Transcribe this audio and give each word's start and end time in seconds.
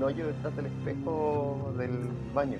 un 0.00 0.04
hoyo 0.04 0.28
detrás 0.28 0.56
del 0.56 0.66
espejo 0.66 1.72
del 1.76 2.08
baño. 2.32 2.58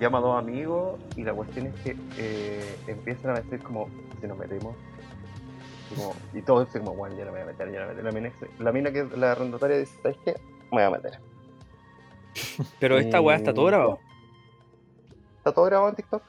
Llama 0.00 0.18
a 0.18 0.20
dos 0.22 0.38
amigos 0.38 0.98
y 1.14 1.24
la 1.24 1.34
cuestión 1.34 1.66
es 1.66 1.74
que 1.82 1.96
eh, 2.16 2.78
empiezan 2.86 3.32
a 3.32 3.40
decir 3.40 3.62
como, 3.62 3.88
si 4.20 4.26
nos 4.26 4.38
metemos. 4.38 4.74
Y, 5.90 5.94
como- 5.94 6.14
y 6.32 6.40
todos 6.42 6.66
dicen 6.66 6.84
como, 6.84 6.96
bueno, 6.96 7.16
yo 7.16 7.26
no 7.26 7.32
me 7.32 7.38
voy 7.42 7.48
a 7.48 7.52
meter, 7.52 7.70
yo 7.70 7.80
no 7.80 7.86
me 7.86 7.92
voy 7.92 8.00
a 8.00 8.02
meter. 8.02 8.04
La 8.04 8.12
mina, 8.12 8.28
dice- 8.30 8.62
la 8.62 8.72
mina 8.72 8.92
que 8.92 9.00
es 9.00 9.18
la 9.18 9.32
arrendataria 9.32 9.76
dice, 9.76 10.00
¿sabes 10.02 10.16
qué? 10.24 10.32
Me 10.72 10.78
voy 10.78 10.82
a 10.84 10.90
meter. 10.90 11.20
Pero 12.80 12.96
esta 12.98 13.20
weá 13.20 13.36
está 13.36 13.52
todo 13.52 13.66
grabado. 13.66 13.98
¿Está 15.36 15.52
todo 15.52 15.64
grabado 15.66 15.90
en 15.90 15.96
TikTok? 15.96 16.22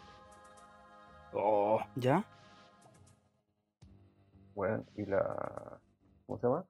Oh, 1.34 1.79
¿ya? 1.95 2.26
Bueno, 4.53 4.84
y 4.98 5.05
la. 5.05 5.79
¿Cómo 6.27 6.37
se 6.40 6.45
llama? 6.48 6.65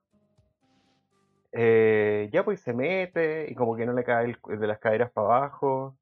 Eh, 1.56 2.28
ya 2.32 2.44
pues 2.44 2.60
se 2.60 2.72
mete 2.72 3.48
y 3.48 3.54
como 3.54 3.76
que 3.76 3.86
no 3.86 3.92
le 3.92 4.02
cae 4.02 4.24
el, 4.24 4.38
el 4.48 4.58
de 4.58 4.66
las 4.66 4.80
caderas 4.80 5.12
para 5.12 5.28
abajo. 5.28 5.96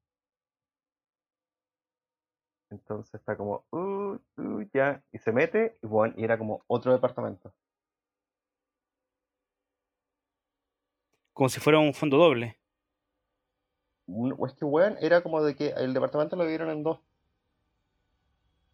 Entonces 2.71 3.13
está 3.13 3.37
como, 3.37 3.63
uh, 3.69 4.17
uh, 4.37 4.61
ya, 4.73 5.03
y 5.11 5.19
se 5.19 5.31
mete 5.31 5.77
y 5.83 5.85
bueno, 5.85 6.15
y 6.17 6.23
era 6.23 6.39
como 6.39 6.63
otro 6.65 6.91
departamento. 6.91 7.53
Como 11.33 11.49
si 11.49 11.59
fuera 11.59 11.77
un 11.77 11.93
fondo 11.93 12.17
doble. 12.17 12.57
Es 14.47 14.53
que 14.55 14.65
weón, 14.65 14.97
era 15.01 15.21
como 15.21 15.43
de 15.43 15.55
que 15.55 15.69
el 15.69 15.93
departamento 15.93 16.35
lo 16.35 16.43
dividieron 16.43 16.71
en 16.71 16.83
dos. 16.83 16.99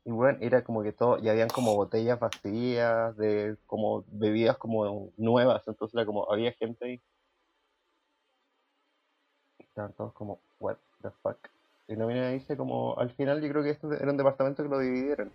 Y 0.10 0.12
weón, 0.12 0.40
era 0.42 0.64
como 0.64 0.82
que 0.82 0.92
todo, 0.92 1.20
y 1.20 1.30
habían 1.30 1.50
como 1.50 1.76
botellas 1.76 2.20
vacías, 2.20 3.16
de 3.16 3.58
como 3.68 4.04
bebidas 4.08 4.58
como 4.58 5.12
nuevas, 5.18 5.62
entonces 5.68 5.94
era 5.94 6.04
como, 6.04 6.32
había 6.32 6.52
gente 6.54 6.84
ahí. 6.84 7.02
Estaban 9.60 9.94
todos 9.94 10.12
como, 10.14 10.40
what 10.60 10.78
the 11.04 11.12
fuck. 11.22 11.38
Y 11.88 11.96
la 11.96 12.08
mina 12.08 12.30
dice 12.30 12.58
como, 12.58 12.98
al 12.98 13.12
final 13.12 13.40
yo 13.40 13.50
creo 13.50 13.62
que 13.62 13.70
esto 13.70 13.94
era 13.94 14.10
un 14.10 14.18
departamento 14.18 14.64
que 14.64 14.70
lo 14.70 14.80
dividieron. 14.80 15.32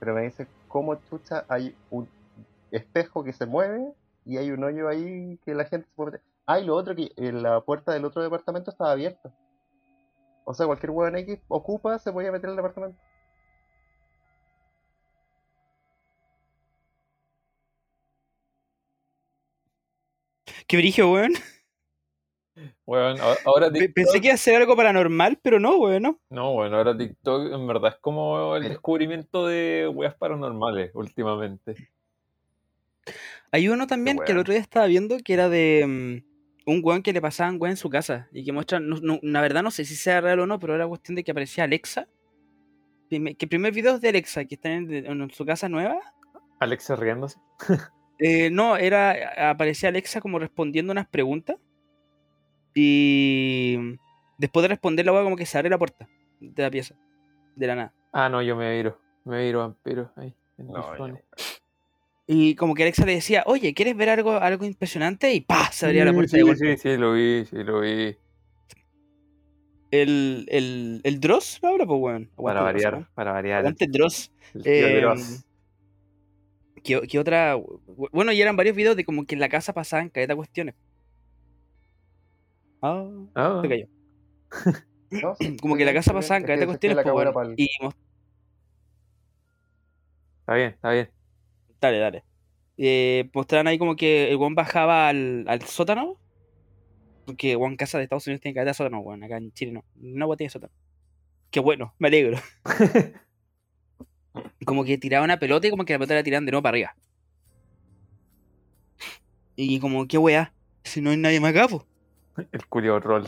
Pero 0.00 0.14
me 0.14 0.22
dice, 0.22 0.48
¿cómo 0.66 0.96
chucha 1.08 1.44
hay 1.46 1.76
un 1.90 2.08
espejo 2.72 3.22
que 3.22 3.32
se 3.32 3.46
mueve 3.46 3.92
y 4.24 4.38
hay 4.38 4.50
un 4.50 4.64
hoyo 4.64 4.88
ahí 4.88 5.38
que 5.44 5.54
la 5.54 5.66
gente 5.66 5.86
se 5.86 5.94
puede 5.94 6.10
meter? 6.10 6.26
Ah, 6.46 6.58
lo 6.58 6.74
otro 6.74 6.96
que 6.96 7.12
eh, 7.16 7.30
la 7.30 7.60
puerta 7.60 7.92
del 7.92 8.04
otro 8.04 8.22
departamento 8.22 8.72
estaba 8.72 8.90
abierta. 8.90 9.32
O 10.44 10.52
sea, 10.52 10.66
cualquier 10.66 10.90
hueón 10.90 11.14
X 11.14 11.38
ocupa, 11.46 11.96
se 12.00 12.10
podía 12.10 12.32
meter 12.32 12.50
el 12.50 12.56
departamento. 12.56 12.98
Qué 20.70 20.76
brillo, 20.76 21.10
weón. 21.10 21.32
Weón, 22.86 23.16
ahora 23.44 23.72
TikTok. 23.72 23.92
Pensé 23.92 24.20
que 24.20 24.28
iba 24.28 24.34
a 24.34 24.38
ser 24.38 24.54
algo 24.54 24.76
paranormal, 24.76 25.36
pero 25.42 25.58
no, 25.58 25.76
weón, 25.78 26.02
¿no? 26.04 26.20
No, 26.30 26.52
bueno, 26.52 26.76
ahora 26.76 26.96
TikTok 26.96 27.52
en 27.52 27.66
verdad 27.66 27.94
es 27.94 28.00
como 28.00 28.54
el 28.54 28.62
descubrimiento 28.68 29.48
de 29.48 29.90
weas 29.92 30.14
paranormales 30.14 30.92
últimamente. 30.94 31.74
Hay 33.50 33.68
uno 33.68 33.88
también 33.88 34.20
que 34.24 34.30
el 34.30 34.38
otro 34.38 34.52
día 34.52 34.60
estaba 34.60 34.86
viendo 34.86 35.18
que 35.18 35.34
era 35.34 35.48
de 35.48 36.22
mm, 36.64 36.70
un 36.70 36.80
weón 36.84 37.02
que 37.02 37.12
le 37.12 37.20
pasaban 37.20 37.56
weón 37.60 37.72
en 37.72 37.76
su 37.76 37.90
casa 37.90 38.28
y 38.30 38.44
que 38.44 38.52
muestra, 38.52 38.78
no, 38.78 38.94
no- 39.02 39.18
la 39.22 39.40
verdad 39.40 39.64
no 39.64 39.72
sé 39.72 39.84
si 39.84 39.96
sea 39.96 40.20
real 40.20 40.38
o 40.38 40.46
no, 40.46 40.60
pero 40.60 40.76
era 40.76 40.86
cuestión 40.86 41.16
de 41.16 41.24
que 41.24 41.32
aparecía 41.32 41.64
Alexa. 41.64 42.06
Que 43.08 43.16
el 43.16 43.48
primer 43.48 43.72
video 43.72 43.96
es 43.96 44.00
de 44.00 44.10
Alexa, 44.10 44.44
que 44.44 44.54
está 44.54 44.70
en, 44.70 44.88
en 44.94 45.30
su 45.32 45.44
casa 45.44 45.68
nueva. 45.68 45.98
Alexa 46.60 46.94
riéndose. 46.94 47.40
Eh, 48.22 48.50
no, 48.50 48.76
era, 48.76 49.50
aparecía 49.50 49.88
Alexa 49.88 50.20
como 50.20 50.38
respondiendo 50.38 50.92
unas 50.92 51.08
preguntas 51.08 51.56
y 52.74 53.76
después 54.38 54.62
de 54.62 54.68
responder 54.68 55.06
la 55.06 55.12
weá 55.12 55.22
como 55.24 55.36
que 55.36 55.46
se 55.46 55.56
abre 55.58 55.70
la 55.70 55.78
puerta 55.78 56.06
de 56.38 56.62
la 56.62 56.70
pieza, 56.70 56.94
de 57.56 57.66
la 57.66 57.74
nada. 57.74 57.94
Ah, 58.12 58.28
no, 58.28 58.42
yo 58.42 58.56
me 58.56 58.76
viro. 58.76 58.98
Me 59.24 59.42
viro 59.44 59.60
vampiro 59.60 60.12
ahí. 60.16 60.34
En 60.58 60.66
No, 60.68 60.96
yo-. 61.08 61.18
Y 62.26 62.54
como 62.54 62.74
que 62.74 62.82
Alexa 62.84 63.04
le 63.06 63.14
decía, 63.14 63.42
oye, 63.46 63.74
¿quieres 63.74 63.96
ver 63.96 64.08
algo, 64.10 64.32
algo 64.32 64.64
impresionante? 64.64 65.32
Y 65.34 65.40
¡pa! 65.40 65.72
Se 65.72 65.86
abría 65.86 66.04
la 66.04 66.12
puerta 66.12 66.30
sí, 66.30 66.36
de 66.36 66.42
golpe. 66.44 66.76
sí, 66.76 66.90
sí, 66.90 66.96
lo 66.96 67.12
vi, 67.14 67.44
sí, 67.46 67.56
lo 67.64 67.80
vi. 67.80 68.16
El, 69.90 70.46
el, 70.48 71.00
el 71.02 71.20
Dross 71.20 71.58
lo 71.62 71.70
habla, 71.70 71.86
pues, 71.86 71.98
weón. 72.00 72.30
Para 72.36 72.60
Aguante, 72.60 72.84
variar, 72.84 73.08
para 73.14 73.32
variar. 73.32 73.58
Aguante 73.60 73.86
Dross. 73.88 74.30
El 74.54 74.62
tío 74.62 74.72
Eh, 74.72 75.00
Dross. 75.00 75.44
¿Qué, 76.82 77.00
qué 77.08 77.18
otra? 77.18 77.56
Bueno, 78.12 78.32
y 78.32 78.40
eran 78.40 78.56
varios 78.56 78.76
videos 78.76 78.96
de 78.96 79.04
como 79.04 79.24
que 79.26 79.34
en 79.34 79.40
la 79.40 79.48
casa 79.48 79.72
pasaban 79.72 80.08
caleta 80.08 80.36
cuestiones. 80.36 80.74
Ah, 82.82 83.06
Ah, 83.34 83.60
se 83.62 83.68
cayó. 83.68 83.86
No, 85.10 85.34
sí, 85.38 85.56
Como 85.60 85.76
que 85.76 85.82
en 85.82 85.86
la 85.86 85.94
casa 85.94 86.12
pasaban 86.12 86.42
es 86.42 86.46
caleta 86.46 86.66
cuestiones, 86.66 86.98
pues, 87.32 87.48
Y 87.56 87.68
está 90.40 90.54
bien, 90.54 90.70
está 90.70 90.90
bien. 90.90 91.10
Dale, 91.80 91.98
dale. 91.98 92.24
Eh, 92.76 93.30
mostraban 93.34 93.66
ahí 93.66 93.78
como 93.78 93.96
que 93.96 94.30
el 94.30 94.36
weón 94.36 94.54
bajaba 94.54 95.08
al, 95.08 95.44
al 95.48 95.62
sótano. 95.62 96.16
Porque, 97.26 97.54
weón, 97.56 97.76
casa 97.76 97.98
de 97.98 98.04
Estados 98.04 98.26
Unidos 98.26 98.40
tiene 98.40 98.54
caleta 98.54 98.70
de 98.70 98.74
sótano, 98.74 99.00
weón. 99.00 99.22
Acá 99.22 99.36
en 99.36 99.52
Chile 99.52 99.72
no. 99.72 99.84
No, 99.96 100.36
tiene 100.36 100.50
sótano. 100.50 100.72
Qué 101.50 101.60
bueno, 101.60 101.94
me 101.98 102.08
alegro. 102.08 102.38
como 104.70 104.84
que 104.84 104.98
tiraba 104.98 105.24
una 105.24 105.40
pelota 105.40 105.66
y 105.66 105.70
como 105.70 105.84
que 105.84 105.94
la 105.94 105.98
pelota 105.98 106.14
la 106.14 106.22
tiraban 106.22 106.46
de 106.46 106.52
nuevo 106.52 106.62
para 106.62 106.74
arriba. 106.74 106.94
Y 109.56 109.80
como, 109.80 110.06
qué 110.06 110.16
weá, 110.16 110.52
si 110.84 111.00
no 111.00 111.10
hay 111.10 111.16
nadie 111.16 111.40
más 111.40 111.50
acá, 111.50 111.66
po. 111.66 111.84
El 112.52 112.64
curio 112.68 113.00
roll. 113.00 113.26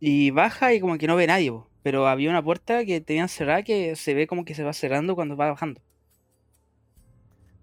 Y 0.00 0.32
baja 0.32 0.74
y 0.74 0.80
como 0.80 0.98
que 0.98 1.06
no 1.06 1.14
ve 1.14 1.28
nadie, 1.28 1.52
po. 1.52 1.68
Pero 1.84 2.08
había 2.08 2.30
una 2.30 2.42
puerta 2.42 2.84
que 2.84 3.00
tenían 3.00 3.28
cerrada 3.28 3.62
que 3.62 3.94
se 3.94 4.12
ve 4.12 4.26
como 4.26 4.44
que 4.44 4.56
se 4.56 4.64
va 4.64 4.72
cerrando 4.72 5.14
cuando 5.14 5.36
va 5.36 5.50
bajando. 5.50 5.80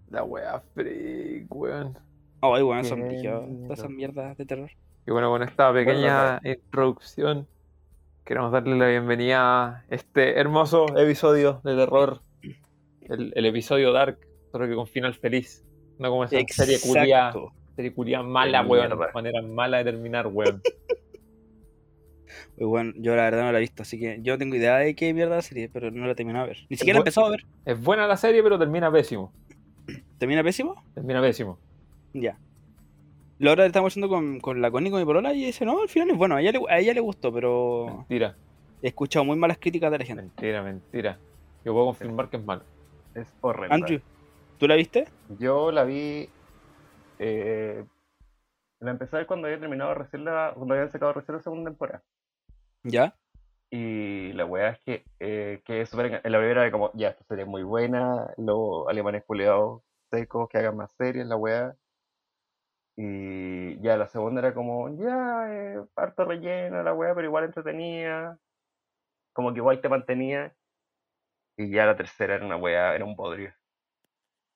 La 0.08 0.24
wea 0.24 0.62
freak, 0.72 1.54
weón. 1.54 1.98
Ay, 2.40 2.62
weón, 2.62 2.86
son 2.86 3.00
todas 3.66 3.80
esas 3.80 3.90
mierdas 3.90 4.34
de 4.38 4.46
terror. 4.46 4.70
Y 5.06 5.10
bueno, 5.10 5.28
con 5.28 5.42
esta 5.42 5.70
pequeña 5.74 6.40
Bueno, 6.40 6.56
introducción, 6.56 7.46
queremos 8.24 8.50
darle 8.50 8.78
la 8.78 8.86
bienvenida 8.86 9.66
a 9.66 9.84
este 9.90 10.40
hermoso 10.40 10.96
episodio 10.96 11.60
de 11.64 11.76
terror. 11.76 12.22
El, 13.08 13.32
el 13.34 13.46
episodio 13.46 13.92
Dark, 13.92 14.18
solo 14.52 14.66
que 14.68 14.74
con 14.74 14.86
final 14.86 15.14
feliz. 15.14 15.64
No 15.98 16.10
como 16.10 16.24
esa 16.24 16.38
serie 16.48 16.78
culia, 16.80 17.28
Exacto. 17.28 17.52
serie 17.74 17.92
culia 17.92 18.22
mala, 18.22 18.62
weón. 18.62 18.98
Manera 19.14 19.42
mala 19.42 19.78
de 19.78 19.84
terminar, 19.84 20.26
weón. 20.28 20.62
Bueno, 22.60 22.92
yo 22.96 23.14
la 23.16 23.22
verdad 23.22 23.44
no 23.44 23.52
la 23.52 23.58
he 23.58 23.60
visto, 23.62 23.82
así 23.82 23.98
que 23.98 24.18
yo 24.20 24.36
tengo 24.36 24.54
idea 24.56 24.76
de 24.78 24.94
qué 24.94 25.14
mierda 25.14 25.36
la 25.36 25.42
serie, 25.42 25.68
pero 25.72 25.90
no 25.90 26.06
la 26.06 26.12
he 26.12 26.14
terminado 26.14 26.46
de 26.46 26.52
ver. 26.54 26.66
Ni 26.68 26.76
siquiera 26.76 26.98
he 26.98 27.00
empezado 27.00 27.28
a 27.28 27.30
ver. 27.30 27.44
Es 27.64 27.80
buena 27.82 28.06
la 28.06 28.16
serie, 28.16 28.42
pero 28.42 28.58
termina 28.58 28.90
pésimo. 28.90 29.32
¿Termina 30.18 30.42
pésimo? 30.42 30.82
Termina 30.94 31.20
pésimo. 31.20 31.58
Ya. 32.12 32.38
La 33.38 33.52
hora 33.52 33.64
estamos 33.64 33.92
haciendo 33.92 34.08
con, 34.08 34.40
con 34.40 34.60
la 34.60 34.70
Connie, 34.72 34.90
con 34.90 34.98
mi 35.00 35.06
polola, 35.06 35.32
y 35.32 35.46
dice, 35.46 35.64
no, 35.64 35.80
al 35.80 35.88
final 35.88 36.10
es 36.10 36.16
bueno, 36.18 36.34
a 36.34 36.40
ella, 36.42 36.50
le, 36.52 36.60
a 36.68 36.78
ella 36.80 36.92
le 36.92 37.00
gustó, 37.00 37.32
pero 37.32 37.86
Mentira, 37.98 38.36
he 38.82 38.88
escuchado 38.88 39.24
muy 39.24 39.36
malas 39.36 39.58
críticas 39.58 39.92
de 39.92 39.98
la 39.98 40.04
gente. 40.04 40.22
mentira, 40.22 40.62
mentira. 40.62 41.18
Yo 41.64 41.72
puedo 41.72 41.86
confirmar 41.86 42.28
que 42.28 42.36
es 42.38 42.44
malo. 42.44 42.62
Es 43.14 43.32
horrible. 43.40 43.74
Andrew, 43.74 44.00
¿tú 44.58 44.68
la 44.68 44.76
viste? 44.76 45.08
Yo 45.38 45.72
la 45.72 45.84
vi. 45.84 46.28
Eh, 47.18 47.84
la 48.80 48.90
empecé 48.90 49.16
a 49.16 49.18
ver 49.20 49.26
cuando 49.26 49.46
había 49.46 49.60
terminado 49.60 49.94
recién 49.94 50.24
la. 50.24 50.52
Cuando 50.54 50.74
habían 50.74 50.90
sacado 50.90 51.12
recién 51.12 51.36
la 51.36 51.42
segunda 51.42 51.70
temporada. 51.70 52.02
¿Ya? 52.84 53.14
Y 53.70 54.32
la 54.32 54.46
weá 54.46 54.70
es 54.70 54.80
que, 54.80 55.04
eh, 55.20 55.60
que 55.64 55.82
es 55.82 55.92
En 55.92 56.10
la 56.10 56.38
primera 56.38 56.62
era 56.62 56.70
como, 56.70 56.90
ya, 56.94 57.08
esta 57.08 57.24
serie 57.24 57.44
es 57.44 57.50
muy 57.50 57.62
buena. 57.62 58.32
Los 58.36 58.88
alemanes 58.88 59.24
culiados 59.24 59.82
secos 60.10 60.48
que 60.48 60.58
hagan 60.58 60.76
más 60.76 60.92
series, 60.92 61.26
la 61.26 61.36
weá. 61.36 61.74
Y 62.96 63.78
ya 63.80 63.96
la 63.96 64.08
segunda 64.08 64.40
era 64.40 64.54
como, 64.54 64.88
ya, 64.96 65.46
eh, 65.52 65.84
harto 65.96 66.24
relleno 66.24 66.82
la 66.82 66.94
weá, 66.94 67.14
pero 67.14 67.26
igual 67.26 67.44
entretenía. 67.44 68.38
Como 69.32 69.52
que 69.52 69.58
igual 69.58 69.80
te 69.80 69.88
mantenía. 69.88 70.54
Y 71.58 71.70
ya 71.70 71.84
la 71.86 71.96
tercera 71.96 72.36
era 72.36 72.46
una 72.46 72.56
weá, 72.56 72.94
era 72.94 73.04
un 73.04 73.16
podrido. 73.16 73.52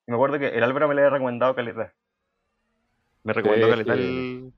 Y 0.07 0.11
me 0.11 0.15
acuerdo 0.15 0.39
que 0.39 0.49
el 0.49 0.63
Álvaro 0.63 0.89
me 0.89 0.95
le 0.95 1.03
había 1.03 1.11
recomendado 1.11 1.55
caleta. 1.55 1.93
Me 3.25 3.33
recomendó 3.33 3.67
Sí, 3.67 3.71
caleta 3.73 3.95
sí. 3.95 4.01
el... 4.01 4.53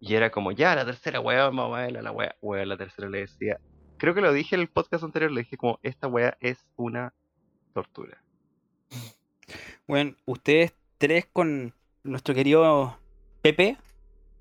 Y 0.00 0.14
era 0.14 0.30
como, 0.30 0.52
ya, 0.52 0.74
la 0.74 0.86
tercera 0.86 1.20
weá, 1.20 1.44
vamos 1.44 1.76
a 1.76 1.82
verla, 1.82 2.00
la 2.02 2.12
weá. 2.12 2.34
Weá, 2.40 2.64
la 2.64 2.76
tercera 2.78 3.08
le 3.08 3.18
decía. 3.20 3.58
Creo 3.98 4.14
que 4.14 4.22
lo 4.22 4.32
dije 4.32 4.54
en 4.54 4.62
el 4.62 4.68
podcast 4.68 5.04
anterior, 5.04 5.30
le 5.30 5.42
dije 5.42 5.56
como, 5.58 5.78
esta 5.82 6.06
weá 6.08 6.36
es 6.40 6.66
una 6.76 7.12
tortura. 7.74 8.22
Bueno, 9.88 10.14
ustedes 10.24 10.72
tres 10.98 11.26
con 11.32 11.74
nuestro 12.04 12.32
querido 12.32 12.96
Pepe 13.42 13.76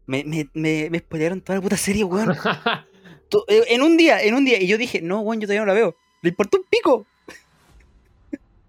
me, 0.06 0.24
me, 0.24 0.48
me, 0.54 0.90
me 0.92 1.00
spoilearon 1.00 1.42
toda 1.42 1.58
la 1.58 1.62
puta 1.64 1.76
serie, 1.78 2.04
weón. 2.04 2.36
Eh, 3.48 3.64
En 3.70 3.82
un 3.84 3.98
día, 3.98 4.22
en 4.24 4.34
un 4.36 4.46
día. 4.46 4.62
Y 4.62 4.68
yo 4.68 4.78
dije, 4.78 5.02
no, 5.02 5.22
weón, 5.22 5.40
yo 5.42 5.48
todavía 5.48 5.62
no 5.62 5.66
la 5.68 5.74
veo. 5.74 5.96
Le 6.21 6.30
importó 6.30 6.57
un 6.57 6.63
pico. 6.69 7.06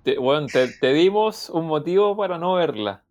Te, 0.02 0.18
weón, 0.18 0.46
te, 0.46 0.68
te 0.68 0.92
dimos 0.92 1.50
un 1.50 1.66
motivo 1.66 2.16
para 2.16 2.38
no 2.38 2.54
verla. 2.54 3.02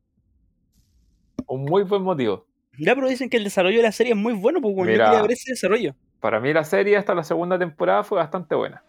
Un 1.47 1.65
muy 1.65 1.83
buen 1.83 2.01
motivo. 2.03 2.45
Ya, 2.77 2.95
pero 2.95 3.07
dicen 3.07 3.30
que 3.30 3.38
el 3.38 3.44
desarrollo 3.44 3.77
de 3.77 3.83
la 3.83 3.91
serie 3.91 4.13
es 4.13 4.18
muy 4.18 4.33
bueno, 4.33 4.62
bueno, 4.62 4.77
yo 4.86 4.86
Mira. 4.86 5.06
quería 5.06 5.21
ver 5.21 5.31
ese 5.31 5.51
desarrollo. 5.51 5.95
Para 6.19 6.39
mí 6.39 6.53
la 6.53 6.63
serie 6.63 6.97
hasta 6.97 7.13
la 7.13 7.24
segunda 7.24 7.59
temporada 7.59 8.03
fue 8.03 8.18
bastante 8.18 8.56
buena. 8.56 8.83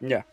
Ya. 0.00 0.26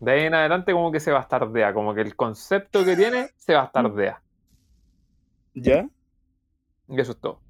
De 0.00 0.12
ahí 0.12 0.20
en 0.26 0.34
adelante 0.34 0.72
como 0.72 0.92
que 0.92 1.00
se 1.00 1.10
bastardea, 1.10 1.72
como 1.72 1.94
que 1.94 2.02
el 2.02 2.14
concepto 2.14 2.84
que 2.84 2.96
tiene 2.96 3.30
se 3.36 3.54
bastardea. 3.54 4.22
¿Ya? 5.54 5.88
Y 6.88 7.00
eso 7.00 7.12
es 7.12 7.18
todo. 7.18 7.40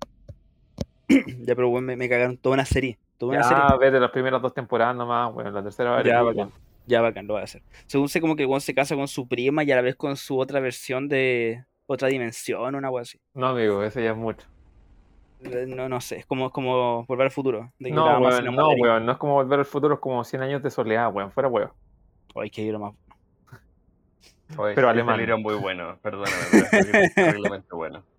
Ya, 1.47 1.55
pero 1.55 1.69
bueno, 1.69 1.87
me, 1.89 1.97
me 1.97 2.09
cagaron 2.09 2.39
toda 2.39 2.55
una 2.55 2.65
serie. 2.65 2.99
Serie. 3.33 3.43
Ya, 3.69 3.77
vete 3.77 4.01
las 4.01 4.11
primeras 4.11 4.41
dos 4.43 4.53
temporadas 4.55 4.95
nomás, 4.97 5.33
bueno, 5.33 5.51
la 5.51 5.63
tercera 5.63 5.91
va 5.93 5.99
a 5.99 6.03
Ya, 6.05 6.23
bacán. 6.23 6.51
Ya, 6.87 7.01
bacán, 7.01 7.27
lo 7.27 7.35
voy 7.35 7.41
a 7.41 7.45
hacer. 7.45 7.63
Según 7.87 8.09
sé, 8.09 8.21
como 8.21 8.37
que 8.37 8.45
weón 8.45 8.61
se 8.61 8.75
casa 8.75 8.95
con 8.95 9.09
su 9.09 9.27
prima 9.27 9.65
y 9.65 9.73
a 9.73 9.77
la 9.77 9.83
vez 9.83 9.97
con 9.97 10.17
su 10.17 10.39
otra 10.39 10.61
versión 10.61 11.09
de 11.09 11.65
otra 11.87 12.09
dimensión, 12.09 12.75
una 12.75 12.91
wea 12.91 13.03
así. 13.03 13.19
No, 13.33 13.49
amigo, 13.49 13.83
eso 13.83 14.01
ya 14.01 14.11
es 14.11 14.17
mucho. 14.17 14.47
Eh, 15.43 15.65
No, 15.67 15.89
no 15.89 16.01
sé, 16.01 16.17
es 16.17 16.27
como, 16.27 16.47
es 16.47 16.53
como 16.53 17.05
volver 17.07 17.25
al 17.27 17.31
futuro. 17.31 17.73
De 17.79 17.89
que 17.89 17.95
No, 17.95 18.19
weón, 18.21 18.45
no, 18.55 18.69
weón, 18.71 19.07
no 19.07 19.13
es 19.13 19.19
como 19.19 19.35
volver 19.35 19.59
al 19.61 19.65
futuro, 19.65 19.95
es 19.95 20.01
como 20.01 20.23
100 20.25 20.43
años 20.43 20.63
de 20.63 20.71
soledad, 20.71 21.11
weón, 21.13 21.31
fuera 21.33 21.49
weón. 21.49 21.71
Ay, 22.35 22.51
qué 22.51 22.63
libro 22.63 22.79
más. 22.81 22.95
Oye, 24.59 24.75
Pero 24.75 24.89
ese 24.89 25.01
alemán. 25.01 25.19
libro 25.19 25.39
muy 25.39 25.55
bueno, 25.55 25.99
perdóname, 26.03 26.37
pero 26.51 26.65
ese 26.67 26.83
libro 26.85 26.99
es 27.01 27.15
terriblemente 27.15 27.75
bueno. 27.75 28.03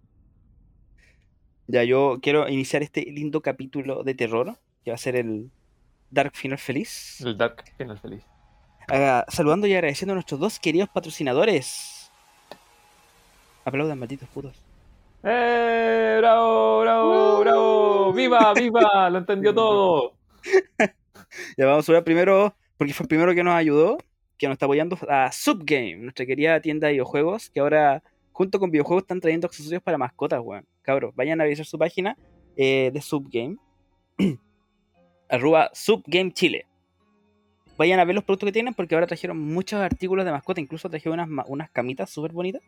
Ya, 1.68 1.84
yo 1.84 2.20
quiero 2.22 2.48
iniciar 2.48 2.84
este 2.84 3.02
lindo 3.02 3.42
capítulo 3.42 4.04
de 4.04 4.14
terror, 4.14 4.56
que 4.86 4.92
va 4.92 4.96
a 4.96 5.00
ser 5.00 5.16
el 5.16 5.50
Dark 6.12 6.36
Final 6.36 6.60
Feliz. 6.60 7.20
El 7.22 7.36
Dark 7.36 7.66
Final 7.76 7.98
Feliz. 8.00 8.24
Ah, 8.88 9.26
saludando 9.28 9.66
y 9.66 9.74
agradeciendo 9.74 10.14
a 10.14 10.16
nuestros 10.16 10.40
dos 10.40 10.60
queridos 10.60 10.88
patrocinadores. 10.90 12.12
Aplaudan, 13.66 13.98
malditos 13.98 14.30
putos. 14.30 14.56
¡Eh! 15.24 16.18
¡Bravo, 16.20 16.82
bravo, 16.82 17.40
bravo! 17.40 18.14
¡Viva, 18.14 18.54
viva! 18.54 19.10
Lo 19.10 19.18
entendió 19.18 19.54
todo. 19.56 20.14
Ya 21.58 21.66
vamos 21.66 21.90
a 21.90 21.92
ver 21.92 22.04
primero, 22.04 22.56
porque 22.78 22.94
fue 22.94 23.04
el 23.04 23.08
primero 23.10 23.34
que 23.34 23.44
nos 23.44 23.56
ayudó, 23.56 23.98
que 24.38 24.48
nos 24.48 24.54
está 24.54 24.68
apoyando 24.68 24.98
a 25.10 25.32
Subgame, 25.34 25.98
nuestra 25.98 26.26
querida 26.26 26.62
tienda 26.62 26.88
de 26.88 26.94
videojuegos, 26.94 27.50
que 27.50 27.60
ahora, 27.60 28.04
junto 28.32 28.58
con 28.58 28.72
videojuegos, 28.72 29.04
están 29.04 29.20
trayendo 29.20 29.48
accesorios 29.48 29.82
para 29.84 29.98
mascotas, 29.98 30.40
weón. 30.42 30.66
Cabros, 30.82 31.14
vayan 31.16 31.42
a 31.42 31.44
visitar 31.44 31.66
su 31.66 31.78
página 31.78 32.16
eh, 32.56 32.90
de 32.94 33.02
Subgame, 33.02 33.58
arroba 35.30 35.70
Subgame 35.74 36.32
Chile. 36.32 36.66
Vayan 37.78 38.00
a 38.00 38.06
ver 38.06 38.16
los 38.16 38.24
productos 38.24 38.48
que 38.48 38.54
tienen, 38.54 38.74
porque 38.74 38.96
ahora 38.96 39.08
trajeron 39.08 39.38
muchos 39.38 39.82
artículos 39.82 40.26
de 40.26 40.32
mascota, 40.32 40.62
incluso 40.62 40.90
trajeron 40.90 41.20
unas, 41.48 41.70
camitas 41.72 42.10
súper 42.10 42.32
bonitas. 42.32 42.62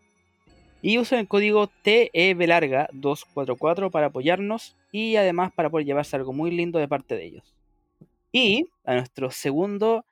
Y 0.82 1.00
usen 1.00 1.20
el 1.20 1.28
código 1.28 1.70
TEBlarga244 1.84 3.90
para 3.90 4.08
apoyarnos 4.08 4.76
y 4.92 5.16
además 5.16 5.52
para 5.54 5.70
poder 5.70 5.88
llevarse 5.88 6.16
algo 6.16 6.34
muy 6.34 6.52
lindo 6.52 6.78
de 6.78 6.88
parte 6.88 7.16
de 7.16 7.26
ellos. 7.26 7.56
Y 8.32 8.68
a 8.84 8.96
nuestro 8.96 9.32
segundo 9.32 10.06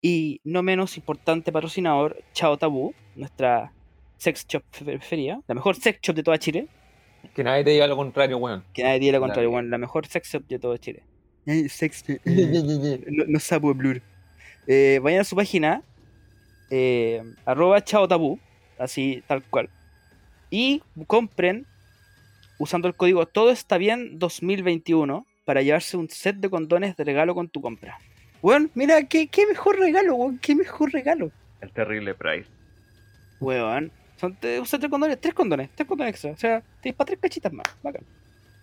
y 0.00 0.40
no 0.44 0.62
menos 0.62 0.96
importante 0.96 1.50
patrocinador, 1.50 2.22
Chao 2.34 2.56
Tabú, 2.58 2.94
nuestra 3.16 3.72
sex 4.18 4.46
shop 4.46 4.62
preferida, 4.84 5.40
la 5.48 5.54
mejor 5.54 5.76
sex 5.76 5.98
shop 6.00 6.14
de 6.14 6.22
toda 6.22 6.38
Chile, 6.38 6.68
Que 7.34 7.42
nadie 7.42 7.64
te 7.64 7.70
diga 7.70 7.86
lo 7.86 7.96
contrario, 7.96 8.36
weón. 8.36 8.64
que 8.72 8.82
nadie 8.82 9.00
diga 9.00 9.14
lo 9.14 9.20
contrario, 9.20 9.50
bueno, 9.50 9.68
la 9.68 9.78
mejor 9.78 10.06
sex 10.06 10.30
shop 10.30 10.46
de 10.46 10.58
toda 10.58 10.78
Chile. 10.78 11.02
Eh, 11.46 11.68
sex 11.68 12.04
shop, 12.06 12.20
eh, 12.24 13.04
no, 13.08 13.24
no. 13.26 14.00
Eh, 14.66 15.00
vayan 15.02 15.20
a 15.20 15.24
su 15.24 15.34
página, 15.34 15.82
eh, 16.70 17.22
arroba 17.44 17.82
Chao 17.82 18.06
Tabú, 18.06 18.38
así 18.78 19.22
tal 19.26 19.42
cual, 19.42 19.68
y 20.50 20.82
compren 21.06 21.66
usando 22.58 22.86
el 22.86 22.94
código 22.94 23.26
Todo 23.26 23.50
está 23.50 23.76
bien 23.76 24.18
2021 24.20 25.26
para 25.44 25.62
llevarse 25.62 25.96
un 25.96 26.08
set 26.08 26.36
de 26.36 26.48
condones 26.48 26.96
de 26.96 27.02
regalo 27.02 27.34
con 27.34 27.48
tu 27.48 27.60
compra. 27.60 27.98
Weón, 28.40 28.70
mira, 28.74 29.02
qué, 29.04 29.26
qué 29.26 29.46
mejor 29.46 29.78
regalo, 29.78 30.14
weón, 30.14 30.38
qué 30.38 30.54
mejor 30.54 30.92
regalo. 30.92 31.32
El 31.60 31.70
terrible 31.72 32.14
Price. 32.14 32.48
Weón, 33.40 33.90
son 34.16 34.36
tres 34.40 34.62
condones, 34.88 35.20
tres 35.20 35.34
condones, 35.34 35.70
tres 35.74 35.88
condones 35.88 36.12
extra. 36.12 36.30
O 36.30 36.36
sea, 36.36 36.62
te 36.80 36.92
para 36.92 37.06
tres 37.06 37.18
cachitas 37.20 37.52
más, 37.52 37.66
bacán. 37.82 38.04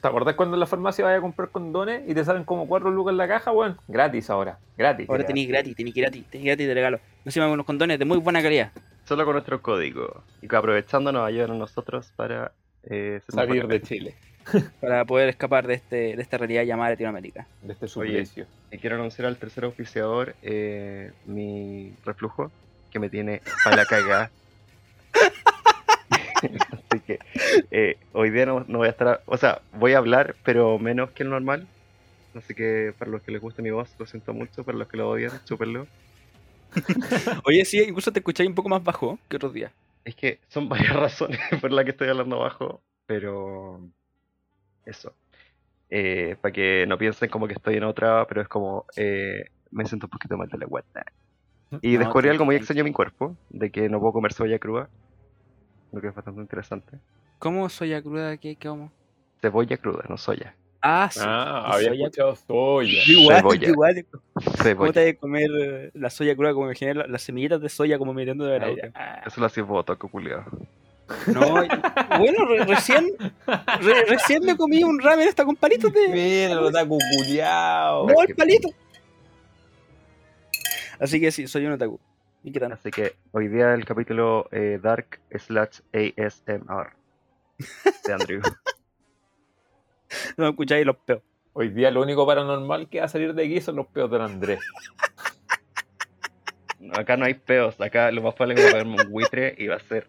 ¿Te 0.01 0.07
acordás 0.07 0.35
cuando 0.35 0.55
en 0.55 0.61
la 0.61 0.65
farmacia 0.65 1.03
vayas 1.03 1.19
a 1.19 1.21
comprar 1.21 1.49
condones 1.49 2.03
y 2.07 2.13
te 2.13 2.23
salen 2.23 2.45
como 2.45 2.67
4 2.67 2.89
lucas 2.89 3.11
en 3.11 3.17
la 3.17 3.27
caja, 3.27 3.51
weón? 3.51 3.77
Gratis 3.87 4.29
ahora, 4.29 4.57
gratis. 4.77 5.09
Ahora 5.09 5.25
tenéis 5.25 5.49
gratis, 5.49 5.75
tenéis 5.75 5.95
gratis, 5.95 6.25
tenéis 6.29 6.47
gratis 6.47 6.67
de 6.67 6.73
regalo. 6.73 6.99
Encima 7.25 7.45
con 7.45 7.53
unos 7.53 7.65
condones 7.65 7.99
de 7.99 8.05
muy 8.05 8.17
buena 8.17 8.41
calidad. 8.41 8.71
Solo 9.03 9.25
con 9.25 9.33
nuestro 9.33 9.61
código. 9.61 10.23
Y 10.41 10.47
que 10.47 10.55
aprovechando 10.55 11.11
nos 11.11 11.27
ayudan 11.27 11.51
a 11.51 11.55
nosotros 11.55 12.13
para 12.15 12.53
eh, 12.83 13.19
Salir 13.27 13.67
de 13.67 13.81
Chile, 13.81 14.15
Para 14.79 15.03
poder 15.03 15.27
escapar 15.29 15.67
de, 15.67 15.73
este, 15.73 16.15
de 16.15 16.21
esta 16.21 16.37
realidad 16.37 16.63
llamada 16.63 16.91
Latinoamérica. 16.91 17.45
de 17.61 17.73
este 17.73 17.85
Oye. 17.85 17.91
suplicio. 17.91 18.45
Y 18.71 18.77
quiero 18.77 18.95
anunciar 18.95 19.27
al 19.27 19.35
tercer 19.37 19.65
oficiador 19.65 20.35
eh, 20.41 21.11
mi 21.25 21.93
reflujo, 22.05 22.51
que 22.89 22.99
me 22.99 23.09
tiene 23.09 23.41
para 23.65 23.75
la 23.75 23.85
cagada. 23.85 24.31
Así 26.71 26.99
que 27.01 27.19
eh, 27.71 27.97
hoy 28.13 28.29
día 28.29 28.45
no, 28.45 28.65
no 28.67 28.79
voy 28.79 28.87
a 28.87 28.91
estar, 28.91 29.21
o 29.25 29.37
sea, 29.37 29.61
voy 29.73 29.93
a 29.93 29.97
hablar, 29.97 30.35
pero 30.43 30.79
menos 30.79 31.11
que 31.11 31.23
el 31.23 31.29
normal. 31.29 31.67
Así 32.35 32.53
que 32.53 32.93
para 32.97 33.11
los 33.11 33.21
que 33.21 33.31
les 33.31 33.41
guste 33.41 33.61
mi 33.61 33.71
voz, 33.71 33.93
lo 33.97 34.05
siento 34.05 34.33
mucho. 34.33 34.63
Para 34.63 34.77
los 34.77 34.87
que 34.87 34.97
lo 34.97 35.09
odian, 35.09 35.31
chúpenlo. 35.45 35.87
Oye, 37.45 37.65
sí, 37.65 37.81
incluso 37.81 38.11
te 38.11 38.19
escucháis 38.19 38.47
un 38.47 38.55
poco 38.55 38.69
más 38.69 38.83
bajo 38.83 39.19
que 39.27 39.37
otros 39.37 39.53
días. 39.53 39.71
Es 40.05 40.15
que 40.15 40.39
son 40.47 40.69
varias 40.69 40.95
razones 40.95 41.39
por 41.59 41.71
las 41.71 41.85
que 41.85 41.91
estoy 41.91 42.09
hablando 42.09 42.39
bajo, 42.39 42.81
pero 43.05 43.81
eso. 44.85 45.13
Eh, 45.89 46.35
para 46.39 46.51
que 46.51 46.85
no 46.87 46.97
piensen 46.97 47.29
como 47.29 47.47
que 47.47 47.55
estoy 47.55 47.75
en 47.77 47.83
otra, 47.83 48.25
pero 48.27 48.41
es 48.41 48.47
como 48.47 48.85
eh, 48.95 49.45
me 49.71 49.85
siento 49.85 50.05
un 50.05 50.11
poquito 50.11 50.37
mal 50.37 50.47
de 50.47 50.57
la 50.57 50.65
guata. 50.65 51.03
Y 51.81 51.93
No, 51.93 51.99
descubrí 51.99 52.29
algo 52.29 52.45
muy 52.45 52.55
extraño 52.55 52.81
en 52.81 52.85
mi 52.85 52.93
cuerpo, 52.93 53.35
de 53.49 53.71
que 53.71 53.89
no 53.89 53.99
puedo 53.99 54.13
comer 54.13 54.33
cebolla 54.33 54.59
cruda, 54.59 54.89
lo 55.91 56.01
que 56.01 56.07
es 56.07 56.15
bastante 56.15 56.41
interesante. 56.41 56.97
¿Cómo 57.39 57.69
soya 57.69 58.01
cruda? 58.01 58.37
¿Qué? 58.37 58.57
¿Cómo? 58.61 58.91
Cebolla 59.41 59.77
cruda, 59.77 60.03
no 60.09 60.17
soya. 60.17 60.55
Ah, 60.81 61.09
sí. 61.11 61.19
Ah, 61.23 61.71
había 61.73 61.89
soya- 61.89 62.03
escuchado 62.05 62.35
soya. 62.35 62.99
Igual, 63.07 63.37
Cebolla. 63.37 63.67
igual. 63.69 64.05
¿Cómo 64.11 64.53
Cebolla. 64.63 64.93
te 64.93 65.05
vas 65.05 65.13
a 65.15 65.19
comer 65.19 65.49
eh, 65.59 65.91
la 65.93 66.09
soya 66.09 66.35
cruda? 66.35 66.53
Como 66.53 66.65
imaginé 66.67 66.93
la- 66.93 67.07
las 67.07 67.21
semillitas 67.21 67.61
de 67.61 67.69
soya 67.69 67.97
como 67.97 68.13
mirando 68.13 68.45
de 68.45 68.59
la 68.59 68.65
Ah, 68.65 68.69
boca. 68.69 69.23
Eso 69.25 69.39
lo 69.41 69.47
hacía 69.47 69.63
voto, 69.63 69.97
culiado. 69.97 70.45
No, 71.27 71.39
bueno, 72.19 72.45
re- 72.45 72.65
recién, 72.65 73.07
re- 73.81 74.05
recién 74.07 74.45
me 74.45 74.55
comí 74.55 74.83
un 74.83 74.99
ramen 75.01 75.27
hasta 75.27 75.43
con 75.43 75.55
palitos 75.55 75.91
de... 75.91 76.07
Mira, 76.09 76.53
lo 76.53 76.67
está 76.67 76.85
cuculeado. 76.85 78.05
No, 78.07 78.21
el 78.21 78.35
palito. 78.35 78.69
Así 80.99 81.19
que 81.19 81.31
sí, 81.31 81.47
soy 81.47 81.65
un 81.65 81.73
otaku. 81.73 81.99
¿Y 82.43 82.53
qué 82.53 82.59
tal? 82.59 82.71
Así 82.71 82.89
que 82.89 83.15
hoy 83.31 83.49
día 83.49 83.73
el 83.73 83.85
capítulo 83.85 84.47
eh, 84.51 84.79
Dark 84.81 85.19
slash 85.37 85.81
ASMR 85.93 86.93
de 88.05 88.13
Andrew. 88.13 88.41
No 90.37 90.45
me 90.45 90.49
escucháis 90.49 90.83
los 90.87 90.97
peos. 90.97 91.21
Hoy 91.53 91.69
día 91.69 91.91
lo 91.91 92.01
único 92.01 92.25
paranormal 92.25 92.89
que 92.89 92.97
va 92.97 93.05
a 93.05 93.09
salir 93.09 93.35
de 93.35 93.45
aquí 93.45 93.61
son 93.61 93.75
los 93.75 93.85
peos 93.85 94.09
del 94.09 94.21
Andrés. 94.21 94.59
Acá 96.93 97.15
no 97.15 97.25
hay 97.25 97.35
peos, 97.35 97.79
acá 97.79 98.09
lo 98.09 98.23
más 98.23 98.33
probable 98.33 98.55
es 98.55 98.59
que 98.59 98.71
va 98.71 98.79
a 98.79 98.81
haber 98.81 98.87
un 98.87 99.11
buitre 99.11 99.53
y 99.55 99.67
va 99.67 99.75
a 99.75 99.79
ser 99.79 100.07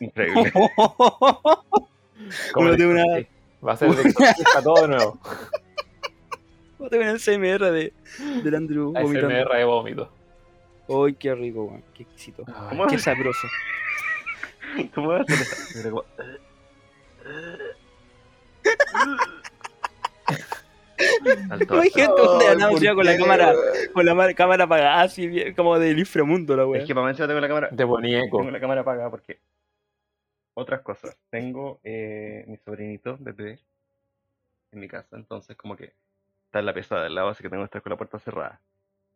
increíble. 0.00 0.52
Como 2.52 2.72
de 2.72 2.86
una-. 2.86 3.04
Va 3.64 3.74
a 3.74 3.76
ser 3.76 3.90
de 3.90 4.12
todo 4.64 4.82
de 4.82 4.88
nuevo. 4.88 5.20
Tengo 6.90 7.12
un 7.12 7.18
CMR 7.18 7.70
de, 7.70 7.92
del 8.42 8.54
Andrew. 8.56 8.92
ASMR 8.96 9.56
de 9.56 9.64
vómito. 9.64 10.19
Ay, 10.92 11.14
qué 11.14 11.34
rico, 11.34 11.64
weón. 11.64 11.84
Qué 11.94 12.02
exquisito. 12.02 12.44
¿Cómo 12.68 12.86
Qué 12.86 12.96
es? 12.96 13.02
sabroso. 13.02 13.46
¿Cómo 14.94 15.08
va 15.10 15.18
a 15.18 15.20
hacer 15.22 15.36
eso? 15.40 16.04
Andamos 21.50 22.70
¿por 22.70 22.82
ya 22.82 22.94
con 22.94 23.06
la 23.06 23.16
cámara, 23.16 23.54
con 23.94 24.04
la 24.04 24.14
ma- 24.14 24.34
cámara 24.34 24.64
apagada, 24.64 25.00
así 25.02 25.26
bien, 25.26 25.54
como 25.54 25.78
del 25.78 25.98
inframundo 25.98 26.54
la 26.56 26.62
Es 26.64 26.68
weá. 26.68 26.84
que 26.84 26.94
para 26.94 27.08
encima 27.08 27.26
tengo 27.26 27.40
la 27.40 27.48
cámara. 27.48 27.68
De 27.72 27.84
bonieco. 27.84 28.38
Tengo 28.38 28.50
la 28.50 28.60
cámara 28.60 28.80
apagada 28.82 29.10
porque. 29.10 29.38
Otras 30.54 30.82
cosas. 30.82 31.16
Tengo 31.30 31.80
eh, 31.84 32.44
mi 32.48 32.56
sobrinito 32.58 33.16
bebé 33.18 33.58
en 34.72 34.80
mi 34.80 34.88
casa, 34.88 35.16
entonces 35.16 35.56
como 35.56 35.76
que 35.76 35.94
está 36.46 36.58
en 36.58 36.66
la 36.66 36.74
pesada 36.74 37.04
del 37.04 37.14
lado, 37.14 37.28
así 37.28 37.42
que 37.42 37.48
tengo 37.48 37.62
que 37.62 37.66
estar 37.66 37.82
con 37.82 37.90
la 37.90 37.96
puerta 37.96 38.18
cerrada. 38.18 38.60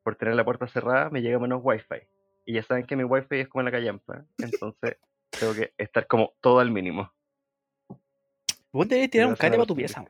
Por 0.04 0.14
tener 0.14 0.36
la 0.36 0.44
puerta 0.44 0.68
cerrada 0.68 1.10
me 1.10 1.20
llega 1.20 1.40
menos 1.40 1.60
wifi. 1.64 2.06
Y 2.44 2.54
ya 2.54 2.62
saben 2.62 2.86
que 2.86 2.94
mi 2.94 3.02
wifi 3.02 3.40
es 3.40 3.48
como 3.48 3.62
en 3.62 3.64
la 3.64 3.72
callampa, 3.72 4.24
entonces 4.38 4.98
tengo 5.30 5.54
que 5.54 5.72
estar 5.76 6.06
como 6.06 6.34
todo 6.40 6.60
al 6.60 6.70
mínimo. 6.70 7.12
Vos 8.70 8.88
deberías 8.88 9.10
tirar 9.10 9.28
un 9.28 9.34
cable 9.36 9.56
para 9.56 9.66
tu 9.66 9.74
pieza, 9.74 10.04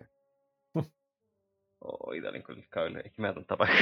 Ay, 2.10 2.20
dale 2.20 2.42
con 2.42 2.56
el 2.56 2.68
cable, 2.68 3.02
es 3.04 3.12
que 3.12 3.22
me 3.22 3.28
da 3.28 3.34
tanta 3.34 3.56
paja. 3.56 3.74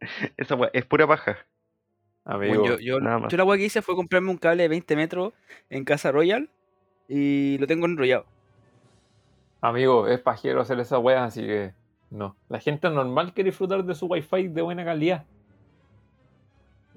Esa 0.36 0.54
weá 0.54 0.70
es 0.72 0.84
pura 0.84 1.06
paja. 1.06 1.38
Amigo. 2.24 2.60
Bueno, 2.60 2.76
yo, 2.76 2.78
yo, 2.78 3.00
nada 3.00 3.18
más. 3.18 3.32
yo 3.32 3.38
la 3.38 3.44
weá 3.44 3.58
que 3.58 3.64
hice 3.64 3.82
fue 3.82 3.96
comprarme 3.96 4.30
un 4.30 4.36
cable 4.36 4.64
de 4.64 4.68
20 4.68 4.96
metros 4.96 5.32
en 5.70 5.84
Casa 5.84 6.12
Royal 6.12 6.50
y 7.08 7.58
lo 7.58 7.66
tengo 7.66 7.86
enrollado. 7.86 8.26
Amigo, 9.62 10.08
es 10.08 10.20
pajero 10.20 10.60
hacer 10.60 10.78
esa 10.78 10.98
wea, 10.98 11.24
así 11.24 11.40
que 11.40 11.72
no. 12.14 12.36
La 12.48 12.60
gente 12.60 12.88
normal 12.90 13.32
quiere 13.34 13.50
disfrutar 13.50 13.84
de 13.84 13.94
su 13.94 14.06
wifi 14.06 14.48
de 14.48 14.62
buena 14.62 14.84
calidad. 14.84 15.24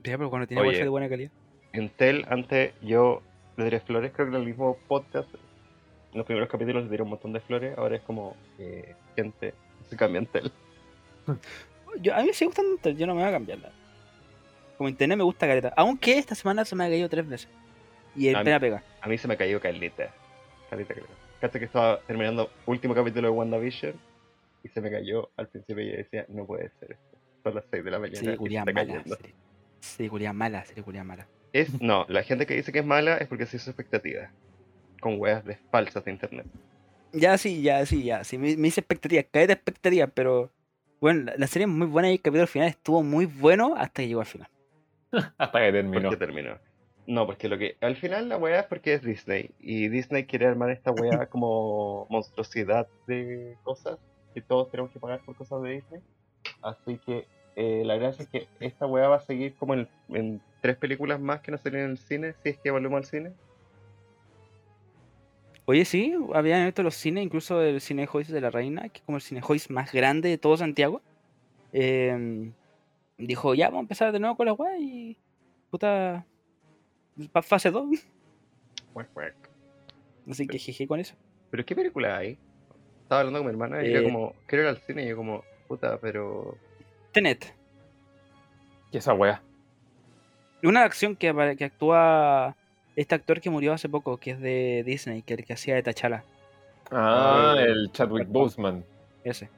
Ya, 0.04 0.18
pero 0.18 0.30
cuando 0.30 0.48
tiene 0.48 0.62
Oye. 0.62 0.70
wifi 0.70 0.84
de 0.84 0.90
buena 0.90 1.10
calidad. 1.10 1.32
Entel, 1.74 2.26
antes 2.30 2.74
yo 2.82 3.22
le 3.58 3.66
diré 3.66 3.80
flores, 3.80 4.12
creo 4.14 4.28
que 4.30 4.36
en 4.36 4.42
el 4.42 4.48
mismo 4.48 4.78
podcast, 4.88 5.34
en 5.34 6.18
los 6.18 6.26
primeros 6.26 6.50
capítulos 6.50 6.84
le 6.84 6.90
diré 6.90 7.04
un 7.04 7.10
montón 7.10 7.34
de 7.34 7.40
flores, 7.40 7.78
ahora 7.78 7.96
es 7.98 8.02
como, 8.04 8.36
eh, 8.60 8.96
gente, 9.16 9.54
se 9.90 9.98
cambia 9.98 10.20
Entel. 10.20 10.52
Yo, 12.02 12.14
a 12.14 12.20
mí 12.20 12.28
me 12.28 12.34
sigue 12.34 12.48
gustando 12.48 12.72
Intel, 12.74 12.96
yo 12.98 13.08
no 13.08 13.16
me 13.16 13.22
voy 13.22 13.30
a 13.30 13.32
cambiarla. 13.32 13.72
Como 14.78 14.88
internet 14.90 15.18
me 15.18 15.24
gusta 15.24 15.48
careta. 15.48 15.74
Aunque 15.76 16.18
esta 16.20 16.36
semana 16.36 16.64
se 16.64 16.76
me 16.76 16.86
ha 16.86 16.90
caído 16.90 17.10
tres 17.10 17.28
veces. 17.28 17.50
Y 18.16 18.28
el 18.28 18.36
A 18.36 18.40
mí- 18.40 18.46
pena 18.46 18.60
pega. 18.60 18.84
A 19.02 19.08
mí 19.08 19.18
se 19.18 19.28
me 19.28 19.36
cayó 19.36 19.60
Carlita. 19.60 20.14
Carlita, 20.70 20.94
creo. 20.94 21.08
Cacha 21.42 21.58
que 21.58 21.66
estaba 21.66 22.00
terminando 22.02 22.52
último 22.68 22.94
capítulo 22.94 23.30
de 23.30 23.34
WandaVision 23.34 23.94
y 24.68 24.74
se 24.74 24.82
me 24.82 24.92
cayó 24.92 25.30
al 25.38 25.48
principio 25.48 25.84
y 25.84 25.92
yo 25.92 25.98
decía, 25.98 26.26
no 26.30 26.46
puede 26.46 26.70
ser 26.80 26.92
esto. 26.92 27.18
Son 27.44 27.56
las 27.56 27.64
6 27.72 27.84
de 27.84 27.92
la 27.92 28.00
mañana 28.00 28.18
Serie 28.18 28.32
y 28.32 28.34
se 28.34 28.38
culia 28.38 28.60
está 28.60 28.74
mala. 28.74 29.04
serie 29.80 30.10
culia 30.10 30.34
mala, 30.34 30.66
serie 30.66 30.84
culia 30.84 31.04
mala. 31.04 31.28
Es, 31.54 31.82
no, 31.82 32.06
la 32.10 32.24
gente 32.24 32.46
que 32.46 32.56
dice 32.56 32.72
que 32.72 32.80
es 32.80 32.86
mala 32.86 33.18
es 33.18 33.28
porque 33.28 33.46
se 33.46 33.58
hizo 33.58 33.70
expectativa. 33.70 34.30
Con 35.00 35.20
weas 35.20 35.46
de 35.46 35.56
falsas 35.72 36.04
de 36.04 36.12
internet. 36.12 36.46
Ya 37.14 37.38
sí, 37.38 37.62
ya 37.62 37.86
sí, 37.86 38.04
ya. 38.04 38.24
Sí, 38.24 38.38
me, 38.38 38.58
me 38.58 38.68
hice 38.68 38.82
expectativas, 38.82 39.26
caí 39.32 39.48
de 39.48 39.54
expectativas, 39.54 40.10
pero. 40.14 40.52
Bueno, 41.00 41.26
la, 41.26 41.38
la 41.38 41.48
serie 41.48 41.66
es 41.66 41.72
muy 41.72 41.88
buena 41.88 42.10
y 42.10 42.14
el 42.14 42.22
capítulo 42.22 42.48
final 42.48 42.68
estuvo 42.68 43.04
muy 43.04 43.26
bueno 43.26 43.76
hasta 43.78 44.02
que 44.02 44.08
llegó 44.08 44.20
al 44.22 44.26
final. 44.26 44.50
Hasta 45.38 45.60
que 45.60 45.72
terminó. 45.72 46.10
¿Por 46.10 46.20
qué 46.20 46.26
terminó? 46.26 46.58
No, 47.06 47.26
porque 47.26 47.48
lo 47.48 47.58
que. 47.58 47.78
Al 47.80 47.96
final 47.96 48.28
la 48.28 48.38
wea 48.38 48.62
es 48.62 48.66
porque 48.66 48.94
es 48.94 49.02
Disney. 49.02 49.52
Y 49.60 49.88
Disney 49.88 50.26
quiere 50.26 50.48
armar 50.48 50.72
esta 50.72 50.92
wea 50.92 51.26
como 51.30 52.06
monstruosidad 52.10 52.88
de 53.08 53.56
cosas. 53.64 53.98
Que 54.38 54.42
todos 54.44 54.70
tenemos 54.70 54.92
que 54.92 55.00
pagar 55.00 55.20
por 55.26 55.36
cosas 55.36 55.64
de 55.64 55.72
Disney. 55.72 56.02
Así 56.62 57.00
que 57.00 57.26
eh, 57.56 57.82
la 57.84 57.96
gracia 57.96 58.22
es 58.22 58.30
que 58.30 58.48
esta 58.60 58.86
wea 58.86 59.08
va 59.08 59.16
a 59.16 59.22
seguir 59.22 59.56
como 59.56 59.74
en, 59.74 59.88
en 60.10 60.40
tres 60.62 60.78
películas 60.78 61.20
más 61.20 61.42
que 61.42 61.50
no 61.50 61.58
salen 61.58 61.86
en 61.86 61.90
el 61.90 61.98
cine. 61.98 62.36
Si 62.44 62.50
es 62.50 62.58
que 62.60 62.70
volvemos 62.70 62.98
al 62.98 63.06
cine. 63.06 63.32
Oye, 65.66 65.86
sí, 65.86 66.14
habían 66.36 66.60
abierto 66.60 66.84
los 66.84 66.94
cines, 66.94 67.24
incluso 67.24 67.64
el 67.64 67.82
Cine 67.82 68.06
Joyce 68.06 68.32
de 68.32 68.42
la 68.42 68.52
Reina, 68.52 68.88
que 68.90 69.00
es 69.00 69.04
como 69.04 69.18
el 69.18 69.24
Cine 69.24 69.42
Joyce 69.42 69.74
más 69.74 69.92
grande 69.92 70.30
de 70.30 70.38
todo 70.38 70.56
Santiago. 70.56 71.02
eh, 71.74 72.52
dijo, 73.18 73.56
ya, 73.56 73.70
vamos 73.70 73.80
a 73.80 73.82
empezar 73.82 74.12
de 74.12 74.20
nuevo 74.20 74.38
con 74.38 74.46
la 74.46 74.54
weá 74.54 74.78
y. 74.78 75.18
Puta. 75.72 76.28
Fase 77.42 77.72
2. 77.72 78.08
Cuac, 78.94 79.12
cuac. 79.14 79.36
Así 80.30 80.46
que 80.46 80.60
jeje 80.60 80.86
con 80.86 81.00
eso. 81.00 81.16
Pero 81.50 81.66
¿qué 81.66 81.76
película 81.76 82.18
hay? 82.18 82.38
Estaba 83.08 83.22
hablando 83.22 83.40
con 83.40 83.46
mi 83.48 83.52
hermana 83.52 83.86
y 83.86 83.94
yo 83.94 84.02
Eh. 84.02 84.04
como, 84.04 84.36
quiero 84.48 84.64
ir 84.64 84.70
al 84.70 84.78
cine 84.80 85.06
y 85.06 85.08
yo 85.08 85.16
como, 85.16 85.42
puta, 85.70 85.98
pero... 86.02 86.58
Tenet. 87.14 87.56
¿Qué 88.92 88.98
esa 88.98 89.14
wea? 89.14 89.42
Una 90.62 90.84
acción 90.84 91.16
que, 91.16 91.34
que 91.58 91.64
actúa 91.64 92.58
este 92.98 93.16
actor 93.16 93.40
que 93.40 93.50
murió 93.50 93.72
hace 93.72 93.88
poco, 93.88 94.18
que 94.18 94.32
es 94.32 94.42
de 94.42 94.84
Disney, 94.86 95.22
que 95.22 95.36
el 95.36 95.46
que 95.46 95.54
hacía 95.54 95.76
de 95.76 95.84
T'Challa. 95.84 96.26
Ah, 96.92 97.54
Ah, 97.56 97.62
el 97.62 97.90
Chadwick 97.94 98.28
Boseman. 98.28 98.84
Ese. 99.24 99.50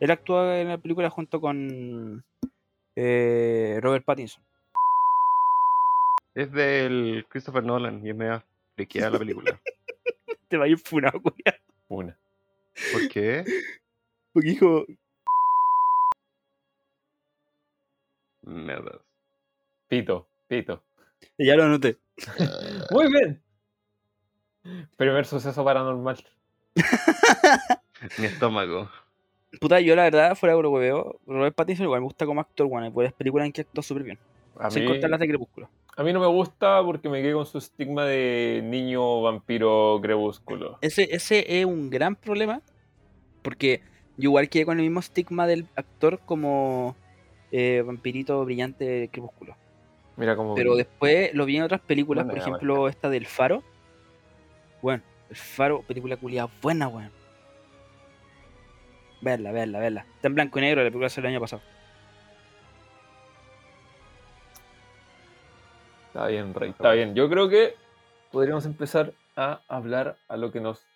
Él 0.00 0.10
actúa 0.10 0.58
en 0.58 0.68
la 0.68 0.78
película 0.78 1.10
junto 1.10 1.40
con 1.40 2.24
eh, 2.96 3.78
Robert 3.80 4.04
Pattinson. 4.04 4.42
Es 6.34 6.50
del 6.50 7.24
Christopher 7.28 7.62
Nolan 7.62 8.04
y 8.04 8.10
es 8.10 8.16
media 8.16 8.44
friqueada 8.74 9.10
la 9.10 9.18
película. 9.20 9.60
Te 10.48 10.56
va 10.56 10.64
a 10.64 10.68
ir 10.68 10.78
funado. 10.78 11.20
Una. 11.88 12.16
¿Por 12.92 13.08
qué? 13.08 13.44
Porque 14.32 14.50
dijo, 14.50 14.86
Mierdas. 18.42 19.00
Pito, 19.88 20.28
pito. 20.46 20.82
ya 21.38 21.56
lo 21.56 21.64
anoté. 21.64 21.98
Muy 22.90 23.10
bien. 23.10 23.42
Primer 24.96 25.26
suceso 25.26 25.64
paranormal. 25.64 26.24
Mi 28.18 28.26
estómago. 28.26 28.90
Puta, 29.60 29.80
yo 29.80 29.96
la 29.96 30.04
verdad, 30.04 30.36
fuera 30.36 30.54
de 30.54 30.62
lo 30.62 30.72
que 30.72 30.78
veo, 30.78 31.20
Robert 31.26 31.54
Pattinson 31.54 31.84
igual 31.84 32.00
me 32.00 32.04
gusta 32.04 32.24
como 32.24 32.40
actor, 32.40 32.68
bueno, 32.68 32.86
hay 32.86 32.92
varias 32.92 33.12
películas 33.14 33.46
en 33.46 33.52
que 33.52 33.62
actuó 33.62 33.82
súper 33.82 34.04
bien. 34.04 34.18
A 34.56 34.70
Sin 34.70 34.84
mí, 34.84 34.88
contar 34.88 35.10
las 35.10 35.18
de 35.18 35.28
Crepúsculo. 35.28 35.68
A 36.00 36.02
mí 36.02 36.14
no 36.14 36.20
me 36.20 36.28
gusta 36.28 36.82
porque 36.82 37.10
me 37.10 37.20
quedé 37.20 37.34
con 37.34 37.44
su 37.44 37.58
estigma 37.58 38.06
de 38.06 38.62
niño 38.64 39.20
vampiro 39.20 40.00
crepúsculo. 40.00 40.78
Ese, 40.80 41.14
ese 41.14 41.60
es 41.60 41.66
un 41.66 41.90
gran 41.90 42.16
problema, 42.16 42.62
porque 43.42 43.82
yo 44.16 44.30
igual 44.30 44.48
quedé 44.48 44.64
con 44.64 44.78
el 44.78 44.84
mismo 44.84 45.00
estigma 45.00 45.46
del 45.46 45.66
actor 45.76 46.18
como 46.24 46.96
eh, 47.52 47.82
vampirito 47.84 48.42
brillante 48.46 49.10
Crepúsculo. 49.12 49.58
Mira 50.16 50.36
cómo. 50.36 50.54
Pero 50.54 50.74
después 50.74 51.34
lo 51.34 51.44
vi 51.44 51.58
en 51.58 51.64
otras 51.64 51.82
películas, 51.82 52.24
por 52.24 52.38
ejemplo, 52.38 52.88
esta 52.88 53.10
del 53.10 53.26
Faro. 53.26 53.62
Bueno, 54.80 55.02
el 55.28 55.36
Faro, 55.36 55.82
película 55.82 56.16
culiada 56.16 56.48
buena, 56.62 56.88
weón. 56.88 57.12
Verla, 59.20 59.52
verla, 59.52 59.80
verla. 59.80 60.06
Está 60.16 60.28
en 60.28 60.34
blanco 60.34 60.60
y 60.60 60.62
negro, 60.62 60.82
la 60.82 60.88
película 60.88 61.10
salió 61.10 61.28
el 61.28 61.34
año 61.34 61.42
pasado. 61.42 61.60
Está 66.20 66.28
bien, 66.28 66.52
Rey. 66.52 66.68
Está 66.68 66.92
bien. 66.92 67.14
Yo 67.14 67.30
creo 67.30 67.48
que 67.48 67.76
podríamos 68.30 68.66
empezar 68.66 69.14
a 69.36 69.62
hablar 69.68 70.18
a 70.28 70.36
lo 70.36 70.52
que 70.52 70.60
nos 70.60 70.86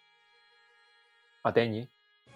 atañe. 1.43 1.89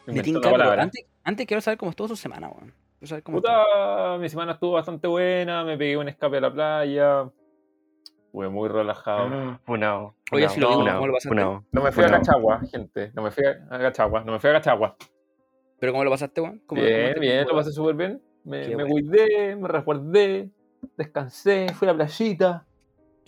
Antes, 0.07 1.04
antes 1.23 1.47
quiero 1.47 1.61
saber 1.61 1.76
cómo 1.76 1.90
estuvo 1.90 2.09
su 2.09 2.16
semana, 2.16 2.49
weón. 2.49 2.73
Quiero 2.99 3.09
saber 3.09 3.23
cómo 3.25 3.38
estuvo. 3.38 3.52
Puta, 3.54 4.16
mi 4.18 4.28
semana 4.30 4.52
estuvo 4.52 4.73
bastante 4.73 5.07
buena, 5.07 5.64
me 5.64 5.76
pegué 5.76 5.99
un 5.99 6.09
escape 6.09 6.38
a 6.38 6.40
la 6.40 6.50
playa. 6.50 7.30
Fue 8.33 8.49
muy 8.49 8.71
relajado. 8.71 9.28
Ah, 9.33 9.61
Funao. 9.66 10.14
Oye, 10.33 10.49
si 10.49 10.59
lo 10.59 10.73
funao, 10.73 10.95
¿cómo 10.95 11.09
lo 11.09 11.12
pasaste? 11.12 11.28
funao, 11.28 11.64
No 11.71 11.83
me 11.83 11.92
fui 11.92 12.04
a. 12.04 12.11
Cachagua, 12.11 12.61
gente. 12.73 13.12
No 13.14 13.21
me 13.21 13.30
fui 13.30 13.45
a 13.45 13.68
Cachagua. 13.68 14.25
No 14.25 14.33
me 14.33 14.38
fui 14.38 14.49
a 14.49 14.54
Cachagua. 14.54 14.97
¿Pero 15.78 15.92
cómo 15.92 16.04
lo 16.04 16.11
pasaste, 16.11 16.40
weón? 16.40 16.62
¿Cómo- 16.66 16.80
cómo 16.80 16.87
Bien, 16.90 17.21
bien, 17.21 17.47
lo 17.47 17.54
pasé 17.54 17.71
súper 17.71 17.95
bien. 17.97 18.23
Me, 18.45 18.62
Qué 18.62 18.76
me 18.76 18.85
bueno. 18.85 18.88
cuidé, 18.92 19.57
me 19.57 19.68
resguardé, 19.68 20.49
descansé, 20.97 21.66
fui 21.75 21.87
a 21.87 21.92
la 21.92 21.97
playita, 21.99 22.64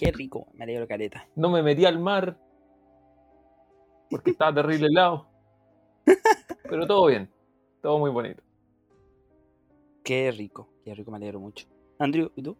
Qué 0.00 0.12
rico, 0.12 0.46
me 0.54 0.64
alegro 0.64 0.88
careta. 0.88 1.28
no 1.36 1.50
me 1.50 1.62
metí 1.62 1.84
al 1.84 1.98
mar 1.98 2.38
porque 4.08 4.30
estaba 4.30 4.54
terrible 4.54 4.86
helado. 4.86 5.28
Pero 6.62 6.86
todo 6.86 7.06
bien, 7.06 7.30
todo 7.82 7.98
muy 7.98 8.10
bonito. 8.10 8.42
Qué 10.02 10.32
rico, 10.32 10.68
qué 10.84 10.94
rico, 10.94 11.10
me 11.10 11.18
alegro 11.18 11.38
mucho. 11.38 11.66
Andrew, 11.98 12.30
¿y 12.34 12.42
tú? 12.42 12.56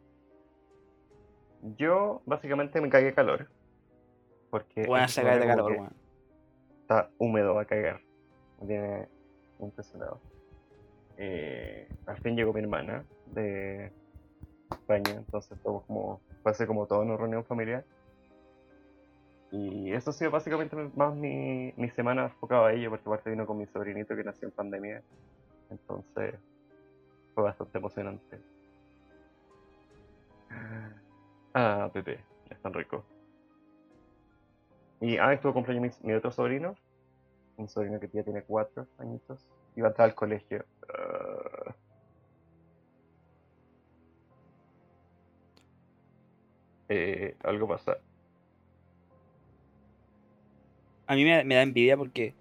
Yo 1.79 2.21
básicamente 2.27 2.81
me 2.81 2.91
cagué 2.91 3.07
de 3.07 3.15
calor. 3.15 3.49
Porque 4.51 4.87
Buena 4.87 5.09
sacar 5.09 5.41
de 5.41 5.47
calor, 5.47 5.73
weón. 5.73 5.93
Está 6.83 7.11
húmedo 7.19 7.59
a 7.59 7.65
cagar. 7.65 8.03
Tiene 8.67 9.09
impresionado. 9.61 10.21
Eh, 11.17 11.89
al 12.07 12.19
fin 12.19 12.37
llegó 12.37 12.53
mi 12.53 12.61
hermana 12.61 13.05
de 13.27 13.93
España, 14.71 15.13
entonces 15.13 15.59
todo 15.63 15.83
como, 15.87 16.21
pasé 16.43 16.67
como 16.67 16.87
toda 16.87 17.01
una 17.01 17.17
reunión 17.17 17.45
familiar. 17.45 17.85
Y 19.53 19.93
eso 19.93 20.11
ha 20.11 20.13
sido 20.13 20.31
básicamente 20.31 20.77
más 20.95 21.15
mi, 21.15 21.73
mi 21.77 21.91
semana 21.91 22.25
enfocada 22.25 22.69
a 22.69 22.73
ello, 22.73 22.91
porque 22.91 23.09
aparte 23.09 23.31
vino 23.31 23.47
con 23.47 23.59
mi 23.59 23.67
sobrinito 23.67 24.15
que 24.15 24.25
nació 24.25 24.49
en 24.49 24.55
pandemia. 24.55 25.03
Entonces 25.71 26.35
fue 27.35 27.45
bastante 27.45 27.79
emocionante. 27.79 28.41
Ah, 31.55 31.91
Pepe, 31.93 32.25
es 32.49 32.61
tan 32.61 32.73
rico. 32.73 33.05
Y 35.01 35.17
ah, 35.17 35.33
estuvo 35.33 35.53
cumpleaños 35.53 36.01
mi, 36.03 36.09
mi 36.09 36.15
otro 36.15 36.31
sobrino, 36.31 36.77
un 37.57 37.69
sobrino 37.69 37.99
que 37.99 38.09
ya 38.09 38.23
tiene 38.23 38.43
cuatro 38.43 38.87
añitos, 38.99 39.49
iba 39.75 39.89
a 39.89 39.91
entrar 39.91 40.09
al 40.11 40.15
colegio. 40.15 40.65
Ah. 40.89 41.75
Eh, 46.91 47.37
algo 47.45 47.69
pasa. 47.69 47.99
A 51.07 51.15
mí 51.15 51.25
me, 51.25 51.45
me 51.45 51.55
da 51.55 51.63
envidia 51.63 51.97
porque 51.97 52.35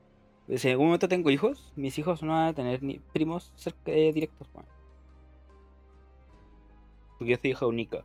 si 0.58 0.68
en 0.68 0.72
algún 0.72 0.88
momento 0.88 1.08
tengo 1.08 1.30
hijos, 1.30 1.72
mis 1.76 1.98
hijos 2.00 2.24
no 2.24 2.32
van 2.34 2.48
a 2.48 2.54
tener 2.54 2.82
ni 2.82 2.98
primos 2.98 3.54
cerca, 3.56 3.92
eh, 3.92 4.12
directos, 4.12 4.50
weón. 4.54 4.66
Porque 7.18 7.32
yo 7.32 7.38
soy 7.40 7.52
hija 7.52 7.68
única. 7.68 8.04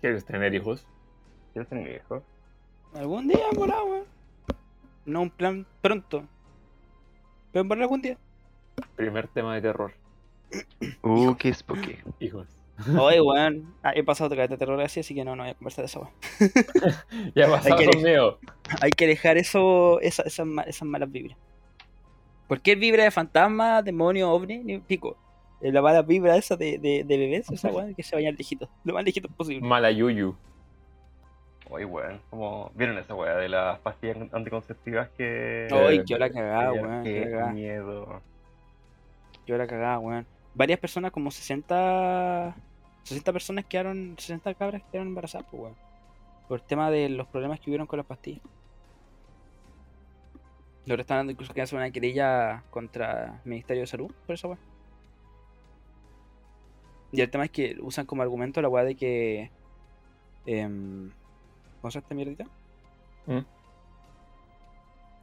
¿Quieres 0.00 0.24
tener 0.24 0.54
hijos? 0.54 0.86
¿Quieres 1.52 1.68
tener 1.68 1.96
hijo? 1.96 2.22
Algún 2.94 3.28
día, 3.28 3.44
volá, 3.54 3.82
weón. 3.84 4.04
No 5.04 5.20
un 5.20 5.30
plan 5.30 5.66
pronto. 5.82 6.24
Pero 7.52 7.62
en 7.62 7.68
verdad 7.68 7.82
algún 7.82 8.00
día. 8.00 8.16
Primer 8.96 9.28
tema 9.28 9.54
de 9.54 9.60
terror. 9.60 9.92
Uh, 11.02 11.34
qué 11.34 11.52
spooky. 11.52 11.98
Hijos. 12.20 12.63
Oye, 12.98 13.20
weón, 13.20 13.72
ah, 13.82 13.92
he 13.94 14.02
pasado 14.02 14.28
otra 14.32 14.48
de 14.48 14.56
terror 14.56 14.80
así, 14.80 15.00
así 15.00 15.14
que 15.14 15.24
no, 15.24 15.36
no 15.36 15.44
voy 15.44 15.50
a 15.50 15.54
conversar 15.54 15.84
de 15.84 15.86
eso, 15.86 16.00
weón. 16.00 16.12
ya 17.34 17.48
pasado 17.48 17.76
Hay 17.76 17.84
que- 17.86 17.90
con 17.92 18.02
miedo. 18.02 18.38
Hay 18.80 18.90
que 18.90 19.06
dejar 19.06 19.36
eso, 19.38 20.00
esa- 20.00 20.24
esas, 20.24 20.46
ma- 20.46 20.62
esas 20.62 20.86
malas 20.88 21.10
vibras. 21.10 21.38
Cualquier 22.48 22.78
vibra 22.78 23.04
de 23.04 23.10
fantasma, 23.10 23.80
demonio, 23.82 24.30
ovni, 24.30 24.58
ni 24.58 24.78
pico. 24.78 25.16
Eh, 25.60 25.70
La 25.72 25.80
mala 25.82 26.02
vibra 26.02 26.36
esa 26.36 26.56
de, 26.56 26.78
de, 26.78 27.04
de 27.04 27.16
bebés, 27.16 27.48
esa 27.50 27.68
weón, 27.68 27.94
que 27.94 28.02
se 28.02 28.16
vayan 28.16 28.34
lejitos, 28.36 28.68
lo 28.84 28.92
más 28.94 29.04
lejitos 29.04 29.30
posible. 29.32 29.66
Malayuyu. 29.66 30.34
Oye, 31.70 31.84
weón, 31.86 32.20
como. 32.28 32.70
¿Vieron 32.74 32.98
esa 32.98 33.14
weá 33.14 33.36
de 33.36 33.48
las 33.48 33.78
pastillas 33.78 34.18
anticonceptivas 34.32 35.08
que. 35.16 35.68
Ay, 35.72 36.02
yo 36.04 36.18
la 36.18 36.28
cagada, 36.28 36.72
que- 36.72 36.80
weón, 36.80 37.04
Qué 37.04 37.44
miedo. 37.52 38.20
Yo 39.46 39.56
la 39.56 39.66
cagaba, 39.66 39.98
weón. 40.00 40.26
Varias 40.54 40.78
personas, 40.78 41.10
como 41.10 41.30
60. 41.30 42.54
60 43.04 43.32
personas 43.32 43.64
quedaron. 43.64 44.14
60 44.18 44.54
cabras 44.54 44.82
quedaron 44.90 45.08
embarazadas, 45.08 45.46
pues, 45.50 45.62
weón. 45.62 45.74
Por 46.48 46.60
el 46.60 46.66
tema 46.66 46.90
de 46.90 47.08
los 47.08 47.26
problemas 47.26 47.60
que 47.60 47.70
hubieron 47.70 47.86
con 47.86 47.96
las 47.98 48.06
pastillas. 48.06 48.42
Ahora 50.88 51.00
están 51.00 51.18
dando 51.18 51.32
incluso 51.32 51.54
que 51.54 51.62
hacer 51.62 51.78
una 51.78 51.90
querella 51.90 52.62
contra 52.70 53.40
el 53.42 53.50
Ministerio 53.50 53.82
de 53.82 53.86
Salud 53.86 54.12
por 54.26 54.34
esa 54.34 54.48
weón. 54.48 54.60
Y 57.10 57.20
el 57.20 57.30
tema 57.30 57.44
es 57.44 57.50
que 57.50 57.76
usan 57.80 58.06
como 58.06 58.22
argumento 58.22 58.60
la 58.60 58.68
weá 58.68 58.84
de 58.84 58.94
que. 58.96 59.50
em, 60.46 61.10
¿Cómo 61.80 61.90
se 61.90 62.00
esta 62.00 62.14
mierdita? 62.14 62.44
¿Mm? 63.26 63.40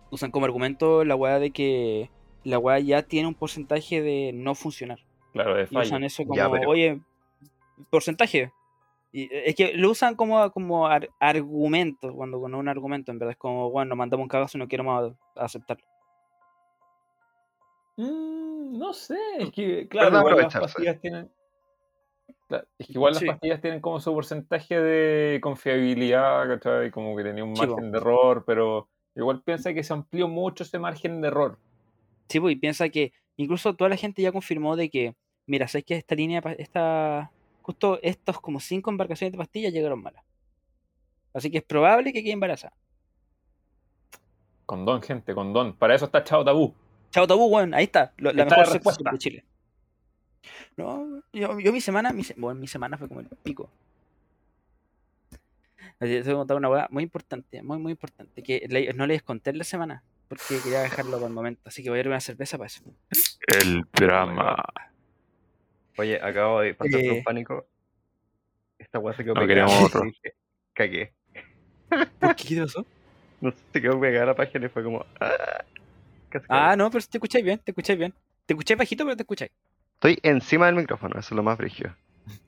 Usan 0.09 0.31
como 0.31 0.45
argumento 0.45 1.03
la 1.03 1.15
weá 1.15 1.39
de 1.39 1.51
que 1.51 2.09
la 2.43 2.59
weá 2.59 2.79
ya 2.79 3.03
tiene 3.03 3.27
un 3.27 3.35
porcentaje 3.35 4.01
de 4.01 4.31
no 4.33 4.55
funcionar. 4.55 4.99
Claro, 5.33 5.55
de 5.55 5.61
Y 5.61 5.65
usan 5.77 5.89
fallo. 5.89 6.05
eso 6.05 6.23
como, 6.23 6.35
Ya, 6.35 6.49
pero- 6.49 6.69
oye, 6.69 6.99
porcentaje. 7.89 8.51
Y 9.13 9.23
eh, 9.23 9.43
es 9.47 9.55
que 9.55 9.73
lo 9.73 9.89
usan 9.91 10.15
como, 10.15 10.49
como 10.51 10.87
ar- 10.87 11.09
argumento, 11.19 12.13
cuando 12.13 12.39
con 12.39 12.53
un 12.55 12.67
argumento, 12.67 13.11
en 13.11 13.19
verdad 13.19 13.31
es 13.33 13.37
como, 13.37 13.69
bueno, 13.69 13.89
nos 13.89 13.97
mandamos 13.97 14.23
un 14.25 14.29
cagazo 14.29 14.57
y 14.57 14.59
no 14.59 14.67
quiero 14.67 14.83
más 14.83 15.11
aceptarlo. 15.35 15.85
Mm, 17.97 18.77
no 18.77 18.93
sé, 18.93 19.17
es 19.39 19.51
que, 19.51 19.87
claro, 19.87 20.19
igual 20.19 20.37
las 20.37 20.53
pastillas 20.55 20.99
tienen. 21.01 21.29
Claro, 22.47 22.67
es 22.77 22.87
que 22.87 22.93
igual 22.93 23.15
Sí. 23.15 23.25
las 23.25 23.35
pastillas 23.35 23.61
tienen 23.61 23.81
como 23.81 23.99
su 23.99 24.13
porcentaje 24.13 24.79
de 24.79 25.39
confiabilidad, 25.41 26.47
¿cachai? 26.47 26.91
Como 26.91 27.15
que 27.15 27.23
tenía 27.23 27.43
un 27.43 27.53
margen 27.53 27.91
de 27.91 27.97
error, 27.97 28.43
pero 28.45 28.89
igual 29.15 29.41
piensa 29.43 29.73
que 29.73 29.83
se 29.83 29.93
amplió 29.93 30.27
mucho 30.27 30.63
ese 30.63 30.79
margen 30.79 31.21
de 31.21 31.27
error. 31.27 31.57
Sí, 32.29 32.39
pues, 32.39 32.53
y 32.53 32.57
piensa 32.57 32.87
que 32.89 33.11
incluso 33.35 33.73
toda 33.75 33.89
la 33.89 33.97
gente 33.97 34.21
ya 34.21 34.31
confirmó 34.31 34.75
de 34.77 34.89
que, 34.89 35.15
mira, 35.51 35.67
sabes 35.67 35.83
que 35.85 35.95
esta 35.97 36.15
línea, 36.15 36.41
esta, 36.57 37.29
justo 37.61 37.99
estos 38.01 38.39
como 38.39 38.59
cinco 38.61 38.89
embarcaciones 38.89 39.33
de 39.33 39.37
pastillas 39.37 39.73
llegaron 39.73 40.01
malas. 40.01 40.23
Así 41.33 41.51
que 41.51 41.57
es 41.57 41.63
probable 41.63 42.13
que 42.13 42.23
quede 42.23 42.31
embarazada. 42.33 42.73
Condón, 44.65 45.01
gente, 45.01 45.33
condón. 45.33 45.73
Para 45.75 45.93
eso 45.95 46.05
está 46.05 46.23
Chao 46.23 46.45
Tabú. 46.45 46.73
Chao 47.11 47.27
tabú, 47.27 47.47
weón, 47.47 47.73
ahí 47.73 47.83
está, 47.83 48.13
lo- 48.17 48.31
la 48.31 48.43
Está 48.43 48.55
mejor 48.55 48.67
la 48.67 48.73
respuesta. 48.73 49.11
de 49.11 49.17
Chile. 49.17 49.43
No, 50.77 51.21
yo, 51.33 51.59
yo 51.59 51.73
mi 51.73 51.81
semana, 51.81 52.13
mi, 52.13 52.23
se- 52.23 52.35
bueno, 52.37 52.57
mi 52.59 52.67
semana 52.67 52.97
fue 52.97 53.09
como 53.09 53.19
el 53.19 53.27
pico. 53.43 53.69
Así, 55.99 56.13
Te 56.13 56.21
voy 56.23 56.31
a 56.31 56.35
contar 56.37 56.55
una 56.57 56.69
weá 56.69 56.87
muy 56.89 57.03
importante, 57.03 57.61
muy, 57.61 57.77
muy 57.79 57.91
importante, 57.91 58.41
que 58.41 58.65
le- 58.69 58.93
no 58.93 59.05
les 59.05 59.21
conté 59.23 59.49
en 59.49 59.57
la 59.57 59.65
semana, 59.65 60.03
porque 60.29 60.59
quería 60.63 60.79
dejarlo 60.79 61.17
para 61.17 61.27
el 61.27 61.33
momento, 61.33 61.61
así 61.65 61.83
que 61.83 61.89
voy 61.89 61.97
a 61.97 62.01
ir 62.01 62.07
una 62.07 62.21
cerveza 62.21 62.57
para 62.57 62.67
eso. 62.67 62.81
El 63.61 63.83
drama. 63.91 64.55
Oye, 66.01 66.19
acabo 66.21 66.61
de 66.61 66.73
pasar 66.73 66.93
por 66.99 67.01
Eh. 67.03 67.11
un 67.11 67.23
pánico. 67.23 67.65
Esta 68.79 68.97
weá 68.99 69.15
se 69.15 69.23
quedó 69.23 69.35
No 69.35 69.41
pegada. 69.41 69.67
queremos 69.67 69.85
otro. 69.87 70.01
dije, 70.05 70.33
Cagué. 70.73 71.13
¿Por 72.19 72.35
qué? 72.35 72.47
¿Qué 72.47 72.55
te 72.55 72.61
pasó? 72.61 72.85
No 73.41 73.51
sé, 73.51 73.57
se 73.73 73.81
quedó 73.81 73.99
pegada 73.99 74.25
la 74.27 74.35
página 74.35 74.65
y 74.67 74.69
fue 74.69 74.83
como. 74.83 75.03
Ah, 75.19 75.63
Ah, 76.47 76.75
no, 76.77 76.89
pero 76.91 77.03
te 77.09 77.17
escucháis 77.17 77.43
bien, 77.43 77.59
te 77.59 77.71
escucháis 77.71 77.97
bien. 77.99 78.13
Te 78.45 78.53
escucháis 78.53 78.77
bajito, 78.77 79.03
pero 79.03 79.15
te 79.17 79.23
escucháis. 79.23 79.51
Estoy 79.95 80.17
encima 80.23 80.67
del 80.67 80.75
micrófono, 80.75 81.19
eso 81.19 81.27
es 81.27 81.31
lo 81.35 81.43
más 81.43 81.57
brígido. 81.57 81.93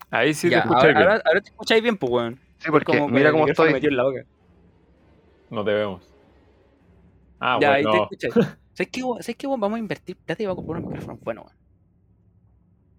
Ahí 0.10 0.34
sí 0.34 0.50
Ya, 0.50 0.62
te 0.62 0.68
escuché 0.70 0.88
ahora, 0.88 1.00
bien. 1.00 1.10
ahora, 1.10 1.22
ahora 1.26 1.42
te 1.42 1.50
escucháis 1.50 1.82
bien, 1.84 1.98
pues, 1.98 2.12
weón. 2.12 2.39
Sí, 2.60 2.70
porque 2.72 2.86
Como 2.98 3.10
mira 3.10 3.32
cómo 3.32 3.48
estoy. 3.48 3.74
metido 3.74 3.89
en 3.92 3.98
la 3.98 4.04
boca. 4.04 4.24
No 5.50 5.66
te 5.66 5.74
vemos. 5.74 6.02
Ah, 7.39 7.58
ya, 7.60 7.74
ahí 7.74 7.84
bueno. 7.84 8.08
te 8.08 8.16
escucháis. 8.16 8.34
¿Sabes 8.74 8.92
qué, 8.92 9.04
weón? 9.04 9.22
¿Sabes 9.24 9.36
qué, 9.36 9.48
weón? 9.48 9.60
Vamos 9.60 9.76
a 9.76 9.80
invertir 9.80 10.16
plata 10.16 10.44
y 10.44 10.46
vamos 10.46 10.63
a 10.63 10.66
comprar 10.66 10.84
un 10.84 10.89
micrófono 10.89 11.20
bueno, 11.24 11.42
weón. 11.42 11.58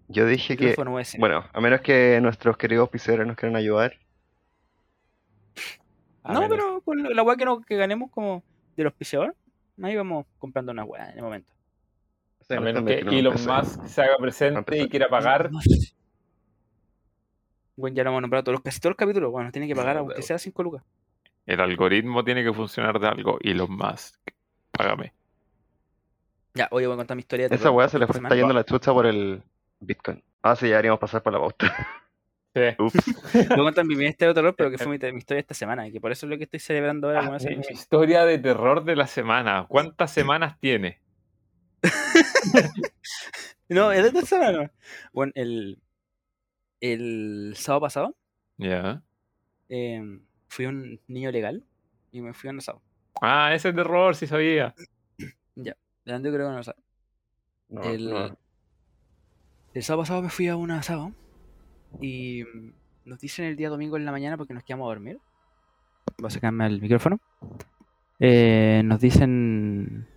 Yo 0.07 0.25
dije 0.27 0.55
que. 0.57 0.75
USB. 0.77 1.19
Bueno, 1.19 1.45
a 1.51 1.61
menos 1.61 1.81
que 1.81 2.19
nuestros 2.21 2.57
queridos 2.57 2.89
piseros 2.89 3.25
nos 3.25 3.35
quieran 3.35 3.55
ayudar. 3.55 3.93
A 6.23 6.33
no, 6.33 6.47
pero 6.49 6.81
con 6.81 7.01
la 7.15 7.23
weá 7.23 7.35
que, 7.37 7.45
no- 7.45 7.61
que 7.61 7.75
ganemos 7.75 8.09
como 8.11 8.43
de 8.75 8.83
los 8.83 8.93
piseadores, 8.93 9.35
ahí 9.81 9.95
vamos 9.95 10.25
comprando 10.39 10.71
una 10.71 10.83
weá 10.83 11.11
en 11.11 11.17
el 11.17 11.23
momento. 11.23 11.51
O 12.39 12.43
sea, 12.45 12.57
A 12.57 12.59
no 12.59 12.65
menos 12.65 12.83
que 12.83 12.99
quiero 13.05 13.31
Elon. 13.31 13.45
Musk 13.45 13.85
se 13.87 14.01
haga 14.01 14.17
presente 14.19 14.77
y 14.81 14.89
quiera 14.89 15.07
pagar. 15.09 15.49
Bueno, 17.75 17.95
ya 17.95 18.03
lo 18.03 18.11
hemos 18.11 18.21
nombrado 18.21 18.43
todos 18.45 18.53
los, 18.53 18.61
casi 18.63 18.79
todos 18.79 18.91
los 18.91 18.97
capítulos. 18.97 19.31
Bueno, 19.31 19.45
nos 19.45 19.53
tiene 19.53 19.67
que 19.67 19.75
pagar 19.75 19.97
aunque 19.97 20.21
sea 20.21 20.37
5 20.37 20.63
lucas. 20.63 20.83
El 21.45 21.59
algoritmo 21.61 22.23
tiene 22.23 22.43
que 22.43 22.53
funcionar 22.53 22.99
de 22.99 23.07
algo. 23.07 23.37
Elon 23.41 23.71
Musk, 23.75 24.15
págame. 24.71 25.13
Ya, 26.53 26.67
hoy 26.71 26.85
voy 26.85 26.93
a 26.93 26.97
contar 26.97 27.15
mi 27.17 27.21
historia. 27.21 27.49
de 27.49 27.55
Esa 27.55 27.69
weá 27.69 27.87
se 27.89 27.99
le 27.99 28.07
fue, 28.07 28.17
está 28.21 28.33
yendo 28.35 28.53
la 28.53 28.63
chucha 28.63 28.93
por 28.93 29.05
el 29.05 29.43
Bitcoin. 29.85 30.23
Ah, 30.41 30.55
sí, 30.55 30.65
ya 30.65 30.75
deberíamos 30.75 30.99
pasar 30.99 31.21
por 31.23 31.33
la 31.33 31.39
pauta. 31.39 31.87
Sí. 32.55 32.61
Voy 32.77 32.89
a 33.49 33.55
contar 33.55 33.83
mi, 33.85 33.95
historia 33.95 34.29
de 34.29 34.33
terror, 34.33 34.55
pero 34.55 34.71
que 34.71 34.77
fue 34.77 34.97
mi, 34.97 35.11
mi 35.11 35.17
historia 35.17 35.41
esta 35.41 35.53
semana. 35.53 35.87
Y 35.87 35.91
que 35.91 35.99
por 35.99 36.13
eso 36.13 36.25
es 36.25 36.29
lo 36.29 36.37
que 36.37 36.45
estoy 36.45 36.61
celebrando 36.61 37.09
ahora. 37.09 37.35
Ah, 37.35 37.37
mi 37.49 37.73
historia 37.73 38.23
de 38.23 38.39
terror 38.39 38.85
de 38.85 38.95
la 38.95 39.07
semana. 39.07 39.65
¿Cuántas 39.67 40.11
semanas 40.11 40.57
tiene? 40.59 41.01
No, 43.67 43.91
es 43.91 44.03
de 44.03 44.07
esta 44.09 44.21
semana. 44.21 44.71
Bueno, 45.11 45.31
el, 45.35 45.81
el 46.81 47.53
sábado 47.57 47.81
pasado 47.81 48.15
Ya. 48.57 49.01
eh, 49.69 50.19
fui 50.47 50.67
un 50.67 51.01
niño 51.07 51.31
legal 51.31 51.63
y 52.11 52.21
me 52.21 52.33
fui 52.33 52.47
a 52.47 52.51
un 52.51 52.59
asado. 52.59 52.81
Ah, 53.21 53.53
ese 53.53 53.73
terror, 53.73 54.15
sí 54.15 54.27
sabía. 54.27 54.75
De 55.55 56.13
antes 56.13 56.31
creo 56.31 56.45
que 56.45 56.51
no 56.51 56.57
lo 56.57 56.63
sabe. 56.63 56.77
No, 57.69 57.81
El, 57.81 58.09
no. 58.09 58.37
El 59.75 59.83
sábado 59.83 60.03
pasado 60.03 60.21
me 60.21 60.29
fui 60.29 60.47
a 60.47 60.55
un 60.55 60.71
asado 60.71 61.11
y 62.01 62.43
mm, 62.43 62.71
nos 63.09 63.19
dicen 63.19 63.45
el 63.45 63.57
día 63.57 63.69
domingo 63.69 63.97
en 63.97 64.05
la 64.05 64.11
mañana 64.11 64.37
porque 64.37 64.53
nos 64.53 64.63
quedamos 64.63 64.85
a 64.85 64.93
dormir. 64.93 65.19
Voy 66.17 66.27
a 66.27 66.29
sacarme 66.29 66.65
el 66.65 66.81
micrófono. 66.81 67.19
Eh, 68.19 68.81
nos 68.85 69.01
dicen. 69.01 70.07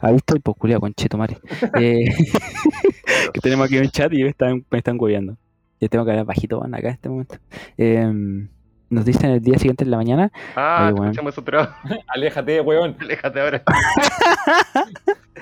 Ahí 0.00 0.14
estoy, 0.16 0.38
pues 0.38 0.56
culiao, 0.56 0.80
con 0.80 0.94
Cheto 0.94 1.18
Mare. 1.18 1.38
Eh, 1.80 2.04
que 3.34 3.40
tenemos 3.40 3.66
aquí 3.66 3.78
un 3.78 3.88
chat 3.88 4.12
y 4.12 4.22
me 4.22 4.28
están, 4.28 4.64
me 4.70 4.78
están 4.78 4.96
hueveando. 5.00 5.36
Yo 5.80 5.88
tengo 5.88 6.04
que 6.04 6.12
hablar 6.12 6.26
bajito 6.26 6.60
van, 6.60 6.74
acá 6.74 6.88
en 6.88 6.94
este 6.94 7.08
momento. 7.08 7.36
Eh, 7.76 8.48
nos 8.88 9.04
dicen 9.04 9.30
el 9.30 9.40
día 9.40 9.58
siguiente 9.58 9.82
en 9.82 9.90
la 9.90 9.96
mañana. 9.96 10.30
Ah, 10.54 10.92
weón. 10.94 11.06
escuchamos 11.06 11.36
otro. 11.38 11.68
Aléjate, 12.06 12.60
weón. 12.60 12.96
Aléjate 13.00 13.40
ahora. 13.40 13.64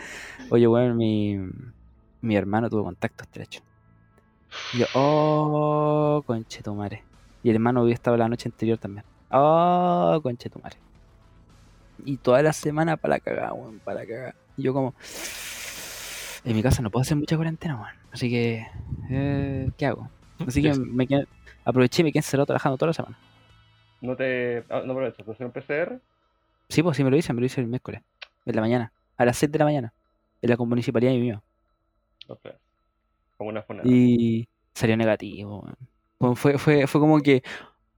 Oye, 0.51 0.67
bueno, 0.67 0.95
mi, 0.95 1.39
mi 2.21 2.37
hermano 2.37 2.69
tuvo 2.69 2.85
contacto 2.85 3.25
estrecho. 3.25 3.63
Y 4.75 4.79
yo, 4.79 4.87
oh, 4.95 6.23
conchetumare. 6.27 7.03
Y 7.43 7.51
el 7.51 7.57
hermano 7.57 7.81
había 7.81 7.95
estado 7.95 8.17
la 8.17 8.29
noche 8.29 8.49
anterior 8.49 8.79
también. 8.79 9.05
Oh, 9.31 10.21
conchetumare. 10.23 10.77
Y 12.05 12.17
toda 12.17 12.43
la 12.43 12.53
semana 12.53 12.97
para 12.97 13.15
la 13.15 13.21
cagada, 13.21 13.53
weón, 13.53 13.79
para 13.81 14.01
la 14.01 14.07
cagada. 14.07 14.35
Y 14.57 14.63
yo 14.63 14.73
como, 14.73 14.95
en 16.45 16.57
mi 16.57 16.63
casa 16.63 16.83
no 16.83 16.91
puedo 16.91 17.03
hacer 17.03 17.17
mucha 17.17 17.37
cuarentena, 17.37 17.77
weón. 17.77 17.95
Así 18.13 18.29
que, 18.29 18.67
eh, 19.11 19.71
¿qué 19.77 19.87
hago? 19.87 20.09
Así 20.47 20.63
que 20.63 20.75
me 20.79 21.07
quedé, 21.07 21.27
aproveché 21.65 22.03
y 22.03 22.05
me 22.05 22.13
quedé 22.13 22.21
encerrado 22.21 22.47
trabajando 22.47 22.77
toda 22.77 22.89
la 22.89 22.95
semana. 22.95 23.19
No 24.01 24.17
te. 24.17 24.65
ah, 24.71 24.83
no 24.85 24.93
aprovechas, 24.93 25.25
¿te 25.25 25.33
hacen 25.33 25.47
un 25.47 25.53
PCR? 25.53 26.01
Sí, 26.69 26.83
pues 26.83 26.97
sí 26.97 27.05
me 27.05 27.11
lo 27.11 27.17
hice, 27.17 27.33
me 27.33 27.41
lo 27.41 27.47
hice 27.47 27.61
el 27.61 27.67
miércoles, 27.67 28.03
en 28.47 28.55
la 28.55 28.61
mañana, 28.63 28.93
a 29.21 29.27
las 29.27 29.37
6 29.37 29.53
de 29.53 29.59
la 29.59 29.67
mañana, 29.67 29.93
en 30.41 30.49
la 30.49 30.57
municipalidad 30.57 31.13
y 31.13 31.19
mío. 31.19 31.43
O 32.27 32.37
sea, 32.37 32.57
como 33.37 33.51
una 33.51 33.61
funada. 33.61 33.87
Y 33.87 34.49
salió 34.73 34.97
negativo. 34.97 35.69
Como 36.17 36.35
Fue, 36.35 36.57
fue, 36.57 36.87
fue 36.87 37.01
como 37.03 37.21
que. 37.21 37.43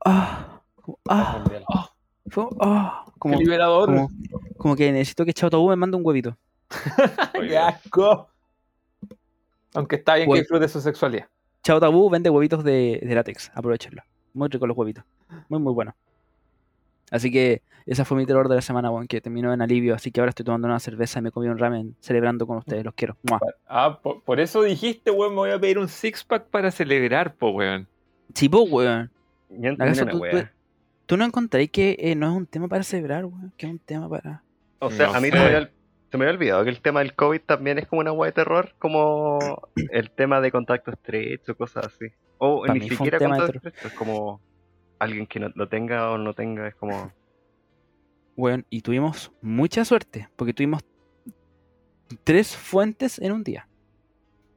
Ah, 0.04 0.60
como, 0.80 0.98
ah, 1.08 1.38
Mundial. 1.38 1.64
fue, 2.26 2.46
ah, 2.60 3.04
como, 3.20 3.38
Qué 3.38 3.44
liberador. 3.44 3.86
como, 3.86 4.10
como 4.56 4.74
que 4.74 4.90
necesito 4.90 5.24
que 5.24 5.32
Chao 5.32 5.48
Tabú 5.48 5.68
me 5.68 5.76
mande 5.76 5.96
un 5.96 6.04
huevito. 6.04 6.36
Qué 7.34 7.56
asco. 7.56 8.28
Aunque 9.74 9.96
está 9.96 10.16
bien 10.16 10.28
que 10.28 10.40
disfrute 10.40 10.66
su 10.66 10.80
sexualidad. 10.80 11.28
Chao 11.62 11.78
Tabú 11.78 12.10
vende 12.10 12.30
huevitos 12.30 12.64
de, 12.64 12.98
de 13.00 13.14
látex, 13.14 13.52
aprovechenlo. 13.54 14.02
Muy 14.34 14.48
rico 14.48 14.66
los 14.66 14.76
huevitos. 14.76 15.04
Muy, 15.48 15.60
muy 15.60 15.72
bueno. 15.72 15.94
Así 17.12 17.30
que 17.30 17.62
esa 17.86 18.04
fue 18.04 18.16
mi 18.16 18.26
terror 18.26 18.48
de 18.48 18.54
la 18.56 18.62
semana, 18.62 18.90
weón, 18.90 19.06
que 19.06 19.20
terminó 19.20 19.52
en 19.52 19.60
alivio. 19.62 19.94
Así 19.94 20.10
que 20.10 20.20
ahora 20.20 20.30
estoy 20.30 20.44
tomando 20.44 20.66
una 20.66 20.80
cerveza 20.80 21.18
y 21.18 21.22
me 21.22 21.30
comí 21.30 21.46
un 21.48 21.58
ramen 21.58 21.94
celebrando 22.00 22.46
con 22.46 22.56
ustedes. 22.56 22.84
Los 22.84 22.94
quiero. 22.94 23.16
¡Mua! 23.22 23.38
Ah, 23.68 24.00
por, 24.02 24.22
por 24.22 24.40
eso 24.40 24.62
dijiste, 24.62 25.10
weón, 25.10 25.32
me 25.32 25.36
voy 25.40 25.50
a 25.50 25.60
pedir 25.60 25.78
un 25.78 25.88
six 25.88 26.24
pack 26.24 26.46
para 26.46 26.70
celebrar, 26.70 27.34
po, 27.34 27.50
weón. 27.50 27.86
Sí, 28.34 28.48
po, 28.48 28.62
weón. 28.62 29.10
Ya 29.50 29.68
entendí 29.70 29.82
¿Acaso 29.82 30.02
una 30.04 30.10
tú, 30.12 30.16
tú- 30.18 30.22
wea. 30.22 30.52
tú 31.06 31.16
no 31.18 31.24
encontráis 31.26 31.70
que 31.70 31.96
eh, 32.00 32.14
no 32.14 32.30
es 32.30 32.36
un 32.36 32.46
tema 32.46 32.66
para 32.68 32.82
celebrar, 32.82 33.24
weón? 33.26 33.52
Que 33.56 33.66
es 33.66 33.72
un 33.72 33.78
tema 33.78 34.08
para. 34.08 34.42
O 34.78 34.90
sea, 34.90 35.08
No 35.08 35.14
a 35.14 35.20
mí 35.20 35.28
se 35.30 35.34
me, 35.36 35.44
había, 35.44 35.70
se 36.10 36.16
me 36.18 36.24
había 36.24 36.34
olvidado 36.34 36.64
que 36.64 36.70
el 36.70 36.80
tema 36.80 37.00
del 37.00 37.14
COVID 37.14 37.40
también 37.42 37.78
es 37.78 37.86
como 37.86 38.00
una 38.00 38.12
wea 38.12 38.30
de 38.30 38.32
terror, 38.32 38.74
como 38.78 39.38
el 39.92 40.10
tema 40.10 40.40
de 40.40 40.50
contacto 40.50 40.90
estrecho, 40.92 41.56
cosas 41.56 41.86
así. 41.86 42.06
O 42.38 42.66
ni 42.66 42.88
siquiera 42.88 43.18
contacto 43.18 43.52
estrecho, 43.56 43.88
es 43.88 43.92
como 43.94 44.40
alguien 45.02 45.26
que 45.26 45.40
no 45.40 45.50
lo 45.54 45.68
tenga 45.68 46.10
o 46.10 46.18
no 46.18 46.34
tenga, 46.34 46.68
es 46.68 46.74
como... 46.74 47.12
Weón, 48.36 48.64
y 48.70 48.80
tuvimos 48.80 49.30
mucha 49.42 49.84
suerte, 49.84 50.28
porque 50.36 50.54
tuvimos 50.54 50.82
tres 52.24 52.56
fuentes 52.56 53.18
en 53.18 53.32
un 53.32 53.44
día. 53.44 53.68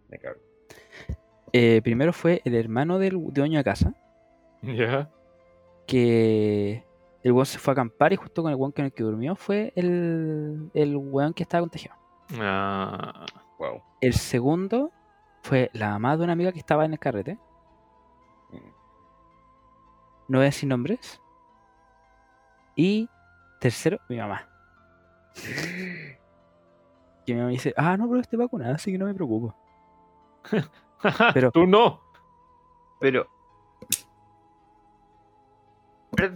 Me 0.10 0.18
cago. 0.18 0.38
Eh, 1.52 1.82
primero 1.84 2.14
fue 2.14 2.42
el 2.46 2.56
hermano 2.56 3.00
del 3.00 3.18
dueño 3.34 3.58
de 3.58 3.64
casa, 3.64 3.94
Ya. 4.62 5.10
que 5.88 6.84
el 7.24 7.32
weón 7.32 7.46
se 7.46 7.60
fue 7.60 7.72
a 7.72 7.74
acampar 7.74 8.14
y 8.14 8.18
justo 8.18 8.42
con 8.44 8.52
el 8.52 8.58
weón 8.58 8.72
con 8.72 8.86
el 8.86 8.94
que 8.94 9.04
durmió 9.04 9.36
fue 9.36 9.72
el, 9.76 10.70
el 10.74 10.96
weón 10.96 11.34
que 11.34 11.44
estaba 11.44 11.62
contagiado. 11.62 12.00
Ah, 12.40 13.26
Wow. 13.58 13.82
El 14.02 14.14
segundo 14.14 14.92
fue 15.44 15.70
la 15.74 15.92
mamá 15.92 16.18
de 16.18 16.24
una 16.26 16.34
amiga 16.34 16.52
que 16.52 16.60
estaba 16.60 16.84
en 16.86 16.92
el 16.94 17.00
carrete. 17.00 17.38
No 20.28 20.40
voy 20.40 20.44
a 20.44 20.46
decir 20.46 20.68
nombres. 20.68 21.22
Y 22.76 23.10
tercero, 23.60 24.00
mi 24.10 24.18
mamá. 24.18 24.48
Que 27.26 27.34
mi 27.34 27.40
mamá 27.40 27.50
dice, 27.52 27.74
ah, 27.78 27.98
no, 27.98 28.08
pero 28.08 28.22
estoy 28.22 28.38
vacunada, 28.40 28.76
así 28.76 28.92
que 28.92 28.98
no 28.98 29.06
me 29.06 29.14
preocupo. 29.14 29.56
Pero- 31.34 31.52
tú 31.52 31.66
no. 31.66 32.02
Pero... 33.00 33.28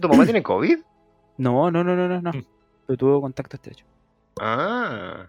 ¿Tu 0.00 0.08
mamá 0.08 0.24
tiene 0.24 0.42
COVID? 0.42 0.78
No, 1.38 1.70
no, 1.70 1.82
no, 1.82 1.96
no, 1.96 2.06
no, 2.06 2.20
no. 2.20 2.30
Pero 2.86 2.96
tuvo 2.98 3.20
contacto 3.22 3.56
estrecho. 3.56 3.86
Ah. 4.38 5.26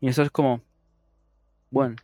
Y 0.00 0.06
eso 0.08 0.22
es 0.22 0.30
como, 0.30 0.60
bueno, 1.68 1.96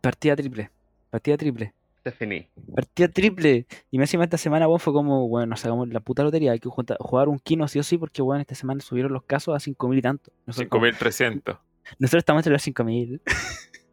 partida 0.00 0.34
triple, 0.34 0.72
partida 1.08 1.36
triple, 1.36 1.72
Definí. 2.04 2.48
partida 2.74 3.08
triple. 3.08 3.66
Y 3.90 3.98
me 3.98 4.04
encima 4.04 4.24
esta 4.24 4.36
semana, 4.38 4.66
bueno, 4.66 4.78
fue 4.80 4.92
como, 4.92 5.28
bueno, 5.28 5.46
nos 5.46 5.60
sacamos 5.60 5.88
la 5.88 6.00
puta 6.00 6.22
lotería, 6.24 6.52
hay 6.52 6.58
que 6.60 6.68
jugar 6.68 7.28
un 7.28 7.38
kino 7.38 7.68
sí 7.68 7.78
o 7.78 7.82
sí, 7.82 7.96
porque, 7.98 8.22
bueno, 8.22 8.40
esta 8.40 8.54
semana 8.54 8.80
subieron 8.80 9.12
los 9.12 9.22
casos 9.24 9.54
a 9.54 9.58
5.000 9.60 9.98
y 9.98 10.02
tanto. 10.02 10.32
Nosotros, 10.46 10.68
como- 10.70 10.84
5300. 10.86 11.56
nosotros 11.98 12.20
estamos 12.20 12.40
entre 12.40 12.52
los 12.54 12.62
5.000. 12.66 13.20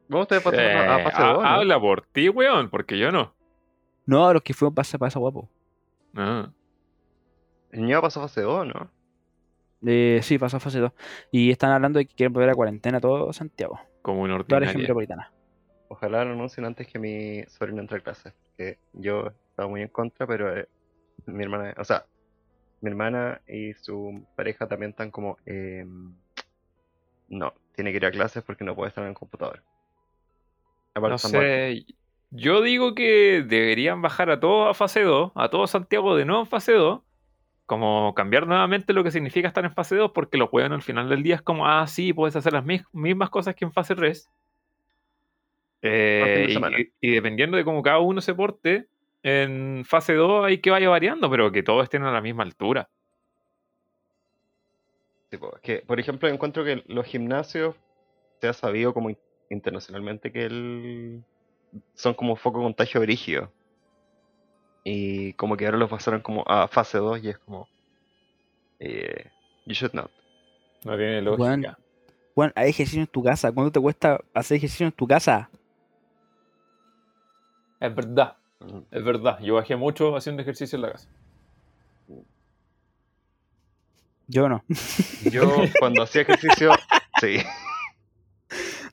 Vamos 0.08 0.24
ustedes 0.24 0.41
pasando 0.41 0.63
Eh, 0.69 1.04
a 1.24 1.34
2, 1.34 1.43
¿no? 1.43 1.48
Habla 1.48 1.80
por 1.80 2.02
ti, 2.08 2.30
weón, 2.30 2.69
porque 2.69 2.98
yo 2.98 3.12
no. 3.12 3.34
No, 4.08 4.34
los 4.34 4.41
que 4.41 4.56
fuimos 4.56 4.74
para 4.74 4.88
para 4.98 5.10
esa 5.10 5.19
guapo. 5.19 5.48
Ah. 6.15 6.50
El 7.72 7.82
niño 7.82 8.02
pasó 8.02 8.19
fase 8.22 8.41
2, 8.41 8.65
¿no? 8.65 8.91
Eh, 9.86 10.19
sí, 10.24 10.39
pasó 10.39 10.60
fase 10.60 10.80
2. 10.80 10.91
Y 11.32 11.52
están 11.52 11.72
hablando 11.72 12.00
de 12.00 12.06
que 12.08 12.15
quieren 12.15 12.34
volver 12.34 12.50
a 12.50 12.56
cuarentena 12.56 13.00
todo 13.00 13.32
Santiago, 13.34 13.80
como 14.02 14.22
una 14.24 14.43
toda 14.43 14.62
la 14.62 14.65
región 14.65 14.82
metropolitana. 14.82 15.32
Ojalá 15.89 16.23
lo 16.23 16.34
anuncien 16.34 16.65
antes 16.65 16.88
que 16.88 16.99
mi 16.99 17.43
sobrino 17.47 17.82
entre 17.82 17.97
a 17.97 18.02
clase. 18.02 18.34
Que 18.58 18.78
yo 18.93 19.28
estaba 19.49 19.67
muy 19.67 19.82
en 19.82 19.88
contra, 19.89 20.25
pero 20.28 20.56
eh, 20.58 20.67
mi 21.25 21.43
hermana, 21.43 21.73
o 21.78 21.84
sea, 21.84 22.06
mi 22.82 22.89
hermana 22.89 23.41
y 23.47 23.73
su 23.73 24.23
pareja 24.36 24.67
también 24.67 24.91
están 24.91 25.12
como, 25.12 25.38
eh, 25.45 25.86
no, 27.28 27.54
tiene 27.75 27.91
que 27.91 27.97
ir 27.97 28.06
a 28.06 28.12
clases 28.12 28.43
porque 28.43 28.63
no 28.63 28.75
puede 28.75 28.89
estar 28.89 29.04
en 29.04 29.10
el 29.10 29.15
computador. 29.15 29.63
Aparte 30.93 31.28
No 31.28 31.34
muertos. 31.34 31.86
sé. 31.86 31.86
Yo 32.32 32.62
digo 32.62 32.93
que 32.93 33.43
deberían 33.47 34.02
bajar 34.04 34.30
a 34.30 34.39
todos 34.39 34.69
a 34.69 34.73
fase 34.75 35.02
2, 35.02 35.32
a 35.34 35.49
todo 35.49 35.65
Santiago 35.65 36.15
de 36.15 36.25
nuevo 36.25 36.41
en 36.41 36.47
fase 36.47 36.73
2, 36.73 37.02
como 37.65 38.13
cambiar 38.15 38.45
nuevamente 38.45 38.93
lo 38.93 39.04
que 39.04 39.10
significa 39.12 39.47
estar 39.47 39.65
en 39.65 39.73
fase 39.73 39.95
2, 39.95 40.12
porque 40.12 40.38
los 40.38 40.49
weones 40.52 40.75
al 40.75 40.82
final 40.84 41.10
del 41.10 41.23
día 41.23 41.36
es 41.36 41.41
como, 41.41 41.67
ah, 41.67 41.88
sí, 41.88 42.13
puedes 42.13 42.36
hacer 42.36 42.54
las 42.54 42.63
mis- 42.65 42.84
mismas 42.93 43.32
cosas 43.32 43.56
que 43.56 43.65
en 43.65 43.73
fase 43.73 43.95
3. 43.95 44.30
Eh, 45.81 46.89
y, 46.99 47.11
dependiendo 47.11 47.57
de 47.57 47.63
cómo 47.63 47.81
cada 47.81 47.99
uno 47.99 48.21
se 48.21 48.35
porte, 48.35 48.87
en 49.23 49.83
fase 49.85 50.13
2 50.13 50.45
hay 50.45 50.59
que 50.59 50.71
vaya 50.71 50.89
variando, 50.89 51.29
pero 51.29 51.51
que 51.51 51.63
todos 51.63 51.83
estén 51.83 52.03
a 52.03 52.11
la 52.11 52.21
misma 52.21 52.43
altura. 52.43 52.89
Tipo, 55.29 55.55
es 55.55 55.61
que, 55.61 55.77
por 55.79 55.99
ejemplo, 55.99 56.27
encuentro 56.27 56.63
que 56.63 56.83
los 56.87 57.05
gimnasios 57.05 57.75
se 58.41 58.47
ha 58.47 58.53
sabido 58.53 58.93
como 58.93 59.09
in- 59.11 59.17
internacionalmente 59.49 60.31
que 60.31 60.45
el... 60.45 61.23
son 61.93 62.13
como 62.13 62.35
foco 62.35 62.59
de 62.59 62.65
contagio 62.65 63.01
brígido. 63.01 63.51
Y 64.83 65.33
como 65.33 65.55
que 65.55 65.65
ahora 65.65 65.77
los 65.77 65.89
pasaron 65.89 66.21
como 66.21 66.43
a 66.47 66.67
fase 66.67 66.97
2 66.97 67.23
y 67.23 67.29
es 67.29 67.37
como... 67.37 67.67
eh, 68.79 69.29
you 69.65 69.73
should 69.73 69.93
not. 69.93 70.09
No 70.83 70.97
tiene 70.97 71.21
lógica. 71.21 71.43
Weón. 71.43 71.65
Bueno, 72.35 72.53
hay 72.55 72.69
ejercicio 72.69 73.01
en 73.01 73.07
tu 73.07 73.21
casa. 73.21 73.51
¿Cuánto 73.51 73.73
te 73.73 73.81
cuesta 73.81 74.19
hacer 74.33 74.57
ejercicio 74.57 74.85
en 74.85 74.93
tu 74.93 75.05
casa? 75.05 75.49
Es 77.79 77.95
verdad, 77.95 78.35
es 78.91 79.03
verdad. 79.03 79.39
Yo 79.41 79.55
bajé 79.55 79.75
mucho 79.75 80.15
haciendo 80.15 80.41
ejercicio 80.41 80.75
en 80.75 80.81
la 80.83 80.91
casa. 80.91 81.07
Yo 84.27 84.47
no. 84.47 84.63
Yo 85.31 85.55
cuando 85.79 86.03
hacía 86.03 86.21
ejercicio, 86.21 86.71
sí. 87.21 87.37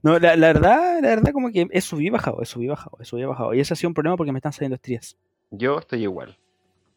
No, 0.03 0.19
la, 0.19 0.37
la 0.37 0.47
verdad, 0.49 1.01
la 1.03 1.09
verdad 1.09 1.33
como 1.33 1.51
que 1.51 1.67
he 1.71 1.81
subido 1.81 2.09
y 2.09 2.11
bajado, 2.11 2.41
he 2.41 2.47
subido 2.47 2.73
y 2.73 2.75
bajado, 2.77 2.97
he 3.01 3.05
subido 3.05 3.29
y 3.29 3.31
bajado. 3.31 3.55
Y 3.55 3.61
ese 3.61 3.75
ha 3.75 3.77
sido 3.77 3.89
un 3.89 3.95
problema 3.95 4.17
porque 4.17 4.33
me 4.33 4.39
están 4.39 4.53
saliendo 4.53 4.77
estrías. 4.77 5.17
Yo 5.51 5.79
estoy 5.79 6.03
igual. 6.03 6.39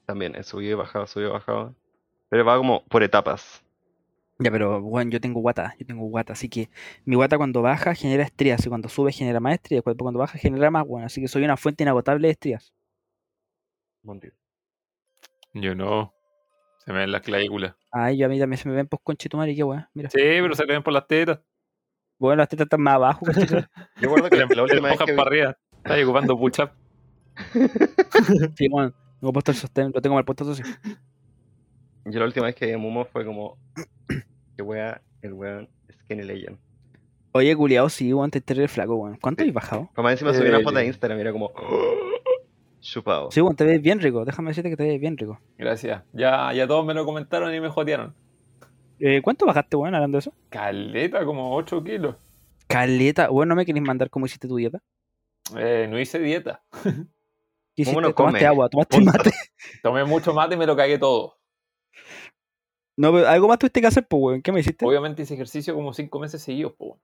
También 0.06 0.36
he 0.36 0.43
subido 0.43 0.71
y 0.71 0.75
bajado, 0.75 1.08
subido 1.08 1.30
y 1.30 1.34
bajado. 1.34 1.75
Pero 2.30 2.45
va 2.45 2.58
como 2.58 2.84
por 2.86 3.04
etapas. 3.04 3.63
Ya, 4.41 4.52
pero 4.52 4.82
bueno, 4.82 5.12
yo 5.12 5.19
tengo 5.19 5.41
guata, 5.41 5.75
yo 5.78 5.86
tengo 5.86 6.06
guata, 6.06 6.32
así 6.32 6.47
que 6.47 6.69
mi 7.04 7.15
guata 7.15 7.38
cuando 7.38 7.62
baja 7.62 7.93
genera 7.93 8.23
estrías 8.23 8.65
y 8.65 8.69
cuando 8.69 8.88
sube 8.88 9.12
genera 9.12 9.41
más 9.41 9.56
estrías, 9.56 9.84
cuando 9.84 10.04
cuando 10.04 10.19
baja 10.19 10.38
genera 10.38 10.71
más, 10.71 10.88
bueno, 10.88 11.08
así 11.08 11.19
que 11.19 11.28
soy 11.28 11.43
una 11.43 11.58
fuente 11.58 11.84
inagotable 11.84 12.28
de 12.28 12.32
estrías. 12.32 12.73
Yo 15.54 15.75
no. 15.75 16.13
Se 16.86 16.93
me 16.93 16.99
ven 16.99 17.12
las 17.12 17.21
clavículas. 17.21 17.75
Ay, 17.91 18.17
yo 18.17 18.25
a 18.25 18.30
mí 18.30 18.39
también 18.39 18.58
se 18.58 18.69
me 18.69 18.75
ven 18.75 18.88
post 18.88 19.04
conchetumare, 19.04 19.56
qué 19.56 19.63
weón, 19.63 19.86
mira. 19.93 20.10
Sí, 20.10 20.17
pero 20.19 20.56
se 20.56 20.65
le 20.65 20.73
ven 20.73 20.84
por 20.84 20.93
las 20.93 21.06
tetas. 21.08 21.39
Bueno, 22.17 22.38
las 22.38 22.49
tetas 22.49 22.65
están 22.65 22.82
más 22.82 22.95
abajo. 22.95 23.25
Yo 24.02 24.12
recuerdo 24.15 24.30
que 24.30 24.38
la, 24.38 24.45
la 24.56 24.63
última 24.63 24.89
vez 24.89 24.99
que 24.99 25.13
para 25.13 25.30
arriba. 25.30 25.58
Está 25.78 25.93
ahí 25.93 26.04
ocupando 26.04 26.38
push-up. 26.38 26.71
Sí, 28.58 28.67
bueno, 28.67 28.93
tengo 29.19 29.34
puesto 29.34 29.52
el 29.52 29.58
sostén, 29.58 29.91
lo 29.93 30.02
tengo 30.02 30.15
mal 30.15 30.25
puesto 30.25 30.49
así. 30.52 30.62
Yo 32.06 32.19
la 32.19 32.25
última 32.25 32.47
vez 32.47 32.56
que 32.56 32.65
vi 32.65 32.73
a 32.73 32.78
Momo 32.78 33.06
fue 33.06 33.25
como... 33.25 33.58
Que 34.60 34.63
wea, 34.63 35.02
el 35.22 35.32
weón 35.32 35.69
Skinny 36.02 36.22
Legend. 36.24 36.58
Oye, 37.32 37.56
culiao, 37.56 37.88
sí, 37.88 38.13
weón, 38.13 38.30
te 38.30 38.41
terrible 38.41 38.67
flaco, 38.67 38.98
weón. 38.98 39.17
¿Cuánto 39.22 39.41
Sí. 39.41 39.48
has 39.48 39.54
bajado? 39.56 39.89
Como 39.95 40.10
encima 40.10 40.34
subí 40.34 40.50
una 40.50 40.60
Eh, 40.60 40.63
foto 40.63 40.80
de 40.80 40.86
Instagram 40.88 41.17
y 41.17 41.22
era 41.22 41.32
como... 41.32 41.54
Chupado. 42.82 43.32
Sí, 43.32 43.39
weón, 43.39 43.56
te 43.56 43.63
ves 43.63 43.82
bien 43.82 44.02
rico, 44.02 44.26
déjame 44.26 44.50
decirte 44.50 44.69
que 44.69 44.76
te 44.76 44.84
ves 44.84 45.00
bien 45.00 45.15
rico. 45.17 45.39
Gracias. 45.58 46.04
Ya, 46.12 46.52
ya 46.52 46.67
todos 46.67 46.86
me 46.86 46.93
lo 46.93 47.06
comentaron 47.06 47.56
y 47.56 47.62
me 47.62 47.69
jotearon. 47.69 48.13
Eh, 49.00 49.22
¿Cuánto 49.22 49.45
bajaste, 49.45 49.78
weón, 49.78 49.95
hablando 49.95 50.17
de 50.17 50.19
eso? 50.19 50.34
Caleta, 50.50 51.24
como 51.24 51.56
8 51.56 51.82
kilos. 51.82 52.17
Caleta, 52.67 53.32
weón, 53.32 53.48
¿no 53.48 53.56
me 53.56 53.65
querés 53.65 53.82
mandar 53.82 54.10
cómo 54.10 54.26
hiciste 54.26 54.50
tu 54.50 54.58
dieta? 54.58 54.82
Eh, 55.58 55.88
no 55.89 55.98
hice 55.98 56.19
dieta. 56.19 56.63
¿Qué 56.74 56.82
¿Cómo 56.84 57.02
hiciste? 57.78 58.02
no 58.02 58.13
¿Tomaste 58.13 58.39
come? 58.39 58.45
agua? 58.45 58.67
¿Tomaste 58.67 58.98
Punto. 58.98 59.12
mate? 59.13 59.32
Tomé 59.82 60.04
mucho 60.04 60.34
mate 60.34 60.56
y 60.56 60.58
me 60.58 60.65
lo 60.65 60.76
cagué 60.76 60.98
todo. 61.00 61.38
No, 63.00 63.14
pero 63.14 63.30
algo 63.30 63.48
más 63.48 63.58
tuviste 63.58 63.80
que 63.80 63.88
hacer, 63.88 64.06
pues, 64.06 64.22
weón. 64.22 64.42
¿Qué 64.42 64.52
me 64.52 64.60
hiciste? 64.60 64.86
Obviamente 64.86 65.22
hice 65.22 65.34
ejercicio 65.34 65.74
como 65.74 65.94
5 65.94 66.20
meses 66.20 66.42
seguidos, 66.42 66.74
po. 66.74 66.86
weón. 66.86 67.00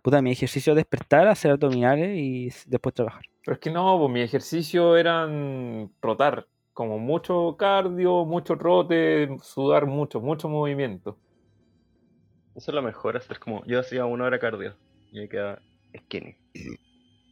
Puta, 0.00 0.22
mi 0.22 0.30
ejercicio 0.30 0.72
es 0.72 0.76
despertar, 0.76 1.26
hacer 1.26 1.50
abdominales 1.50 2.16
y 2.16 2.50
después 2.66 2.94
trabajar. 2.94 3.22
Pero 3.44 3.54
es 3.54 3.58
que 3.58 3.72
no, 3.72 3.98
pues 3.98 4.12
mi 4.12 4.20
ejercicio 4.20 4.96
eran 4.96 5.90
trotar. 6.00 6.46
Como 6.72 7.00
mucho 7.00 7.56
cardio, 7.58 8.24
mucho 8.26 8.56
trote, 8.56 9.28
sudar 9.42 9.86
mucho, 9.86 10.20
mucho 10.20 10.48
movimiento. 10.48 11.18
Eso 12.54 12.70
es 12.70 12.74
lo 12.76 12.82
mejor, 12.82 13.16
hacer 13.16 13.40
como... 13.40 13.64
Yo 13.66 13.80
hacía 13.80 14.04
una 14.04 14.24
hora 14.24 14.38
cardio 14.38 14.76
y 15.10 15.18
me 15.18 15.28
quedaba 15.28 15.60
skinny. 15.98 16.36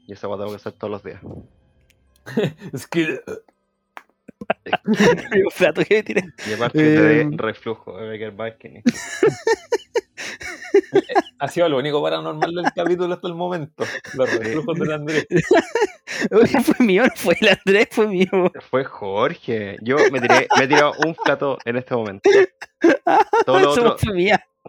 Y 0.09 0.13
esa 0.13 0.27
guata 0.27 0.43
tengo 0.43 0.57
que 0.57 0.61
hacer 0.61 0.73
todos 0.73 0.91
los 0.91 1.05
días. 1.05 1.21
Es 2.73 2.89
que. 2.89 3.21
Digo, 5.33 5.51
flato 5.51 5.85
que 5.85 5.95
me 5.97 6.03
tiré. 6.03 6.25
Y 6.49 6.53
aparte 6.55 6.79
que 6.79 6.85
te 6.85 7.01
dé 7.03 7.21
Em. 7.23 7.37
reflujo, 7.39 7.95
me 7.95 8.19
quedar 8.19 8.35
más 8.35 8.53
skinny. 8.55 8.83
Ha 11.39 11.49
sido 11.49 11.69
lo 11.69 11.79
único 11.79 12.03
paranormal 12.03 12.55
del 12.55 12.65
capítulo 12.75 13.15
hasta 13.15 13.29
el 13.29 13.35
momento. 13.35 13.85
Los 14.15 14.33
reflujos 14.39 14.79
del 14.79 14.93
Andrés. 14.93 15.27
Oye, 16.31 16.61
fue 16.63 16.87
mío, 16.87 17.05
no 17.05 17.11
fue 17.15 17.37
el 17.41 17.49
Andrés, 17.49 17.89
fue 17.91 18.07
mío. 18.07 18.29
Fue 18.71 18.85
Jorge. 18.85 19.77
Yo 19.83 19.97
me 20.11 20.21
tiré, 20.21 20.49
me 20.59 20.65
he 20.65 20.69
tirado 20.69 20.93
un 21.05 21.15
plato 21.15 21.59
en 21.65 21.77
este 21.77 21.95
momento. 21.95 22.29
Todo 23.45 23.61
lo 23.61 23.71
otro-. 23.71 23.97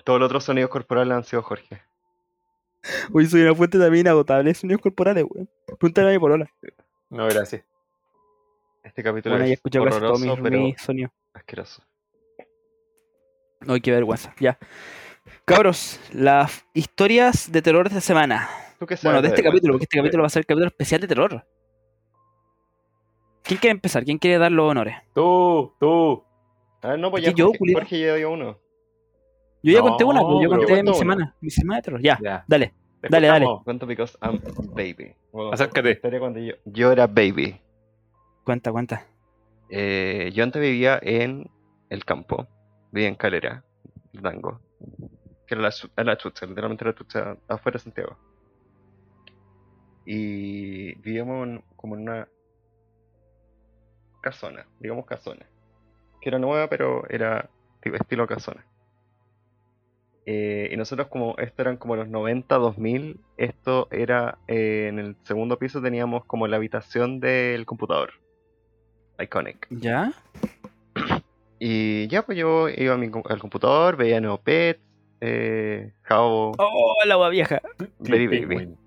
Todos 0.03 0.19
los 0.19 0.27
otros 0.27 0.43
sonidos 0.43 0.69
corporales 0.69 1.13
han 1.13 1.23
sido 1.23 1.41
Jorge. 1.41 1.81
Hoy 3.11 3.25
soy 3.25 3.41
una 3.41 3.55
fuente 3.55 3.77
también 3.79 4.05
inagotable 4.05 4.49
de 4.49 4.53
sonidos 4.55 4.81
corporales, 4.81 5.25
weón. 5.29 5.49
Pregúntale 5.79 6.09
a 6.09 6.11
mi 6.11 6.19
polola. 6.19 6.49
No, 7.09 7.25
gracias. 7.27 7.63
Este 8.87 9.03
capítulo 9.03 9.33
Bueno, 9.35 9.45
ya 9.45 9.49
he 9.49 9.53
es 9.53 9.57
escuchado 9.59 9.85
casi 9.85 9.97
horroroso, 9.97 10.25
mis, 10.25 10.39
pero 10.41 10.59
mis 10.59 10.81
sonidos. 10.81 11.11
asqueroso. 11.33 11.83
Ay, 13.67 13.81
qué 13.81 13.91
vergüenza. 13.91 14.33
Ya. 14.39 14.57
Cabros, 15.45 15.99
las 16.13 16.65
historias 16.73 17.51
de 17.51 17.61
terror 17.61 17.85
de 17.89 17.95
esta 17.97 18.01
semana. 18.01 18.47
¿Tú 18.79 18.85
qué 18.85 18.95
Bueno, 18.95 19.17
sabes 19.17 19.21
de 19.23 19.27
este 19.29 19.43
capítulo, 19.43 19.73
porque 19.73 19.83
este 19.85 19.97
capítulo 19.97 20.23
va 20.23 20.27
a 20.27 20.29
ser 20.29 20.41
el 20.41 20.45
capítulo 20.45 20.67
especial 20.67 21.01
de 21.01 21.07
terror. 21.07 21.45
¿Quién 23.43 23.59
quiere 23.59 23.71
empezar? 23.71 24.03
¿Quién 24.03 24.17
quiere 24.19 24.37
dar 24.37 24.51
los 24.51 24.69
honores? 24.69 24.95
Tú, 25.13 25.73
tú. 25.79 26.23
Ah, 26.81 26.95
no, 26.97 27.09
pues 27.11 27.23
¿Qué 27.23 27.29
ya 27.31 27.35
yo, 27.35 27.45
Jorge, 27.47 27.57
culiao? 27.59 27.79
Jorge 27.79 27.99
ya 27.99 28.15
dio 28.15 28.31
uno. 28.31 28.59
Yo 29.63 29.73
ya 29.73 29.79
No, 29.79 29.85
conté 29.87 30.03
una, 30.03 30.21
pues, 30.21 30.43
yo 30.43 30.49
conté 30.49 30.83
mi 30.83 30.93
semana. 30.93 31.35
Mi 31.41 31.49
semana 31.49 31.75
de 31.77 31.81
terror. 31.81 32.01
Ya, 32.01 32.19
Ya. 32.21 32.45
dale. 32.47 32.73
te 33.01 33.07
Dale, 33.09 33.27
dale. 33.27 33.45
Cuento 33.63 33.85
because 33.85 34.17
I'm 34.21 34.39
baby. 34.73 35.15
Bueno, 35.31 35.51
Acércate. 35.51 35.91
historia 35.91 36.19
cuando 36.19 36.39
yo, 36.39 36.53
yo 36.65 36.91
era 36.91 37.07
baby. 37.07 37.59
Cuenta, 38.47 38.71
cuenta. 38.71 39.05
Eh, 39.69 40.31
yo 40.33 40.45
antes 40.45 40.61
vivía 40.61 40.97
en 41.01 41.51
el 41.89 42.05
campo. 42.05 42.47
Vivía 42.93 43.09
en 43.09 43.15
Calera, 43.15 43.65
Dango. 44.13 44.61
Que 45.45 45.55
era 45.55 45.69
la, 45.97 46.17
chucha, 46.17 46.45
literalmente 46.45 46.85
la 46.85 46.95
chucha 46.95 47.35
afuera 47.49 47.75
de 47.75 47.83
Santiago. 47.83 48.17
Y 50.05 50.95
vivíamos 50.99 51.61
como 51.75 51.95
en 51.95 52.03
una 52.03 52.29
casona, 54.21 54.65
digamos 54.79 55.05
casona. 55.05 55.45
Que 56.21 56.29
era 56.29 56.39
nueva, 56.39 56.69
pero 56.69 57.05
era 57.09 57.49
estilo 57.81 58.27
casona. 58.27 58.65
Eh, 60.25 60.69
y 60.71 60.77
nosotros 60.77 61.09
como, 61.09 61.35
esto 61.37 61.63
eran 61.63 61.75
como 61.75 61.97
los 61.97 62.07
90, 62.07 62.55
2000, 62.55 63.19
esto 63.35 63.89
era, 63.91 64.37
eh, 64.47 64.87
en 64.87 64.99
el 64.99 65.17
segundo 65.23 65.59
piso 65.59 65.81
teníamos 65.81 66.23
como 66.23 66.47
la 66.47 66.55
habitación 66.55 67.19
del 67.19 67.65
computador. 67.65 68.13
Iconic. 69.19 69.67
¿Ya? 69.69 70.11
Y 71.59 72.07
ya, 72.09 72.21
pues 72.21 72.37
yo 72.37 72.69
iba 72.69 72.93
a 72.93 72.97
mi 72.97 73.09
al 73.29 73.39
computador, 73.39 73.97
veía 73.97 74.21
Neopets, 74.21 74.79
eh, 75.21 75.91
Jabo, 76.03 76.51
Oh, 76.59 76.93
la 77.03 77.15
agua 77.15 77.29
vieja. 77.29 77.59
Baby. 77.97 78.27
Penguin. 78.45 78.77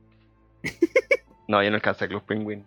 No, 1.48 1.60
yo 1.64 1.70
no 1.70 1.74
alcancé 1.74 2.04
a 2.04 2.08
Club 2.08 2.22
Penguin. 2.24 2.64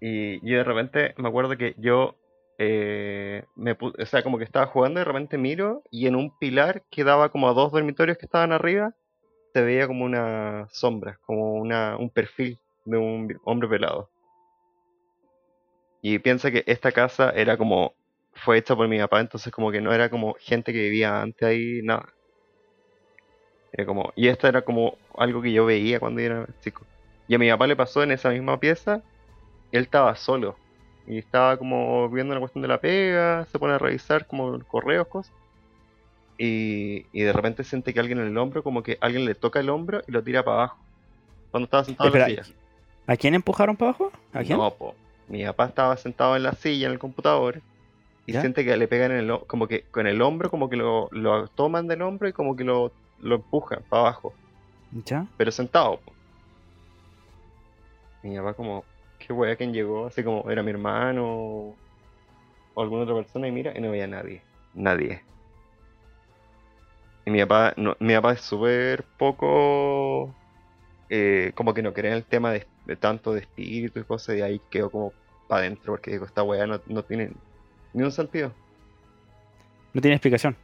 Y 0.00 0.40
yo 0.44 0.56
de 0.58 0.64
repente 0.64 1.14
me 1.16 1.28
acuerdo 1.28 1.56
que 1.56 1.74
yo, 1.78 2.16
eh, 2.58 3.44
me 3.54 3.78
pu- 3.78 3.94
o 4.02 4.06
sea, 4.06 4.22
como 4.24 4.36
que 4.38 4.42
estaba 4.44 4.66
jugando 4.66 4.98
y 4.98 5.02
de 5.02 5.04
repente 5.04 5.38
miro 5.38 5.82
y 5.92 6.08
en 6.08 6.16
un 6.16 6.36
pilar 6.36 6.82
que 6.90 7.04
daba 7.04 7.28
como 7.30 7.48
a 7.48 7.52
dos 7.54 7.70
dormitorios 7.70 8.18
que 8.18 8.26
estaban 8.26 8.50
arriba, 8.52 8.94
se 9.54 9.62
veía 9.62 9.86
como 9.86 10.04
una 10.04 10.66
sombra, 10.72 11.18
como 11.24 11.54
una, 11.54 11.96
un 11.96 12.10
perfil 12.10 12.58
de 12.84 12.96
un 12.98 13.40
hombre 13.44 13.68
pelado. 13.68 14.10
Y 16.08 16.20
piensa 16.20 16.52
que 16.52 16.62
esta 16.68 16.92
casa 16.92 17.30
era 17.30 17.56
como, 17.56 17.92
fue 18.32 18.58
hecha 18.58 18.76
por 18.76 18.86
mi 18.86 18.96
papá, 18.96 19.18
entonces 19.18 19.52
como 19.52 19.72
que 19.72 19.80
no 19.80 19.92
era 19.92 20.08
como 20.08 20.36
gente 20.38 20.72
que 20.72 20.78
vivía 20.78 21.20
antes 21.20 21.42
ahí, 21.42 21.80
nada. 21.82 22.06
Era 23.72 23.86
como, 23.86 24.12
y 24.14 24.28
esto 24.28 24.46
era 24.46 24.62
como 24.62 24.98
algo 25.18 25.42
que 25.42 25.50
yo 25.52 25.66
veía 25.66 25.98
cuando 25.98 26.20
era 26.20 26.46
chico. 26.60 26.86
Y 27.26 27.34
a 27.34 27.40
mi 27.40 27.50
papá 27.50 27.66
le 27.66 27.74
pasó 27.74 28.04
en 28.04 28.12
esa 28.12 28.30
misma 28.30 28.60
pieza, 28.60 29.02
él 29.72 29.82
estaba 29.82 30.14
solo. 30.14 30.56
Y 31.08 31.18
estaba 31.18 31.56
como 31.56 32.08
viendo 32.08 32.34
la 32.34 32.38
cuestión 32.38 32.62
de 32.62 32.68
la 32.68 32.80
pega, 32.80 33.44
se 33.46 33.58
pone 33.58 33.74
a 33.74 33.78
revisar 33.78 34.28
como 34.28 34.60
correos, 34.60 35.08
cosas. 35.08 35.34
Y, 36.38 37.06
y 37.10 37.22
de 37.22 37.32
repente 37.32 37.64
siente 37.64 37.92
que 37.92 37.98
alguien 37.98 38.20
en 38.20 38.28
el 38.28 38.38
hombro, 38.38 38.62
como 38.62 38.84
que 38.84 38.96
alguien 39.00 39.24
le 39.24 39.34
toca 39.34 39.58
el 39.58 39.70
hombro 39.70 40.02
y 40.06 40.12
lo 40.12 40.22
tira 40.22 40.44
para 40.44 40.56
abajo. 40.58 40.78
Cuando 41.50 41.64
estaba 41.64 41.82
sentado 41.82 42.14
en 42.14 42.20
la 42.20 42.26
silla. 42.26 42.42
¿A 43.08 43.16
quién 43.16 43.34
empujaron 43.34 43.76
para 43.76 43.88
abajo? 43.88 44.12
¿A 44.32 44.44
quién? 44.44 44.56
No, 44.56 44.72
po. 44.72 44.94
Mi 45.28 45.44
papá 45.44 45.66
estaba 45.66 45.96
sentado 45.96 46.36
en 46.36 46.42
la 46.42 46.52
silla 46.52 46.86
en 46.86 46.92
el 46.92 46.98
computador 46.98 47.60
y 48.26 48.32
¿Ya? 48.32 48.40
siente 48.40 48.64
que 48.64 48.76
le 48.76 48.88
pegan 48.88 49.12
en 49.12 49.18
el 49.18 49.40
como 49.46 49.66
que 49.68 49.82
con 49.90 50.06
el 50.06 50.22
hombro, 50.22 50.50
como 50.50 50.68
que 50.68 50.76
lo, 50.76 51.08
lo 51.12 51.48
toman 51.48 51.86
del 51.86 52.02
hombro 52.02 52.28
y 52.28 52.32
como 52.32 52.56
que 52.56 52.64
lo, 52.64 52.92
lo 53.20 53.36
empujan 53.36 53.82
para 53.88 54.02
abajo. 54.02 54.34
¿Ya? 55.04 55.26
pero 55.36 55.50
sentado. 55.50 56.00
Mi 58.22 58.36
papá 58.36 58.54
como, 58.54 58.84
qué 59.18 59.32
wea 59.32 59.56
quién 59.56 59.72
llegó, 59.72 60.06
así 60.06 60.22
como 60.22 60.50
era 60.50 60.62
mi 60.62 60.70
hermano 60.70 61.74
o 62.74 62.82
alguna 62.82 63.02
otra 63.02 63.14
persona 63.14 63.48
y 63.48 63.52
mira 63.52 63.72
y 63.76 63.80
no 63.80 63.90
veía 63.90 64.04
a 64.04 64.08
nadie, 64.08 64.42
nadie. 64.74 65.22
Y 67.24 67.30
mi 67.30 67.40
papá, 67.40 67.74
no, 67.76 67.96
mi 67.98 68.14
papá 68.14 68.32
es 68.32 68.40
súper 68.40 69.04
poco, 69.18 70.34
eh, 71.08 71.52
como 71.54 71.74
que 71.74 71.82
no 71.82 71.92
en 71.94 72.06
el 72.06 72.24
tema 72.24 72.52
de, 72.52 72.66
de 72.84 72.96
tanto 72.96 73.32
de 73.32 73.40
espíritu 73.40 74.00
y 74.00 74.04
cosas 74.04 74.36
y 74.36 74.42
ahí 74.42 74.60
quedó 74.70 74.90
como 74.90 75.12
para 75.48 75.60
adentro 75.62 75.92
porque 75.92 76.10
digo, 76.10 76.26
esta 76.26 76.42
wea 76.42 76.66
no, 76.66 76.80
no 76.86 77.02
tiene 77.04 77.30
ni 77.92 78.02
un 78.02 78.12
sentido. 78.12 78.52
No 79.94 80.00
tiene 80.00 80.16
explicación. 80.16 80.56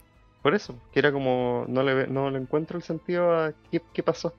Por 0.42 0.54
eso, 0.54 0.74
que 0.92 0.98
era 0.98 1.12
como, 1.12 1.64
no 1.68 1.82
le, 1.82 1.94
ve- 1.94 2.06
no 2.08 2.30
le 2.30 2.38
encuentro 2.38 2.76
el 2.76 2.82
sentido 2.82 3.32
a 3.32 3.52
qué, 3.70 3.80
qué 3.94 4.02
pasó. 4.02 4.34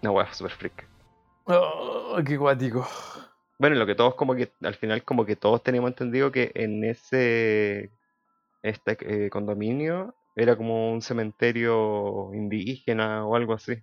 Una 0.00 0.12
wea 0.12 0.32
super 0.32 0.52
freak. 0.52 0.88
Oh, 1.44 2.18
qué 2.24 2.36
guático. 2.36 2.86
Bueno, 3.58 3.74
y 3.74 3.78
lo 3.78 3.86
que 3.86 3.96
todos 3.96 4.14
como 4.14 4.34
que, 4.36 4.52
al 4.62 4.76
final 4.76 5.02
como 5.02 5.26
que 5.26 5.34
todos 5.34 5.62
teníamos 5.62 5.90
entendido 5.90 6.30
que 6.30 6.52
en 6.54 6.84
ese 6.84 7.90
este 8.62 8.96
eh, 9.26 9.30
condominio 9.30 10.14
era 10.38 10.56
como 10.56 10.92
un 10.92 11.02
cementerio 11.02 12.30
indígena 12.32 13.26
o 13.26 13.34
algo 13.34 13.54
así. 13.54 13.74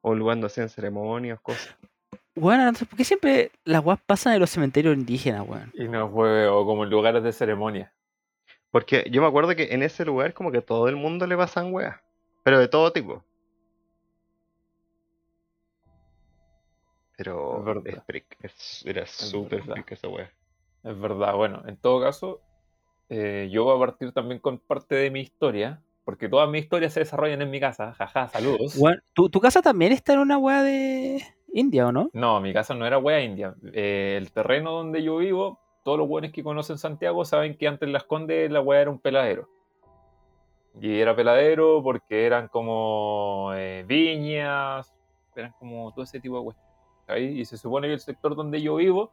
O 0.00 0.10
un 0.10 0.18
lugar 0.18 0.34
donde 0.36 0.48
hacían 0.48 0.68
ceremonias, 0.68 1.40
cosas. 1.40 1.76
Bueno, 2.34 2.62
entonces, 2.62 2.88
¿por 2.88 2.98
qué 2.98 3.04
siempre 3.04 3.52
las 3.64 3.82
guas 3.82 3.98
pasan 4.04 4.34
en 4.34 4.40
los 4.40 4.50
cementerios 4.50 4.96
indígenas, 4.96 5.48
weón? 5.48 5.72
Y 5.74 5.88
no 5.88 6.10
fue 6.10 6.46
o 6.48 6.66
como 6.66 6.84
en 6.84 6.90
lugares 6.90 7.22
de 7.22 7.32
ceremonia. 7.32 7.94
Porque 8.70 9.06
yo 9.10 9.22
me 9.22 9.28
acuerdo 9.28 9.54
que 9.54 9.72
en 9.72 9.82
ese 9.82 10.04
lugar 10.04 10.34
como 10.34 10.50
que 10.52 10.60
todo 10.60 10.88
el 10.88 10.96
mundo 10.96 11.26
le 11.26 11.36
pasan 11.36 11.72
weas. 11.72 11.96
Pero 12.42 12.58
de 12.58 12.68
todo 12.68 12.92
tipo. 12.92 13.24
Pero 17.16 17.58
Es 17.60 17.64
verdad. 17.64 18.04
es 18.42 18.84
era 18.84 19.06
súper 19.06 19.62
freak 19.62 19.92
esa 19.92 20.08
wea. 20.08 20.30
Es 20.82 21.00
verdad. 21.00 21.34
Bueno, 21.34 21.62
en 21.66 21.76
todo 21.76 22.02
caso, 22.02 22.40
eh, 23.08 23.48
yo 23.50 23.64
voy 23.64 23.76
a 23.76 23.78
partir 23.78 24.12
también 24.12 24.40
con 24.40 24.58
parte 24.58 24.94
de 24.94 25.10
mi 25.10 25.20
historia, 25.20 25.80
porque 26.04 26.28
todas 26.28 26.48
mis 26.48 26.62
historias 26.62 26.92
se 26.92 27.00
desarrollan 27.00 27.42
en 27.42 27.50
mi 27.50 27.60
casa. 27.60 27.92
Jaja, 27.92 28.28
saludos. 28.28 28.78
¿tu, 29.12 29.28
tu 29.28 29.40
casa 29.40 29.62
también 29.62 29.92
está 29.92 30.14
en 30.14 30.20
una 30.20 30.38
wea 30.38 30.62
de 30.62 31.22
India, 31.52 31.86
¿o 31.86 31.92
no? 31.92 32.10
No, 32.12 32.40
mi 32.40 32.52
casa 32.52 32.74
no 32.74 32.86
era 32.86 32.98
wea 32.98 33.22
india. 33.22 33.54
Eh, 33.72 34.16
el 34.18 34.30
terreno 34.30 34.72
donde 34.72 35.02
yo 35.02 35.16
vivo, 35.16 35.58
todos 35.84 35.98
los 35.98 36.06
buenos 36.06 36.32
que 36.32 36.42
conocen 36.42 36.76
Santiago 36.76 37.24
saben 37.24 37.56
que 37.56 37.66
antes 37.66 37.86
en 37.86 37.94
Las 37.94 38.04
Condes 38.04 38.50
la 38.50 38.60
wea 38.60 38.82
era 38.82 38.90
un 38.90 38.98
peladero. 38.98 39.48
Y 40.78 40.98
era 40.98 41.16
peladero 41.16 41.82
porque 41.82 42.26
eran 42.26 42.48
como 42.48 43.52
eh, 43.54 43.84
viñas, 43.88 44.92
eran 45.34 45.54
como 45.58 45.92
todo 45.92 46.04
ese 46.04 46.20
tipo 46.20 46.42
de. 46.42 46.56
¿cachai? 47.06 47.40
Y 47.40 47.44
se 47.46 47.56
supone 47.56 47.86
que 47.88 47.94
el 47.94 48.00
sector 48.00 48.36
donde 48.36 48.60
yo 48.60 48.76
vivo 48.76 49.10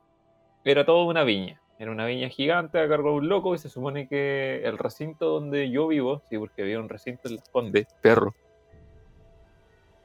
era 0.66 0.86
todo 0.86 1.06
una 1.06 1.24
viña. 1.24 1.63
Era 1.80 1.92
una 1.92 2.06
viña 2.06 2.30
gigante 2.30 2.80
a 2.80 2.88
cargo 2.88 3.10
de 3.12 3.16
un 3.18 3.30
loco 3.30 3.56
y 3.56 3.58
se 3.58 3.70
supone 3.70 4.08
que 4.08 4.62
el 4.64 4.78
recinto 4.78 5.28
donde 5.30 5.70
yo 5.70 5.88
vivo, 5.88 6.22
sí, 6.30 6.38
porque 6.38 6.62
había 6.62 6.80
un 6.80 6.88
recinto 6.88 7.28
en 7.28 7.36
Las 7.36 7.50
Condes, 7.50 7.88
perro. 8.02 8.34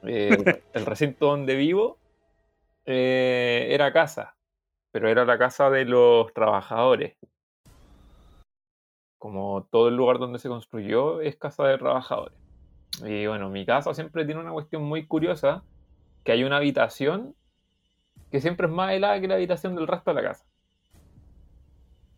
Eh, 0.03 0.29
el- 0.29 0.63
el 0.73 0.85
recinto 0.85 1.27
donde 1.27 1.55
vivo 1.55 1.97
eh, 2.85 3.67
era 3.71 3.93
casa, 3.93 4.35
pero 4.91 5.09
era 5.09 5.25
la 5.25 5.37
casa 5.37 5.69
de 5.69 5.85
los 5.85 6.33
trabajadores. 6.33 7.15
Como 9.19 9.67
todo 9.69 9.89
el 9.89 9.95
lugar 9.95 10.17
donde 10.17 10.39
se 10.39 10.47
construyó 10.49 11.21
es 11.21 11.35
casa 11.35 11.65
de 11.67 11.77
trabajadores. 11.77 12.37
Y 13.05 13.27
bueno, 13.27 13.49
mi 13.49 13.65
casa 13.65 13.93
siempre 13.93 14.25
tiene 14.25 14.41
una 14.41 14.51
cuestión 14.51 14.83
muy 14.83 15.05
curiosa, 15.05 15.63
que 16.23 16.31
hay 16.31 16.43
una 16.43 16.57
habitación 16.57 17.35
que 18.31 18.41
siempre 18.41 18.67
es 18.67 18.73
más 18.73 18.91
helada 18.93 19.19
que 19.19 19.27
la 19.27 19.35
habitación 19.35 19.75
del 19.75 19.87
resto 19.87 20.11
de 20.13 20.21
la 20.21 20.29
casa. 20.29 20.45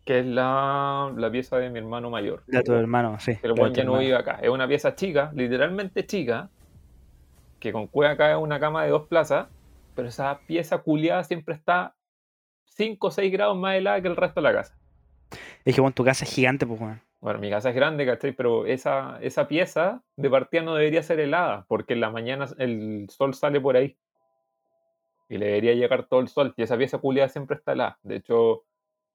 Que 0.04 0.20
es 0.20 0.26
la, 0.26 1.12
la 1.16 1.30
pieza 1.30 1.58
de 1.58 1.70
mi 1.70 1.78
hermano 1.78 2.10
mayor. 2.10 2.42
De 2.46 2.62
tu 2.62 2.72
hermano, 2.72 3.18
sí. 3.20 3.38
Weón 3.42 3.72
tu 3.72 3.78
ya 3.78 3.84
no 3.84 3.98
vive 3.98 4.16
acá. 4.16 4.38
Es 4.42 4.48
una 4.48 4.66
pieza 4.66 4.94
chica, 4.94 5.30
literalmente 5.34 6.04
chica, 6.06 6.50
que 7.60 7.72
con 7.72 7.86
cueva 7.86 8.16
cae 8.16 8.36
una 8.36 8.58
cama 8.58 8.84
de 8.84 8.90
dos 8.90 9.06
plazas, 9.06 9.46
pero 9.94 10.08
esa 10.08 10.40
pieza 10.46 10.78
culiada 10.78 11.22
siempre 11.22 11.54
está 11.54 11.94
5 12.64 13.06
o 13.06 13.10
6 13.10 13.30
grados 13.30 13.56
más 13.56 13.76
helada 13.76 14.00
que 14.00 14.08
el 14.08 14.16
resto 14.16 14.40
de 14.40 14.48
la 14.48 14.52
casa. 14.52 14.76
Es 15.64 15.74
que, 15.74 15.80
bueno, 15.80 15.94
tu 15.94 16.04
casa 16.04 16.24
es 16.24 16.34
gigante, 16.34 16.66
pues, 16.66 16.80
weón. 16.80 17.00
Bueno, 17.20 17.38
mi 17.38 17.50
casa 17.50 17.70
es 17.70 17.76
grande, 17.76 18.04
¿cachai? 18.04 18.32
Pero 18.32 18.66
esa, 18.66 19.18
esa 19.20 19.46
pieza 19.46 20.02
de 20.16 20.28
partida 20.28 20.62
no 20.62 20.74
debería 20.74 21.04
ser 21.04 21.20
helada, 21.20 21.64
porque 21.68 21.92
en 21.92 22.00
la 22.00 22.10
mañana 22.10 22.48
el 22.58 23.06
sol 23.10 23.34
sale 23.34 23.60
por 23.60 23.76
ahí. 23.76 23.96
Y 25.28 25.38
le 25.38 25.46
debería 25.46 25.74
llegar 25.74 26.08
todo 26.08 26.18
el 26.18 26.26
sol. 26.26 26.52
Y 26.56 26.62
esa 26.64 26.76
pieza 26.76 26.98
culiada 26.98 27.28
siempre 27.28 27.56
está 27.56 27.72
helada. 27.72 27.98
De 28.02 28.16
hecho, 28.16 28.64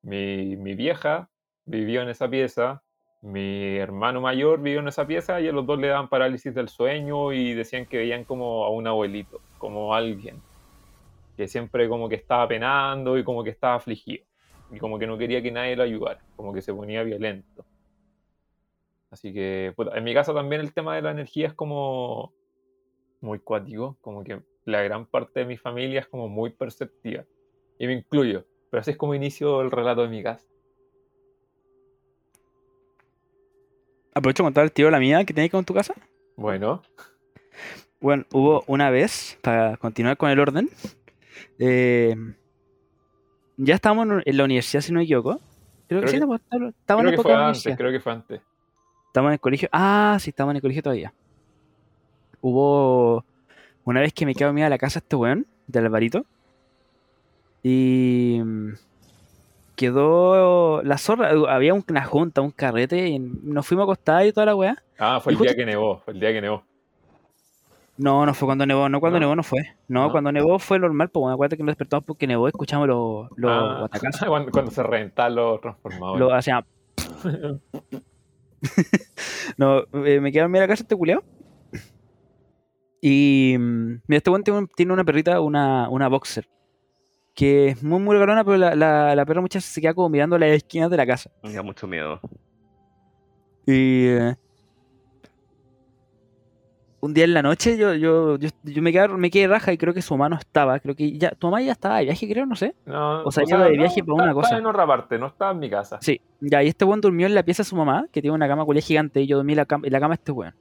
mi, 0.08 0.76
vieja 0.76 1.30
vivió 1.66 2.02
en 2.02 2.10
esa 2.10 2.30
pieza, 2.30 2.82
mi 3.22 3.76
hermano 3.76 4.22
mayor 4.22 4.62
vivió 4.62 4.80
en 4.80 4.88
esa 4.88 5.06
pieza 5.06 5.42
y 5.42 5.50
a 5.50 5.52
los 5.52 5.66
dos 5.66 5.78
le 5.78 5.88
daban 5.88 6.08
parálisis 6.08 6.56
del 6.56 6.70
sueño 6.70 7.34
y 7.34 7.54
decían 7.54 7.86
que 7.86 7.98
veían 7.98 8.24
como 8.24 8.64
a 8.64 8.70
un 8.70 8.88
abuelito, 8.88 9.42
como 9.58 9.94
alguien, 9.94 10.42
que 11.36 11.50
siempre 11.50 11.90
como 11.90 12.08
que 12.08 12.16
estaba 12.16 12.48
penando 12.48 13.18
y 13.18 13.24
como 13.26 13.44
que 13.44 13.50
estaba 13.50 13.76
afligido 13.76 14.24
y 14.72 14.80
como 14.80 14.98
que 14.98 15.08
no 15.08 15.18
quería 15.18 15.42
que 15.42 15.52
nadie 15.52 15.76
lo 15.76 15.84
ayudara, 15.84 16.22
como 16.38 16.54
que 16.54 16.62
se 16.62 16.74
ponía 16.74 17.04
violento. 17.04 17.66
Así 19.12 19.34
que 19.34 19.74
en 19.78 20.04
mi 20.04 20.14
casa 20.14 20.34
también 20.34 20.62
el 20.62 20.74
tema 20.74 20.96
de 20.96 21.02
la 21.02 21.12
energía 21.12 21.48
es 21.48 21.54
como 21.54 22.34
muy 23.20 23.40
cuático, 23.40 23.98
como 24.00 24.24
que 24.24 24.42
la 24.64 24.84
gran 24.84 25.06
parte 25.06 25.42
de 25.42 25.46
mi 25.46 25.58
familia 25.58 26.00
es 26.00 26.08
como 26.08 26.30
muy 26.30 26.52
perceptiva 26.52 27.26
y 27.78 27.88
me 27.88 27.94
incluyo, 27.94 28.46
pero 28.70 28.82
así 28.82 28.92
es 28.92 28.98
como 28.98 29.14
inicio 29.16 29.62
el 29.62 29.72
relato 29.72 30.02
de 30.04 30.10
mi 30.10 30.24
casa. 30.24 30.46
Aprovecho 34.14 34.44
de 34.44 34.48
contar 34.48 34.64
el 34.64 34.72
tiro 34.72 34.88
de 34.88 34.92
la 34.94 35.00
mía 35.00 35.24
que 35.26 35.34
tenéis 35.34 35.52
con 35.52 35.64
tu 35.66 35.74
casa. 35.74 35.94
Bueno, 36.36 36.82
Bueno, 38.00 38.26
hubo 38.32 38.64
una 38.68 38.90
vez, 38.92 39.38
para 39.42 39.76
continuar 39.78 40.18
con 40.18 40.30
el 40.30 40.40
orden, 40.40 40.70
eh, 41.60 42.16
ya 43.58 43.76
estábamos 43.76 44.22
en- 44.26 44.38
la 44.38 44.44
universidad, 44.44 44.82
si 44.82 44.92
no 44.92 44.98
me 45.00 45.04
equivoco. 45.06 45.40
Creo, 45.88 46.02
que 46.02 46.08
Creo 46.08 46.08
sí, 46.08 46.28
que- 46.28 46.68
estábamos 46.80 47.06
en 47.06 47.10
que 47.10 47.14
época 47.16 47.24
fue 47.24 47.32
de 47.32 47.38
antes, 47.38 47.66
universidad. 47.66 47.78
creo 47.78 47.92
que 47.92 48.00
fue 48.00 48.12
antes. 48.12 48.42
Estábamos 49.08 49.30
en 49.30 49.34
el 49.34 49.40
colegio. 49.40 49.70
Ah, 49.72 50.18
sí, 50.20 50.30
estábamos 50.30 50.52
en 50.52 50.56
el 50.58 50.62
colegio 50.62 50.84
todavía. 50.84 51.14
Hubo 52.42 53.26
una 53.84 54.02
vez 54.02 54.14
que 54.14 54.26
me 54.28 54.36
quedo 54.36 54.54
mira 54.54 54.68
a 54.68 54.70
la 54.70 54.78
casa 54.78 55.00
este 55.00 55.16
weón, 55.16 55.48
de 55.66 55.80
Alvarito. 55.80 56.26
Y 57.70 58.40
mm, 58.42 58.74
quedó 59.76 60.82
la 60.84 60.98
zorra. 60.98 61.32
Había 61.54 61.74
una 61.74 62.06
junta, 62.06 62.40
un 62.40 62.52
carrete, 62.52 63.08
y 63.10 63.20
nos 63.20 63.68
fuimos 63.68 63.84
a 63.84 63.86
acostar 63.86 64.26
y 64.26 64.32
toda 64.32 64.46
la 64.46 64.56
weá. 64.56 64.82
Ah, 64.98 65.20
fue 65.22 65.34
el 65.34 65.40
día 65.40 65.54
que 65.54 65.66
nevó, 65.66 66.00
fue 66.00 66.14
el 66.14 66.20
día 66.22 66.32
que 66.32 66.40
nevó. 66.42 66.64
No, 67.98 68.26
no 68.26 68.34
fue 68.34 68.46
cuando 68.46 68.66
nevó, 68.66 68.88
no 68.88 69.00
cuando 69.02 69.20
¿No? 69.20 69.26
nevó 69.26 69.36
no 69.36 69.44
fue. 69.44 69.60
No, 69.90 70.04
¿No? 70.06 70.12
cuando 70.12 70.32
nevó 70.32 70.60
fue 70.60 70.80
normal, 70.80 71.10
pues 71.10 71.20
bueno, 71.22 71.34
acuérdate 71.34 71.58
que 71.58 71.64
nos 71.64 71.72
despertamos 71.72 72.06
porque 72.06 72.26
nevó, 72.28 72.48
escuchamos 72.48 72.88
los, 72.88 73.28
los 73.36 73.52
Ah, 73.52 73.90
cuando, 74.28 74.52
cuando 74.52 74.72
se 74.72 74.84
reventaban 74.84 75.36
los 75.36 75.60
transformadores. 75.60 76.20
Lo 76.22 76.34
hacían. 76.34 76.64
no, 79.58 79.80
eh, 80.06 80.20
me 80.22 80.32
quedaron 80.32 80.52
a 80.52 80.54
mirar 80.54 80.66
a 80.66 80.68
casa 80.70 80.84
este 80.84 80.96
culiao. 80.96 81.22
Y 83.02 83.56
mm, 83.60 84.02
mira, 84.08 84.18
este 84.18 84.30
un- 84.30 84.68
tiene 84.76 84.94
una 84.94 85.04
perrita, 85.04 85.42
una, 85.42 85.90
una 85.90 86.08
boxer. 86.08 86.48
Que 87.38 87.68
es 87.68 87.84
muy, 87.84 88.00
muy 88.00 88.16
regalona, 88.16 88.44
pero 88.44 88.58
la, 88.58 88.74
la, 88.74 89.16
la 89.16 89.26
perra 89.28 89.42
muchas 89.42 89.62
veces 89.62 89.72
se 89.76 89.80
queda 89.80 89.94
como 89.94 90.10
mirando 90.10 90.40
las 90.40 90.50
esquinas 90.50 90.90
de 90.90 90.98
la 90.98 91.06
casa. 91.06 91.30
Me 91.44 91.54
da 91.54 91.62
mucho 91.62 91.86
miedo. 91.88 92.20
Y 93.68 94.08
eh, 94.08 94.36
un 97.00 97.14
día 97.14 97.26
en 97.26 97.36
la 97.36 97.44
noche 97.44 97.78
yo, 97.78 97.94
yo, 97.94 98.38
yo, 98.40 98.50
yo 98.64 98.82
me, 98.82 98.92
quedé, 98.92 99.08
me 99.10 99.30
quedé 99.30 99.48
raja 99.48 99.72
y 99.72 99.78
creo 99.78 99.94
que 99.94 100.02
su 100.02 100.16
mamá 100.16 100.30
no 100.30 100.36
estaba. 100.38 100.80
Creo 100.80 100.96
que 100.96 101.16
ya, 101.16 101.30
tu 101.30 101.46
mamá 101.48 101.62
ya 101.62 101.74
estaba 101.74 102.00
de 102.00 102.06
viaje, 102.06 102.28
creo, 102.28 102.48
no 102.48 102.56
sé. 102.56 102.74
No, 102.88 103.22
O 103.24 103.32
sea, 103.32 103.44
iba 103.48 103.66
de 103.66 103.78
viaje 103.78 104.04
para 104.04 104.14
una 104.16 104.24
estaba 104.24 104.42
cosa. 104.42 104.58
en 104.58 104.66
otra 104.66 104.88
parte, 104.88 105.20
no 105.20 105.28
estaba 105.28 105.52
en 105.52 105.60
mi 105.60 105.70
casa. 105.70 106.00
Sí, 106.02 106.20
ya, 106.42 106.64
y 106.64 106.70
este 106.70 106.86
weón 106.86 107.02
durmió 107.02 107.28
en 107.28 107.36
la 107.36 107.44
pieza 107.44 107.62
de 107.62 107.70
su 107.70 107.76
mamá, 107.76 108.08
que 108.12 108.20
tiene 108.22 108.34
una 108.34 108.48
cama 108.48 108.66
culia 108.66 108.82
gigante, 108.82 109.22
y 109.22 109.28
yo 109.28 109.38
dormí 109.38 109.54
en 109.54 109.58
la 109.58 109.66
cama, 109.68 109.86
en 109.86 109.94
la 109.94 110.00
cama 110.00 110.16
de 110.16 110.20
este 110.22 110.32
weón. 110.32 110.56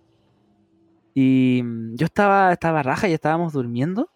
Y 1.14 1.62
mm, 1.64 1.94
yo 1.96 2.04
estaba, 2.04 2.52
estaba 2.52 2.82
raja 2.82 3.08
y 3.08 3.14
estábamos 3.14 3.54
durmiendo, 3.54 4.10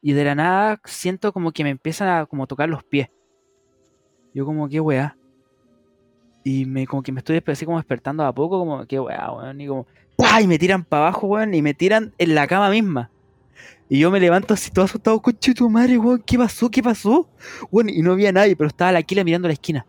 y 0.00 0.12
de 0.12 0.24
la 0.24 0.34
nada 0.34 0.80
siento 0.84 1.32
como 1.32 1.52
que 1.52 1.64
me 1.64 1.70
empiezan 1.70 2.08
a 2.08 2.26
como 2.26 2.46
tocar 2.46 2.68
los 2.68 2.84
pies. 2.84 3.08
Yo 4.34 4.44
como, 4.44 4.68
qué 4.68 4.80
weá. 4.80 5.16
Y 6.44 6.64
me, 6.66 6.86
como 6.86 7.02
que 7.02 7.12
me 7.12 7.18
estoy 7.18 7.42
así 7.46 7.64
como 7.64 7.78
despertando 7.78 8.24
a 8.24 8.32
poco, 8.32 8.58
como, 8.58 8.86
qué 8.86 9.00
weá, 9.00 9.30
weón, 9.32 9.60
y 9.60 9.66
como, 9.66 9.86
¡pah! 10.16 10.40
Y 10.40 10.46
me 10.46 10.58
tiran 10.58 10.84
para 10.84 11.08
abajo, 11.08 11.26
weón, 11.26 11.52
y 11.54 11.62
me 11.62 11.74
tiran 11.74 12.14
en 12.18 12.34
la 12.34 12.46
cama 12.46 12.70
misma. 12.70 13.10
Y 13.88 13.98
yo 13.98 14.10
me 14.10 14.20
levanto 14.20 14.54
así 14.54 14.70
todo 14.70 14.84
asustado, 14.84 15.20
coche 15.20 15.54
tu 15.54 15.68
madre, 15.68 15.98
weón, 15.98 16.22
¿qué 16.24 16.38
pasó? 16.38 16.70
¿Qué 16.70 16.82
pasó? 16.82 17.28
Weón, 17.70 17.88
y 17.88 18.00
no 18.02 18.12
había 18.12 18.32
nadie, 18.32 18.54
pero 18.54 18.68
estaba 18.68 18.92
la 18.92 19.00
Aquila 19.00 19.24
mirando 19.24 19.48
la 19.48 19.54
esquina. 19.54 19.84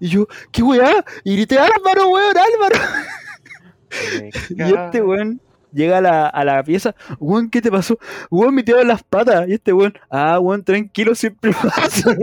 Y 0.00 0.08
yo, 0.08 0.26
¿qué 0.50 0.62
weá? 0.62 1.04
Y 1.24 1.34
grité, 1.36 1.58
Álvaro, 1.58 2.08
weón, 2.08 2.36
Álvaro. 2.36 2.80
Y 4.50 4.60
este 4.60 5.00
weón 5.00 5.40
llega 5.76 5.98
a 5.98 6.00
la, 6.00 6.26
a 6.26 6.44
la 6.44 6.64
pieza, 6.64 6.94
weón, 7.20 7.50
¿qué 7.50 7.60
te 7.60 7.70
pasó? 7.70 7.98
Weón, 8.30 8.54
me 8.54 8.62
tiraron 8.62 8.88
las 8.88 9.02
patas. 9.02 9.48
Y 9.48 9.52
este 9.52 9.72
weón, 9.72 9.94
ah, 10.10 10.40
weón, 10.40 10.64
tranquilo, 10.64 11.14
siempre 11.14 11.52
pasa. 11.62 12.16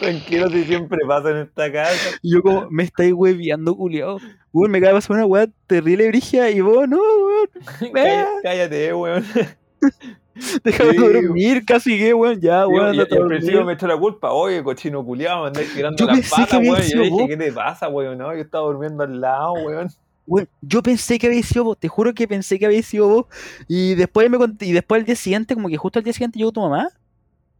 Tranquilo 0.00 0.48
si 0.48 0.64
siempre 0.64 0.98
pasa 1.06 1.30
en 1.30 1.36
esta 1.38 1.70
casa. 1.70 2.18
Y 2.22 2.32
yo 2.32 2.42
como, 2.42 2.70
me 2.70 2.84
estáis 2.84 3.12
hueviando, 3.12 3.74
culiao. 3.76 4.18
Weón, 4.52 4.70
me 4.70 4.78
acaba 4.78 4.92
de 4.92 4.96
pasar 4.98 5.16
una 5.16 5.26
weá 5.26 5.46
terrible 5.66 6.08
brigia 6.08 6.50
y 6.50 6.60
vos, 6.60 6.88
no, 6.88 6.98
weón, 6.98 8.32
Cállate, 8.42 8.94
weón. 8.94 9.24
déjame 10.64 10.92
Sí, 10.92 10.96
dormir, 10.96 11.64
casi 11.66 11.98
que, 11.98 12.14
weón, 12.14 12.40
ya, 12.40 12.66
weón, 12.66 12.94
y, 12.94 13.00
al 13.00 13.06
principio 13.06 13.64
me 13.64 13.74
echó 13.74 13.86
la 13.86 13.96
culpa. 13.96 14.32
Oye, 14.32 14.62
cochino 14.62 15.04
culiado, 15.04 15.42
me 15.42 15.48
andáis 15.48 15.74
tirando 15.74 16.06
las 16.06 16.30
patas, 16.30 16.60
weón. 16.60 16.80
Y 16.82 16.92
yo 16.92 16.98
dije, 17.00 17.10
vos. 17.10 17.28
¿qué 17.28 17.36
te 17.36 17.52
pasa, 17.52 17.88
weón? 17.88 18.18
No, 18.18 18.34
yo 18.34 18.40
estaba 18.40 18.64
durmiendo 18.66 19.02
al 19.02 19.20
lado, 19.20 19.52
weón. 19.54 19.88
Weón, 20.30 20.48
yo 20.62 20.80
pensé 20.82 21.18
que 21.18 21.26
había 21.26 21.42
sido 21.42 21.64
vos, 21.64 21.76
te 21.78 21.88
juro 21.88 22.14
que 22.14 22.28
pensé 22.28 22.58
que 22.58 22.66
había 22.66 22.82
sido 22.82 23.08
vos. 23.08 23.26
Y 23.66 23.96
después 23.96 24.30
me 24.30 24.38
cont- 24.38 24.62
y 24.62 24.70
después 24.72 25.00
al 25.00 25.04
día 25.06 25.16
siguiente, 25.16 25.54
como 25.54 25.68
que 25.68 25.76
justo 25.76 25.98
al 25.98 26.04
día 26.04 26.12
siguiente 26.12 26.38
llegó 26.38 26.52
tu 26.52 26.60
mamá. 26.60 26.88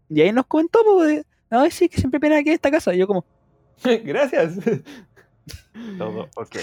Y 0.09 0.21
ahí 0.21 0.31
nos 0.33 0.47
comentó, 0.47 0.79
pues, 0.85 1.09
de, 1.17 1.25
ay, 1.51 1.71
sí, 1.73 1.89
que 1.89 1.99
siempre 1.99 2.21
pena 2.21 2.43
que 2.45 2.53
esta 2.53 2.71
casa. 2.71 2.95
Y 2.95 2.99
yo 2.99 3.07
como, 3.09 3.25
Gracias. 4.05 4.55
Todo, 5.99 6.29
ok. 6.37 6.57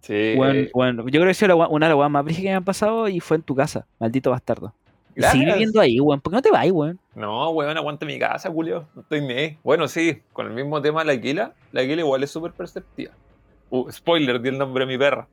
Sí. 0.00 0.34
bueno, 0.36 0.54
eh, 0.60 0.70
bueno, 0.74 1.02
yo 1.04 1.10
creo 1.12 1.24
que 1.24 1.30
ha 1.30 1.34
sido 1.34 1.48
la 1.48 1.54
gua- 1.54 1.68
una 1.70 1.86
de 1.86 1.90
las 1.90 1.98
weas 1.98 2.10
más 2.10 2.24
brígidas 2.24 2.42
que 2.44 2.50
me 2.50 2.56
han 2.56 2.64
pasado 2.64 3.08
y 3.08 3.20
fue 3.20 3.36
en 3.38 3.42
tu 3.42 3.54
casa, 3.54 3.86
maldito 3.98 4.30
bastardo. 4.30 4.74
Y 5.16 5.20
Gracias. 5.20 5.32
sigue 5.40 5.52
viviendo 5.52 5.80
ahí, 5.80 6.00
weón, 6.00 6.20
¿por 6.20 6.32
qué 6.32 6.36
no 6.36 6.42
te 6.42 6.50
vas, 6.50 6.68
weón? 6.70 6.98
No, 7.14 7.50
weón, 7.50 7.76
aguante 7.76 8.04
mi 8.04 8.18
casa, 8.18 8.50
Julio. 8.50 8.86
No 8.94 9.02
estoy 9.02 9.20
ni 9.22 9.32
ahí. 9.32 9.58
Bueno, 9.62 9.86
sí, 9.88 10.20
con 10.32 10.46
el 10.46 10.52
mismo 10.52 10.82
tema 10.82 11.00
de 11.00 11.06
la 11.06 11.12
Aquila. 11.12 11.54
La 11.72 11.82
Aquila 11.82 12.02
igual 12.02 12.22
es 12.24 12.30
súper 12.30 12.52
perceptiva. 12.52 13.12
Uh, 13.70 13.90
spoiler, 13.90 14.40
di 14.42 14.48
el 14.50 14.58
nombre 14.58 14.84
de 14.84 14.92
mi 14.92 14.98
perra. 14.98 15.26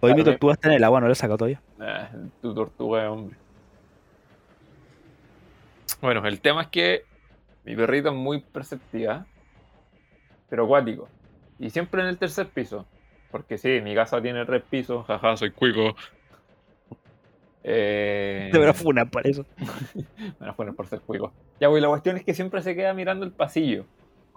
Hoy 0.00 0.14
mi 0.14 0.22
tortuga 0.22 0.54
está 0.54 0.68
en 0.68 0.74
el 0.74 0.84
agua, 0.84 1.00
no 1.00 1.06
lo 1.06 1.12
he 1.12 1.16
sacado 1.16 1.38
todavía. 1.38 1.60
Ah, 1.80 2.08
tu 2.40 2.54
tortuga 2.54 3.02
de 3.02 3.08
hombre. 3.08 3.36
Bueno, 6.00 6.24
el 6.26 6.40
tema 6.40 6.62
es 6.62 6.68
que 6.68 7.04
mi 7.64 7.74
perrita 7.74 8.10
es 8.10 8.14
muy 8.14 8.40
perceptiva, 8.40 9.26
pero 10.48 10.64
acuático. 10.64 11.08
Y 11.58 11.70
siempre 11.70 12.02
en 12.02 12.08
el 12.08 12.18
tercer 12.18 12.48
piso. 12.48 12.86
Porque 13.30 13.58
sí, 13.58 13.80
mi 13.82 13.94
casa 13.94 14.22
tiene 14.22 14.44
tres 14.46 14.62
pisos, 14.62 15.04
jaja, 15.06 15.36
soy 15.36 15.50
cuico. 15.50 15.94
Eh, 17.62 18.48
Te 18.50 18.66
a 18.66 18.72
funar 18.72 19.10
por 19.10 19.26
eso. 19.26 19.44
me 19.94 20.32
van 20.38 20.48
a 20.50 20.52
poner 20.54 20.74
por 20.74 20.86
ser 20.86 21.00
cuico. 21.00 21.32
Ya, 21.60 21.68
güey, 21.68 21.82
la 21.82 21.88
cuestión 21.88 22.16
es 22.16 22.24
que 22.24 22.32
siempre 22.32 22.62
se 22.62 22.74
queda 22.74 22.94
mirando 22.94 23.26
el 23.26 23.32
pasillo. 23.32 23.84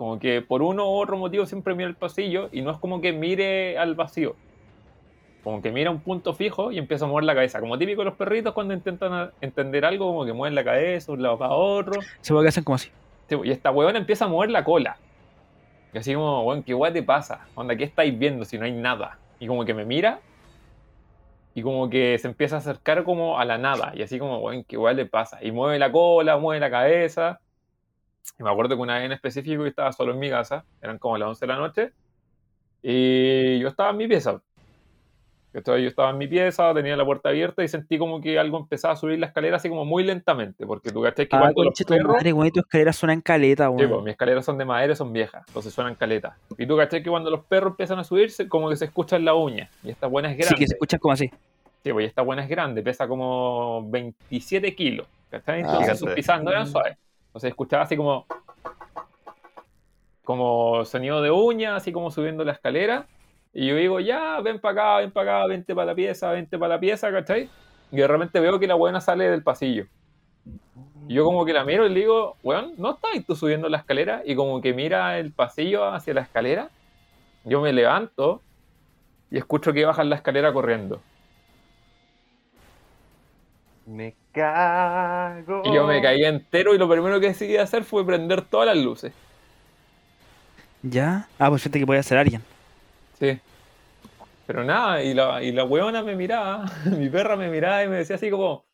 Como 0.01 0.17
que 0.17 0.41
por 0.41 0.63
uno 0.63 0.89
u 0.89 0.99
otro 0.99 1.15
motivo 1.15 1.45
siempre 1.45 1.75
mira 1.75 1.87
el 1.87 1.93
pasillo 1.93 2.49
y 2.51 2.63
no 2.63 2.71
es 2.71 2.79
como 2.79 3.01
que 3.01 3.13
mire 3.13 3.77
al 3.77 3.93
vacío. 3.93 4.35
Como 5.43 5.61
que 5.61 5.71
mira 5.71 5.91
un 5.91 5.99
punto 5.99 6.33
fijo 6.33 6.71
y 6.71 6.79
empieza 6.79 7.05
a 7.05 7.07
mover 7.07 7.23
la 7.23 7.35
cabeza. 7.35 7.59
Como 7.59 7.77
típico 7.77 8.01
de 8.01 8.05
los 8.05 8.15
perritos 8.15 8.55
cuando 8.55 8.73
intentan 8.73 9.29
entender 9.41 9.85
algo, 9.85 10.07
como 10.07 10.25
que 10.25 10.33
mueven 10.33 10.55
la 10.55 10.63
cabeza 10.63 11.05
de 11.05 11.11
un 11.11 11.21
lado 11.21 11.37
para 11.37 11.53
otro. 11.53 12.01
Se 12.19 12.33
puede 12.33 12.45
que 12.45 12.49
hacen 12.49 12.63
como 12.63 12.77
así. 12.77 12.89
Sí, 13.29 13.35
Y 13.43 13.51
esta 13.51 13.69
huevona 13.69 13.99
empieza 13.99 14.25
a 14.25 14.27
mover 14.27 14.49
la 14.49 14.63
cola. 14.63 14.97
Y 15.93 15.99
así 15.99 16.15
como, 16.15 16.45
weón, 16.45 16.63
¿qué 16.63 16.73
hueá 16.73 16.91
te 16.91 17.03
pasa? 17.03 17.45
Onda, 17.53 17.75
¿qué 17.75 17.83
estáis 17.83 18.17
viendo 18.17 18.43
si 18.43 18.57
no 18.57 18.65
hay 18.65 18.71
nada? 18.71 19.19
Y 19.39 19.45
como 19.45 19.65
que 19.65 19.75
me 19.75 19.85
mira 19.85 20.19
y 21.53 21.61
como 21.61 21.91
que 21.91 22.17
se 22.17 22.27
empieza 22.27 22.55
a 22.55 22.57
acercar 22.57 23.03
como 23.03 23.37
a 23.37 23.45
la 23.45 23.59
nada. 23.59 23.91
Y 23.93 24.01
así 24.01 24.17
como, 24.17 24.39
weón, 24.39 24.63
¿qué 24.63 24.77
hueá 24.77 24.93
le 24.93 25.05
pasa? 25.05 25.37
Y 25.43 25.51
mueve 25.51 25.77
la 25.77 25.91
cola, 25.91 26.37
mueve 26.37 26.59
la 26.59 26.71
cabeza. 26.71 27.39
Y 28.39 28.43
me 28.43 28.49
acuerdo 28.49 28.75
que 28.75 28.81
una 28.81 28.95
vez 28.95 29.05
en 29.05 29.11
específico 29.11 29.63
yo 29.63 29.67
estaba 29.67 29.91
solo 29.91 30.13
en 30.13 30.19
mi 30.19 30.29
casa, 30.29 30.63
eran 30.81 30.97
como 30.97 31.17
las 31.17 31.27
11 31.29 31.45
de 31.45 31.47
la 31.53 31.59
noche, 31.59 31.91
y 32.81 33.59
yo 33.59 33.67
estaba 33.67 33.91
en 33.91 33.97
mi 33.97 34.07
pieza. 34.07 34.41
Yo 35.53 35.59
estaba, 35.59 35.77
yo 35.79 35.87
estaba 35.89 36.09
en 36.11 36.17
mi 36.17 36.27
pieza, 36.27 36.73
tenía 36.73 36.95
la 36.95 37.03
puerta 37.03 37.27
abierta 37.27 37.61
y 37.61 37.67
sentí 37.67 37.97
como 37.97 38.21
que 38.21 38.39
algo 38.39 38.57
empezaba 38.57 38.93
a 38.93 38.97
subir 38.97 39.19
la 39.19 39.25
escalera 39.27 39.57
así 39.57 39.67
como 39.67 39.83
muy 39.83 40.01
lentamente, 40.05 40.65
porque 40.65 40.91
tú 40.91 41.01
cachai 41.01 41.27
que 41.27 41.35
Ah, 41.35 41.39
cuando 41.41 41.65
los 41.65 41.73
perros... 41.85 42.13
madre, 42.15 42.31
weón, 42.31 42.47
y 42.47 42.51
tus 42.51 42.63
escaleras 42.63 42.95
suenan 42.95 43.19
caleta, 43.19 43.65
Sí, 43.65 43.69
weón. 43.75 43.89
pues, 43.89 44.03
mis 44.03 44.11
escaleras 44.13 44.45
son 44.45 44.57
de 44.57 44.63
madera, 44.63 44.95
son 44.95 45.11
viejas, 45.11 45.43
entonces 45.47 45.73
suenan 45.73 45.95
caletas. 45.95 46.35
Y 46.57 46.65
tú 46.65 46.77
cachai 46.77 47.03
que 47.03 47.09
cuando 47.09 47.29
los 47.29 47.41
perros 47.43 47.71
empiezan 47.71 47.99
a 47.99 48.05
subirse, 48.05 48.47
como 48.47 48.69
que 48.69 48.77
se 48.77 48.85
escuchan 48.85 49.25
la 49.25 49.33
uña. 49.33 49.69
Y 49.83 49.89
esta 49.89 50.07
buena 50.07 50.29
es 50.31 50.37
sí, 50.37 50.41
grande. 50.43 50.55
que 50.59 50.67
se 50.67 50.73
escucha 50.75 50.97
como 50.99 51.13
así. 51.13 51.29
Sí, 51.83 51.91
pues 51.91 52.03
y 52.05 52.07
esta 52.07 52.21
buena 52.21 52.43
es 52.43 52.49
grande, 52.49 52.81
pesa 52.81 53.05
como 53.09 53.85
27 53.89 54.73
kilos. 54.73 55.05
¿Cachai? 55.29 55.55
Ah, 55.55 55.57
Entonces 55.59 55.79
gigante. 55.81 55.99
sus 55.99 56.09
pisadas 56.11 56.43
no 56.43 56.51
eran 56.51 56.67
suaves. 56.67 56.97
Entonces 57.31 57.49
escuchaba 57.49 57.83
así 57.83 57.95
como. 57.95 58.25
como 60.23 60.83
sonido 60.83 61.21
de 61.21 61.31
uña, 61.31 61.77
así 61.77 61.93
como 61.93 62.11
subiendo 62.11 62.43
la 62.43 62.51
escalera. 62.51 63.07
Y 63.53 63.67
yo 63.67 63.75
digo, 63.75 63.99
ya, 63.99 64.39
ven 64.41 64.59
para 64.59 64.73
acá, 64.73 64.97
ven 64.97 65.11
para 65.11 65.39
acá, 65.39 65.47
vente 65.47 65.73
para 65.73 65.87
la 65.87 65.95
pieza, 65.95 66.31
vente 66.31 66.57
para 66.57 66.75
la 66.75 66.79
pieza, 66.79 67.11
¿cachai? 67.11 67.49
Y 67.91 67.97
de 67.97 68.07
repente 68.07 68.39
veo 68.39 68.59
que 68.59 68.67
la 68.67 68.75
buena 68.75 69.01
sale 69.01 69.29
del 69.29 69.43
pasillo. 69.43 69.87
Y 71.07 71.13
yo 71.15 71.25
como 71.25 71.45
que 71.45 71.53
la 71.53 71.65
miro 71.65 71.85
y 71.85 71.89
le 71.89 71.99
digo, 72.01 72.37
weón, 72.43 72.73
¿no 72.77 72.91
estás 72.91 73.11
tú 73.25 73.35
subiendo 73.35 73.67
la 73.67 73.77
escalera? 73.77 74.21
Y 74.25 74.35
como 74.35 74.61
que 74.61 74.73
mira 74.73 75.19
el 75.19 75.31
pasillo 75.33 75.85
hacia 75.85 76.13
la 76.13 76.21
escalera. 76.21 76.69
Yo 77.43 77.61
me 77.61 77.73
levanto 77.73 78.41
y 79.29 79.37
escucho 79.37 79.73
que 79.73 79.85
bajan 79.85 80.09
la 80.09 80.17
escalera 80.17 80.53
corriendo. 80.53 81.01
Me 83.85 84.15
cago. 84.31 85.61
Y 85.65 85.73
yo 85.73 85.85
me 85.85 86.01
caí 86.01 86.23
entero 86.23 86.73
y 86.73 86.77
lo 86.77 86.89
primero 86.89 87.19
que 87.19 87.27
decidí 87.27 87.57
hacer 87.57 87.83
fue 87.83 88.05
prender 88.05 88.41
todas 88.41 88.67
las 88.67 88.77
luces. 88.77 89.13
¿Ya? 90.83 91.27
Ah, 91.37 91.49
pues 91.49 91.61
fíjate 91.61 91.79
que 91.79 91.85
puede 91.85 92.03
ser 92.03 92.17
alguien. 92.17 92.41
Sí. 93.19 93.39
Pero 94.47 94.63
nada, 94.63 95.03
y 95.03 95.13
la, 95.13 95.43
y 95.43 95.51
la 95.51 95.63
weona 95.63 96.03
me 96.03 96.15
miraba, 96.15 96.65
mi 96.97 97.09
perra 97.09 97.35
me 97.35 97.49
miraba 97.49 97.83
y 97.83 97.87
me 97.87 97.97
decía 97.97 98.15
así 98.15 98.29
como, 98.29 98.65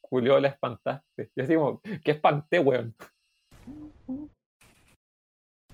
Julio, 0.00 0.40
la 0.40 0.48
espantaste. 0.48 1.30
Y 1.34 1.40
así 1.40 1.54
como, 1.54 1.80
¿qué 2.04 2.12
espanté, 2.12 2.58
weón? 2.58 2.94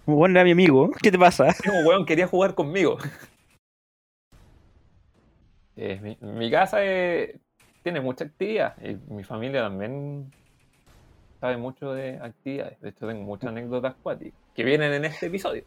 Bueno, 0.05 0.39
era 0.39 0.45
mi 0.45 0.53
amigo. 0.53 0.91
¿Qué 1.03 1.11
te 1.11 1.19
pasa? 1.19 1.55
Como, 1.65 1.81
weón, 1.81 2.07
quería 2.07 2.27
jugar 2.27 2.55
conmigo. 2.55 2.99
Eh, 5.81 6.01
mi, 6.03 6.19
mi 6.21 6.51
casa 6.51 6.85
eh, 6.85 7.39
tiene 7.89 8.03
mucha 8.03 8.25
actividad 8.25 8.75
y 8.83 8.97
mi 9.11 9.25
familia 9.25 9.63
también 9.63 10.31
sabe 11.41 11.57
mucho 11.57 11.95
de 11.95 12.19
actividades. 12.21 12.79
De 12.83 12.91
hecho, 12.91 13.07
tengo 13.07 13.23
muchas 13.23 13.49
anécdotas 13.49 13.95
acuáticas 13.99 14.39
que 14.55 14.63
vienen 14.63 14.93
en 14.93 15.07
este 15.07 15.27
episodio. 15.27 15.63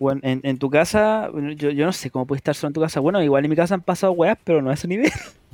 Bueno, 0.00 0.20
en, 0.24 0.40
en 0.42 0.58
tu 0.58 0.70
casa, 0.70 1.30
yo, 1.54 1.70
yo 1.70 1.86
no 1.86 1.92
sé 1.92 2.10
cómo 2.10 2.26
puede 2.26 2.38
estar 2.38 2.56
solo 2.56 2.70
en 2.70 2.74
tu 2.74 2.80
casa. 2.80 2.98
Bueno, 2.98 3.22
igual 3.22 3.44
en 3.44 3.50
mi 3.50 3.54
casa 3.54 3.74
han 3.74 3.82
pasado 3.82 4.12
weas, 4.12 4.38
pero 4.42 4.60
no 4.60 4.70
a 4.70 4.74
ese 4.74 4.88
nivel. 4.88 5.12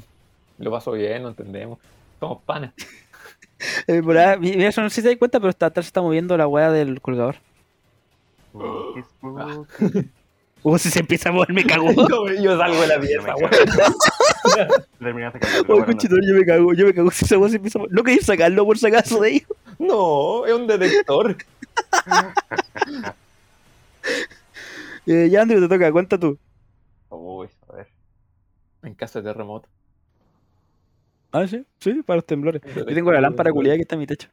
Lo 0.59 0.71
paso 0.71 0.93
bien, 0.93 1.23
lo 1.23 1.29
entendemos. 1.29 1.79
Somos 2.19 2.43
panas. 2.43 2.73
Eh, 3.87 4.03
mira, 4.03 4.39
yo 4.39 4.83
no 4.83 4.91
sé 4.91 4.97
si 4.97 5.03
te 5.03 5.09
das 5.09 5.17
cuenta, 5.17 5.41
pero 5.41 5.49
está, 5.49 5.67
atrás 5.67 5.87
se 5.87 5.89
está 5.89 6.03
moviendo 6.03 6.37
la 6.37 6.47
wea 6.47 6.71
del 6.71 7.01
colgador. 7.01 7.37
Spooky, 8.51 9.03
spooky. 9.09 10.11
Uh, 10.63 10.79
si 10.79 10.91
se 10.91 10.99
empieza 10.99 11.29
a 11.29 11.33
mover, 11.33 11.53
me 11.53 11.65
cago. 11.65 11.91
yo, 11.93 12.27
yo 12.43 12.59
salgo 12.59 12.81
de 12.81 12.87
la 12.89 13.01
pieza, 13.01 13.35
weón. 13.37 13.51
Terminaste 14.99 15.41
Oh, 15.61 15.65
bueno, 15.67 15.87
conchetumare, 15.87 16.27
yo 16.27 16.35
me 16.35 16.45
cago, 16.45 16.75
yo 16.75 16.87
me 16.87 16.95
cago 16.95 17.11
si 17.11 17.25
esa 17.25 17.49
se 17.49 17.57
empieza 17.57 17.79
a. 17.79 17.83
No 17.91 18.03
quería 18.03 18.23
sacarlo 18.23 18.65
por 18.65 18.79
si 18.79 18.87
acaso 18.87 19.21
de 19.21 19.29
ahí. 19.29 19.43
No, 19.79 20.47
es 20.47 20.53
un 20.53 20.67
detector. 20.67 21.37
Eh, 25.09 25.29
ya, 25.31 25.43
Andrew, 25.43 25.61
te 25.61 25.69
toca, 25.69 25.93
cuenta 25.93 26.19
tú. 26.19 26.37
Uy, 27.11 27.49
a 27.69 27.77
ver. 27.77 27.87
En 28.83 28.95
caso 28.95 29.23
de 29.23 29.31
terremoto. 29.31 29.69
Ah, 31.31 31.47
sí, 31.47 31.65
sí, 31.79 32.03
para 32.03 32.17
los 32.17 32.27
temblores. 32.27 32.61
Yo 32.75 32.85
tengo 32.87 33.13
la 33.13 33.21
lámpara 33.21 33.53
culiada 33.53 33.77
que 33.77 33.83
está 33.83 33.95
en 33.95 34.01
mi 34.01 34.07
techo. 34.09 34.29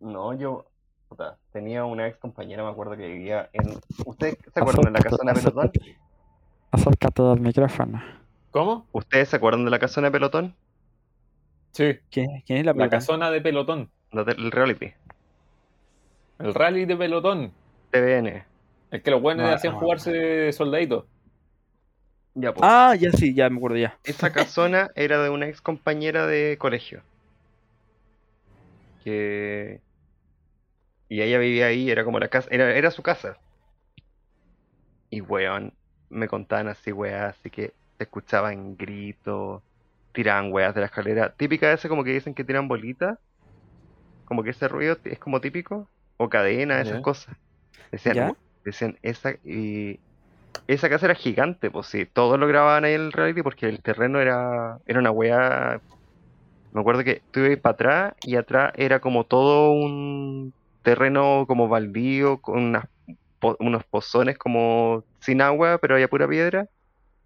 No, 0.00 0.34
yo 0.34 0.66
puta, 1.12 1.36
tenía 1.52 1.84
una 1.84 2.08
ex 2.08 2.16
compañera, 2.16 2.64
me 2.64 2.70
acuerdo 2.70 2.96
que 2.96 3.06
vivía 3.06 3.50
en. 3.52 3.78
¿Ustedes 4.06 4.38
se 4.52 4.60
acuerdan 4.60 4.92
de 4.92 4.98
la 4.98 5.00
casona 5.00 5.32
de? 5.32 5.96
Acércate 6.70 7.22
al 7.22 7.40
micrófono. 7.40 8.02
¿Cómo? 8.52 8.86
¿Ustedes 8.92 9.30
se 9.30 9.36
acuerdan 9.36 9.64
de 9.64 9.70
la 9.72 9.80
casona 9.80 10.06
de 10.06 10.12
pelotón? 10.12 10.56
Sí, 11.72 11.98
¿Quién, 12.10 12.40
quién 12.46 12.58
es 12.60 12.64
la 12.66 12.74
la 12.74 12.88
pelota? 12.88 12.88
casona 12.88 13.30
de 13.30 13.40
pelotón. 13.40 13.90
La 14.12 14.22
del 14.24 14.52
reality. 14.52 14.94
El 16.38 16.52
rally 16.52 16.84
de 16.84 16.94
pelotón. 16.94 17.56
TVN. 17.90 18.46
El 18.90 19.02
que 19.02 19.10
los 19.10 19.20
buenos 19.22 19.48
No, 19.48 19.52
hacían 19.52 19.74
no, 19.74 19.78
jugarse 19.78 20.52
soldaditos. 20.52 21.06
Ya, 22.34 22.52
pues. 22.54 22.68
Ah, 22.68 22.94
ya 22.98 23.12
sí, 23.12 23.34
ya 23.34 23.50
me 23.50 23.56
acuerdo 23.58 23.76
ya. 23.78 23.98
Esa 24.04 24.32
casona 24.32 24.90
era 24.94 25.22
de 25.22 25.30
una 25.30 25.48
ex 25.48 25.60
compañera 25.60 26.26
de 26.26 26.56
colegio. 26.58 27.02
Que. 28.98 29.82
Y 31.08 31.22
ella 31.22 31.38
vivía 31.38 31.66
ahí, 31.66 31.90
era 31.90 32.04
como 32.04 32.18
la 32.18 32.26
casa. 32.28 32.48
Era, 32.50 32.74
era 32.74 32.90
su 32.90 33.02
casa. 33.04 33.38
Y 35.10 35.20
weón, 35.20 35.74
me 36.08 36.26
contaban 36.28 36.66
así, 36.68 36.90
weas, 36.92 37.36
así 37.38 37.50
que 37.50 37.72
se 38.02 38.04
escuchaban 38.04 38.76
gritos, 38.76 39.62
tiraban 40.12 40.52
weas 40.52 40.74
de 40.74 40.80
la 40.80 40.86
escalera. 40.86 41.34
Típica 41.34 41.68
de 41.68 41.74
ese 41.74 41.88
como 41.88 42.04
que 42.04 42.12
dicen 42.12 42.34
que 42.34 42.44
tiran 42.44 42.68
bolitas. 42.68 43.18
Como 44.24 44.42
que 44.42 44.50
ese 44.50 44.68
ruido 44.68 44.98
es 45.04 45.18
como 45.18 45.40
típico. 45.40 45.88
O 46.16 46.28
cadena, 46.28 46.80
esas 46.80 47.00
cosas. 47.00 47.36
Decían, 47.90 48.34
decían 48.64 48.98
esa 49.02 49.32
y 49.44 50.00
esa 50.66 50.88
casa 50.88 51.06
era 51.06 51.14
gigante, 51.14 51.70
pues 51.70 51.86
sí, 51.88 52.06
todos 52.06 52.38
lo 52.38 52.46
grababan 52.46 52.84
ahí 52.84 52.94
en 52.94 53.02
el 53.02 53.12
reality 53.12 53.42
porque 53.42 53.66
el 53.68 53.82
terreno 53.82 54.20
era 54.20 54.78
era 54.86 55.00
una 55.00 55.10
wea 55.10 55.82
me 56.72 56.80
acuerdo 56.80 57.04
que 57.04 57.22
tú 57.30 57.40
ibas 57.40 57.60
para 57.60 57.74
atrás 57.74 58.14
y 58.22 58.36
atrás 58.36 58.72
era 58.76 59.00
como 59.00 59.24
todo 59.26 59.72
un 59.72 60.54
terreno 60.82 61.44
como 61.46 61.68
baldío 61.68 62.40
con 62.40 62.58
unas 62.62 62.86
unos 63.60 63.84
pozones 63.86 64.38
como 64.38 65.04
sin 65.20 65.42
agua, 65.42 65.78
pero 65.80 65.94
había 65.94 66.08
pura 66.08 66.28
piedra. 66.28 66.68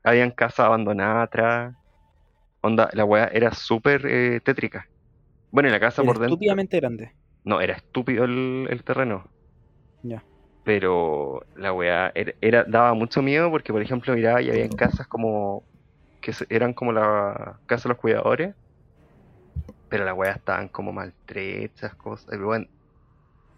Habían 0.07 0.33
casas 0.33 0.61
abandonadas 0.67 1.25
atrás. 1.29 1.77
Onda, 2.63 2.91
la 2.95 3.05
wea 3.07 3.27
era 3.29 3.53
súper 3.55 4.07
eh, 4.07 4.41
tétrica. 4.43 4.87
Bueno, 5.53 5.69
y 5.71 5.73
la 5.73 5.81
casa 5.81 6.05
Era 6.05 6.07
por 6.07 6.19
dentro. 6.21 6.47
estúpidamente 6.47 6.79
grande. 6.81 7.17
No, 7.45 7.61
era 7.63 7.75
estúpido 7.75 8.25
el, 8.25 8.67
el 8.71 8.85
terreno. 8.85 9.33
Ya. 10.03 10.27
Pero 10.63 11.41
la 11.55 11.73
weá 11.73 12.11
era, 12.15 12.33
era- 12.41 12.65
daba 12.65 12.95
mucho 12.95 13.23
miedo 13.23 13.51
porque, 13.51 13.73
por 13.73 13.83
ejemplo, 13.83 14.15
miraba 14.15 14.43
y 14.43 14.51
había 14.51 14.69
casas 14.71 15.07
como 15.09 15.67
que 16.21 16.33
eran 16.51 16.75
como 16.75 16.93
la 16.93 17.61
casa 17.67 17.85
de 17.89 17.95
los 17.95 17.99
cuidadores, 18.01 18.57
pero 19.89 20.05
las 20.05 20.17
weas 20.17 20.37
estaban 20.39 20.69
como 20.69 20.93
maltrechas, 20.93 21.95
cosas. 21.97 22.39
bueno, 22.41 22.67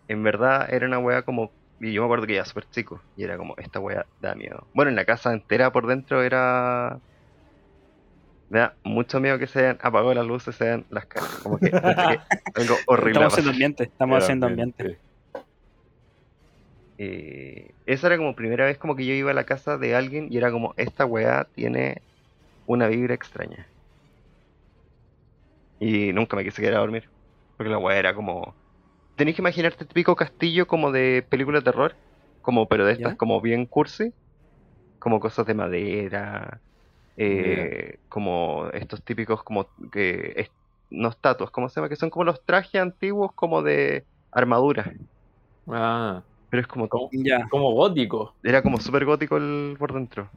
en 0.08 0.24
verdad 0.24 0.72
era 0.74 0.86
una 0.88 1.00
weá 1.00 1.24
como. 1.24 1.54
Y 1.80 1.92
yo 1.92 2.02
me 2.02 2.06
acuerdo 2.06 2.26
que 2.26 2.34
era 2.34 2.44
súper 2.44 2.68
chico 2.70 3.00
y 3.16 3.24
era 3.24 3.36
como, 3.36 3.54
esta 3.56 3.78
weá 3.78 4.04
da 4.20 4.34
miedo. 4.34 4.66
Bueno, 4.74 4.90
en 4.90 4.96
la 4.96 5.04
casa 5.04 5.32
entera 5.32 5.72
por 5.72 5.86
dentro 5.86 6.22
era. 6.22 6.98
Me 8.50 8.60
da 8.60 8.74
mucho 8.82 9.20
miedo 9.20 9.38
que 9.38 9.46
se 9.46 9.60
hayan 9.60 9.78
apagado 9.82 10.14
las 10.14 10.26
luces, 10.26 10.56
se 10.56 10.64
hayan 10.64 10.86
las 10.90 11.06
casas. 11.06 11.40
Como 11.42 11.58
que, 11.58 11.66
algo 12.54 12.76
horrible. 12.86 13.12
Estamos 13.12 13.32
haciendo 13.32 13.50
ambiente, 13.50 13.84
estamos 13.84 14.24
haciendo 14.24 14.46
ambiente. 14.46 14.98
Eh, 17.00 17.70
esa 17.86 18.08
era 18.08 18.16
como 18.16 18.34
primera 18.34 18.64
vez 18.64 18.76
como 18.76 18.96
que 18.96 19.06
yo 19.06 19.14
iba 19.14 19.30
a 19.30 19.34
la 19.34 19.44
casa 19.44 19.78
de 19.78 19.94
alguien 19.94 20.26
y 20.30 20.36
era 20.36 20.50
como, 20.50 20.74
esta 20.76 21.06
weá 21.06 21.46
tiene 21.54 22.02
una 22.66 22.88
vibra 22.88 23.14
extraña. 23.14 23.66
Y 25.78 26.12
nunca 26.12 26.36
me 26.36 26.44
quise 26.44 26.60
quedar 26.60 26.74
a 26.74 26.80
dormir. 26.80 27.08
Porque 27.56 27.70
la 27.70 27.78
weá 27.78 27.98
era 27.98 28.14
como... 28.14 28.54
Tenés 29.18 29.34
que 29.36 29.42
imaginarte 29.42 29.84
el 29.84 29.88
típico 29.88 30.16
castillo 30.16 30.66
como 30.66 30.92
de 30.92 31.26
película 31.30 31.58
de 31.60 31.64
terror. 31.64 31.96
Como, 32.42 32.68
pero 32.68 32.86
de 32.86 32.92
estas 32.94 33.14
¿Ya? 33.14 33.16
como 33.16 33.40
bien 33.40 33.66
cursi. 33.66 34.14
Como 34.98 35.20
cosas 35.20 35.46
de 35.46 35.54
madera. 35.54 36.62
eh, 37.16 37.98
como 38.08 38.68
estos 38.72 39.04
típicos 39.04 39.42
como 39.44 39.70
que... 39.92 40.34
es- 40.36 40.52
no 40.90 41.08
estatuas, 41.10 41.50
¿cómo 41.52 41.68
se 41.70 41.76
llama? 41.80 41.88
Que 41.90 41.96
son 41.96 42.10
como 42.10 42.24
los 42.24 42.44
trajes 42.46 42.80
antiguos 42.80 43.32
como 43.34 43.62
de 43.62 44.06
armadura. 44.32 44.92
Ah, 45.68 46.24
Pero 46.50 46.60
es 46.62 46.66
como 46.68 46.88
Ya, 47.12 47.48
como 47.50 47.72
gótico. 47.74 48.36
Era 48.42 48.64
como 48.64 48.80
súper 48.80 49.04
gótico 49.04 49.36
el 49.36 49.76
por 49.78 49.92
dentro. 49.92 50.28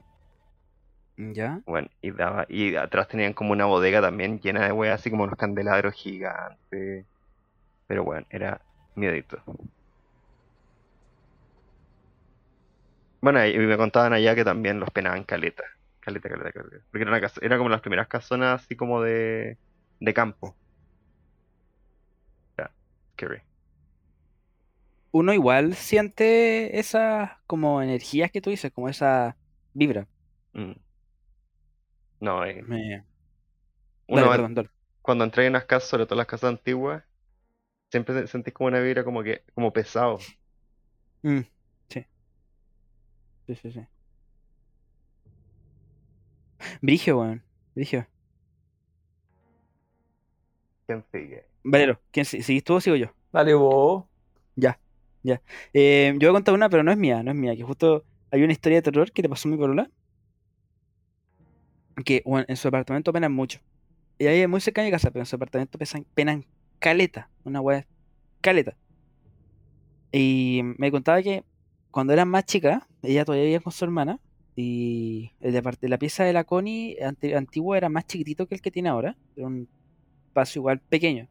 ya. 1.17 1.61
Bueno, 1.65 1.89
y 2.01 2.11
daba, 2.11 2.45
y 2.49 2.75
atrás 2.75 3.07
tenían 3.07 3.33
como 3.33 3.51
una 3.53 3.65
bodega 3.65 4.01
también 4.01 4.39
llena 4.39 4.65
de 4.65 4.71
weas, 4.71 4.99
así 4.99 5.09
como 5.11 5.23
unos 5.23 5.37
candelabros 5.37 5.93
gigantes. 5.93 7.05
Pero 7.87 8.03
bueno, 8.05 8.27
era 8.31 8.61
miedito. 8.95 9.43
Bueno, 13.21 13.45
y 13.45 13.57
me 13.57 13.77
contaban 13.77 14.13
allá 14.13 14.33
que 14.35 14.43
también 14.43 14.79
los 14.79 14.89
penaban 14.91 15.23
caleta. 15.23 15.63
Caleta, 15.99 16.29
caleta, 16.29 16.51
caleta. 16.51 16.85
Porque 16.89 17.03
era, 17.03 17.11
una 17.11 17.21
casa- 17.21 17.39
era 17.43 17.57
como 17.57 17.69
las 17.69 17.81
primeras 17.81 18.07
casonas 18.07 18.63
así 18.63 18.75
como 18.75 19.01
de, 19.01 19.59
de 19.99 20.13
campo. 20.13 20.57
Ya, 22.57 22.73
scary. 23.13 23.41
Uno 25.11 25.33
igual 25.33 25.75
siente 25.75 26.79
esas 26.79 27.31
como 27.47 27.81
energías 27.81 28.31
que 28.31 28.41
tú 28.41 28.49
dices, 28.49 28.71
como 28.71 28.87
esa 28.89 29.37
vibra. 29.73 30.07
Mm. 30.55 30.73
No, 32.19 32.43
eh, 32.45 32.63
Me... 32.67 33.03
uno 34.07 34.27
Dale, 34.27 34.29
va- 34.29 34.37
perdón, 34.37 34.53
dale. 34.55 34.69
cuando 35.01 35.23
entré 35.25 35.47
en 35.47 35.53
las 35.53 35.65
casas, 35.65 35.89
sobre 35.89 36.05
todo 36.05 36.17
las 36.17 36.27
casas 36.27 36.49
antiguas, 36.51 37.03
siempre 37.91 38.15
se- 38.21 38.27
sentís 38.27 38.53
como 38.53 38.67
una 38.69 38.79
vibra 38.79 39.03
como 39.03 39.23
que, 39.23 39.43
como 39.53 39.73
pesado. 39.73 40.19
Mm, 41.23 41.41
sí. 41.89 42.05
Sí, 43.47 43.55
sí, 43.55 43.71
sí. 43.71 43.87
Brigio, 46.81 47.17
weón. 47.19 47.43
Brigio. 47.75 48.07
¿Quién 50.85 51.05
sigue? 51.11 51.45
Valero, 51.63 52.01
¿quién 52.11 52.25
si- 52.25 52.41
sigues 52.41 52.63
tú 52.63 52.75
o 52.75 52.81
sigo 52.81 52.95
yo? 52.95 53.07
Dale 53.31 53.53
vos. 53.53 54.05
Ya. 55.23 55.41
Eh, 55.73 56.13
yo 56.19 56.29
voy 56.29 56.35
a 56.35 56.37
contar 56.39 56.55
una, 56.55 56.69
pero 56.69 56.83
no 56.83 56.91
es 56.91 56.97
mía, 56.97 57.23
no 57.23 57.31
es 57.31 57.37
mía. 57.37 57.55
Que 57.55 57.63
justo 57.63 58.05
hay 58.31 58.43
una 58.43 58.53
historia 58.53 58.77
de 58.79 58.81
terror 58.83 59.11
que 59.11 59.21
le 59.21 59.29
pasó 59.29 59.47
a 59.47 59.51
mi 59.51 59.57
polola. 59.57 59.89
Que 62.05 62.21
bueno, 62.25 62.45
en 62.47 62.57
su 62.57 62.67
apartamento 62.67 63.13
penan 63.13 63.31
mucho. 63.33 63.59
Y 64.19 64.27
ahí 64.27 64.41
es 64.41 64.49
muy 64.49 64.61
cerca 64.61 64.81
de 64.81 64.87
mi 64.87 64.91
casa, 64.91 65.11
pero 65.11 65.23
en 65.23 65.27
su 65.27 65.35
apartamento 65.37 65.77
pesan, 65.79 66.05
penan 66.15 66.45
caleta. 66.81 67.29
Una 67.45 67.61
weá 67.61 67.87
caleta. 68.41 68.75
Y 70.11 70.61
me 70.77 70.91
contaba 70.91 71.21
que 71.21 71.45
cuando 71.91 72.11
eran 72.11 72.27
más 72.27 72.45
chicas, 72.45 72.83
ella 73.01 73.23
todavía 73.23 73.45
vivía 73.45 73.59
con 73.61 73.71
su 73.71 73.85
hermana. 73.85 74.19
Y 74.57 75.31
el 75.39 75.53
de 75.53 75.89
la 75.89 75.97
pieza 75.97 76.25
de 76.25 76.33
la 76.33 76.43
Connie 76.43 76.97
antigua 77.01 77.77
era 77.77 77.87
más 77.87 78.05
chiquitito 78.05 78.47
que 78.47 78.55
el 78.55 78.61
que 78.61 78.71
tiene 78.71 78.89
ahora. 78.89 79.15
Era 79.37 79.47
un 79.47 79.69
espacio 80.27 80.59
igual 80.59 80.79
pequeño. 80.79 81.29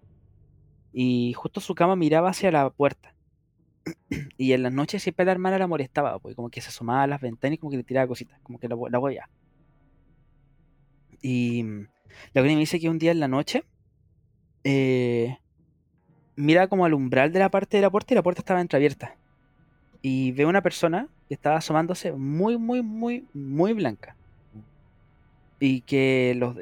Y 0.92 1.34
justo 1.34 1.60
su 1.60 1.74
cama 1.74 1.96
miraba 1.96 2.30
hacia 2.30 2.50
la 2.50 2.70
puerta. 2.70 3.14
Y 4.38 4.52
en 4.52 4.62
las 4.62 4.72
noches 4.72 5.02
siempre 5.02 5.26
la 5.26 5.32
hermana 5.32 5.58
la 5.58 5.66
molestaba, 5.66 6.18
pues 6.18 6.34
como 6.34 6.48
que 6.48 6.62
se 6.62 6.68
asomaba 6.68 7.02
a 7.02 7.06
las 7.06 7.20
ventanas 7.20 7.54
y 7.54 7.58
como 7.58 7.70
que 7.70 7.76
le 7.76 7.84
tiraba 7.84 8.08
cositas, 8.08 8.40
como 8.42 8.58
que 8.58 8.68
la, 8.68 8.76
la 8.90 8.98
hueveaba. 8.98 9.28
Y 11.20 11.62
la 12.32 12.40
Connie 12.40 12.54
me 12.54 12.60
dice 12.60 12.80
que 12.80 12.88
un 12.88 12.98
día 12.98 13.10
en 13.10 13.20
la 13.20 13.28
noche 13.28 13.64
eh, 14.64 15.38
mira 16.36 16.68
como 16.68 16.84
al 16.84 16.94
umbral 16.94 17.32
de 17.32 17.38
la 17.38 17.50
parte 17.50 17.76
de 17.76 17.82
la 17.82 17.90
puerta 17.90 18.14
y 18.14 18.16
la 18.16 18.22
puerta 18.22 18.40
estaba 18.40 18.60
entreabierta. 18.60 19.14
Y 20.02 20.32
ve 20.32 20.46
una 20.46 20.62
persona 20.62 21.08
que 21.28 21.34
estaba 21.34 21.56
asomándose 21.56 22.12
muy, 22.12 22.56
muy, 22.56 22.82
muy, 22.82 23.26
muy 23.34 23.72
blanca. 23.72 24.16
Y 25.58 25.82
que 25.82 26.34
los, 26.36 26.56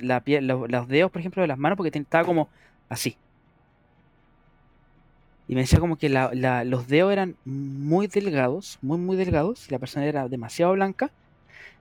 dedos, 0.88 1.11
por 1.12 1.20
ejemplo, 1.20 1.42
de 1.42 1.49
las 1.49 1.59
manos, 1.59 1.76
porque 1.76 1.96
estaba 1.96 2.24
como 2.24 2.49
así. 2.88 3.16
Y 5.46 5.55
me 5.55 5.62
decía 5.62 5.78
como 5.78 5.96
que 5.96 6.09
los 6.09 6.88
dedos 6.88 7.12
eran 7.12 7.36
muy 7.44 8.09
delgados, 8.09 8.78
muy, 8.82 8.99
muy 8.99 9.16
delgados. 9.16 9.68
Y 9.68 9.70
la 9.70 9.78
persona 9.78 10.05
era 10.05 10.28
demasiado 10.28 10.72
blanca. 10.72 11.11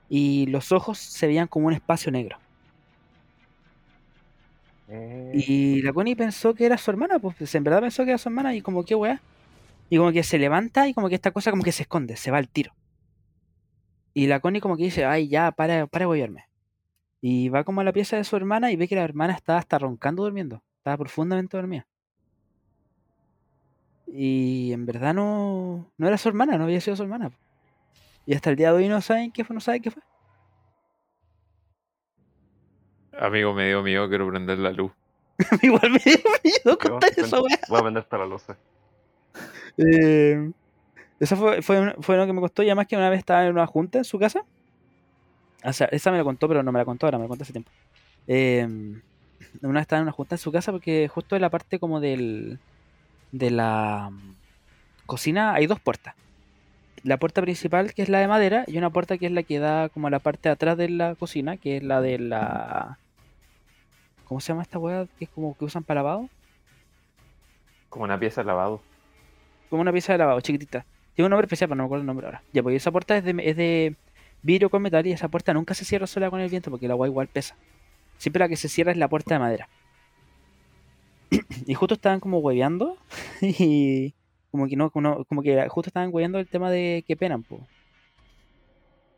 Y 0.09 0.45
los 0.45 0.71
ojos 0.71 0.99
se 0.99 1.27
veían 1.27 1.47
como 1.47 1.67
un 1.67 1.73
espacio 1.73 2.11
negro. 2.11 2.37
Eh, 4.87 5.31
Y 5.33 5.81
la 5.81 5.93
Connie 5.93 6.15
pensó 6.15 6.53
que 6.53 6.65
era 6.65 6.77
su 6.77 6.91
hermana, 6.91 7.19
pues 7.19 7.53
en 7.55 7.63
verdad 7.63 7.81
pensó 7.81 8.03
que 8.03 8.11
era 8.11 8.17
su 8.17 8.29
hermana 8.29 8.55
y 8.55 8.61
como 8.61 8.83
que 8.83 8.95
weá. 8.95 9.21
Y 9.89 9.97
como 9.97 10.11
que 10.11 10.23
se 10.23 10.39
levanta 10.39 10.87
y 10.87 10.93
como 10.93 11.09
que 11.09 11.15
esta 11.15 11.31
cosa 11.31 11.51
como 11.51 11.63
que 11.63 11.71
se 11.73 11.83
esconde, 11.83 12.17
se 12.17 12.31
va 12.31 12.39
al 12.39 12.49
tiro. 12.49 12.73
Y 14.13 14.27
la 14.27 14.39
Connie 14.41 14.59
como 14.61 14.75
que 14.75 14.83
dice, 14.83 15.05
ay 15.05 15.27
ya, 15.29 15.51
para, 15.51 15.87
para 15.87 16.07
huevearme". 16.09 16.45
Y 17.21 17.49
va 17.49 17.63
como 17.65 17.81
a 17.81 17.85
la 17.85 17.93
pieza 17.93 18.17
de 18.17 18.23
su 18.25 18.35
hermana 18.37 18.71
y 18.71 18.77
ve 18.77 18.87
que 18.87 18.95
la 18.95 19.03
hermana 19.03 19.33
estaba 19.33 19.59
hasta 19.59 19.79
roncando 19.79 20.23
durmiendo. 20.23 20.63
Estaba 20.79 20.97
profundamente 20.97 21.57
dormida. 21.57 21.87
Y 24.07 24.71
en 24.73 24.85
verdad 24.85 25.13
no, 25.13 25.91
no 25.97 26.07
era 26.07 26.17
su 26.17 26.29
hermana, 26.29 26.57
no 26.57 26.63
había 26.63 26.81
sido 26.81 26.95
su 26.95 27.03
hermana. 27.03 27.31
Y 28.25 28.35
hasta 28.35 28.51
el 28.51 28.55
día 28.57 28.71
de 28.71 28.77
hoy 28.77 28.89
no 28.89 29.01
saben 29.01 29.31
qué 29.31 29.43
fue, 29.45 29.53
no 29.55 29.61
saben 29.61 29.81
qué 29.81 29.91
fue. 29.91 30.03
Amigo, 33.19 33.53
me 33.53 33.67
dio 33.67 33.81
miedo, 33.83 34.07
quiero 34.09 34.27
prender 34.29 34.59
la 34.59 34.71
luz. 34.71 34.91
Igual 35.61 35.91
me 35.91 35.99
dio 35.99 36.17
miedo 36.43 36.59
yo 36.65 36.77
contar 36.77 37.09
esa 37.15 37.41
weá. 37.41 37.59
voy 37.69 37.79
a 37.79 37.83
vender 37.83 38.03
hasta 38.03 38.17
la 38.17 38.25
luz. 38.25 38.43
Eh, 39.77 40.51
esa 41.19 41.35
fue, 41.35 41.61
fue, 41.61 41.79
un- 41.79 41.95
fue 42.01 42.17
lo 42.17 42.25
que 42.25 42.33
me 42.33 42.41
costó. 42.41 42.63
Y 42.63 42.67
además 42.67 42.87
que 42.87 42.97
una 42.97 43.09
vez 43.09 43.19
estaba 43.19 43.45
en 43.45 43.51
una 43.51 43.67
junta 43.67 43.97
en 43.99 44.03
su 44.03 44.19
casa. 44.19 44.43
O 45.63 45.73
sea, 45.73 45.87
esa 45.91 46.11
me 46.11 46.17
la 46.17 46.23
contó, 46.23 46.47
pero 46.47 46.63
no 46.63 46.71
me 46.71 46.79
la 46.79 46.85
contó 46.85 47.05
ahora, 47.07 47.17
me 47.17 47.23
la 47.23 47.27
contó 47.29 47.43
hace 47.43 47.53
tiempo. 47.53 47.71
Eh, 48.27 48.65
una 49.61 49.73
vez 49.73 49.81
estaba 49.81 49.99
en 49.99 50.03
una 50.03 50.11
junta 50.11 50.35
en 50.35 50.39
su 50.39 50.51
casa 50.51 50.71
porque 50.71 51.07
justo 51.07 51.35
en 51.35 51.41
la 51.41 51.49
parte 51.49 51.79
como 51.79 51.99
del 51.99 52.59
de 53.31 53.51
la 53.51 54.09
mm, 54.11 54.35
cocina 55.05 55.53
hay 55.53 55.65
dos 55.67 55.79
puertas. 55.79 56.15
La 57.03 57.17
puerta 57.17 57.41
principal 57.41 57.93
que 57.93 58.01
es 58.01 58.09
la 58.09 58.19
de 58.19 58.27
madera 58.27 58.63
y 58.67 58.77
una 58.77 58.89
puerta 58.89 59.17
que 59.17 59.27
es 59.27 59.31
la 59.31 59.43
que 59.43 59.59
da 59.59 59.89
como 59.89 60.07
a 60.07 60.09
la 60.09 60.19
parte 60.19 60.49
de 60.49 60.53
atrás 60.53 60.77
de 60.77 60.89
la 60.89 61.15
cocina, 61.15 61.57
que 61.57 61.77
es 61.77 61.83
la 61.83 62.01
de 62.01 62.19
la... 62.19 62.99
¿Cómo 64.27 64.41
se 64.41 64.49
llama 64.49 64.63
esta 64.63 64.77
weá? 64.77 65.07
Que 65.17 65.25
es 65.25 65.29
como 65.29 65.57
que 65.57 65.63
usan 65.63 65.83
para 65.83 66.01
lavado. 66.01 66.29
Como 67.89 68.03
una 68.03 68.19
pieza 68.19 68.41
de 68.41 68.47
lavado. 68.47 68.81
como 69.69 69.81
una 69.81 69.91
pieza 69.91 70.11
de 70.11 70.19
lavado 70.19 70.41
chiquitita. 70.41 70.85
Tiene 71.15 71.27
un 71.27 71.31
nombre 71.31 71.45
especial, 71.45 71.69
pero 71.69 71.77
no 71.77 71.83
me 71.83 71.85
acuerdo 71.87 72.01
el 72.01 72.07
nombre 72.07 72.25
ahora. 72.27 72.43
Ya, 72.51 72.61
pues 72.61 72.75
esa 72.75 72.91
puerta 72.91 73.17
es 73.17 73.23
de, 73.23 73.35
es 73.43 73.55
de 73.55 73.95
vidrio 74.41 74.69
con 74.69 74.81
metal 74.81 75.07
y 75.07 75.13
esa 75.13 75.29
puerta 75.29 75.53
nunca 75.53 75.73
se 75.73 75.85
cierra 75.85 76.07
sola 76.07 76.29
con 76.29 76.41
el 76.41 76.49
viento 76.49 76.69
porque 76.69 76.85
el 76.85 76.91
agua 76.91 77.07
igual 77.07 77.27
pesa. 77.27 77.55
Siempre 78.17 78.39
la 78.41 78.49
que 78.49 78.57
se 78.57 78.67
cierra 78.67 78.91
es 78.91 78.97
la 78.97 79.07
puerta 79.07 79.35
de 79.35 79.39
madera. 79.39 79.69
y 81.65 81.73
justo 81.73 81.95
estaban 81.95 82.19
como 82.19 82.39
hueveando 82.39 82.97
y 83.41 84.13
como 84.51 84.67
que 84.67 84.75
no, 84.75 84.89
como, 84.89 85.23
como 85.25 85.41
que 85.41 85.67
justo 85.69 85.89
estaban 85.89 86.09
hueveando 86.11 86.39
el 86.39 86.47
tema 86.47 86.69
de 86.69 87.03
que 87.07 87.15
penan, 87.15 87.43
po. 87.43 87.65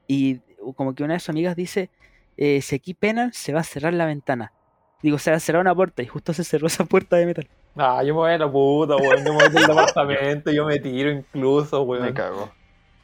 Y 0.08 0.40
como 0.76 0.94
que 0.94 1.04
una 1.04 1.14
de 1.14 1.20
sus 1.20 1.30
amigas 1.30 1.56
dice, 1.56 1.90
eh, 2.38 2.62
si 2.62 2.76
aquí 2.76 2.94
penan, 2.94 3.34
se 3.34 3.54
va 3.54 3.62
a 3.62 3.64
cerrar 3.64 3.94
la 3.94 4.06
ventana. 4.06 4.54
Digo, 5.02 5.18
se 5.18 5.32
va 5.32 5.38
a 5.38 5.40
cerrar 5.40 5.62
una 5.62 5.74
puerta 5.74 6.02
y 6.04 6.08
justo 6.08 6.34
se 6.34 6.44
cerró 6.44 6.68
esa 6.68 6.84
puerta 6.86 7.16
de 7.16 7.26
metal. 7.26 7.48
Ah, 7.78 8.04
yo 8.04 8.14
me 8.14 8.20
voy 8.20 8.32
a 8.34 8.38
la 8.38 8.52
puta, 8.52 8.96
weón. 8.98 9.18
Yo 9.26 9.34
me 9.34 9.40
voy 9.40 9.50
del 9.50 9.66
departamento, 9.68 10.52
yo 10.52 10.66
me 10.66 10.80
tiro 10.80 11.12
incluso, 11.12 11.82
Me 11.86 11.90
weón. 12.00 12.14
cago. 12.14 12.52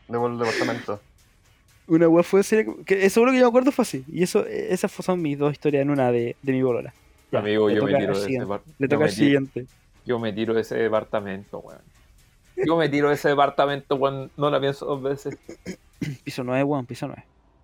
Debo 0.08 0.28
el 0.28 0.38
departamento. 0.38 1.00
Una 1.88 2.08
weá 2.10 2.24
fue 2.24 2.44
seria, 2.44 2.74
que 2.86 3.10
seguro 3.10 3.32
que 3.32 3.38
yo 3.38 3.46
me 3.46 3.50
acuerdo 3.50 3.72
fue 3.72 3.84
así. 3.84 4.04
Y 4.08 4.24
eso, 4.24 4.46
esas 4.46 4.92
son 4.92 5.22
mis 5.22 5.38
dos 5.38 5.52
historias 5.54 5.84
en 5.84 5.92
una 5.92 6.12
de, 6.12 6.36
de 6.42 6.52
mi 6.52 6.62
bolola. 6.64 6.94
Ya, 7.32 7.40
Amigo, 7.40 7.70
yo 7.70 7.84
me 7.86 7.94
tiro 7.96 8.08
de 8.08 8.12
ese 8.14 8.22
siguiente. 8.26 8.48
depar- 8.48 8.62
Le 8.80 8.88
yo 8.88 8.90
toca 8.90 9.00
me 9.00 9.06
al 9.06 9.10
tiro- 9.12 9.16
siguiente. 9.26 9.66
Yo 10.06 10.20
me 10.20 10.34
tiro 10.34 10.54
de 10.54 10.62
ese 10.62 10.76
departamento, 10.76 11.60
weón. 11.60 11.82
Yo 12.58 12.76
me 12.78 12.90
tiro 12.90 13.10
de 13.10 13.16
ese 13.16 13.30
departamento, 13.30 13.96
weón. 13.96 14.32
No 14.36 14.50
la 14.50 14.60
pienso 14.60 14.86
dos 14.86 15.02
veces. 15.02 15.38
Piso 16.24 16.44
9, 16.44 16.64
weón, 16.64 16.86
piso 16.86 17.08
9. 17.08 17.24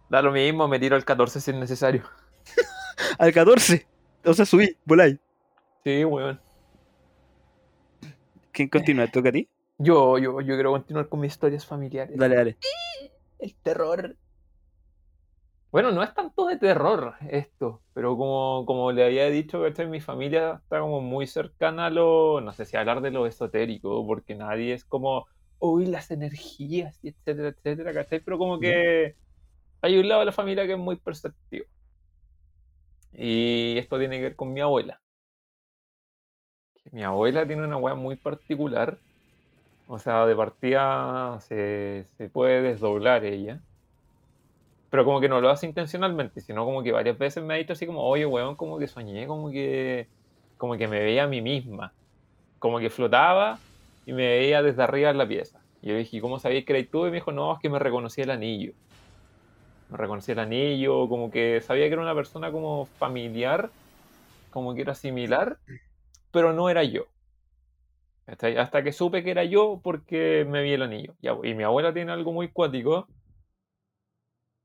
Da 0.09 0.21
lo 0.21 0.31
mismo, 0.31 0.67
me 0.67 0.79
tiro 0.79 0.95
al 0.95 1.03
14 1.05 1.41
si 1.41 1.51
es 1.51 1.57
necesario. 1.57 2.03
Al 3.19 3.33
14. 3.33 3.85
O 4.25 4.33
sea, 4.33 4.45
subí, 4.45 4.75
voláis. 4.85 5.17
Sí, 5.83 6.05
weón. 6.05 6.39
¿Quién 8.51 8.69
continúa? 8.69 9.05
¿Te 9.05 9.13
toca 9.13 9.29
a 9.29 9.31
ti? 9.31 9.49
Yo, 9.77 10.17
yo, 10.19 10.41
yo 10.41 10.53
quiero 10.55 10.71
continuar 10.71 11.09
con 11.09 11.21
mis 11.21 11.31
historias 11.31 11.65
familiares. 11.65 12.15
Dale, 12.17 12.35
dale. 12.35 12.57
El 13.39 13.55
terror. 13.55 14.15
Bueno, 15.71 15.91
no 15.91 16.03
es 16.03 16.13
tanto 16.13 16.45
de 16.47 16.57
terror 16.57 17.15
esto, 17.29 17.81
pero 17.93 18.17
como, 18.17 18.65
como 18.65 18.91
le 18.91 19.05
había 19.05 19.27
dicho, 19.27 19.63
¿cachai? 19.63 19.87
Mi 19.87 20.01
familia 20.01 20.59
está 20.61 20.81
como 20.81 20.99
muy 20.99 21.25
cercana 21.27 21.85
a 21.85 21.89
lo, 21.89 22.41
no 22.41 22.51
sé 22.51 22.65
si 22.65 22.75
hablar 22.75 23.01
de 23.01 23.09
lo 23.09 23.25
esotérico, 23.25 24.05
porque 24.05 24.35
nadie 24.35 24.73
es 24.73 24.83
como, 24.83 25.27
uy, 25.59 25.85
las 25.85 26.11
energías, 26.11 26.99
y 27.01 27.09
etcétera, 27.09 27.49
etcétera, 27.49 27.93
¿cachai? 27.93 28.19
Pero 28.19 28.37
como 28.37 28.59
que 28.59 29.15
hay 29.81 29.97
un 29.97 30.09
lado 30.09 30.19
de 30.19 30.25
la 30.25 30.31
familia 30.33 30.67
que 30.67 30.73
es 30.73 30.77
muy 30.77 30.97
perceptivo. 30.97 31.65
Y 33.13 33.77
esto 33.77 33.99
tiene 33.99 34.17
que 34.17 34.23
ver 34.23 34.35
con 34.35 34.53
mi 34.53 34.61
abuela. 34.61 35.01
Mi 36.91 37.03
abuela 37.03 37.45
tiene 37.45 37.63
una 37.63 37.77
weá 37.77 37.95
muy 37.95 38.15
particular. 38.15 38.97
O 39.87 39.99
sea, 39.99 40.25
de 40.25 40.35
partida 40.35 41.39
se, 41.41 42.05
puede 42.31 42.61
desdoblar 42.61 43.25
ella. 43.25 43.59
Pero 44.89 45.05
como 45.05 45.21
que 45.21 45.29
no 45.29 45.39
lo 45.41 45.49
hace 45.49 45.65
intencionalmente, 45.65 46.41
sino 46.41 46.65
como 46.65 46.83
que 46.83 46.91
varias 46.91 47.17
veces 47.17 47.43
me 47.43 47.53
ha 47.53 47.57
dicho 47.57 47.73
así 47.73 47.85
como, 47.85 48.03
oye, 48.03 48.25
weón, 48.25 48.55
como 48.55 48.77
que 48.77 48.87
soñé, 48.87 49.25
como 49.27 49.49
que, 49.49 50.07
como 50.57 50.77
que 50.77 50.87
me 50.87 50.99
veía 50.99 51.23
a 51.23 51.27
mí 51.27 51.41
misma. 51.41 51.93
Como 52.59 52.79
que 52.79 52.89
flotaba 52.89 53.59
y 54.05 54.13
me 54.13 54.27
veía 54.27 54.61
desde 54.61 54.83
arriba 54.83 55.09
en 55.09 55.17
la 55.17 55.27
pieza. 55.27 55.59
Y 55.81 55.89
yo 55.89 55.95
dije, 55.95 56.21
¿cómo 56.21 56.39
sabías 56.39 56.65
que 56.65 56.77
eras 56.77 56.91
tú? 56.91 57.05
Y 57.05 57.09
me 57.09 57.15
dijo, 57.15 57.31
no, 57.31 57.53
es 57.53 57.59
que 57.59 57.69
me 57.69 57.79
reconocía 57.79 58.25
el 58.25 58.31
anillo. 58.31 58.73
Me 59.91 59.97
reconocía 59.97 60.33
el 60.33 60.39
anillo, 60.39 61.09
como 61.09 61.29
que 61.29 61.61
sabía 61.61 61.87
que 61.87 61.93
era 61.93 62.01
una 62.01 62.15
persona 62.15 62.51
como 62.51 62.85
familiar, 62.85 63.69
como 64.49 64.73
que 64.73 64.81
era 64.81 64.95
similar, 64.95 65.57
pero 66.31 66.53
no 66.53 66.69
era 66.69 66.83
yo. 66.83 67.07
Hasta 68.25 68.83
que 68.83 68.93
supe 68.93 69.23
que 69.23 69.31
era 69.31 69.43
yo 69.43 69.81
porque 69.83 70.45
me 70.47 70.61
vi 70.61 70.71
el 70.71 70.83
anillo. 70.83 71.13
Ya, 71.21 71.35
Y 71.43 71.53
mi 71.53 71.63
abuela 71.63 71.93
tiene 71.93 72.13
algo 72.13 72.31
muy 72.31 72.47
cuático 72.47 73.07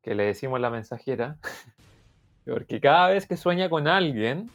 que 0.02 0.14
le 0.14 0.24
decimos 0.24 0.60
la 0.60 0.70
mensajera, 0.70 1.38
porque 2.44 2.80
cada 2.80 3.08
vez 3.08 3.26
que 3.26 3.36
sueña 3.36 3.68
con 3.68 3.88
alguien, 3.88 4.48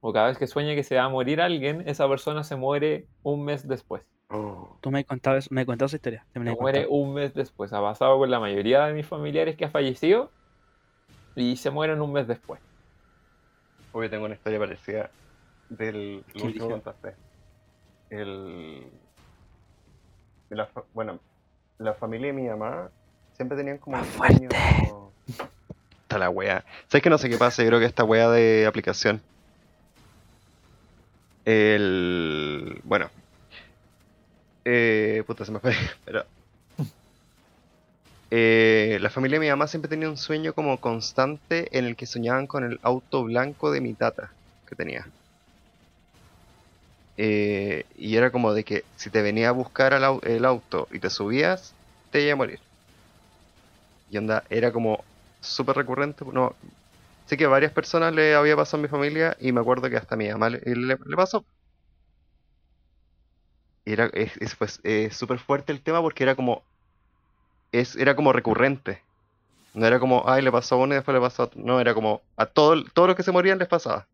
o 0.00 0.14
cada 0.14 0.28
vez 0.28 0.38
que 0.38 0.46
sueña 0.46 0.74
que 0.74 0.82
se 0.82 0.96
va 0.96 1.04
a 1.04 1.08
morir 1.10 1.42
alguien, 1.42 1.86
esa 1.86 2.08
persona 2.08 2.42
se 2.42 2.56
muere 2.56 3.06
un 3.22 3.44
mes 3.44 3.68
después. 3.68 4.02
Oh, 4.30 4.76
Tú 4.82 4.90
me 4.90 4.98
has 5.00 5.06
contado, 5.06 5.36
eso, 5.38 5.48
me 5.52 5.62
has 5.62 5.66
contado 5.66 5.86
esa 5.86 5.96
historia. 5.96 6.24
me 6.34 6.54
muere 6.54 6.86
un 6.88 7.14
mes 7.14 7.32
después. 7.34 7.72
Ha 7.72 7.80
pasado 7.80 8.18
con 8.18 8.30
la 8.30 8.38
mayoría 8.38 8.84
de 8.86 8.92
mis 8.92 9.06
familiares 9.06 9.56
que 9.56 9.64
ha 9.64 9.70
fallecido 9.70 10.30
y 11.34 11.56
se 11.56 11.70
mueren 11.70 12.00
un 12.02 12.12
mes 12.12 12.26
después. 12.28 12.60
Hoy 13.92 14.08
tengo 14.10 14.26
una 14.26 14.34
historia 14.34 14.58
parecida 14.58 15.10
del 15.70 16.22
lo 16.34 16.44
último 16.44 16.66
que 16.66 16.72
contaste. 16.72 17.14
El, 18.10 18.86
de 20.50 20.56
la 20.56 20.66
fa- 20.66 20.84
bueno, 20.94 21.18
la 21.78 21.94
familia 21.94 22.26
de 22.28 22.32
mi 22.34 22.48
mamá 22.48 22.90
siempre 23.32 23.56
tenían 23.56 23.78
como 23.78 23.96
Más 23.96 24.06
un 24.06 24.12
fuerte. 24.12 24.48
pequeño- 24.48 25.10
Está 26.02 26.18
la 26.18 26.28
wea. 26.30 26.64
¿Sabes 26.86 27.02
que 27.02 27.10
no 27.10 27.18
sé 27.18 27.28
qué 27.30 27.36
pasa? 27.38 27.62
Yo 27.62 27.68
creo 27.68 27.80
que 27.80 27.86
esta 27.86 28.04
wea 28.04 28.28
de 28.30 28.66
aplicación. 28.66 29.20
El. 31.44 32.80
Bueno. 32.84 33.10
Eh, 34.70 35.24
puta, 35.26 35.44
se 35.44 35.52
me 35.52 35.60
fue. 35.60 35.72
Pero. 36.04 36.28
Eh, 38.30 38.98
la 39.02 39.10
familia 39.10 39.36
de 39.38 39.44
mi 39.46 39.50
mamá 39.50 39.66
siempre 39.68 39.88
tenía 39.90 40.08
un 40.08 40.16
sueño 40.16 40.54
como 40.54 40.80
constante 40.80 41.76
en 41.78 41.84
el 41.84 41.94
que 41.96 42.06
soñaban 42.06 42.46
con 42.46 42.64
el 42.64 42.78
auto 42.82 43.24
blanco 43.24 43.70
de 43.70 43.80
mi 43.82 43.94
tata 43.96 44.34
que 44.66 44.76
tenía. 44.76 45.12
Eh, 47.16 47.86
y 47.94 48.16
era 48.16 48.30
como 48.32 48.52
de 48.54 48.64
que 48.64 48.88
si 48.94 49.10
te 49.10 49.22
venía 49.22 49.48
a 49.48 49.52
buscar 49.52 49.92
al 49.94 50.20
el 50.22 50.44
auto 50.44 50.86
y 50.90 51.00
te 51.00 51.10
subías, 51.10 51.76
te 52.10 52.22
iba 52.22 52.32
a 52.34 52.36
morir. 52.36 52.60
Y 54.06 54.16
onda, 54.18 54.44
era 54.48 54.72
como 54.72 55.06
súper 55.40 55.76
recurrente. 55.76 56.24
No, 56.32 56.58
sé 57.26 57.36
que 57.36 57.44
a 57.46 57.48
varias 57.48 57.72
personas 57.72 58.14
le 58.14 58.34
había 58.34 58.56
pasado 58.56 58.80
a 58.80 58.82
mi 58.84 58.88
familia 58.88 59.36
y 59.40 59.52
me 59.52 59.60
acuerdo 59.60 59.90
que 59.90 59.96
hasta 59.96 60.14
a 60.16 60.18
mi 60.18 60.28
mamá 60.30 60.50
le, 60.50 60.60
le- 60.64 60.98
le 61.06 61.16
pasó. 61.16 61.46
Era, 63.92 64.06
es, 64.14 64.36
es, 64.38 64.54
pues, 64.56 64.80
fuerte 65.42 65.72
el 65.72 65.82
tema 65.82 66.00
porque 66.02 66.22
era 66.22 66.36
como, 66.36 66.62
es, 67.72 67.96
era 67.96 68.14
como 68.16 68.32
recurrente. 68.32 69.02
No 69.74 69.86
era 69.86 70.00
como, 70.00 70.24
ay, 70.28 70.42
le 70.42 70.52
pasó 70.52 70.76
a 70.76 70.78
uno 70.78 70.94
y 70.94 70.96
después 70.96 71.14
le 71.14 71.20
pasó 71.20 71.42
a 71.42 71.46
otro. 71.46 71.62
No, 71.64 71.80
era 71.80 71.94
como, 71.94 72.22
a 72.36 72.46
todo, 72.46 72.84
todos 72.94 73.08
los 73.08 73.16
que 73.16 73.22
se 73.24 73.32
morían 73.32 73.58
les 73.58 73.68
pasaba. 73.68 74.08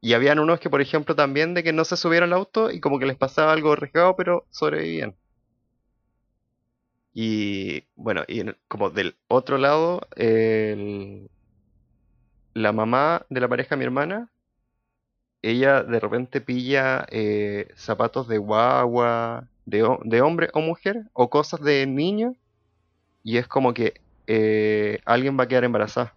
Y 0.00 0.14
habían 0.14 0.40
unos 0.40 0.58
que, 0.58 0.70
por 0.70 0.80
ejemplo, 0.80 1.14
también 1.14 1.54
de 1.54 1.62
que 1.62 1.72
no 1.72 1.84
se 1.84 1.96
subieron 1.96 2.32
al 2.32 2.38
auto 2.40 2.72
y 2.72 2.80
como 2.80 2.98
que 2.98 3.06
les 3.06 3.16
pasaba 3.16 3.52
algo 3.52 3.72
arriesgado, 3.74 4.16
pero 4.16 4.44
sobrevivían. 4.50 5.14
Y 7.12 7.84
bueno, 7.96 8.22
y 8.28 8.42
como 8.68 8.90
del 8.90 9.16
otro 9.28 9.58
lado, 9.58 10.00
el- 10.16 11.28
la 12.54 12.72
mamá 12.72 13.24
de 13.30 13.40
la 13.40 13.48
pareja 13.48 13.70
de 13.74 13.78
mi 13.78 13.84
hermana, 13.86 14.30
ella 15.42 15.82
de 15.82 16.00
repente 16.00 16.40
pilla 16.40 17.06
eh, 17.10 17.68
zapatos 17.76 18.28
de 18.28 18.38
guagua, 18.38 19.46
de, 19.66 19.86
de 20.04 20.20
hombre 20.22 20.48
o 20.52 20.60
mujer, 20.60 21.04
o 21.12 21.30
cosas 21.30 21.60
de 21.60 21.86
niño, 21.86 22.34
y 23.22 23.36
es 23.36 23.46
como 23.46 23.74
que 23.74 24.00
eh, 24.26 25.00
alguien 25.04 25.38
va 25.38 25.44
a 25.44 25.48
quedar 25.48 25.64
embarazada. 25.64 26.14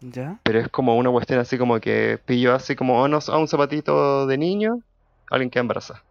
¿Ya? 0.00 0.38
Pero 0.42 0.60
es 0.60 0.68
como 0.68 0.96
una 0.96 1.10
cuestión 1.10 1.38
así 1.38 1.56
como 1.56 1.80
que 1.80 2.18
pillo 2.26 2.54
así 2.54 2.76
como 2.76 3.00
oh, 3.00 3.08
no, 3.08 3.18
a 3.26 3.38
un 3.38 3.48
zapatito 3.48 4.26
de 4.26 4.36
niño, 4.36 4.80
alguien 5.30 5.50
queda 5.50 5.62
embarazada. 5.62 6.02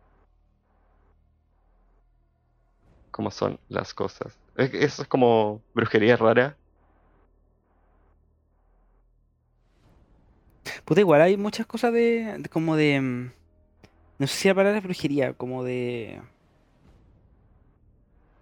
Como 3.12 3.30
son 3.30 3.60
las 3.70 3.94
cosas. 3.94 4.38
Eso 4.58 5.04
es 5.04 5.08
como 5.08 5.62
brujería 5.76 6.18
rara. 6.18 6.56
Puta, 10.86 11.02
igual 11.02 11.22
hay 11.22 11.38
muchas 11.38 11.66
cosas 11.66 11.94
de, 11.94 12.38
de- 12.40 12.50
como 12.50 12.76
de... 12.76 13.02
mm, 13.02 13.32
No 14.20 14.28
sé 14.28 14.36
si 14.38 14.48
la 14.50 14.56
palabra 14.56 14.80
es 14.80 14.84
brujería, 14.86 15.34
como 15.36 15.64
de... 15.64 16.22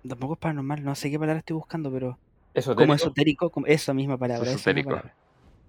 Tampoco 0.07 0.33
es 0.33 0.39
paranormal, 0.39 0.83
no 0.83 0.95
sé 0.95 1.11
qué 1.11 1.19
palabra 1.19 1.39
estoy 1.39 1.55
buscando, 1.55 1.91
pero... 1.91 2.19
Eso 2.53 2.75
Como 2.75 2.93
esotérico, 2.93 3.51
como 3.51 3.67
esa 3.67 3.93
misma 3.93 4.17
palabra, 4.17 4.53
esa 4.53 4.71
misma 4.71 4.83
Esotérico. 4.83 4.89
palabra. 4.91 5.15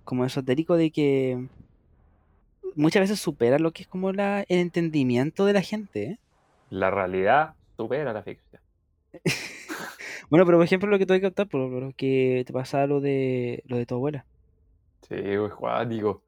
Como 0.05 0.25
esotérico 0.25 0.77
de 0.77 0.91
que 0.93 1.49
muchas 2.75 3.01
veces 3.03 3.19
supera 3.21 3.59
lo 3.59 3.73
que 3.73 3.83
es 3.83 3.89
como 3.89 4.13
la, 4.13 4.41
el 4.49 4.59
entendimiento 4.59 5.47
de 5.47 5.53
la 5.55 5.63
gente, 5.63 6.05
¿eh? 6.05 6.19
La 6.71 6.91
realidad 6.91 7.55
supera 7.77 8.13
la 8.13 8.25
ficción. 8.25 8.61
Bueno, 10.31 10.47
pero 10.47 10.59
por 10.59 10.65
ejemplo 10.65 10.89
lo 10.91 10.99
que 10.99 11.07
te 11.07 11.13
voy 11.13 11.19
a 11.19 11.23
contar, 11.23 11.49
por, 11.49 11.71
por 11.71 11.95
que 11.95 12.45
te 12.47 12.53
pasaba 12.53 12.87
lo 12.87 13.01
de 13.01 13.63
lo 13.67 13.77
de 13.77 13.87
tu 13.87 13.95
abuela. 13.95 14.27
Sí, 15.09 15.15
güey, 15.37 15.51
Juan, 15.51 15.89
digo. 15.89 16.25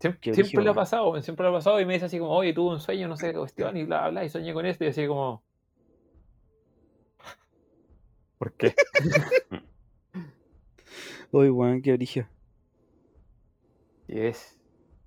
Siempre, 0.00 0.32
siempre 0.32 0.64
le 0.64 0.70
ha 0.70 0.74
pasado, 0.74 1.20
siempre 1.20 1.44
le 1.44 1.50
ha 1.50 1.52
pasado 1.52 1.78
y 1.78 1.84
me 1.84 1.92
dice 1.92 2.06
así 2.06 2.18
como, 2.18 2.30
oye, 2.30 2.54
tuve 2.54 2.72
un 2.72 2.80
sueño, 2.80 3.06
no 3.06 3.18
sé 3.18 3.32
qué 3.32 3.38
cuestión, 3.38 3.76
y 3.76 3.84
bla, 3.84 4.08
bla, 4.08 4.24
y 4.24 4.30
soñé 4.30 4.54
con 4.54 4.64
esto, 4.64 4.84
y 4.84 4.88
así 4.88 5.06
como... 5.06 5.42
¿Por 8.38 8.52
qué? 8.54 8.74
Uy, 11.32 11.50
weón, 11.50 11.82
qué 11.82 11.92
brillo. 11.92 12.26
Y 14.08 14.20
es... 14.20 14.58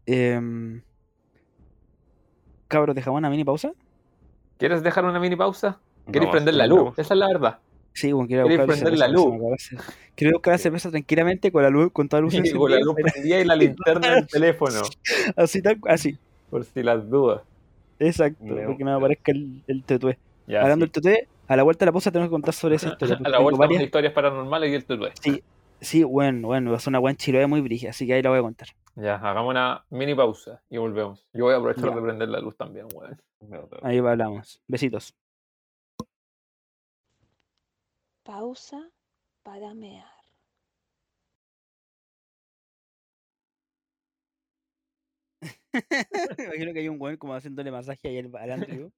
Eh, 0.06 0.40
cabros, 2.68 2.96
¿dejamos 2.96 3.18
una 3.18 3.32
mini 3.32 3.44
pausa? 3.44 3.74
¿Quieres 4.60 4.84
dejar 4.84 5.06
una 5.06 5.20
mini 5.20 5.36
pausa? 5.36 5.80
¿Quieres 6.06 6.28
No, 6.28 6.32
prender 6.32 6.54
la 6.54 6.68
luz? 6.68 6.98
Esa 7.00 7.16
es 7.16 7.20
la 7.20 7.28
verdad. 7.28 7.60
Sí, 7.94 8.12
bueno, 8.12 8.28
quiero 8.28 8.48
¿Quieres 8.48 8.66
buscar 8.66 8.84
prender 8.84 9.00
la 9.00 9.06
se 9.06 9.12
luz? 9.12 9.62
ce- 9.62 9.78
Quiero 10.16 10.34
buscar 10.38 10.54
la 10.54 10.58
cerveza 10.58 10.90
tranquilamente 10.90 11.52
con 11.52 11.62
la 11.64 11.70
luz, 11.70 11.92
con 11.92 12.10
toda 12.10 12.22
la 12.22 12.26
luz 12.26 12.34
Y 12.34 12.52
con 12.52 12.72
la 12.72 12.80
luz 12.80 12.96
prendida 12.96 13.40
y 13.40 13.46
la 13.46 13.56
linterna 13.56 14.16
del 14.16 14.28
teléfono, 14.28 14.82
así 15.36 15.62
tal, 15.62 15.78
así. 15.88 16.18
por 16.50 16.66
si 16.66 16.82
las 16.84 17.08
dudas. 17.10 17.42
Exacto, 18.00 18.44
porque 18.66 18.84
no 18.84 18.96
aparezca 18.96 19.32
el, 19.32 19.62
el 19.68 19.84
tetué. 19.84 20.18
Ya, 20.48 20.62
Hablando 20.62 20.86
sí. 20.86 20.92
del 20.92 21.02
tetué, 21.02 21.28
a 21.48 21.56
la 21.56 21.64
vuelta 21.64 21.86
de 21.86 21.88
la 21.88 21.92
pausa 21.94 22.12
tenemos 22.12 22.30
que 22.30 22.34
contar 22.34 22.54
sobre 22.54 22.76
esa 22.76 22.90
historia. 22.92 23.20
A 23.24 23.30
la 23.30 23.40
vuelta 23.40 23.60
varias- 23.60 23.80
de 23.80 23.86
historias 23.86 24.14
paranormales 24.14 24.72
y 24.72 24.76
el 24.76 24.86
tutué. 24.86 25.12
Sí, 25.22 25.44
sí, 25.80 26.04
bueno, 26.04 26.48
bueno, 26.48 26.72
va 26.72 26.78
a 26.78 26.80
ser 26.80 26.92
una 26.92 27.00
buena 27.00 27.16
chiloe 27.18 27.46
muy 27.48 27.62
brígida, 27.62 27.92
así 27.92 28.08
que 28.08 28.14
ahí 28.16 28.22
la 28.24 28.30
voy 28.32 28.40
a 28.40 28.44
contar. 28.44 28.68
Ya, 28.96 29.16
hagamos 29.16 29.50
una 29.52 29.84
mini 29.92 30.14
pausa 30.16 30.62
y 30.70 30.78
volvemos. 30.78 31.26
Yo 31.34 31.46
voy 31.46 31.54
a 31.54 31.58
aprovechar 31.58 31.90
Ya. 31.90 31.96
de 31.96 32.02
prender 32.02 32.30
la 32.30 32.40
luz 32.40 32.56
también, 32.58 32.88
weón. 32.94 33.18
Ahí 33.84 33.98
hablamos. 34.00 34.62
Besitos. 34.68 35.16
Pausa 38.24 38.90
para 39.44 39.74
mear. 39.74 40.06
Me 45.42 45.50
imagino 46.46 46.74
que 46.74 46.80
hay 46.80 46.90
un 46.90 47.02
weón 47.02 47.18
como 47.18 47.34
haciéndole 47.34 47.72
masaje 47.72 48.08
ahí 48.08 48.20
al, 48.20 48.32
al 48.36 48.52
Andrew. 48.52 48.92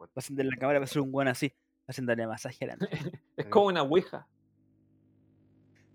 Va 0.00 0.06
a 0.06 0.10
encender 0.16 0.46
la 0.46 0.56
cámara, 0.56 0.78
va 0.80 0.84
a 0.84 0.88
ser 0.88 1.00
un 1.00 1.10
weón 1.12 1.28
así, 1.28 1.54
haciéndole 1.86 2.26
masaje 2.26 2.64
al 2.64 2.72
Andrew. 2.72 2.90
Es 3.36 3.46
como 3.46 3.66
una 3.66 3.82
ouija. 3.82 4.26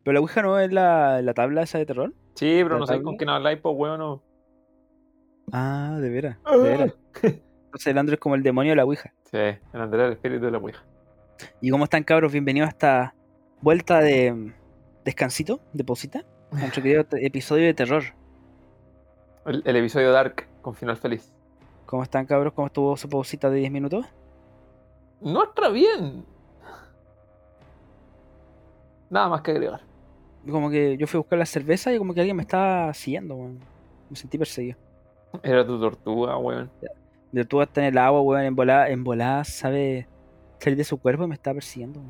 Pero 0.03 0.13
la 0.13 0.19
Ouija 0.21 0.41
no 0.41 0.57
es 0.57 0.71
la, 0.71 1.21
la 1.21 1.33
tabla 1.33 1.63
esa 1.63 1.77
de 1.79 1.85
terror. 1.85 2.13
Sí, 2.35 2.61
pero 2.63 2.75
¿La 2.75 2.79
no 2.79 2.87
sé 2.87 3.01
con 3.03 3.17
quién 3.17 3.29
habláis, 3.29 3.59
pues, 3.59 3.75
weón. 3.77 3.99
No. 3.99 4.23
Ah, 5.51 5.97
de 5.99 6.09
veras. 6.09 6.37
De 6.45 6.57
veras. 6.57 6.93
Entonces 7.23 7.87
el 7.87 7.97
Andrew 7.97 8.13
es 8.13 8.19
como 8.21 8.35
el 8.35 8.41
demonio 8.43 8.71
de 8.71 8.77
la 8.77 8.85
Ouija. 8.85 9.13
Sí, 9.25 9.37
el 9.37 9.81
Andrés 9.81 10.07
el 10.07 10.13
espíritu 10.13 10.45
de 10.45 10.51
la 10.51 10.59
ouija. 10.59 10.85
¿Y 11.61 11.69
cómo 11.69 11.83
están 11.83 12.03
cabros? 12.03 12.31
Bienvenidos 12.31 12.67
a 12.67 12.69
esta 12.71 13.15
vuelta 13.61 13.99
de 13.99 14.31
mm, 14.31 14.53
descansito, 15.05 15.59
de 15.73 15.83
pausita. 15.83 16.23
a 16.51 16.59
Nuestro 16.59 16.83
querido 16.83 17.05
episodio 17.11 17.65
de 17.65 17.73
terror. 17.73 18.03
El, 19.45 19.63
el 19.65 19.75
episodio 19.75 20.11
Dark 20.11 20.47
con 20.61 20.75
final 20.75 20.97
feliz. 20.97 21.33
¿Cómo 21.85 22.03
están 22.03 22.25
cabros? 22.25 22.53
¿Cómo 22.53 22.67
estuvo 22.67 22.97
su 22.97 23.07
pausita 23.07 23.49
de 23.49 23.59
10 23.59 23.71
minutos? 23.71 24.05
No 25.21 25.43
está 25.43 25.69
bien. 25.69 26.25
Nada 29.09 29.29
más 29.29 29.41
que 29.41 29.51
agregar. 29.51 29.81
Como 30.49 30.69
que 30.69 30.97
yo 30.97 31.07
fui 31.07 31.17
a 31.17 31.21
buscar 31.21 31.39
la 31.39 31.45
cerveza 31.45 31.93
y 31.93 31.97
como 31.97 32.13
que 32.13 32.19
alguien 32.19 32.35
me 32.35 32.43
estaba 32.43 32.93
siguiendo, 32.93 33.35
weón. 33.35 33.59
Me 34.09 34.15
sentí 34.15 34.37
perseguido. 34.37 34.77
Era 35.43 35.65
tu 35.65 35.79
tortuga, 35.79 36.37
weón. 36.37 36.69
Tú 37.47 37.61
hasta 37.61 37.81
en 37.81 37.87
el 37.87 37.97
agua, 37.97 38.21
weón, 38.21 38.43
en 38.43 38.55
volada, 38.55 38.89
en 38.89 39.03
volada, 39.03 39.43
sabe 39.43 40.07
salir 40.59 40.77
de 40.77 40.83
su 40.83 40.97
cuerpo 40.97 41.23
y 41.23 41.27
me 41.27 41.35
estaba 41.35 41.55
persiguiendo. 41.55 42.01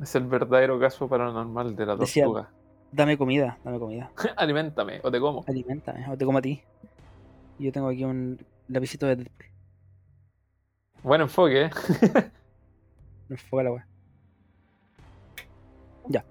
Es 0.00 0.14
el 0.14 0.26
verdadero 0.26 0.78
caso 0.80 1.08
paranormal 1.08 1.74
de 1.76 1.86
la 1.86 1.96
Decía- 1.96 2.24
tortuga. 2.24 2.50
Dame 2.92 3.18
comida, 3.18 3.58
dame 3.64 3.78
comida. 3.78 4.10
Aliméntame 4.36 5.00
o 5.02 5.10
te 5.10 5.18
como. 5.20 5.44
Aliméntame, 5.48 6.08
o 6.08 6.16
te 6.16 6.24
como 6.24 6.38
a 6.38 6.42
ti. 6.42 6.62
Yo 7.58 7.72
tengo 7.72 7.88
aquí 7.88 8.04
un 8.04 8.38
lapicito 8.68 9.06
de 9.06 9.16
Deadpool. 9.16 9.46
Buen 11.02 11.20
enfoque, 11.20 11.62
¿eh? 11.64 11.70
Enfoca 13.30 13.62
la 13.62 13.72
weá. 13.72 13.86
Ya. 16.08 16.24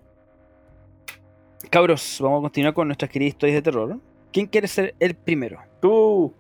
Cabros, 1.70 2.20
vamos 2.22 2.40
a 2.40 2.42
continuar 2.44 2.74
con 2.74 2.88
nuestras 2.88 3.10
queridas 3.12 3.34
historias 3.34 3.56
de 3.58 3.62
terror. 3.62 4.00
¿Quién 4.32 4.48
quiere 4.48 4.68
ser 4.68 4.96
el 5.00 5.16
primero? 5.16 5.60
Tú. 5.82 6.34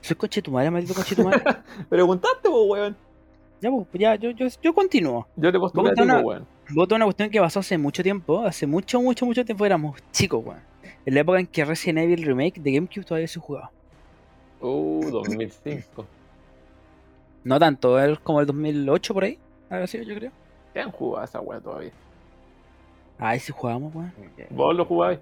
Soy 0.00 0.16
coche 0.16 0.42
tu 0.42 0.50
madre, 0.50 0.70
maldito 0.70 0.94
coche 0.94 1.14
tu 1.14 1.24
madre. 1.24 1.42
Preguntaste, 1.88 2.48
pues, 2.48 2.64
weón. 2.68 2.96
ya, 3.60 3.70
pues, 3.70 3.86
ya, 3.94 4.14
yo, 4.16 4.30
yo, 4.30 4.46
yo 4.62 4.74
continúo. 4.74 5.26
Yo 5.36 5.52
te 5.52 5.58
postulé 5.58 5.90
a 5.90 6.00
a 6.00 6.02
una- 6.04 6.20
weón. 6.20 6.46
A 6.70 6.74
tomar 6.74 6.96
una 6.96 7.04
cuestión 7.06 7.30
que 7.30 7.40
pasó 7.40 7.60
hace 7.60 7.78
mucho 7.78 8.02
tiempo, 8.02 8.44
hace 8.44 8.66
mucho, 8.66 9.00
mucho, 9.00 9.24
mucho 9.24 9.44
tiempo 9.44 9.64
éramos 9.64 9.98
chicos, 10.12 10.44
weón. 10.44 10.60
En 11.06 11.14
la 11.14 11.20
época 11.20 11.40
en 11.40 11.46
que 11.46 11.64
Resident 11.64 11.98
Evil 12.00 12.22
Remake 12.24 12.60
de 12.60 12.72
GameCube 12.72 13.04
todavía 13.04 13.28
se 13.28 13.40
jugaba. 13.40 13.70
Uh, 14.60 15.08
2005. 15.10 16.06
No 17.44 17.58
tanto, 17.58 17.98
es 17.98 18.18
como 18.18 18.40
el 18.40 18.46
2008 18.46 19.14
por 19.14 19.24
ahí. 19.24 19.38
Ahora 19.70 19.86
sí, 19.86 20.04
yo 20.04 20.14
creo. 20.14 20.32
¿Qué 20.74 20.80
han 20.80 20.90
jugado 20.90 21.24
esa 21.24 21.40
weá 21.40 21.60
todavía? 21.60 21.92
Ay, 23.18 23.40
sí 23.40 23.52
jugábamos, 23.52 23.94
weón. 23.94 24.12
¿Vos 24.50 24.76
lo 24.76 24.84
jugabais? 24.84 25.18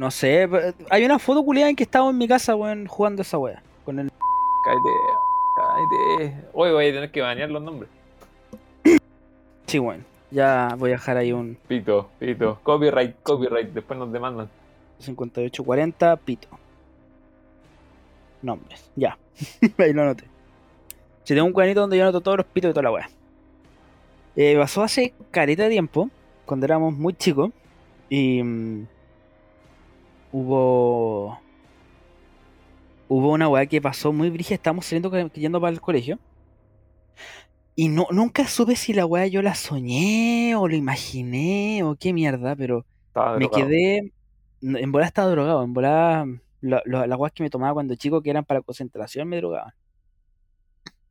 No 0.00 0.10
sé, 0.10 0.48
hay 0.88 1.04
una 1.04 1.18
foto 1.18 1.44
culiada 1.44 1.68
en 1.68 1.76
que 1.76 1.82
estaba 1.82 2.08
en 2.08 2.16
mi 2.16 2.26
casa, 2.26 2.56
weón, 2.56 2.86
jugando 2.86 3.20
esa 3.20 3.36
wea. 3.36 3.62
Con 3.84 3.98
el... 3.98 4.10
Cállate. 4.64 4.88
Cállate. 5.56 6.48
Hoy 6.54 6.72
voy 6.72 6.88
a 6.88 6.92
tener 6.94 7.10
que 7.10 7.20
banear 7.20 7.50
los 7.50 7.62
nombres. 7.62 7.90
Sí, 9.66 9.78
weón. 9.78 10.02
Ya 10.30 10.74
voy 10.78 10.88
a 10.88 10.94
dejar 10.94 11.18
ahí 11.18 11.32
un 11.32 11.54
Pito, 11.68 12.08
pito. 12.18 12.58
Copyright, 12.62 13.14
copyright. 13.22 13.74
Después 13.74 13.98
nos 14.00 14.10
demandan. 14.10 14.48
5840 15.00 16.16
pito. 16.16 16.48
nombres. 18.40 18.90
Ya. 18.96 19.18
Ahí 19.76 19.92
lo 19.92 20.00
anoté. 20.00 20.24
Si 21.24 21.34
tengo 21.34 21.46
un 21.46 21.52
cuadernito 21.52 21.82
donde 21.82 21.98
yo 21.98 22.04
anoto 22.04 22.22
todos 22.22 22.38
los 22.38 22.46
pitos 22.46 22.70
de 22.70 22.72
toda 22.72 22.84
la 22.84 22.92
weá. 22.92 23.10
Eh, 24.34 24.56
pasó 24.56 24.82
hace 24.82 25.12
careta 25.30 25.64
de 25.64 25.68
tiempo, 25.68 26.08
cuando 26.46 26.64
éramos 26.64 26.94
muy 26.94 27.12
chicos, 27.12 27.50
y 28.08 28.42
mm, 28.42 28.86
hubo 30.32 31.38
hubo 33.08 33.32
una 33.32 33.48
weá 33.48 33.66
que 33.66 33.80
pasó 33.82 34.12
muy 34.12 34.30
brígida, 34.30 34.54
estábamos 34.54 34.86
saliendo 34.86 35.10
yendo 35.32 35.60
para 35.60 35.72
el 35.72 35.80
colegio. 35.80 36.18
Y 37.74 37.88
no, 37.88 38.06
nunca 38.10 38.46
supe 38.46 38.76
si 38.76 38.92
la 38.92 39.06
weá 39.06 39.26
yo 39.26 39.42
la 39.42 39.54
soñé 39.54 40.54
o 40.56 40.68
lo 40.68 40.76
imaginé 40.76 41.82
o 41.82 41.96
qué 41.96 42.12
mierda, 42.12 42.54
pero 42.54 42.84
Estaba 43.08 43.34
me 43.38 43.46
drogado. 43.46 43.66
quedé. 43.68 44.12
En 44.62 44.92
volada 44.92 45.08
estaba 45.08 45.30
drogado, 45.30 45.62
en 45.64 45.72
volada. 45.72 46.26
la- 46.60 46.82
la- 46.84 47.06
Las 47.06 47.18
weas 47.18 47.32
que 47.32 47.42
me 47.42 47.48
tomaba 47.50 47.72
cuando 47.72 47.94
chico, 47.94 48.20
que 48.22 48.28
eran 48.30 48.44
para 48.44 48.60
concentración, 48.60 49.26
me 49.28 49.38
drogaban. 49.38 49.72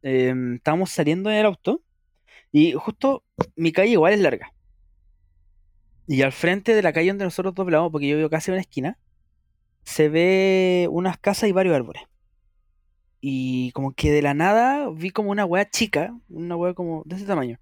Em, 0.03 0.55
estábamos 0.55 0.91
saliendo 0.91 1.29
en 1.31 1.37
el 1.37 1.45
auto 1.47 1.81
y 2.51 2.73
justo 2.73 3.23
mi 3.55 3.71
calle 3.71 3.91
igual 3.93 4.13
es 4.13 4.19
larga. 4.21 4.53
Y 6.07 6.21
al 6.21 6.31
frente 6.31 6.73
de 6.75 6.81
la 6.81 6.93
calle 6.93 7.09
donde 7.09 7.25
nosotros 7.25 7.53
doblamos, 7.55 7.91
porque 7.91 8.07
yo 8.07 8.15
vivo 8.17 8.29
casi 8.29 8.51
en 8.51 8.53
una 8.53 8.61
esquina, 8.61 8.97
se 9.83 10.09
ve 10.09 10.87
unas 10.91 11.17
casas 11.19 11.49
y 11.49 11.53
varios 11.53 11.75
árboles. 11.75 12.03
Y 13.21 13.71
como 13.73 13.93
que 13.93 14.11
de 14.11 14.21
la 14.21 14.33
nada 14.33 14.89
vi 14.91 15.09
como 15.11 15.31
una 15.31 15.45
wea 15.45 15.69
chica, 15.69 16.15
una 16.29 16.55
wea 16.55 16.73
como 16.73 17.03
de 17.05 17.15
ese 17.17 17.25
tamaño. 17.25 17.59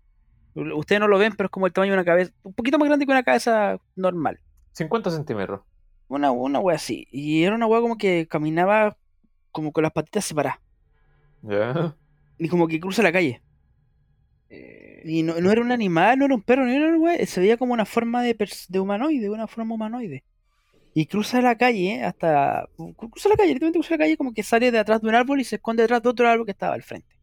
Ustedes 0.55 0.99
no 1.01 1.07
lo 1.07 1.19
ven, 1.19 1.33
pero 1.37 1.47
es 1.47 1.51
como 1.51 1.67
el 1.67 1.73
tamaño 1.73 1.91
de 1.93 1.97
una 1.99 2.05
cabeza, 2.05 2.31
un 2.43 2.53
poquito 2.53 2.79
más 2.79 2.87
grande 2.87 3.05
que 3.05 3.11
una 3.11 3.23
cabeza 3.23 3.79
normal. 3.95 4.39
50 4.73 5.11
centímetros. 5.11 5.61
Una, 6.07 6.31
una 6.31 6.59
wea 6.59 6.75
así. 6.75 7.07
Y 7.11 7.43
era 7.43 7.55
una 7.55 7.67
wea 7.67 7.81
como 7.81 7.97
que 7.97 8.27
caminaba 8.27 8.97
como 9.51 9.71
con 9.71 9.83
las 9.83 9.93
patitas 9.93 10.25
separadas. 10.25 10.59
Ya. 11.41 11.95
Y 12.37 12.49
como 12.49 12.67
que 12.67 12.79
cruza 12.79 13.03
la 13.03 13.11
calle. 13.11 13.41
Eh, 14.49 15.01
Y 15.05 15.23
no, 15.23 15.39
no 15.39 15.51
era 15.51 15.61
un 15.61 15.71
animal, 15.71 16.19
no 16.19 16.25
era 16.25 16.35
un 16.35 16.41
perro, 16.43 16.65
no 16.65 16.71
era 16.71 16.87
una 16.87 16.97
wea. 16.97 17.25
Se 17.25 17.39
veía 17.39 17.57
como 17.57 17.73
una 17.73 17.85
forma 17.85 18.23
de, 18.23 18.35
de 18.69 18.79
humanoide, 18.79 19.29
una 19.29 19.47
forma 19.47 19.75
humanoide. 19.75 20.23
Y 20.99 21.05
cruza 21.05 21.41
la 21.41 21.55
calle 21.57 22.03
hasta. 22.03 22.65
cru- 22.75 22.95
Cruza 23.11 23.29
la 23.29 23.35
calle, 23.35 23.49
literalmente 23.53 23.79
cruza 23.79 23.93
la 23.93 23.99
calle 23.99 24.17
como 24.17 24.33
que 24.33 24.41
sale 24.43 24.71
de 24.71 24.79
atrás 24.79 24.99
de 25.01 25.07
un 25.09 25.15
árbol 25.15 25.39
y 25.39 25.43
se 25.43 25.57
esconde 25.57 25.83
detrás 25.83 26.01
de 26.01 26.09
otro 26.09 26.27
árbol 26.27 26.45
que 26.45 26.51
estaba 26.53 26.73
al 26.73 26.81
frente. 26.83 27.15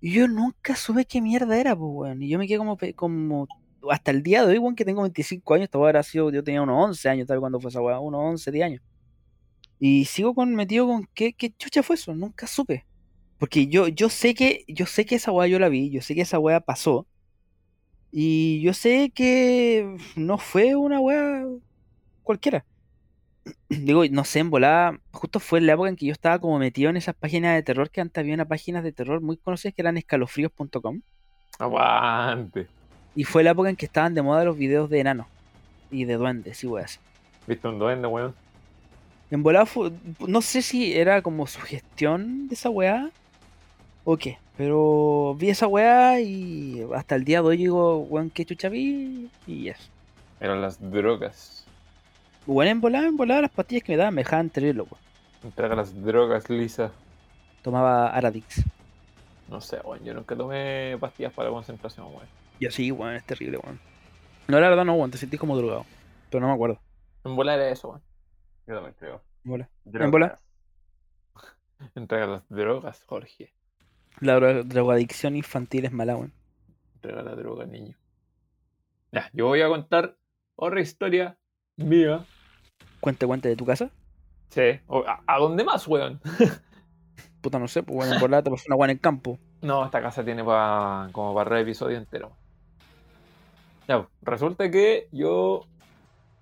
Y 0.00 0.12
yo 0.12 0.28
nunca 0.28 0.76
supe 0.76 1.04
qué 1.04 1.20
mierda 1.20 1.58
era, 1.60 1.76
pues, 1.76 1.90
weón. 1.92 2.22
Y 2.22 2.28
yo 2.28 2.38
me 2.38 2.46
quedé 2.46 2.58
como, 2.58 2.78
como. 2.96 3.48
Hasta 3.90 4.10
el 4.12 4.22
día 4.22 4.44
de 4.44 4.52
hoy, 4.52 4.58
weón, 4.58 4.76
que 4.76 4.84
tengo 4.84 5.02
25 5.02 5.54
años, 5.54 5.64
esta 5.64 5.78
habrá 5.78 6.02
sido. 6.02 6.30
Yo 6.30 6.44
tenía 6.44 6.62
unos 6.62 6.76
11 6.90 7.08
años, 7.08 7.26
tal 7.26 7.40
cuando 7.40 7.60
fue 7.60 7.70
esa 7.70 7.80
weá, 7.80 7.98
unos 8.00 8.20
11, 8.22 8.50
10 8.52 8.64
años. 8.66 8.82
Y 9.80 10.04
sigo 10.04 10.34
con, 10.34 10.54
metido 10.54 10.86
con 10.86 11.08
qué, 11.14 11.32
qué 11.32 11.50
chucha 11.56 11.82
fue 11.82 11.96
eso, 11.96 12.14
nunca 12.14 12.46
supe. 12.46 12.86
Porque 13.38 13.66
yo, 13.66 13.88
yo 13.88 14.08
sé 14.10 14.34
que, 14.34 14.64
yo 14.68 14.86
sé 14.86 15.06
que 15.06 15.16
esa 15.16 15.32
weá 15.32 15.48
yo 15.48 15.58
la 15.58 15.68
vi, 15.70 15.90
yo 15.90 16.02
sé 16.02 16.14
que 16.14 16.20
esa 16.22 16.38
weá 16.38 16.60
pasó. 16.60 17.06
Y 18.12 18.60
yo 18.62 18.74
sé 18.74 19.10
que 19.14 19.96
no 20.16 20.38
fue 20.38 20.74
una 20.76 21.00
weá 21.00 21.44
cualquiera. 22.22 22.64
Digo, 23.68 24.04
no 24.10 24.24
sé, 24.24 24.40
en 24.40 24.50
volada, 24.50 24.98
justo 25.12 25.40
fue 25.40 25.60
la 25.60 25.72
época 25.72 25.88
en 25.88 25.96
que 25.96 26.06
yo 26.06 26.12
estaba 26.12 26.38
como 26.38 26.58
metido 26.58 26.90
en 26.90 26.96
esas 26.96 27.14
páginas 27.14 27.54
de 27.54 27.62
terror, 27.62 27.90
que 27.90 28.00
antes 28.00 28.20
había 28.20 28.34
unas 28.34 28.46
páginas 28.46 28.84
de 28.84 28.92
terror 28.92 29.20
muy 29.20 29.36
conocidas 29.38 29.74
que 29.74 29.82
eran 29.82 29.96
escalofríos.com. 29.96 31.00
Aguante. 31.58 32.66
Y 33.16 33.24
fue 33.24 33.42
la 33.42 33.50
época 33.50 33.70
en 33.70 33.76
que 33.76 33.86
estaban 33.86 34.14
de 34.14 34.22
moda 34.22 34.44
los 34.44 34.56
videos 34.56 34.88
de 34.90 35.00
enanos 35.00 35.26
y 35.90 36.04
de 36.04 36.14
duendes 36.14 36.62
y 36.62 36.66
weas. 36.66 37.00
¿Viste 37.46 37.66
un 37.66 37.78
duende, 37.78 38.06
weón? 38.06 38.34
En 39.30 39.42
volada 39.42 39.66
fu- 39.66 39.90
no 40.26 40.42
sé 40.42 40.62
si 40.62 40.92
era 40.92 41.22
como 41.22 41.46
sugestión 41.46 42.48
de 42.48 42.54
esa 42.54 42.68
weá 42.70 43.10
o 44.04 44.16
qué, 44.16 44.38
pero 44.56 45.34
vi 45.38 45.50
esa 45.50 45.66
weá 45.66 46.20
y 46.20 46.84
hasta 46.94 47.14
el 47.16 47.24
día 47.24 47.40
de 47.42 47.48
hoy 47.48 47.56
digo, 47.56 47.98
weón, 47.98 48.30
qué 48.30 48.44
chucha 48.44 48.68
vi 48.68 49.28
y 49.46 49.68
eso. 49.68 49.88
Eran 50.40 50.60
las 50.60 50.78
drogas. 50.80 51.64
Bueno, 52.52 52.72
en 52.72 52.80
volada, 52.80 53.06
en 53.06 53.16
volada 53.16 53.42
las 53.42 53.50
pastillas 53.52 53.84
que 53.84 53.92
me 53.92 53.96
daban 53.98 54.12
me 54.14 54.22
dejaban 54.22 54.50
terrible, 54.50 54.82
weón. 54.82 55.00
Entrega 55.44 55.76
las 55.76 55.94
drogas, 56.02 56.50
Lisa. 56.50 56.90
Tomaba 57.62 58.08
Aradix. 58.08 58.64
No 59.48 59.60
sé, 59.60 59.78
weón. 59.84 60.02
Yo 60.04 60.14
nunca 60.14 60.34
tomé 60.34 60.96
pastillas 60.98 61.32
para 61.32 61.48
concentración, 61.50 62.08
weón. 62.08 62.26
Yo 62.58 62.70
sí, 62.72 62.90
weón, 62.90 63.14
es 63.14 63.24
terrible, 63.24 63.58
weón. 63.58 63.78
No, 64.48 64.58
la 64.58 64.68
verdad 64.68 64.84
no, 64.84 64.94
weón, 64.94 65.12
te 65.12 65.18
sentís 65.18 65.38
como 65.38 65.56
drogado. 65.56 65.86
Pero 66.28 66.40
no 66.40 66.48
me 66.48 66.54
acuerdo. 66.54 66.80
En 67.24 67.36
volar 67.36 67.58
era 67.60 67.70
eso, 67.70 67.88
weón. 67.90 68.02
yo 68.66 68.74
también 68.74 68.94
creo. 68.98 69.22
En 69.44 69.50
bola. 69.52 69.68
Drogas. 69.84 70.10
bola? 70.10 70.40
Entrega 71.94 72.26
las 72.26 72.48
drogas, 72.48 73.04
Jorge. 73.06 73.52
La 74.20 74.36
dro- 74.40 74.64
drogadicción 74.64 75.36
infantil 75.36 75.84
es 75.84 75.92
mala, 75.92 76.16
weón. 76.16 76.32
Entrega 76.96 77.22
la 77.22 77.36
droga, 77.36 77.64
niño. 77.64 77.96
Ya, 79.12 79.30
yo 79.32 79.46
voy 79.46 79.62
a 79.62 79.68
contar 79.68 80.16
otra 80.56 80.80
historia 80.80 81.38
mía. 81.76 82.26
Cuente, 83.00 83.26
cuente 83.26 83.48
de 83.48 83.56
tu 83.56 83.64
casa. 83.64 83.90
Sí. 84.50 84.80
¿A, 85.06 85.20
a 85.26 85.38
dónde 85.38 85.64
más, 85.64 85.86
weón? 85.86 86.20
Puta, 87.40 87.58
no 87.58 87.68
sé, 87.68 87.82
pues 87.82 87.96
bueno, 87.96 88.14
en 88.14 88.20
volada 88.20 88.42
te 88.42 88.50
pasó 88.50 88.64
una 88.68 88.76
weá 88.76 88.90
en 88.90 88.96
el 88.96 89.00
campo. 89.00 89.38
No, 89.62 89.84
esta 89.84 90.02
casa 90.02 90.24
tiene 90.24 90.44
pa, 90.44 91.08
como 91.12 91.34
para 91.34 91.50
tres 91.50 91.62
episodios 91.62 92.00
enteros. 92.00 92.32
Ya, 93.88 93.98
pues, 93.98 94.08
resulta 94.22 94.70
que 94.70 95.08
yo 95.12 95.64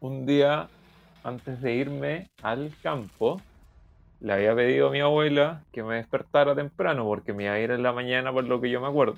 un 0.00 0.26
día, 0.26 0.68
antes 1.22 1.60
de 1.62 1.74
irme 1.74 2.30
al 2.42 2.72
campo, 2.82 3.40
le 4.20 4.32
había 4.32 4.54
pedido 4.54 4.88
a 4.88 4.90
mi 4.90 5.00
abuela 5.00 5.62
que 5.72 5.82
me 5.82 5.96
despertara 5.96 6.54
temprano 6.54 7.04
porque 7.04 7.32
me 7.32 7.44
iba 7.44 7.52
a 7.54 7.60
ir 7.60 7.70
en 7.70 7.82
la 7.82 7.92
mañana 7.92 8.32
por 8.32 8.44
lo 8.44 8.60
que 8.60 8.70
yo 8.70 8.80
me 8.80 8.88
acuerdo. 8.88 9.16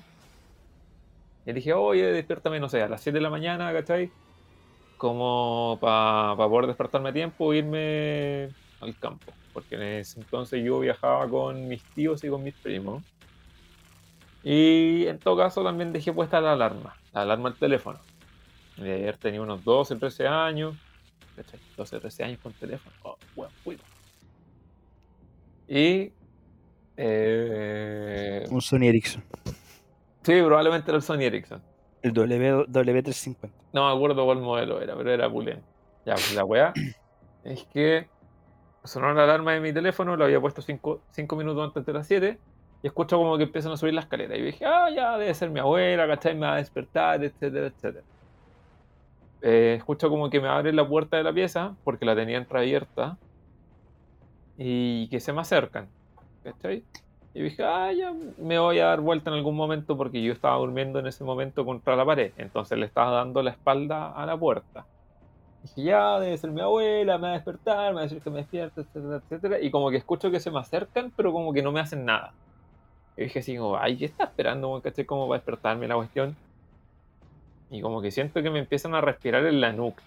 Y 1.45 1.49
le 1.49 1.53
dije, 1.53 1.73
oye, 1.73 2.11
despiértame, 2.11 2.59
no 2.59 2.69
sé, 2.69 2.81
a 2.83 2.87
las 2.87 3.01
7 3.01 3.17
de 3.17 3.21
la 3.21 3.31
mañana, 3.31 3.73
¿cachai? 3.73 4.11
Como 5.01 5.79
para 5.81 6.35
poder 6.35 6.67
despertarme 6.67 7.09
a 7.09 7.11
tiempo 7.11 7.51
e 7.53 7.57
irme 7.57 8.49
al 8.81 8.95
campo. 8.99 9.33
Porque 9.51 9.73
en 9.73 9.81
ese 9.81 10.19
entonces 10.19 10.63
yo 10.63 10.79
viajaba 10.79 11.27
con 11.27 11.67
mis 11.67 11.81
tíos 11.95 12.23
y 12.23 12.29
con 12.29 12.43
mis 12.43 12.53
primos. 12.53 13.01
Y 14.43 15.07
en 15.07 15.17
todo 15.17 15.37
caso 15.37 15.63
también 15.63 15.91
dejé 15.91 16.13
puesta 16.13 16.39
la 16.39 16.53
alarma, 16.53 16.95
la 17.13 17.23
alarma 17.23 17.49
del 17.49 17.57
teléfono. 17.57 17.97
De 18.77 18.93
ayer 18.93 19.17
tenía 19.17 19.41
unos 19.41 19.63
12, 19.63 19.95
13 19.95 20.27
años. 20.27 20.75
¿cachai? 21.35 21.59
12, 21.77 21.99
13 21.99 22.23
años 22.23 22.39
con 22.43 22.53
teléfono. 22.53 22.95
Oh, 23.01 23.17
buen 23.35 23.49
juego. 23.63 23.81
Y... 25.67 26.11
eh, 26.95 28.45
Un 28.51 28.61
Sony 28.61 28.83
Ericsson. 28.83 29.23
sí, 30.21 30.41
probablemente 30.43 30.91
era 30.91 30.97
el 30.97 31.03
Sony 31.03 31.21
Ericsson. 31.23 31.70
El 32.01 32.13
w, 32.13 32.65
W350. 32.67 33.49
No 33.73 33.87
me 33.87 33.95
acuerdo 33.95 34.25
cuál 34.25 34.39
modelo 34.39 34.81
era, 34.81 34.95
pero 34.95 35.11
era 35.11 35.29
pulento. 35.29 35.63
Ya, 36.05 36.13
pues 36.13 36.33
la 36.35 36.43
weá 36.43 36.73
es 37.43 37.63
que 37.65 38.07
sonó 38.83 39.13
la 39.13 39.23
alarma 39.23 39.53
de 39.53 39.59
mi 39.59 39.71
teléfono, 39.71 40.15
lo 40.15 40.25
había 40.25 40.41
puesto 40.41 40.61
5 40.61 41.35
minutos 41.35 41.63
antes 41.63 41.85
de 41.85 41.93
las 41.93 42.07
7 42.07 42.39
y 42.83 42.87
escucho 42.87 43.17
como 43.17 43.37
que 43.37 43.43
empiezan 43.43 43.71
a 43.71 43.77
subir 43.77 43.93
la 43.93 44.01
escalera. 44.01 44.35
Y 44.35 44.39
yo 44.39 44.45
dije, 44.45 44.65
ah, 44.65 44.89
ya 44.89 45.17
debe 45.17 45.33
ser 45.33 45.49
mi 45.49 45.59
abuela, 45.59 46.07
¿cachai? 46.07 46.33
Me 46.33 46.47
va 46.47 46.53
a 46.53 46.57
despertar, 46.57 47.23
etcétera, 47.23 47.67
etcétera. 47.67 48.03
Eh, 49.43 49.75
escucho 49.77 50.09
como 50.09 50.29
que 50.29 50.39
me 50.39 50.47
abre 50.47 50.71
la 50.73 50.87
puerta 50.87 51.17
de 51.17 51.23
la 51.23 51.33
pieza 51.33 51.75
porque 51.83 52.05
la 52.05 52.15
tenía 52.15 52.37
entreabierta 52.37 53.17
y 54.57 55.07
que 55.09 55.19
se 55.19 55.33
me 55.33 55.41
acercan, 55.41 55.89
¿cachai? 56.43 56.83
Y 57.33 57.41
dije, 57.41 57.63
ah, 57.63 57.91
ya 57.93 58.13
me 58.37 58.59
voy 58.59 58.79
a 58.79 58.87
dar 58.87 58.99
vuelta 58.99 59.29
en 59.29 59.37
algún 59.37 59.55
momento 59.55 59.95
porque 59.95 60.21
yo 60.21 60.33
estaba 60.33 60.57
durmiendo 60.57 60.99
en 60.99 61.07
ese 61.07 61.23
momento 61.23 61.65
contra 61.65 61.95
la 61.95 62.05
pared. 62.05 62.33
Entonces 62.37 62.77
le 62.77 62.85
estaba 62.85 63.11
dando 63.11 63.41
la 63.41 63.51
espalda 63.51 64.11
a 64.11 64.25
la 64.25 64.37
puerta. 64.37 64.85
Dije, 65.63 65.83
ya, 65.83 66.19
debe 66.19 66.37
ser 66.37 66.51
mi 66.51 66.59
abuela, 66.59 67.17
me 67.17 67.27
va 67.27 67.29
a 67.29 67.33
despertar, 67.33 67.89
me 67.89 67.95
va 67.95 67.99
a 68.01 68.03
decir 68.03 68.21
que 68.21 68.29
me 68.29 68.37
despierte, 68.37 68.81
etcétera, 68.81 69.17
etcétera. 69.17 69.61
Y 69.61 69.71
como 69.71 69.89
que 69.91 69.97
escucho 69.97 70.29
que 70.29 70.39
se 70.39 70.51
me 70.51 70.59
acercan, 70.59 71.11
pero 71.15 71.31
como 71.31 71.53
que 71.53 71.61
no 71.61 71.71
me 71.71 71.79
hacen 71.79 72.03
nada. 72.03 72.33
Y 73.15 73.23
dije 73.23 73.39
así 73.39 73.55
como, 73.55 73.77
ay, 73.77 73.97
¿qué 73.97 74.05
está 74.05 74.25
esperando? 74.25 74.69
weón? 74.69 74.81
¿Cachai? 74.81 75.05
Como 75.05 75.27
va 75.27 75.35
a 75.35 75.39
despertarme 75.39 75.87
la 75.87 75.95
cuestión. 75.95 76.35
Y 77.69 77.81
como 77.81 78.01
que 78.01 78.11
siento 78.11 78.41
que 78.41 78.49
me 78.49 78.59
empiezan 78.59 78.93
a 78.95 79.01
respirar 79.01 79.45
en 79.45 79.61
la 79.61 79.71
nuca. 79.71 80.03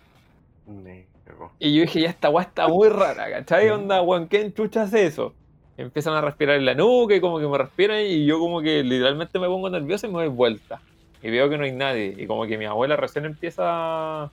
Y 1.59 1.75
yo 1.75 1.83
dije, 1.83 2.03
ya 2.03 2.11
esta 2.11 2.29
weá 2.29 2.45
está 2.45 2.69
muy 2.69 2.89
rara, 2.91 3.31
¿cachai? 3.31 3.71
Onda, 3.71 4.03
weón, 4.03 4.29
¿qué 4.29 4.53
chucha 4.53 4.83
hace 4.83 5.07
eso? 5.07 5.33
Empiezan 5.77 6.15
a 6.15 6.21
respirar 6.21 6.57
en 6.57 6.65
la 6.65 6.75
nuca 6.75 7.17
y 7.17 7.21
como 7.21 7.41
que 7.41 7.49
me 7.49 7.59
respiran 7.59 8.01
y 8.01 8.25
yo 8.27 8.39
como 8.39 8.61
que 8.61 8.83
literalmente 8.85 9.39
me 9.39 9.49
pongo 9.49 9.69
nervioso 9.69 10.07
y 10.07 10.11
me 10.11 10.17
doy 10.17 10.29
vuelta. 10.29 10.81
Y 11.23 11.31
veo 11.31 11.49
que 11.49 11.59
no 11.59 11.65
hay 11.65 11.73
nadie. 11.73 12.15
Y 12.17 12.27
como 12.27 12.47
que 12.47 12.57
mi 12.59 12.67
abuela 12.67 12.97
recién 12.97 13.25
empieza 13.25 14.25
a 14.25 14.31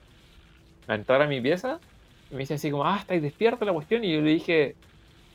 entrar 0.88 1.22
a 1.22 1.26
mi 1.26 1.40
pieza 1.40 1.80
y 2.30 2.34
me 2.34 2.40
dice 2.40 2.54
así 2.54 2.70
como, 2.70 2.86
ah, 2.86 2.98
estáis 2.98 3.22
despierta 3.22 3.64
la 3.64 3.72
cuestión. 3.72 4.04
Y 4.04 4.12
yo 4.12 4.20
le 4.20 4.30
dije, 4.30 4.76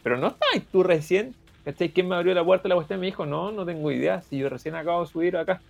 pero 0.04 0.18
no 0.18 0.28
estáis 0.28 0.66
tú 0.72 0.84
recién. 0.84 1.36
¿Cachai? 1.66 1.90
¿Quién 1.90 2.08
me 2.08 2.16
abrió 2.16 2.34
la 2.34 2.44
puerta 2.44 2.64
de 2.64 2.70
la 2.70 2.76
cuestión? 2.76 3.00
Me 3.00 3.08
dijo, 3.08 3.26
no, 3.26 3.52
no 3.52 3.66
tengo 3.66 3.92
idea. 3.92 4.22
Si 4.22 4.38
yo 4.38 4.50
recién 4.50 4.76
acabo 4.76 5.02
de 5.02 5.08
subir 5.08 5.36
acá. 5.36 5.62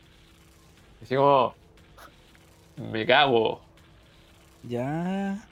Y 1.02 1.06
así 1.06 1.16
como, 1.16 1.56
me 2.92 3.06
cago. 3.06 3.62
Ya. 4.64 5.44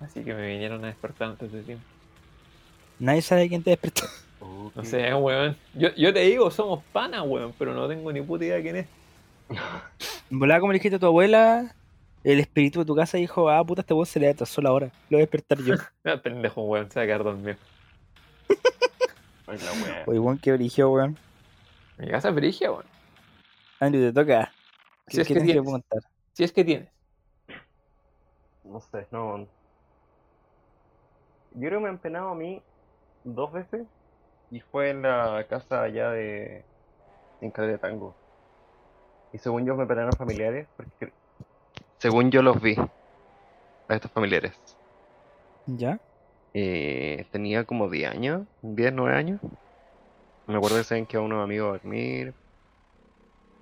Así 0.00 0.22
que 0.22 0.34
me 0.34 0.46
vinieron 0.46 0.84
a 0.84 0.88
despertar 0.88 1.30
antes 1.30 1.50
de 1.50 1.62
tiempo. 1.62 1.95
Nadie 2.98 3.22
sabe 3.22 3.48
quién 3.48 3.62
te 3.62 3.70
despertó. 3.70 4.02
Oh, 4.40 4.70
No 4.74 4.84
sé, 4.84 5.12
weón. 5.14 5.56
Yo, 5.74 5.88
yo 5.96 6.12
te 6.12 6.20
digo, 6.20 6.50
somos 6.50 6.82
panas, 6.92 7.22
weón, 7.26 7.52
pero 7.58 7.74
no 7.74 7.88
tengo 7.88 8.12
ni 8.12 8.20
puta 8.22 8.44
idea 8.44 8.60
quién 8.62 8.76
es. 8.76 8.86
En 10.30 10.40
volada, 10.40 10.58
como 10.58 10.72
le 10.72 10.78
dijiste 10.80 10.96
a 10.96 10.98
tu 10.98 11.06
abuela, 11.06 11.72
el 12.24 12.40
espíritu 12.40 12.80
de 12.80 12.84
tu 12.84 12.96
casa 12.96 13.16
dijo, 13.16 13.48
ah, 13.48 13.64
puta, 13.64 13.82
este 13.82 13.94
weón 13.94 14.06
se 14.06 14.18
le 14.18 14.28
atrasó 14.28 14.60
la 14.60 14.72
hora. 14.72 14.86
Lo 15.08 15.16
voy 15.18 15.18
a 15.18 15.26
despertar 15.26 15.58
yo. 15.58 15.74
Ah, 16.04 16.16
pendejo, 16.20 16.62
weón, 16.62 16.90
se 16.90 16.98
va 16.98 17.04
a 17.04 17.06
quedar 17.06 17.22
dormido. 17.24 17.56
Ay, 19.46 19.58
la 19.58 19.72
wea. 19.84 20.04
Oye, 20.06 20.18
weón, 20.18 20.38
qué 20.38 20.52
origen, 20.52 20.86
weón. 20.86 21.18
Mi 21.98 22.08
casa 22.08 22.30
es 22.30 22.34
brigia, 22.34 22.72
weón. 22.72 22.84
Andrew, 23.78 24.02
te 24.02 24.12
toca. 24.12 24.52
Si 25.06 25.16
¿Qué, 25.16 25.22
es 25.22 25.28
qué 25.28 25.34
que 25.34 25.40
tienes 25.40 25.46
que 25.46 25.52
tienes. 25.62 25.70
contar? 25.70 26.02
Si 26.32 26.44
es 26.44 26.52
que 26.52 26.64
tienes. 26.64 26.88
No 28.64 28.80
sé, 28.80 29.06
no. 29.12 29.38
Yo 31.52 31.68
creo 31.68 31.78
que 31.78 31.84
me 31.84 31.88
han 31.88 31.98
penado 31.98 32.30
a 32.30 32.34
mí 32.34 32.60
dos 33.34 33.52
veces 33.52 33.86
y 34.50 34.60
fue 34.60 34.90
en 34.90 35.02
la 35.02 35.44
casa 35.48 35.82
allá 35.82 36.10
de 36.10 36.64
en 37.40 37.52
de 37.52 37.78
Tango. 37.78 38.14
Y 39.32 39.38
según 39.38 39.66
yo 39.66 39.76
me 39.76 39.86
penaron 39.86 40.12
familiares 40.12 40.66
porque 40.76 41.12
según 41.98 42.30
yo 42.30 42.42
los 42.42 42.60
vi 42.60 42.76
a 43.88 43.94
estos 43.94 44.10
familiares. 44.12 44.52
¿Ya? 45.66 45.98
Eh, 46.54 47.26
tenía 47.32 47.64
como 47.64 47.90
10 47.90 48.10
años, 48.10 48.46
10, 48.62 48.92
9 48.92 49.14
años. 49.16 49.40
Me 50.46 50.56
acuerdo 50.56 50.78
que 50.78 50.84
se 50.84 50.94
habían 50.94 51.06
quedado 51.06 51.26
unos 51.26 51.44
amigos 51.44 51.68
a 51.68 51.72
dormir. 51.72 52.34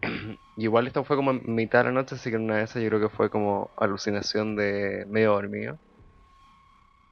Igual 0.59 0.87
esto 0.87 1.03
fue 1.03 1.17
como 1.17 1.31
en 1.31 1.55
mitad 1.55 1.81
de 1.81 1.85
la 1.87 1.93
noche, 1.93 2.15
así 2.15 2.31
que 2.31 2.37
una 2.37 2.59
de 2.59 2.65
esas 2.65 2.83
yo 2.83 2.89
creo 2.89 3.01
que 3.01 3.17
fue 3.17 3.31
como 3.31 3.71
alucinación 3.77 4.55
de 4.55 5.07
medio 5.09 5.33
dormido. 5.33 5.79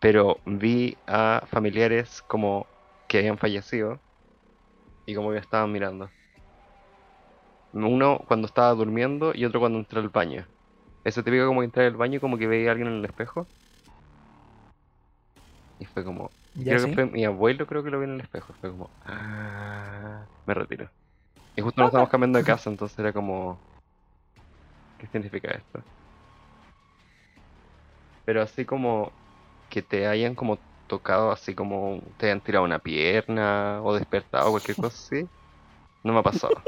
Pero 0.02 0.36
vi 0.44 0.96
a 1.06 1.44
familiares 1.46 2.22
como 2.22 2.66
que 3.06 3.18
habían 3.18 3.38
fallecido 3.38 4.00
y 5.06 5.14
como 5.14 5.30
que 5.30 5.38
estaban 5.38 5.70
mirando. 5.70 6.10
Uno 7.72 8.20
cuando 8.26 8.48
estaba 8.48 8.74
durmiendo 8.74 9.32
y 9.32 9.44
otro 9.44 9.60
cuando 9.60 9.78
entré 9.78 10.00
al 10.00 10.08
baño. 10.08 10.44
Ese 11.04 11.22
típico 11.22 11.46
como 11.46 11.60
que 11.60 11.66
entré 11.66 11.86
al 11.86 11.96
baño 11.96 12.16
y 12.16 12.20
como 12.20 12.36
que 12.36 12.48
veía 12.48 12.70
a 12.70 12.72
alguien 12.72 12.88
en 12.88 12.98
el 12.98 13.04
espejo. 13.04 13.46
Y 15.78 15.84
fue 15.84 16.04
como, 16.04 16.30
¿Ya 16.54 16.64
creo 16.64 16.80
sí? 16.80 16.88
que 16.88 16.94
fue 16.94 17.06
mi 17.06 17.24
abuelo, 17.24 17.64
creo 17.68 17.84
que 17.84 17.90
lo 17.90 18.00
vi 18.00 18.06
en 18.06 18.14
el 18.14 18.20
espejo. 18.22 18.52
Fue 18.60 18.70
como, 18.70 18.90
ah, 19.06 20.26
me 20.46 20.54
retiro. 20.54 20.90
Y 21.54 21.62
justo 21.62 21.80
nos 21.80 21.90
estamos 21.90 22.08
cambiando 22.08 22.40
de 22.40 22.44
casa, 22.44 22.70
entonces 22.70 22.98
era 22.98 23.12
como, 23.12 23.56
¿qué 24.98 25.06
significa 25.06 25.50
esto? 25.52 25.80
Pero 28.24 28.42
así 28.42 28.64
como 28.64 29.21
que 29.72 29.80
te 29.80 30.06
hayan 30.06 30.34
como 30.34 30.58
tocado, 30.86 31.32
así 31.32 31.54
como 31.54 32.02
te 32.18 32.26
hayan 32.26 32.42
tirado 32.42 32.66
una 32.66 32.78
pierna 32.78 33.80
o 33.82 33.94
despertado, 33.94 34.50
cualquier 34.50 34.76
cosa 34.76 34.88
así, 34.88 35.26
no 36.04 36.12
me 36.12 36.18
ha 36.18 36.22
pasado. 36.22 36.52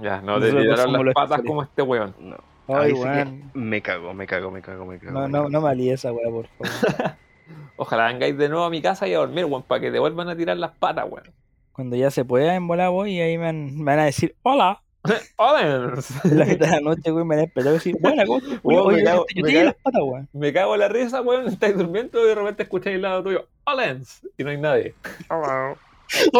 Ya, 0.00 0.20
no 0.20 0.38
te 0.40 0.52
tiraron 0.52 0.78
somos 0.78 1.04
las 1.04 1.14
patas 1.14 1.42
como 1.44 1.64
este 1.64 1.82
weón. 1.82 2.14
No. 2.20 2.36
Ay, 2.68 2.94
sí 2.94 3.42
me 3.54 3.82
cago, 3.82 4.14
me 4.14 4.24
cago, 4.24 4.52
me 4.52 4.62
cago, 4.62 4.86
me 4.86 5.00
cago. 5.00 5.12
No, 5.12 5.22
me 5.22 5.28
no, 5.28 5.38
cago. 5.38 5.50
no 5.50 5.60
me 5.60 5.90
esa 5.90 6.12
weá, 6.12 6.30
por 6.30 6.46
favor. 6.46 7.16
Ojalá 7.76 8.06
vengáis 8.06 8.38
de 8.38 8.48
nuevo 8.48 8.64
a 8.64 8.70
mi 8.70 8.80
casa 8.80 9.08
y 9.08 9.14
a 9.14 9.18
dormir, 9.18 9.46
weón, 9.46 9.64
para 9.64 9.80
que 9.80 9.90
te 9.90 9.98
vuelvan 9.98 10.28
a 10.28 10.36
tirar 10.36 10.56
las 10.58 10.70
patas, 10.78 11.06
weón. 11.10 11.34
Cuando 11.72 11.96
ya 11.96 12.12
se 12.12 12.24
pueda 12.24 12.54
en 12.54 12.68
bola 12.68 12.88
voy 12.88 13.16
y 13.16 13.20
ahí 13.20 13.36
me 13.36 13.46
van, 13.46 13.76
me 13.76 13.84
van 13.84 13.98
a 13.98 14.04
decir, 14.04 14.36
hola. 14.44 14.80
En 16.24 16.38
la 16.38 16.44
mitad 16.44 16.66
de 16.66 16.72
la 16.72 16.80
noche, 16.80 17.10
güey, 17.10 17.24
me 17.24 17.36
despertar 17.36 17.80
y 17.84 17.92
bueno, 17.94 18.22
¿cómo 18.26 18.38
estás, 18.38 18.60
Weón, 18.62 18.86
Oye, 18.86 18.96
me 18.96 19.02
yo 19.02 19.06
cago- 19.10 19.24
te- 19.26 19.64
las 19.64 19.74
patas. 19.76 20.02
Me 20.32 20.52
en 20.74 20.80
la 20.80 20.88
risa, 20.88 21.20
weón, 21.22 21.46
estáis 21.52 21.76
durmiendo 21.76 22.22
y 22.24 22.28
de 22.28 22.34
repente 22.34 22.62
escucháis 22.64 22.96
al 22.96 23.02
lado 23.02 23.22
tuyo, 23.22 23.46
¡Olens! 23.64 24.20
Y 24.36 24.44
no 24.44 24.50
hay 24.50 24.58
nadie. 24.58 24.94
Oh, 25.30 25.40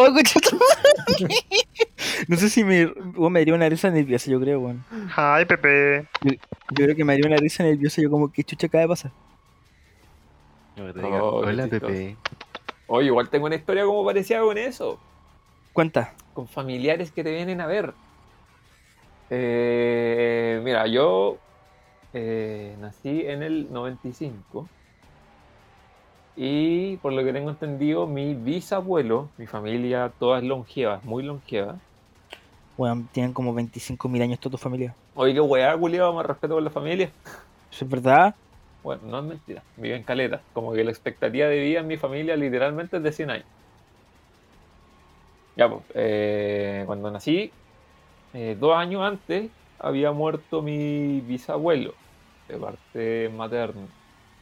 madre. 0.53 1.35
No 2.27 2.37
sé 2.37 2.49
si 2.49 2.63
me, 2.63 2.85
weón, 2.85 3.33
me 3.33 3.39
daría 3.39 3.53
una 3.55 3.67
risa 3.69 3.89
nerviosa, 3.89 4.29
yo 4.29 4.39
creo, 4.39 4.59
weón. 4.59 4.83
Hi, 5.17 5.45
Pepe. 5.45 6.05
Yo 6.21 6.33
creo 6.85 6.95
que 6.95 7.03
me 7.03 7.13
daría 7.13 7.27
una 7.27 7.37
risa 7.37 7.63
nerviosa, 7.63 8.01
yo 8.01 8.09
como, 8.11 8.31
¿qué 8.31 8.43
chucha 8.43 8.67
acaba 8.67 8.83
de 8.83 8.87
pasar? 8.89 9.11
No, 10.75 10.93
te 10.93 10.99
Oh, 11.03 11.37
Hola. 11.37 11.67
Pepe. 11.67 12.15
Oye, 12.87 13.07
igual 13.07 13.29
tengo 13.29 13.45
una 13.45 13.55
historia 13.55 13.85
como 13.85 14.05
parecida 14.05 14.41
con 14.41 14.57
eso. 14.57 14.99
Cuenta. 15.73 16.13
Con 16.33 16.47
familiares 16.47 17.11
que 17.11 17.23
te 17.23 17.31
vienen 17.31 17.61
a 17.61 17.65
ver. 17.67 17.93
Eh, 19.33 20.59
mira, 20.61 20.87
yo 20.87 21.37
eh, 22.13 22.75
nací 22.79 23.21
en 23.25 23.43
el 23.43 23.71
95. 23.71 24.67
Y 26.35 26.97
por 26.97 27.13
lo 27.13 27.23
que 27.23 27.31
tengo 27.31 27.49
entendido, 27.49 28.07
mi 28.07 28.33
bisabuelo, 28.33 29.29
mi 29.37 29.47
familia 29.47 30.11
toda 30.19 30.39
es 30.39 30.43
longeva, 30.43 30.99
muy 31.03 31.23
longeva. 31.23 31.77
Weón, 32.77 33.07
tienen 33.13 33.31
como 33.31 33.53
25.000 33.53 34.21
años 34.21 34.39
toda 34.39 34.51
tu 34.51 34.57
familia. 34.57 34.93
Oye, 35.15 35.33
qué 35.33 35.41
weá, 35.41 35.77
culiado, 35.77 36.13
más 36.13 36.25
respeto 36.25 36.55
por 36.55 36.63
la 36.63 36.69
familia. 36.69 37.09
¿Eso 37.71 37.85
es 37.85 37.89
verdad? 37.89 38.35
Bueno, 38.83 39.01
no 39.05 39.19
es 39.19 39.25
mentira, 39.25 39.63
vivo 39.77 39.95
en 39.95 40.03
caleta. 40.03 40.41
Como 40.53 40.73
que 40.73 40.83
la 40.83 40.91
expectativa 40.91 41.47
de 41.47 41.59
vida 41.59 41.79
en 41.79 41.87
mi 41.87 41.95
familia 41.95 42.35
literalmente 42.35 42.97
es 42.97 43.03
de 43.03 43.11
100 43.13 43.29
años. 43.29 43.45
Ya, 45.55 45.69
pues, 45.69 45.83
eh, 45.93 46.83
cuando 46.85 47.11
nací, 47.11 47.51
eh, 48.33 48.55
dos 48.59 48.75
años 48.75 49.01
antes, 49.03 49.51
había 49.79 50.11
muerto 50.11 50.61
mi 50.61 51.21
bisabuelo, 51.21 51.93
de 52.47 52.57
parte 52.57 53.29
materna. 53.29 53.87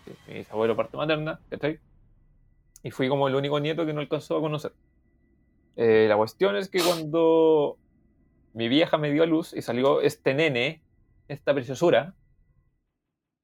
Sí, 0.05 0.11
Mi 0.27 0.33
bisabuelo, 0.35 0.75
parte 0.75 0.97
materna, 0.97 1.39
¿cachai? 1.49 1.79
Y 2.83 2.91
fui 2.91 3.09
como 3.09 3.27
el 3.27 3.35
único 3.35 3.59
nieto 3.59 3.85
que 3.85 3.93
no 3.93 4.01
alcanzó 4.01 4.37
a 4.37 4.41
conocer. 4.41 4.73
Eh, 5.75 6.05
la 6.09 6.17
cuestión 6.17 6.55
es 6.55 6.69
que 6.69 6.81
cuando 6.81 7.77
mi 8.53 8.67
vieja 8.67 8.97
me 8.97 9.11
dio 9.11 9.23
a 9.23 9.25
luz 9.25 9.53
y 9.53 9.61
salió 9.61 10.01
este 10.01 10.33
nene, 10.33 10.81
esta 11.27 11.53
preciosura, 11.53 12.13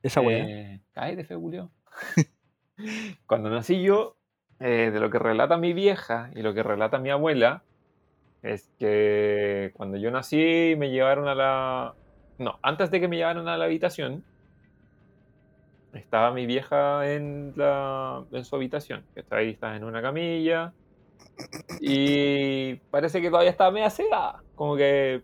Esa 0.01 0.21
weá. 0.21 0.45
eh, 0.47 0.81
cállate, 0.93 1.23
fe, 1.25 1.35
Julio. 1.35 1.71
Cuando 3.25 3.49
nací 3.49 3.81
yo, 3.81 4.17
eh, 4.59 4.91
de 4.91 4.99
lo 4.99 5.09
que 5.09 5.19
relata 5.19 5.57
mi 5.57 5.73
vieja 5.73 6.29
y 6.35 6.41
lo 6.41 6.53
que 6.53 6.61
relata 6.63 6.99
mi 6.99 7.09
abuela, 7.09 7.63
es 8.45 8.69
que 8.77 9.71
cuando 9.75 9.97
yo 9.97 10.11
nací 10.11 10.75
me 10.77 10.91
llevaron 10.91 11.27
a 11.27 11.35
la... 11.35 11.95
No, 12.37 12.59
antes 12.61 12.91
de 12.91 12.99
que 12.99 13.07
me 13.07 13.17
llevaran 13.17 13.47
a 13.47 13.57
la 13.57 13.65
habitación, 13.65 14.23
estaba 15.93 16.31
mi 16.31 16.45
vieja 16.45 17.11
en, 17.11 17.53
la, 17.55 18.23
en 18.31 18.45
su 18.45 18.55
habitación, 18.55 19.03
que 19.13 19.21
estaba 19.21 19.41
ahí, 19.41 19.49
estaba 19.49 19.75
en 19.75 19.83
una 19.83 20.01
camilla, 20.01 20.73
y 21.79 22.75
parece 22.91 23.21
que 23.21 23.29
todavía 23.29 23.51
estaba 23.51 23.71
media 23.71 23.89
sedada, 23.89 24.43
como 24.55 24.75
que... 24.75 25.23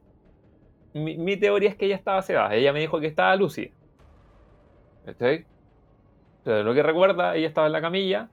Mi, 0.94 1.18
mi 1.18 1.38
teoría 1.38 1.70
es 1.70 1.76
que 1.76 1.86
ella 1.86 1.96
estaba 1.96 2.22
sedada, 2.22 2.54
ella 2.54 2.74
me 2.74 2.82
dijo 2.82 3.00
que 3.00 3.08
estaba 3.08 3.36
lúcida. 3.36 3.72
¿Cachai? 5.06 5.46
Pero 6.44 6.64
lo 6.64 6.74
que 6.74 6.84
recuerda, 6.84 7.36
ella 7.36 7.48
estaba 7.48 7.68
en 7.68 7.74
la 7.74 7.82
camilla 7.82 8.30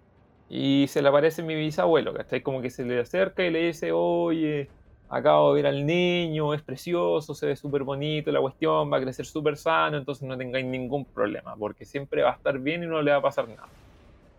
y 0.49 0.87
se 0.89 1.03
le 1.03 1.09
aparece 1.09 1.43
mi 1.43 1.55
bisabuelo, 1.55 2.15
¿cachai? 2.15 2.43
Como 2.43 2.63
que 2.63 2.71
se 2.71 2.85
le 2.85 3.01
acerca 3.01 3.45
y 3.45 3.51
le 3.51 3.67
dice, 3.67 3.93
oye, 3.93 4.71
acabo 5.09 5.55
de 5.55 5.63
ver 5.63 5.67
al 5.73 5.87
niño, 5.87 6.55
es 6.55 6.63
precioso, 6.63 7.35
se 7.35 7.47
ve 7.47 7.57
súper 7.57 7.83
bonito, 7.83 8.31
la 8.31 8.41
cuestión 8.41 8.93
va 8.93 8.99
a 8.99 9.01
crecer 9.01 9.27
súper 9.27 9.57
sano, 9.57 9.97
entonces 9.97 10.27
no 10.29 10.37
tengáis 10.37 10.67
ningún 10.67 11.05
problema, 11.05 11.57
porque 11.57 11.85
siempre 11.85 12.23
va 12.23 12.31
a 12.31 12.35
estar 12.35 12.59
bien 12.59 12.83
y 12.83 12.87
no 12.87 13.01
le 13.01 13.11
va 13.11 13.19
a 13.19 13.23
pasar 13.23 13.49
nada. 13.49 13.69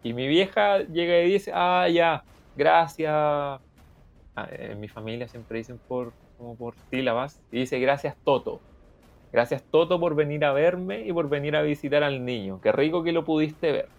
Y 0.04 0.14
mi 0.14 0.28
vieja 0.28 0.80
llega 0.80 1.20
y 1.22 1.32
dice, 1.32 1.52
ah, 1.54 1.88
ya, 1.90 2.24
gracias. 2.56 3.12
Ah, 3.14 3.60
En 4.52 4.80
mi 4.80 4.88
familia 4.88 5.28
siempre 5.28 5.58
dicen 5.58 5.80
por, 5.88 6.14
como 6.38 6.56
por 6.56 6.76
sílabas, 6.90 7.42
y 7.52 7.60
dice, 7.60 7.80
gracias 7.80 8.16
Toto. 8.24 8.62
Gracias 9.32 9.64
Toto 9.64 10.00
por 10.00 10.16
venir 10.16 10.46
a 10.46 10.54
verme 10.54 11.02
y 11.06 11.14
por 11.14 11.30
venir 11.30 11.56
a 11.56 11.62
visitar 11.62 12.04
al 12.04 12.26
niño. 12.26 12.60
Qué 12.62 12.72
rico 12.72 13.04
que 13.04 13.12
lo 13.12 13.26
pudiste 13.26 13.72
ver. 13.72 13.90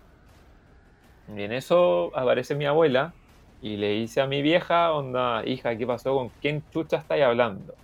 Y 1.37 1.43
en 1.43 1.53
eso 1.53 2.11
aparece 2.17 2.55
mi 2.55 2.67
abuela 2.67 3.15
y 3.63 3.77
le 3.77 3.91
dice 3.91 4.21
a 4.21 4.27
mi 4.27 4.43
vieja, 4.43 4.93
onda, 4.93 5.45
hija, 5.45 5.77
¿qué 5.77 5.87
pasó? 5.87 6.15
¿Con 6.15 6.31
quién 6.41 6.63
chucha 6.71 6.99
estáis 6.99 7.25
hablando? 7.25 7.75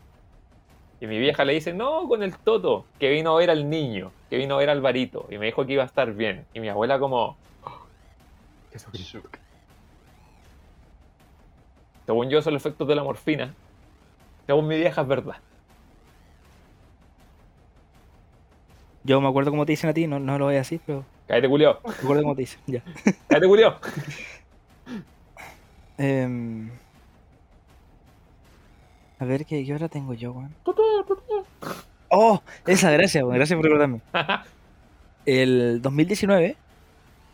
Y 1.01 1.07
mi 1.07 1.19
vieja 1.19 1.45
le 1.45 1.53
dice, 1.53 1.75
no, 1.75 2.09
con 2.09 2.23
el 2.23 2.37
Toto, 2.39 2.87
que 2.99 3.11
vino 3.11 3.35
a 3.35 3.39
ver 3.39 3.51
al 3.51 3.69
niño, 3.69 4.11
que 4.31 4.39
vino 4.39 4.55
a 4.55 4.59
ver 4.59 4.71
al 4.71 4.81
varito. 4.81 5.27
Y 5.31 5.37
me 5.37 5.47
dijo 5.47 5.67
que 5.67 5.75
iba 5.75 5.83
a 5.83 5.87
estar 5.87 6.13
bien. 6.13 6.47
Y 6.55 6.61
mi 6.61 6.69
abuela 6.71 6.99
como... 6.99 7.37
Jesucristo. 8.73 9.21
Según 12.07 12.31
yo 12.31 12.41
son 12.41 12.55
los 12.55 12.63
efectos 12.65 12.89
de 12.89 12.95
la 12.95 13.05
morfina. 13.05 13.55
Según 14.47 14.69
mi 14.69 14.79
vieja 14.79 15.03
es 15.03 15.09
verdad. 15.09 15.37
Yo 19.05 19.21
me 19.21 19.29
acuerdo 19.29 19.51
cómo 19.51 19.67
te 19.67 19.73
dicen 19.73 19.91
a 19.91 19.95
ti, 19.95 20.07
no, 20.07 20.19
no 20.19 20.39
lo 20.39 20.47
voy 20.47 20.55
a 20.55 20.59
decir, 20.59 20.81
pero 20.85 21.05
Cállate, 21.27 21.49
culiao. 21.49 21.81
me 21.85 21.93
acuerdo 21.93 22.23
cómo 22.23 22.35
te 22.35 22.43
dicen. 22.43 22.61
Ya. 22.67 22.83
Cállate, 23.29 23.47
culiao. 23.47 23.79
Em, 25.99 26.71
a 29.19 29.25
ver, 29.25 29.47
¿qué, 29.47 29.65
¿qué 29.65 29.75
hora 29.75 29.89
tengo 29.89 30.15
yo, 30.15 30.33
weón? 30.33 30.55
Oh, 32.09 32.43
esa, 32.67 32.91
gracias, 32.91 33.23
weón. 33.25 33.37
Gracias 33.37 33.57
por 33.57 33.65
recordarme. 33.65 34.01
El 35.27 35.81
2019, 35.83 36.57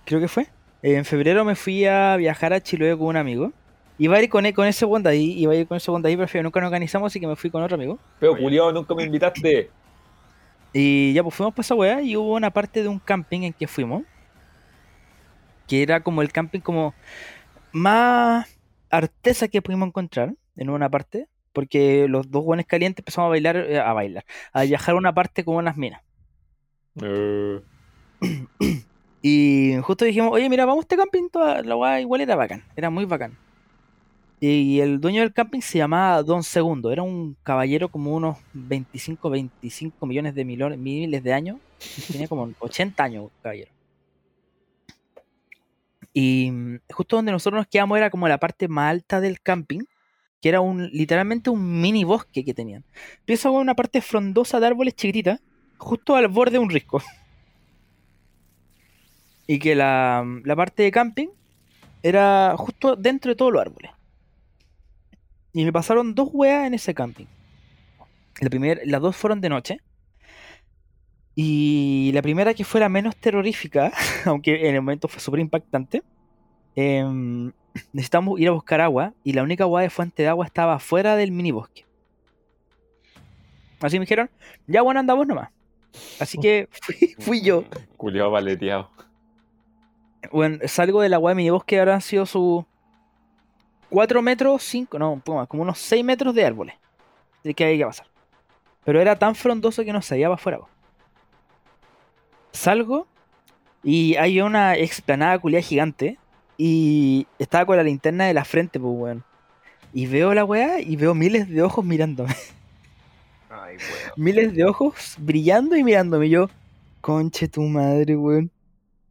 creo 0.05 0.21
que 0.21 0.29
fue. 0.29 0.47
En 0.83 1.05
febrero 1.05 1.45
me 1.45 1.55
fui 1.55 1.85
a 1.85 2.17
viajar 2.17 2.53
a 2.53 2.61
Chiloé 2.61 2.97
con 2.97 3.09
un 3.09 3.17
amigo. 3.17 3.53
Iba 3.99 4.17
a 4.17 4.23
ir 4.23 4.29
con, 4.31 4.47
e- 4.47 4.55
con 4.55 4.67
ese 4.67 4.85
bond 4.85 5.07
ahí, 5.07 5.33
iba 5.39 5.53
a 5.53 5.57
ir 5.57 5.67
con 5.67 5.77
ese 5.77 5.91
bond 5.91 6.05
ahí, 6.07 6.17
pero 6.17 6.43
nunca 6.43 6.61
nos 6.61 6.69
organizamos, 6.69 7.13
así 7.13 7.21
que 7.21 7.27
me 7.27 7.37
fui 7.37 7.51
con 7.51 7.63
otro 7.63 7.75
amigo. 7.77 7.99
Pero 8.19 8.35
Julio, 8.37 8.73
nunca 8.73 8.95
me 8.95 9.05
invitaste. 9.05 9.71
Y 10.73 11.13
ya 11.13 11.23
pues 11.23 11.35
fuimos 11.35 11.53
para 11.55 11.61
esa 11.61 11.75
weá 11.75 12.01
y 12.01 12.17
hubo 12.17 12.35
una 12.35 12.51
parte 12.51 12.83
de 12.83 12.89
un 12.89 12.99
camping 12.99 13.43
en 13.43 13.53
que 13.53 13.67
fuimos. 13.69 14.03
Que 15.69 15.83
era 15.83 16.01
como 16.01 16.23
el 16.23 16.33
camping 16.33 16.61
como 16.61 16.95
más 17.71 18.49
artesa 18.93 19.49
que 19.49 19.63
pudimos 19.63 19.89
encontrar 19.89 20.35
en 20.57 20.71
una 20.71 20.91
parte. 20.91 21.29
Porque 21.53 22.09
los 22.09 22.31
dos 22.31 22.45
buenos 22.45 22.67
calientes 22.67 23.03
empezamos 23.03 23.29
a 23.29 23.31
bailar, 23.31 23.57
eh, 23.59 23.81
a 23.81 23.93
bailar, 23.95 24.25
a 24.55 24.63
viajar 24.65 24.95
a 24.95 24.99
una 24.99 25.15
parte 25.15 25.45
con 25.45 25.57
unas 25.57 25.77
minas. 25.77 26.03
Eh, 27.03 27.61
Y 29.23 29.77
justo 29.83 30.05
dijimos, 30.05 30.33
oye, 30.33 30.49
mira, 30.49 30.65
vamos 30.67 30.83
a 30.83 30.85
este 30.85 30.97
camping, 30.97 31.29
toda 31.31 31.63
la 31.63 31.77
weá 31.77 32.01
igual 32.01 32.21
era 32.23 32.37
bacán, 32.37 32.65
era 32.77 32.91
muy 32.91 33.05
bacán. 33.05 33.39
Y 34.41 34.81
el 34.81 35.01
dueño 35.01 35.21
del 35.21 35.33
camping 35.33 35.61
se 35.61 35.79
llamaba 35.79 36.23
Don 36.25 36.43
Segundo, 36.43 36.91
era 36.91 37.03
un 37.03 37.37
caballero 37.45 37.89
como 37.89 38.15
unos 38.15 38.39
25, 38.53 39.31
25 39.31 40.05
millones 40.07 40.35
de 40.35 40.45
miles 40.45 41.23
de 41.23 41.33
años, 41.33 41.61
tenía 42.11 42.27
como 42.29 42.53
80 42.59 43.05
años, 43.05 43.31
caballero. 43.41 43.71
Y 46.13 46.51
mm, 46.51 46.81
justo 46.91 47.17
donde 47.17 47.33
nosotros 47.33 47.61
nos 47.61 47.67
quedamos 47.69 47.99
era 47.99 48.11
como 48.11 48.29
la 48.29 48.39
parte 48.39 48.69
más 48.69 48.91
alta 48.91 49.21
del 49.21 49.41
camping, 49.41 49.81
que 50.41 50.49
era 50.49 50.61
un 50.61 50.89
literalmente 50.89 51.51
un 51.51 51.81
mini 51.81 52.05
bosque 52.05 52.45
que 52.45 52.55
tenían. 52.55 52.85
Empieza 53.21 53.49
con 53.49 53.61
una 53.61 53.75
parte 53.75 54.01
frondosa 54.01 54.61
de 54.61 54.67
árboles 54.67 54.95
chiquititas, 54.95 55.41
justo 55.79 56.17
al 56.17 56.29
borde 56.29 56.53
de 56.53 56.59
un 56.59 56.71
risco. 56.71 57.03
Y 59.45 59.59
que 59.59 59.75
la, 59.75 60.25
la 60.45 60.57
parte 60.57 60.85
de 60.85 60.93
camping 60.93 61.27
era 62.03 62.55
justo 62.57 62.97
dentro 62.97 63.31
de 63.31 63.37
todos 63.37 63.53
los 63.53 63.61
árboles. 63.61 63.91
Y 65.53 65.65
me 65.65 65.73
pasaron 65.73 66.15
dos 66.15 66.31
weas 66.33 66.67
en 66.67 66.75
ese 66.75 66.95
camping. 66.95 67.27
La 68.41 68.49
primer, 68.49 68.81
las 68.85 69.01
dos 69.01 69.17
fueron 69.17 69.41
de 69.41 69.49
noche. 69.49 69.81
Y 71.35 71.72
la 72.11 72.23
primera 72.23 72.55
que 72.55 72.65
fue 72.65 72.81
la 72.81 72.89
menos 72.89 73.15
terrorífica, 73.17 73.93
aunque 74.25 74.69
en 74.69 74.75
el 74.75 74.81
momento 74.81 75.07
fue 75.07 75.21
súper 75.21 75.41
impactante. 75.41 76.03
em, 76.75 77.53
necesitamos 77.93 78.41
ir 78.41 78.49
a 78.49 78.53
buscar 78.53 78.81
agua 78.81 79.13
y 79.23 79.35
la 79.35 79.43
única 79.43 79.65
agua 79.65 79.83
de 79.83 79.91
fuente 79.91 80.25
de 80.25 80.29
agua 80.29 80.47
estaba 80.47 80.79
fuera 80.79 81.15
del 81.15 81.31
mini 81.31 81.53
bosque. 81.53 81.85
Así 83.81 83.99
me 83.99 84.05
dijeron, 84.05 84.31
ya 84.67 84.83
bueno, 84.83 85.01
andamos 85.01 85.27
nomás. 85.27 85.51
Así 86.19 86.39
que 86.39 86.69
fui, 86.83 87.15
fui 87.19 87.43
yo. 87.43 87.65
Julio 87.97 88.31
valeteado. 88.31 88.91
Bueno, 90.31 90.59
salgo 90.67 91.01
del 91.01 91.15
agua 91.15 91.33
de 91.33 91.35
mi 91.35 91.51
bosque, 91.51 91.79
habrán 91.79 92.01
sido 92.01 92.27
sus 92.27 92.65
4 93.91 94.23
metros, 94.23 94.63
5, 94.63 94.99
no, 94.99 95.13
un 95.13 95.21
poco 95.21 95.39
más, 95.39 95.49
como 95.49 95.63
unos 95.63 95.79
6 95.79 96.05
metros 96.05 96.35
de 96.35 96.45
árboles. 96.45 96.75
De 97.45 97.55
que 97.55 97.65
hay 97.65 97.79
que 97.79 97.85
pasar. 97.85 98.07
Pero 98.85 99.01
era 99.01 99.19
tan 99.19 99.35
frondoso 99.35 99.85
que 99.85 99.93
no 99.93 100.01
se 100.01 100.15
veía 100.15 100.29
para 100.29 100.37
afuera. 100.37 100.59
po. 100.59 100.69
Salgo 102.53 103.07
y 103.83 104.15
hay 104.17 104.41
una 104.41 104.77
explanada 104.77 105.39
culiada 105.39 105.63
gigante. 105.63 106.19
Y 106.59 107.27
estaba 107.39 107.67
con 107.67 107.77
la 107.77 107.83
linterna 107.83 108.27
de 108.27 108.35
la 108.35 108.45
frente, 108.45 108.79
pues, 108.79 108.95
weón. 108.95 109.25
Y 109.93 110.07
veo 110.07 110.33
la 110.33 110.45
weá 110.45 110.81
y 110.81 110.97
veo 110.97 111.15
miles 111.15 111.49
de 111.49 111.63
ojos 111.63 111.85
mirándome. 111.85 112.35
Ay, 113.51 113.77
weón. 113.77 114.13
miles 114.17 114.55
de 114.55 114.65
ojos 114.65 115.17
brillando 115.19 115.77
y 115.77 115.83
mirándome. 115.83 116.27
Y 116.27 116.31
yo, 116.31 116.49
conche 117.01 117.49
tu 117.49 117.63
madre, 117.63 118.17
weón. 118.17 118.51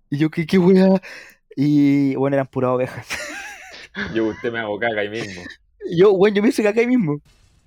Y 0.09 0.17
yo, 0.17 0.29
¿qué, 0.29 0.45
qué 0.45 0.57
weá? 0.57 1.01
Y 1.55 2.15
bueno, 2.15 2.35
eran 2.35 2.47
puras 2.47 2.71
ovejas. 2.71 3.07
Yo 4.13 4.27
usted 4.27 4.53
me 4.53 4.59
hago 4.59 4.79
caca 4.79 5.01
ahí 5.01 5.09
mismo. 5.09 5.41
Yo, 5.97 6.13
weón, 6.13 6.33
yo 6.33 6.41
me 6.41 6.47
hice 6.49 6.63
caca 6.63 6.79
ahí 6.79 6.87
mismo. 6.87 7.19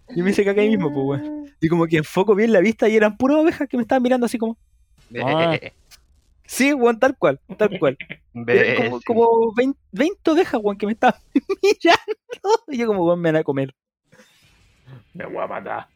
Yo 0.08 0.24
me 0.24 0.30
hice 0.30 0.42
caca 0.42 0.62
ahí 0.62 0.70
mismo, 0.70 0.92
pues, 0.92 1.20
weón. 1.22 1.44
Y 1.60 1.68
como 1.68 1.86
que 1.86 1.98
enfoco 1.98 2.34
bien 2.34 2.52
la 2.52 2.60
vista 2.60 2.88
y 2.88 2.96
eran 2.96 3.16
puras 3.16 3.38
ovejas 3.38 3.68
que 3.68 3.76
me 3.76 3.82
estaban 3.82 4.02
mirando 4.02 4.26
así 4.26 4.38
como. 4.38 4.56
Ah. 5.22 5.58
Sí, 6.46 6.74
weón, 6.74 6.98
tal 6.98 7.16
cual, 7.16 7.40
tal 7.56 7.78
cual. 7.78 7.96
Como, 8.32 9.00
como 9.06 9.54
20, 9.54 9.78
20 9.92 10.30
ovejas, 10.30 10.60
weón, 10.62 10.76
que 10.76 10.86
me 10.86 10.92
estaban 10.92 11.18
mirando. 11.62 12.62
Y 12.68 12.76
yo, 12.76 12.86
como, 12.86 13.06
weón, 13.06 13.20
me 13.20 13.32
van 13.32 13.40
a 13.40 13.44
comer. 13.44 13.74
Me 15.14 15.24
voy 15.24 15.42
a 15.42 15.46
matar. 15.46 15.88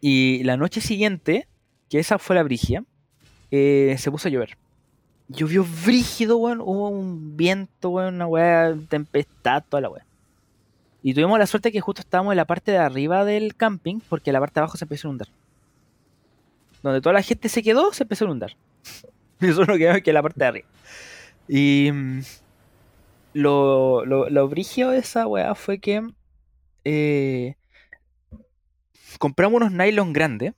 Y 0.00 0.42
la 0.44 0.56
noche 0.56 0.80
siguiente, 0.80 1.46
que 1.90 1.98
esa 1.98 2.18
fue 2.18 2.34
la 2.34 2.42
brigia, 2.42 2.82
eh, 3.50 3.94
se 3.98 4.10
puso 4.10 4.28
a 4.28 4.30
llover. 4.30 4.56
Llovió 5.28 5.66
brígido, 5.84 6.38
weón. 6.38 6.60
Hubo 6.60 6.88
un 6.88 7.36
viento, 7.36 7.90
weón, 7.90 8.14
una 8.14 8.26
weá, 8.26 8.74
tempestad, 8.88 9.64
toda 9.68 9.82
la 9.82 9.90
weá. 9.90 10.06
Y 11.02 11.12
tuvimos 11.12 11.38
la 11.38 11.46
suerte 11.46 11.70
que 11.70 11.82
justo 11.82 12.00
estábamos 12.00 12.32
en 12.32 12.38
la 12.38 12.46
parte 12.46 12.72
de 12.72 12.78
arriba 12.78 13.26
del 13.26 13.54
camping, 13.54 14.00
porque 14.08 14.32
la 14.32 14.40
parte 14.40 14.54
de 14.54 14.60
abajo 14.62 14.78
se 14.78 14.86
empezó 14.86 15.06
a 15.06 15.10
inundar. 15.10 15.28
Donde 16.84 17.00
toda 17.00 17.14
la 17.14 17.22
gente 17.22 17.48
se 17.48 17.62
quedó, 17.62 17.94
se 17.94 18.02
empezó 18.02 18.24
a 18.24 18.28
inundar. 18.28 18.56
Y 19.40 19.46
nosotros 19.46 19.68
nos 19.68 19.78
quedamos 19.78 20.02
que 20.02 20.10
en 20.10 20.14
la 20.14 20.22
parte 20.22 20.38
de 20.38 20.46
arriba. 20.46 20.68
Y 21.48 21.90
mm, 21.90 22.20
lo, 23.32 24.04
lo, 24.04 24.28
lo 24.28 24.48
brígido 24.48 24.90
de 24.90 24.98
esa 24.98 25.26
weá 25.26 25.54
fue 25.54 25.78
que 25.80 26.06
eh, 26.84 27.54
compramos 29.18 29.62
unos 29.62 29.72
nylon 29.72 30.12
grandes 30.12 30.52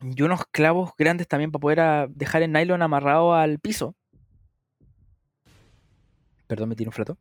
y 0.00 0.22
unos 0.22 0.44
clavos 0.50 0.90
grandes 0.98 1.28
también 1.28 1.52
para 1.52 1.60
poder 1.60 1.80
ah, 1.80 2.06
dejar 2.10 2.42
el 2.42 2.52
nylon 2.52 2.82
amarrado 2.82 3.32
al 3.32 3.60
piso. 3.60 3.94
Perdón, 6.48 6.70
me 6.70 6.74
tiro 6.74 6.88
un 6.88 6.94
flato. 6.94 7.16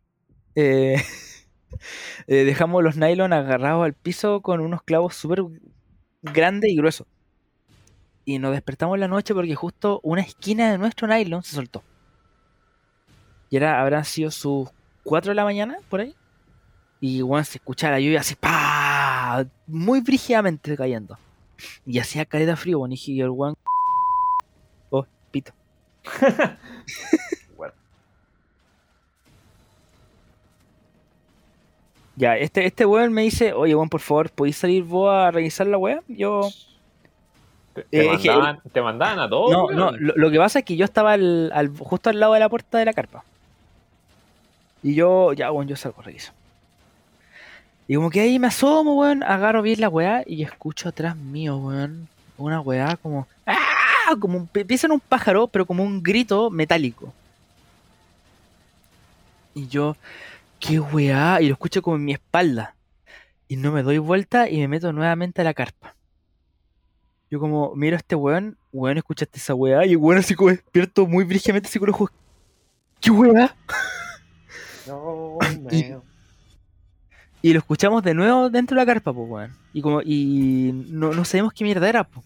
Eh, 0.55 0.95
eh, 2.27 2.43
dejamos 2.45 2.83
los 2.83 2.97
nylon 2.97 3.31
agarrados 3.31 3.85
al 3.85 3.93
piso 3.93 4.41
con 4.41 4.59
unos 4.59 4.81
clavos 4.81 5.15
súper 5.15 5.43
grandes 6.23 6.71
y 6.71 6.77
gruesos. 6.77 7.05
Y 8.27 8.39
nos 8.39 8.51
despertamos 8.51 8.95
en 8.95 8.99
la 8.99 9.07
noche 9.07 9.33
porque 9.33 9.55
justo 9.55 10.01
una 10.03 10.19
esquina 10.19 10.69
de 10.69 10.77
nuestro 10.77 11.07
nylon 11.07 11.43
se 11.43 11.55
soltó. 11.55 11.81
Y 13.49 13.55
era, 13.55 13.79
habrán 13.79 14.03
sido 14.03 14.31
sus 14.31 14.67
4 15.03 15.31
de 15.31 15.35
la 15.35 15.45
mañana, 15.45 15.77
por 15.87 16.01
ahí. 16.01 16.13
Y 16.99 17.21
bueno, 17.21 17.45
se 17.45 17.59
escuchaba 17.59 17.93
la 17.93 18.01
lluvia 18.01 18.19
así, 18.19 18.35
¡pa! 18.35 19.45
Muy 19.65 20.01
brígidamente 20.01 20.75
cayendo. 20.75 21.17
Y 21.85 21.99
hacía 21.99 22.25
caleta 22.25 22.57
frío, 22.57 22.79
bueno, 22.79 22.95
y 22.97 23.21
el 23.21 23.29
weón. 23.29 23.55
Oh, 24.89 25.05
pito. 25.31 25.53
Ya, 32.17 32.35
este, 32.35 32.65
este 32.65 32.83
weón 32.83 33.13
me 33.13 33.21
dice, 33.21 33.53
oye, 33.53 33.75
weón, 33.75 33.89
por 33.89 34.01
favor, 34.01 34.31
¿podéis 34.31 34.57
salir 34.57 34.83
vos 34.83 35.13
a 35.13 35.29
revisar 35.29 35.67
la 35.67 35.77
weá? 35.77 36.01
Yo. 36.07 36.49
¿Te, 37.77 37.83
te 37.91 38.13
Eh, 38.13 38.17
que- 38.17 38.69
te 38.71 38.81
mandaban 38.81 39.19
a 39.19 39.29
todos? 39.29 39.51
No, 39.51 39.69
no, 39.71 39.91
lo, 39.91 40.13
lo 40.15 40.31
que 40.31 40.37
pasa 40.39 40.59
es 40.59 40.65
que 40.65 40.75
yo 40.75 40.85
estaba 40.85 41.13
al, 41.13 41.51
al- 41.53 41.69
justo 41.77 42.09
al 42.09 42.19
lado 42.19 42.33
de 42.33 42.39
la 42.39 42.49
puerta 42.49 42.77
de 42.79 42.85
la 42.85 42.93
carpa. 42.93 43.23
Y 44.81 44.95
yo, 44.95 45.33
ya, 45.33 45.49
bueno, 45.51 45.69
yo 45.69 45.75
salgo, 45.75 46.01
reviso. 46.01 46.31
Y 47.87 47.95
como 47.95 48.09
que 48.09 48.21
ahí 48.21 48.39
me 48.39 48.47
asomo, 48.47 48.95
weón, 48.95 49.21
agarro 49.23 49.61
bien 49.61 49.79
la 49.79 49.89
weá 49.89 50.23
y 50.25 50.43
escucho 50.43 50.89
atrás 50.89 51.15
mío, 51.15 51.57
weón, 51.57 52.07
una 52.37 52.59
weá 52.61 52.97
como... 52.97 53.27
¡Ah! 53.45 54.15
Como 54.19 54.37
un, 54.37 54.49
empieza 54.53 54.87
en 54.87 54.93
un 54.93 54.99
pájaro, 55.01 55.47
pero 55.47 55.65
como 55.65 55.83
un 55.83 56.01
grito 56.01 56.49
metálico. 56.49 57.13
Y 59.53 59.67
yo, 59.67 59.95
qué 60.59 60.79
weá, 60.79 61.41
y 61.41 61.47
lo 61.47 61.53
escucho 61.53 61.81
como 61.81 61.97
en 61.97 62.05
mi 62.05 62.13
espalda. 62.13 62.73
Y 63.47 63.55
no 63.57 63.71
me 63.71 63.83
doy 63.83 63.97
vuelta 63.97 64.49
y 64.49 64.59
me 64.59 64.67
meto 64.67 64.91
nuevamente 64.93 65.41
a 65.41 65.45
la 65.45 65.53
carpa. 65.53 65.93
Yo 67.29 67.39
como 67.39 67.75
miro 67.75 67.95
a 67.95 67.99
este 67.99 68.15
weón, 68.15 68.57
weón, 68.71 68.97
escuchaste 68.97 69.37
esa 69.37 69.53
weá, 69.53 69.85
y 69.85 69.91
el 69.91 69.97
weón 69.97 70.19
así 70.19 70.33
como 70.35 70.49
despierto 70.49 71.05
muy 71.05 71.23
brígidamente 71.25 71.67
así 71.67 71.77
con 71.79 71.87
los 71.87 71.95
ojos. 71.95 72.11
¿Qué 73.01 73.11
weá? 73.11 73.55
No, 74.87 75.37
Y-. 75.71 75.93
Y 77.41 77.53
lo 77.53 77.59
escuchamos 77.59 78.01
de 78.03 78.13
nuevo 78.13 78.49
dentro 78.49 78.75
de 78.75 78.81
la 78.81 78.85
carpa, 78.85 79.13
pues 79.13 79.29
weón. 79.29 79.53
Y 79.73 79.81
como, 79.81 80.01
y 80.01 80.71
no, 80.89 81.11
no 81.13 81.23
sabemos 81.25 81.53
qué 81.53 81.63
mierda 81.63 81.87
era, 81.87 82.03
pues. 82.05 82.25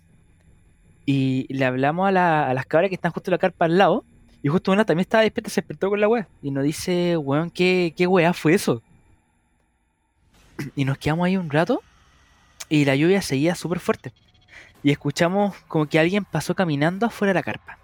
Y 1.05 1.51
le 1.53 1.65
hablamos 1.65 2.07
a, 2.07 2.11
la- 2.11 2.47
a 2.47 2.53
las 2.53 2.65
cabras 2.65 2.89
que 2.89 2.95
están 2.95 3.11
justo 3.11 3.29
en 3.29 3.33
la 3.33 3.37
carpa 3.39 3.65
al 3.65 3.77
lado. 3.77 4.05
Y 4.43 4.47
justo 4.49 4.71
una 4.71 4.85
también 4.85 5.01
estaba 5.01 5.23
despierta, 5.23 5.49
se 5.49 5.61
despertó 5.61 5.89
con 5.89 5.99
la 5.99 6.07
weá. 6.07 6.27
Y 6.41 6.51
nos 6.51 6.63
dice, 6.63 7.17
weón, 7.17 7.49
¿qué, 7.51 7.93
qué 7.97 8.07
weá 8.07 8.33
fue 8.33 8.53
eso? 8.53 8.81
Y 10.75 10.85
nos 10.85 10.97
quedamos 10.97 11.25
ahí 11.25 11.37
un 11.37 11.49
rato. 11.49 11.81
Y 12.69 12.85
la 12.85 12.95
lluvia 12.95 13.21
seguía 13.21 13.55
súper 13.55 13.79
fuerte. 13.79 14.13
Y 14.83 14.91
escuchamos 14.91 15.55
como 15.67 15.87
que 15.87 15.99
alguien 15.99 16.25
pasó 16.25 16.55
caminando 16.55 17.05
afuera 17.05 17.31
de 17.31 17.35
la 17.35 17.43
carpa. 17.43 17.77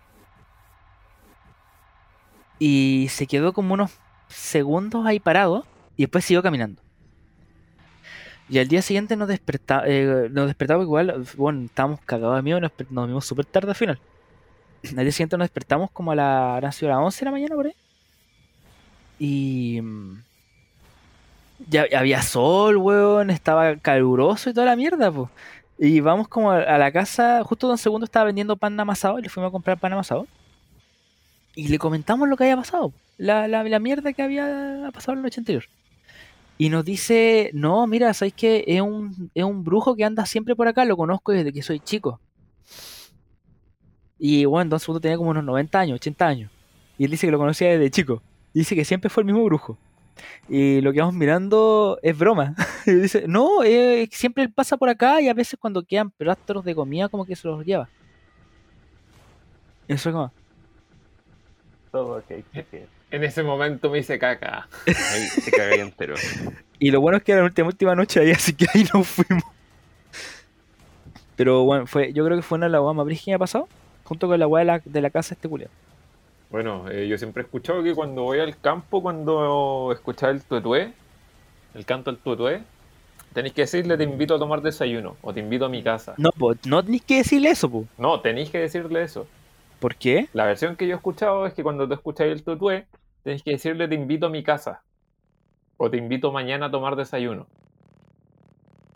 Y 2.59 3.07
se 3.09 3.27
quedó 3.27 3.53
como 3.53 3.73
unos 3.73 3.91
segundos 4.27 5.05
ahí 5.05 5.19
parado. 5.19 5.65
Y 5.95 6.03
después 6.03 6.25
siguió 6.25 6.43
caminando. 6.43 6.81
Y 8.49 8.59
al 8.59 8.67
día 8.67 8.81
siguiente 8.81 9.15
nos, 9.17 9.27
desperta, 9.27 9.83
eh, 9.85 10.29
nos 10.31 10.47
despertamos 10.47 10.83
igual, 10.85 11.25
bueno, 11.35 11.65
estábamos 11.65 11.99
cagados 12.05 12.37
de 12.37 12.41
miedo, 12.43 12.59
nos, 12.61 12.71
nos 12.79 12.89
dormimos 13.03 13.25
súper 13.25 13.45
tarde 13.45 13.69
al 13.69 13.75
final. 13.75 13.99
Al 14.97 15.03
día 15.03 15.11
siguiente 15.11 15.37
nos 15.37 15.45
despertamos 15.45 15.91
como 15.91 16.11
a 16.11 16.15
la, 16.15 16.59
las 16.61 16.81
11 16.81 17.19
de 17.19 17.25
la 17.25 17.31
mañana 17.31 17.55
por 17.55 17.67
ahí. 17.67 17.75
Y. 19.19 19.79
mm, 19.81 20.23
Ya 21.69 21.85
había 21.97 22.21
sol, 22.21 22.77
weón, 22.77 23.29
estaba 23.31 23.75
caluroso 23.77 24.49
y 24.49 24.53
toda 24.53 24.67
la 24.67 24.75
mierda, 24.75 25.11
pues. 25.11 25.29
Y 25.79 25.99
vamos 25.99 26.27
como 26.27 26.51
a, 26.51 26.77
la 26.77 26.91
casa, 26.91 27.43
justo 27.43 27.67
Don 27.67 27.77
Segundo 27.77 28.05
estaba 28.05 28.25
vendiendo 28.25 28.55
pan 28.57 28.79
amasado 28.79 29.19
y 29.19 29.21
le 29.21 29.29
fuimos 29.29 29.49
a 29.49 29.51
comprar 29.51 29.79
pan 29.79 29.93
amasado. 29.93 30.27
Y 31.55 31.67
le 31.67 31.77
comentamos 31.77 32.27
lo 32.27 32.37
que 32.37 32.45
había 32.45 32.57
pasado, 32.57 32.93
la, 33.17 33.47
la, 33.47 33.63
la 33.63 33.79
mierda 33.79 34.13
que 34.13 34.21
había 34.21 34.89
pasado 34.93 35.15
la 35.15 35.21
noche 35.21 35.39
anterior. 35.39 35.65
Y 36.57 36.69
nos 36.69 36.83
dice, 36.83 37.51
no, 37.53 37.85
mira, 37.85 38.13
¿sabéis 38.13 38.33
que 38.33 38.63
es 38.65 38.81
un, 38.81 39.29
es 39.35 39.43
un 39.43 39.63
brujo 39.63 39.95
que 39.95 40.03
anda 40.03 40.25
siempre 40.25 40.55
por 40.55 40.67
acá? 40.67 40.85
Lo 40.85 40.97
conozco 40.97 41.31
desde 41.31 41.53
que 41.53 41.61
soy 41.61 41.79
chico. 41.79 42.19
Y 44.17 44.45
bueno, 44.45 44.69
Don 44.69 44.79
Segundo 44.79 44.99
tenía 44.99 45.17
como 45.17 45.29
unos 45.29 45.43
90 45.43 45.79
años, 45.79 45.95
80 45.97 46.27
años. 46.27 46.51
Y 46.97 47.05
él 47.05 47.11
dice 47.11 47.27
que 47.27 47.31
lo 47.31 47.37
conocía 47.37 47.69
desde 47.69 47.91
chico. 47.91 48.23
Dice 48.53 48.75
que 48.75 48.85
siempre 48.85 49.09
fue 49.11 49.21
el 49.21 49.27
mismo 49.27 49.43
brujo. 49.43 49.77
Y 50.49 50.81
lo 50.81 50.93
que 50.93 50.99
vamos 50.99 51.15
mirando 51.15 51.99
es 52.01 52.17
broma. 52.17 52.55
Y 52.85 52.93
dice, 52.93 53.25
no, 53.27 53.63
eh, 53.63 54.07
siempre 54.11 54.43
él 54.45 54.53
pasa 54.53 54.77
por 54.77 54.87
acá 54.87 55.19
y 55.19 55.27
a 55.27 55.33
veces 55.33 55.59
cuando 55.59 55.83
quedan 55.83 56.13
rastros 56.17 56.63
de 56.63 56.73
comida 56.73 57.09
como 57.09 57.25
que 57.25 57.35
se 57.35 57.47
los 57.47 57.65
lleva. 57.65 57.89
Eso 59.87 60.09
es 60.09 60.13
como... 60.13 60.31
Todo 61.91 62.17
ok. 62.17 62.31
En 63.09 63.23
ese 63.23 63.43
momento 63.43 63.89
me 63.89 63.99
hice 63.99 64.19
caca. 64.19 64.67
Ahí 64.87 65.27
se 65.27 65.51
cagáis 65.51 65.81
entero. 65.81 66.15
Y 66.79 66.91
lo 66.91 67.01
bueno 67.01 67.17
es 67.17 67.23
que 67.23 67.31
era 67.31 67.41
la 67.41 67.47
última, 67.47 67.69
última 67.69 67.95
noche 67.95 68.19
ahí, 68.19 68.29
así 68.29 68.53
que 68.53 68.67
ahí 68.71 68.85
nos 68.93 69.07
fuimos. 69.07 69.43
Pero 71.35 71.63
bueno, 71.63 71.87
fue, 71.87 72.13
yo 72.13 72.23
creo 72.23 72.37
que 72.37 72.43
fue 72.43 72.59
una 72.59 72.67
de 72.67 72.73
las 72.73 72.83
más 72.93 73.03
brígidas 73.03 73.25
que 73.25 73.31
me 73.31 73.35
ha 73.35 73.39
pasado. 73.39 73.67
Junto 74.03 74.27
con 74.27 74.39
la 74.39 74.45
wea 74.45 74.59
de 74.59 74.65
la, 74.65 74.81
de 74.85 75.01
la 75.01 75.09
casa 75.09 75.29
de 75.29 75.33
este 75.39 75.49
culiao. 75.49 75.71
Bueno, 76.49 76.89
eh, 76.89 77.07
yo 77.07 77.17
siempre 77.17 77.41
he 77.41 77.45
escuchado 77.45 77.83
que 77.83 77.93
cuando 77.93 78.23
voy 78.23 78.39
al 78.39 78.57
campo, 78.59 79.01
cuando 79.01 79.91
escuchas 79.91 80.29
el 80.31 80.43
tuetué, 80.43 80.93
el 81.73 81.85
canto 81.85 82.09
del 82.09 82.19
tuetué, 82.21 82.63
tenéis 83.33 83.53
que 83.53 83.61
decirle 83.61 83.97
te 83.97 84.05
invito 84.05 84.35
a 84.35 84.39
tomar 84.39 84.61
desayuno 84.61 85.17
o 85.21 85.33
te 85.33 85.41
invito 85.41 85.65
a 85.65 85.69
mi 85.69 85.83
casa. 85.83 86.15
No, 86.17 86.29
pues 86.31 86.65
no 86.65 86.83
tenéis 86.83 87.03
que 87.03 87.17
decirle 87.17 87.49
eso, 87.49 87.69
pues. 87.69 87.87
No, 87.97 88.21
tenéis 88.21 88.49
que 88.49 88.59
decirle 88.59 89.03
eso. 89.03 89.27
¿Por 89.79 89.95
qué? 89.95 90.29
La 90.33 90.45
versión 90.45 90.75
que 90.75 90.87
yo 90.87 90.93
he 90.93 90.97
escuchado 90.97 91.45
es 91.45 91.53
que 91.53 91.63
cuando 91.63 91.87
tú 91.87 91.93
escucháis 91.93 92.31
el 92.31 92.43
tuetué, 92.43 92.87
tenéis 93.23 93.43
que 93.43 93.51
decirle 93.51 93.87
te 93.87 93.95
invito 93.95 94.27
a 94.27 94.29
mi 94.29 94.41
casa. 94.41 94.83
O 95.75 95.91
te 95.91 95.97
invito 95.97 96.31
mañana 96.31 96.67
a 96.67 96.71
tomar 96.71 96.95
desayuno. 96.95 97.45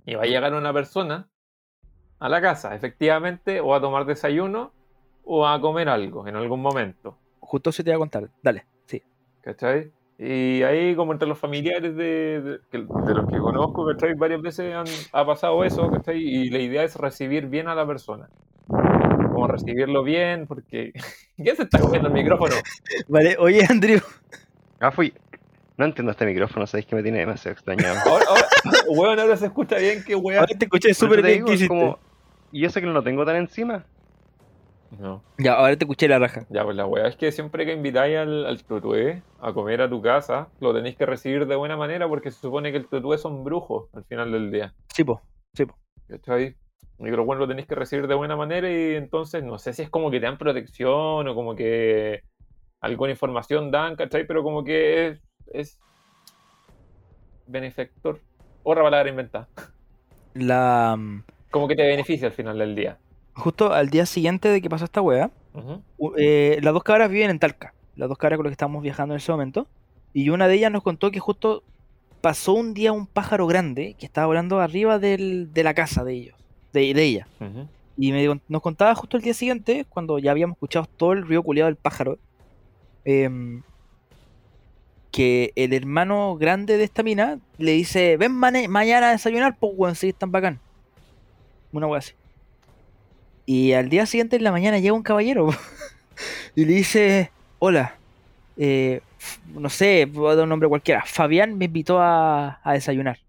Y 0.06 0.16
va 0.16 0.24
a 0.24 0.26
llegar 0.26 0.54
una 0.54 0.74
persona 0.74 1.28
a 2.18 2.30
la 2.30 2.42
casa, 2.42 2.74
efectivamente, 2.76 3.60
o 3.60 3.76
a 3.76 3.82
tomar 3.82 4.06
desayuno 4.06 4.72
o 5.24 5.46
a 5.46 5.60
comer 5.62 5.90
algo 5.90 6.28
en 6.28 6.36
algún 6.36 6.62
momento. 6.62 7.18
Justo 7.42 7.72
se 7.72 7.84
te 7.84 7.90
iba 7.90 7.98
a 7.98 8.00
contar. 8.00 8.30
Dale, 8.42 8.66
sí. 8.86 9.04
¿Cachai? 9.42 9.92
Y 10.18 10.62
ahí, 10.64 10.96
como 10.96 11.12
entre 11.14 11.28
los 11.28 11.38
familiares 11.40 11.96
de, 11.96 12.42
de- 12.42 12.60
que- 12.72 12.78
de 12.78 13.14
los 13.16 13.28
que 13.28 13.38
conozco, 13.40 13.86
¿cachai? 13.88 14.14
Varias 14.14 14.42
veces 14.42 14.74
han- 14.74 14.86
ha 15.12 15.26
pasado 15.26 15.64
eso, 15.64 15.90
¿cachai? 15.92 16.20
Y 16.22 16.50
la 16.50 16.60
idea 16.60 16.84
es 16.84 16.96
recibir 16.96 17.48
bien 17.48 17.68
a 17.68 17.76
la 17.76 17.86
persona. 17.88 18.30
Como 18.68 19.48
recibirlo 19.48 20.04
bien, 20.04 20.46
porque... 20.48 20.94
¿Quién 21.38 21.56
se 21.56 21.64
está 21.64 21.80
comiendo 21.80 22.08
el 22.10 22.14
micrófono? 22.14 22.56
Vale, 23.08 23.36
oye, 23.40 23.66
Andrew. 23.68 24.00
Ah, 24.80 24.92
fui. 24.92 25.14
No 25.78 25.86
entiendo 25.86 26.12
este 26.12 26.26
micrófono, 26.28 26.68
sabéis 26.68 26.86
que 26.86 26.96
me 26.96 27.02
tiene 27.02 27.20
demasiado 27.20 27.54
extrañado. 27.54 27.98
Ahora, 28.06 28.26
ahora, 28.30 28.46
weón, 28.90 29.20
ahora 29.20 29.36
se 29.38 29.48
escucha 29.48 29.78
bien, 29.78 30.04
qué 30.06 30.16
weá. 30.16 30.40
Ahora 30.42 30.54
te 30.56 30.66
escuché 30.66 30.94
súper 30.94 31.24
bien 31.24 31.36
digo, 31.38 31.48
que 31.48 31.54
es 31.54 31.62
hiciste. 31.62 31.70
como- 31.76 31.98
Y 32.52 32.66
eso 32.66 32.80
que 32.80 32.86
no 32.86 32.94
lo 32.94 33.02
tengo 33.02 33.26
tan 33.26 33.38
encima. 33.38 33.84
No. 35.00 35.24
Ya, 35.38 35.54
ahora 35.54 35.76
te 35.78 35.86
escuché 35.86 36.08
la 36.08 36.20
raja. 36.20 36.46
Ya, 36.50 36.64
pues 36.64 36.76
la 36.76 36.86
weá 36.86 37.08
es 37.08 37.16
que 37.16 37.32
siempre 37.32 37.66
que 37.66 37.74
invitáis 37.74 38.18
al, 38.18 38.46
al 38.46 38.64
tutué 38.64 39.24
a 39.40 39.54
comer 39.54 39.82
a 39.82 39.90
tu 39.90 40.02
casa, 40.02 40.50
lo 40.60 40.74
tenéis 40.74 40.98
que 40.98 41.06
recibir 41.06 41.48
de 41.48 41.56
buena 41.56 41.78
manera 41.78 42.08
porque 42.08 42.30
se 42.30 42.40
supone 42.42 42.72
que 42.72 42.78
el 42.78 42.88
tutué 42.88 43.18
son 43.18 43.44
brujos 43.44 43.90
al 43.94 44.04
final 44.04 44.32
del 44.32 44.52
día. 44.52 44.74
Sí, 44.94 45.04
po. 45.04 45.22
Sí, 45.54 45.66
po. 45.66 45.76
¿Cachai? 46.08 46.56
Y 47.00 47.08
lo 47.10 47.26
bueno 47.26 47.40
lo 47.42 47.48
tenéis 47.48 47.68
que 47.68 47.76
recibir 47.76 48.08
de 48.08 48.16
buena 48.16 48.36
manera 48.36 48.70
y 48.70 48.96
entonces 48.96 49.44
no 49.44 49.58
sé 49.58 49.74
si 49.74 49.82
es 49.82 49.90
como 49.90 50.12
que 50.12 50.20
te 50.20 50.26
dan 50.26 50.38
protección 50.38 51.28
o 51.28 51.34
como 51.36 51.56
que 51.56 52.22
alguna 52.82 53.12
información 53.12 53.72
dan, 53.72 53.96
¿cachai? 53.96 54.28
Pero 54.28 54.44
como 54.44 54.64
que 54.64 55.08
es, 55.08 55.22
es 55.54 55.80
benefactor. 57.48 58.20
Otra 58.64 58.84
palabra 58.84 59.10
inventada. 59.10 59.48
La. 60.34 60.96
mm, 60.98 61.24
Como 61.50 61.68
que 61.68 61.76
te 61.76 61.84
beneficia 61.88 62.28
al 62.28 62.34
final 62.34 62.58
del 62.60 62.76
día. 62.76 62.98
Justo 63.34 63.74
al 63.74 63.90
día 63.90 64.06
siguiente 64.06 64.50
de 64.50 64.62
que 64.62 64.70
pasó 64.70 64.86
esta 64.86 65.02
wea, 65.02 65.32
eh, 66.18 66.60
las 66.62 66.74
dos 66.74 66.84
cabras 66.84 67.10
viven 67.10 67.30
en 67.30 67.40
Talca. 67.40 67.74
Las 67.96 68.10
dos 68.10 68.18
cabras 68.18 68.38
con 68.38 68.46
las 68.46 68.52
que 68.52 68.54
estábamos 68.56 68.84
viajando 68.84 69.14
en 69.14 69.18
ese 69.20 69.32
momento. 69.32 69.68
Y 70.14 70.30
una 70.30 70.48
de 70.48 70.56
ellas 70.56 70.72
nos 70.72 70.84
contó 70.84 71.12
que 71.12 71.20
justo 71.20 71.64
pasó 72.22 72.54
un 72.54 72.74
día 72.74 72.92
un 72.92 73.08
pájaro 73.08 73.48
grande 73.48 73.96
que 73.98 74.06
estaba 74.06 74.28
volando 74.28 74.60
arriba 74.60 75.00
del- 75.00 75.52
de 75.54 75.64
la 75.64 75.74
casa 75.74 76.04
de 76.04 76.14
ellos. 76.14 76.36
De, 76.74 76.94
de 76.94 77.04
ella. 77.04 77.28
Y 77.98 78.12
me, 78.12 78.40
nos 78.48 78.62
contaba 78.62 78.96
justo 78.96 79.18
el 79.18 79.24
día 79.24 79.34
siguiente, 79.34 79.86
cuando 79.90 80.20
ya 80.20 80.32
habíamos 80.32 80.56
escuchado 80.56 80.86
todo 80.98 81.14
el 81.14 81.26
ruido 81.26 81.44
culiado 81.44 81.68
del 81.68 81.76
pájaro, 81.76 82.18
em, 83.06 83.62
que 85.12 85.52
el 85.56 85.74
hermano 85.74 86.38
grande 86.38 86.78
de 86.78 86.84
esta 86.86 87.04
mina 87.04 87.40
le 87.58 87.72
dice, 87.74 88.16
ven 88.18 88.32
mañana 88.34 89.10
a 89.10 89.12
desayunar, 89.12 89.58
pues 89.60 89.74
weón, 89.76 89.96
sí, 89.96 90.14
tan 90.14 90.32
bacán. 90.32 90.60
Una 91.74 91.88
wea 91.88 92.00
así. 92.00 92.14
Y 93.46 93.74
al 93.74 93.90
día 93.90 94.06
siguiente 94.06 94.36
en 94.38 94.44
la 94.44 94.52
mañana 94.52 94.80
llega 94.80 94.94
un 94.94 95.04
caballero 95.04 95.50
y 96.56 96.66
le 96.66 96.74
dice, 96.74 97.32
hola, 97.60 97.96
eh, 98.58 99.02
no 99.54 99.70
sé, 99.70 100.06
voy 100.06 100.32
a 100.32 100.36
dar 100.36 100.44
un 100.44 100.50
nombre 100.50 100.70
cualquiera, 100.70 101.04
Fabián 101.06 101.58
me 101.58 101.66
invitó 101.66 102.00
a, 102.02 102.60
a 102.64 102.74
desayunar. 102.74 103.20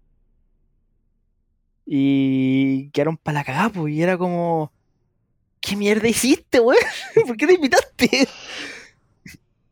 Y 1.85 2.89
quedaron 2.91 3.17
para 3.17 3.39
la 3.39 3.43
cagada, 3.43 3.69
pues, 3.69 3.93
y 3.93 4.01
era 4.01 4.17
como, 4.17 4.71
¿qué 5.61 5.75
mierda 5.75 6.07
hiciste, 6.07 6.59
weón? 6.59 6.77
¿Por 7.27 7.37
qué 7.37 7.47
te 7.47 7.53
invitaste? 7.55 8.27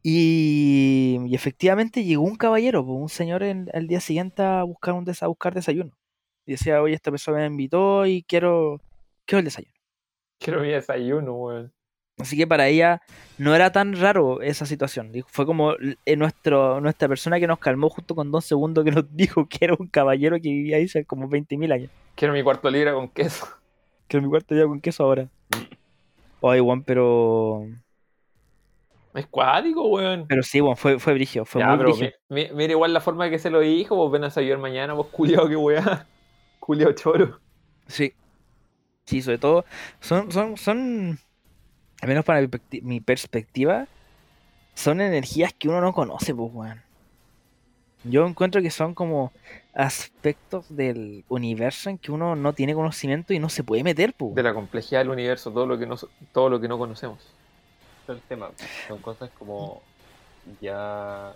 Y, 0.04 1.20
efectivamente 1.34 2.04
llegó 2.04 2.24
un 2.24 2.36
caballero, 2.36 2.82
un 2.84 3.10
señor 3.10 3.44
en- 3.44 3.70
al 3.74 3.88
día 3.88 4.00
siguiente 4.02 4.42
a 4.44 4.64
buscar, 4.64 4.94
un 4.96 5.06
des- 5.06 5.22
a 5.24 5.28
buscar 5.28 5.54
desayuno. 5.54 5.92
Y 6.46 6.54
decía, 6.54 6.82
oye, 6.82 6.96
esta 6.96 7.12
persona 7.12 7.40
me 7.40 7.46
invitó 7.48 8.06
y 8.08 8.24
quiero, 8.24 8.82
quiero 9.26 9.40
el 9.40 9.46
desayuno. 9.46 9.74
Quiero 10.44 10.62
mi 10.62 10.70
desayuno, 10.70 11.34
weón. 11.36 11.72
Así 12.18 12.36
que 12.36 12.46
para 12.48 12.68
ella 12.68 13.02
no 13.38 13.56
era 13.56 13.72
tan 13.72 13.96
raro 13.96 14.42
esa 14.42 14.66
situación. 14.66 15.12
Fue 15.28 15.46
como 15.46 15.74
eh, 16.06 16.16
nuestro, 16.16 16.82
nuestra 16.82 17.08
persona 17.08 17.40
que 17.40 17.48
nos 17.48 17.60
calmó 17.60 17.90
justo 17.90 18.16
con 18.16 18.32
dos 18.32 18.46
segundos 18.46 18.84
que 18.84 18.92
nos 18.92 19.06
dijo 19.16 19.48
que 19.48 19.60
era 19.66 19.76
un 19.80 19.88
caballero 19.88 20.36
que 20.38 20.50
vivía 20.50 20.78
ahí 20.78 20.86
hace 20.86 21.06
como 21.06 21.28
20.000 21.30 21.72
años. 21.72 21.92
Quiero 22.16 22.34
mi 22.34 22.44
cuarto 22.44 22.70
libre 22.70 22.92
con 22.94 23.08
queso. 23.10 23.46
Que 24.08 24.18
en 24.18 24.24
mi 24.24 24.30
cuarto 24.30 24.54
ya 24.54 24.66
con 24.66 24.82
queso 24.82 25.04
ahora. 25.06 25.30
Oye, 26.42 26.60
Juan, 26.60 26.84
pero. 26.84 27.66
Es 29.14 29.26
cuático, 29.28 29.88
weón. 29.88 30.26
Pero 30.28 30.44
sí, 30.44 30.60
Juan, 30.60 30.76
fue, 30.76 31.00
fue 31.00 31.14
brigio, 31.14 31.46
fue 31.46 31.62
Ya, 31.62 31.68
muy 31.70 31.78
pero 31.78 31.90
brigio. 31.92 32.12
mi- 32.30 32.44
mi- 32.44 32.50
mira 32.54 32.74
igual 32.74 32.94
la 32.94 33.00
forma 33.00 33.30
que 33.30 33.40
se 33.40 33.50
lo 33.50 33.62
dijo, 33.62 33.96
vos 33.96 34.12
ven 34.12 34.24
a 34.24 34.28
desayunar 34.28 34.60
mañana, 34.60 34.94
vos 34.94 35.08
culiao 35.08 35.48
que 35.48 35.56
weá. 35.56 36.06
Culiao 36.60 36.92
choro. 36.92 37.40
Sí. 37.88 38.14
Sí, 39.12 39.22
sobre 39.22 39.40
todo. 39.40 39.66
Son, 40.00 40.32
son, 40.32 40.56
son. 40.56 41.20
Al 42.02 42.08
menos 42.08 42.24
para 42.24 42.48
mi 42.82 43.02
perspectiva. 43.02 43.90
Son 44.74 45.02
energías 45.02 45.52
que 45.52 45.68
uno 45.68 45.82
no 45.82 45.92
conoce, 45.92 46.34
pues, 46.34 46.50
weón. 46.54 46.82
Yo 48.06 48.26
encuentro 48.26 48.62
que 48.62 48.72
son 48.72 48.94
como 48.94 49.34
aspectos 49.74 50.74
del 50.74 51.26
universo 51.28 51.90
en 51.90 51.98
que 51.98 52.14
uno 52.14 52.38
no 52.38 52.54
tiene 52.54 52.74
conocimiento 52.74 53.34
y 53.34 53.40
no 53.40 53.50
se 53.50 53.66
puede 53.66 53.84
meter, 53.84 54.14
pues. 54.14 54.34
De 54.34 54.44
la 54.44 54.54
complejidad 54.54 55.02
del 55.02 55.10
universo, 55.10 55.52
todo 55.52 55.66
lo 55.66 55.78
que 55.78 55.86
no, 55.86 55.98
todo 56.32 56.50
lo 56.50 56.62
que 56.62 56.70
no 56.70 56.78
conocemos. 56.78 57.34
Todo 58.08 58.16
el 58.16 58.22
tema. 58.22 58.50
Son 58.88 59.00
cosas 59.00 59.30
como 59.38 59.82
ya 60.62 61.36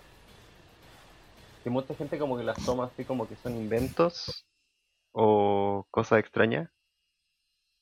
que 1.62 1.68
mucha 1.68 1.94
gente 1.94 2.18
como 2.18 2.38
que 2.38 2.42
las 2.42 2.56
toma 2.64 2.86
así 2.86 3.04
como 3.04 3.28
que 3.28 3.36
son 3.36 3.54
inventos 3.54 4.46
o 5.12 5.86
cosas 5.90 6.20
extrañas 6.20 6.70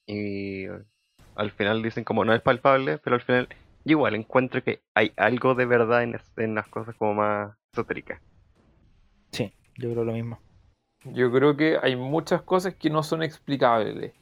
y 0.07 0.67
al 1.37 1.51
final 1.53 1.83
dicen 1.83 2.05
como 2.05 2.25
no 2.25 2.35
es 2.35 2.43
palpable, 2.43 2.99
pero 2.99 3.17
al 3.17 3.23
final 3.23 3.49
yo 3.85 3.93
igual 3.93 4.15
encuentro 4.15 4.63
que 4.63 4.83
hay 4.95 5.13
algo 5.17 5.55
de 5.55 5.67
verdad 5.67 6.03
en, 6.03 6.15
es- 6.17 6.33
en 6.39 6.55
las 6.55 6.69
cosas 6.69 6.95
como 6.97 7.15
más 7.15 7.57
esotéricas. 7.73 8.21
Sí, 9.33 9.53
yo 9.77 9.91
creo 9.93 10.05
lo 10.05 10.13
mismo. 10.13 10.39
Yo 11.05 11.31
creo 11.33 11.57
que 11.57 11.79
hay 11.83 11.97
muchas 11.97 12.43
cosas 12.43 12.75
que 12.75 12.89
no 12.91 13.03
son 13.03 13.23
explicables. 13.23 14.13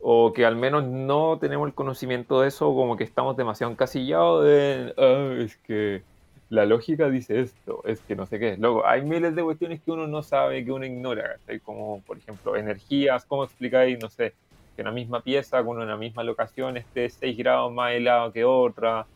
O 0.00 0.32
que 0.32 0.46
al 0.46 0.56
menos 0.56 0.84
no 0.84 1.38
tenemos 1.38 1.68
el 1.68 1.74
conocimiento 1.74 2.40
de 2.40 2.48
eso, 2.48 2.68
o 2.70 2.74
como 2.74 2.96
que 2.96 3.04
estamos 3.04 3.36
demasiado 3.36 3.70
encasillados 3.72 4.46
en, 4.46 4.94
"Ah, 4.96 5.34
es 5.38 5.56
que 5.58 6.02
la 6.48 6.64
lógica 6.66 7.10
dice 7.10 7.40
esto, 7.40 7.82
es 7.84 8.00
que 8.00 8.16
no 8.16 8.26
sé 8.26 8.38
qué. 8.38 8.56
Luego, 8.56 8.86
hay 8.86 9.02
miles 9.02 9.34
de 9.36 9.42
cuestiones 9.44 9.80
que 9.82 9.90
uno 9.92 10.06
no 10.08 10.22
sabe, 10.22 10.64
que 10.64 10.72
uno 10.72 10.86
ignora. 10.86 11.38
Como, 11.64 12.00
por 12.02 12.16
ejemplo, 12.18 12.56
energías, 12.56 13.26
¿cómo 13.26 13.44
explicáis, 13.44 13.98
no 14.00 14.08
sé, 14.08 14.34
que 14.80 14.82
una 14.82 14.92
misma 14.92 15.20
pieza 15.20 15.62
con 15.62 15.78
una 15.78 15.96
misma 15.96 16.22
locación 16.24 16.78
esté 16.78 17.10
6 17.10 17.36
grados 17.36 17.70
más 17.70 17.92
helado 17.92 18.32
que 18.32 18.44
otra? 18.44 19.06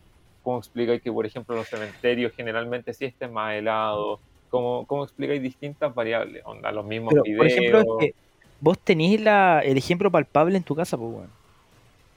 cómo 0.43 0.59
explicáis 0.59 1.01
que, 1.01 1.11
por 1.11 1.25
ejemplo, 1.25 1.57
los 1.57 1.67
cementerios 1.67 2.33
generalmente 2.37 2.93
sí 2.93 3.07
estén 3.07 3.33
más 3.33 3.55
helados? 3.55 4.21
¿Cómo, 4.51 4.85
cómo 4.87 5.05
explicáis 5.05 5.43
distintas 5.43 5.93
variables? 5.95 6.43
Onda, 6.45 6.71
los 6.71 6.85
mismos 6.85 7.15
Pero, 7.15 7.23
videos. 7.23 7.39
por 7.39 7.47
ejemplo, 7.47 7.81
es 7.81 7.87
que 7.99 8.15
vos 8.61 8.79
tenés 8.79 9.23
la, 9.23 9.61
el 9.65 9.79
ejemplo 9.79 10.11
palpable 10.11 10.59
en 10.59 10.63
tu 10.63 10.77
casa, 10.77 10.99
pues, 10.99 11.11
weón. 11.11 11.31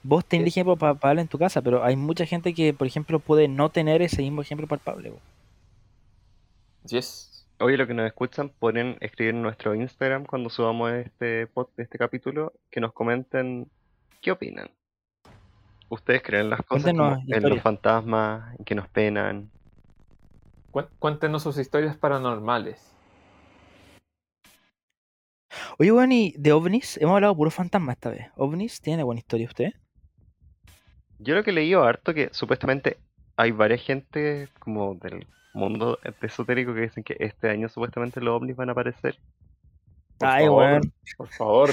Vos 0.03 0.25
tenés 0.25 0.43
el 0.43 0.47
ejemplo 0.49 0.75
palpable 0.75 1.21
en 1.21 1.29
tu 1.29 1.39
casa, 1.39 1.61
pero 1.61 1.83
hay 1.83 1.95
mucha 1.95 2.25
gente 2.25 2.53
que, 2.53 2.73
por 2.73 2.85
ejemplo, 2.85 3.19
puede 3.19 3.47
no 3.47 3.69
tener 3.69 4.01
ese 4.01 4.21
mismo 4.21 4.41
ejemplo 4.41 4.67
palpable, 4.67 5.09
weón. 5.09 5.21
Yes. 6.89 7.26
Oye, 7.59 7.75
lo 7.77 7.87
que 7.87 7.93
nos 7.93 8.05
escuchan, 8.05 8.49
pueden 8.49 8.97
escribir 9.01 9.33
en 9.33 9.41
nuestro 9.41 9.73
Instagram 9.73 10.25
cuando 10.25 10.49
subamos 10.49 10.91
este 10.91 11.47
pod- 11.47 11.69
este 11.77 11.97
capítulo, 11.97 12.53
que 12.69 12.79
nos 12.79 12.93
comenten 12.93 13.69
qué 14.21 14.31
opinan. 14.31 14.69
¿Ustedes 15.89 16.21
creen 16.21 16.49
las 16.49 16.61
cosas 16.63 16.91
como 16.93 17.17
en 17.27 17.49
los 17.49 17.61
fantasmas, 17.61 18.55
en 18.59 18.65
que 18.65 18.75
nos 18.75 18.87
penan? 18.89 19.49
Cué- 20.71 20.87
Cuéntenos 20.99 21.41
sus 21.43 21.57
historias 21.57 21.97
paranormales. 21.97 22.93
Oye, 25.79 25.91
weón, 25.91 26.11
y 26.11 26.33
de 26.37 26.51
ovnis, 26.51 26.97
hemos 26.97 27.15
hablado 27.15 27.35
puro 27.35 27.49
fantasma 27.49 27.93
esta 27.93 28.09
vez. 28.11 28.27
¿Ovnis 28.35 28.81
tiene 28.81 29.01
buena 29.03 29.19
historia 29.19 29.47
usted? 29.47 29.71
Yo 31.19 31.33
lo 31.33 31.43
que 31.43 31.49
he 31.49 31.53
leído 31.53 31.83
harto 31.83 32.13
que 32.13 32.29
supuestamente 32.33 32.97
hay 33.35 33.51
varias 33.51 33.81
gente 33.81 34.49
como 34.59 34.93
del 34.95 35.25
mundo 35.57 35.99
esotérico 36.21 36.73
que 36.73 36.81
dicen 36.81 37.03
que 37.03 37.15
este 37.19 37.49
año 37.49 37.67
supuestamente 37.69 38.21
los 38.21 38.35
ovnis 38.35 38.55
van 38.55 38.69
a 38.69 38.71
aparecer. 38.71 39.17
Por 40.17 40.27
Ay, 40.29 40.45
favor, 40.45 40.63
weón. 40.63 40.93
por 41.17 41.27
favor. 41.29 41.69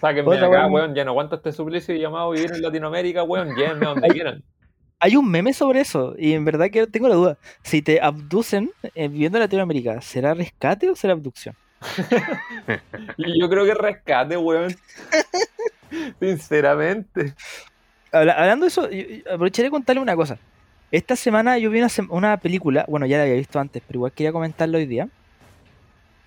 Sáquenme 0.00 0.32
de 0.36 0.38
acá, 0.46 0.48
weón. 0.66 0.72
weón. 0.72 0.94
Ya 0.94 1.04
no 1.04 1.10
aguanto 1.12 1.36
este 1.36 1.52
suplicio 1.52 1.94
llamado 1.94 2.30
vivir 2.30 2.50
en 2.52 2.62
Latinoamérica, 2.62 3.22
weón. 3.22 3.54
Llévenme 3.54 3.86
a 3.86 3.88
donde 3.90 4.06
Ay. 4.06 4.10
quieran. 4.10 4.42
Hay 5.00 5.14
un 5.14 5.30
meme 5.30 5.52
sobre 5.52 5.80
eso, 5.80 6.14
y 6.18 6.32
en 6.32 6.44
verdad 6.44 6.70
que 6.72 6.88
tengo 6.88 7.06
la 7.08 7.14
duda. 7.14 7.38
Si 7.62 7.82
te 7.82 8.00
abducen 8.00 8.72
eh, 8.96 9.06
viviendo 9.06 9.38
en 9.38 9.42
Latinoamérica, 9.44 10.00
¿será 10.00 10.34
rescate 10.34 10.90
o 10.90 10.96
será 10.96 11.12
abducción? 11.12 11.54
Yo 13.16 13.48
creo 13.48 13.64
que 13.64 13.74
rescate, 13.74 14.36
weón. 14.36 14.74
Sinceramente. 16.20 17.34
Habla- 18.12 18.32
hablando 18.32 18.64
de 18.64 18.68
eso, 18.68 18.88
aprovecharé 19.32 19.66
de 19.66 19.70
contarle 19.70 20.02
una 20.02 20.16
cosa. 20.16 20.38
Esta 20.90 21.16
semana 21.16 21.58
yo 21.58 21.70
vi 21.70 21.78
una, 21.78 21.88
sem- 21.88 22.08
una 22.10 22.36
película, 22.38 22.84
bueno, 22.88 23.06
ya 23.06 23.18
la 23.18 23.24
había 23.24 23.34
visto 23.34 23.58
antes, 23.60 23.82
pero 23.86 23.98
igual 23.98 24.12
quería 24.12 24.32
comentarlo 24.32 24.78
hoy 24.78 24.86
día. 24.86 25.08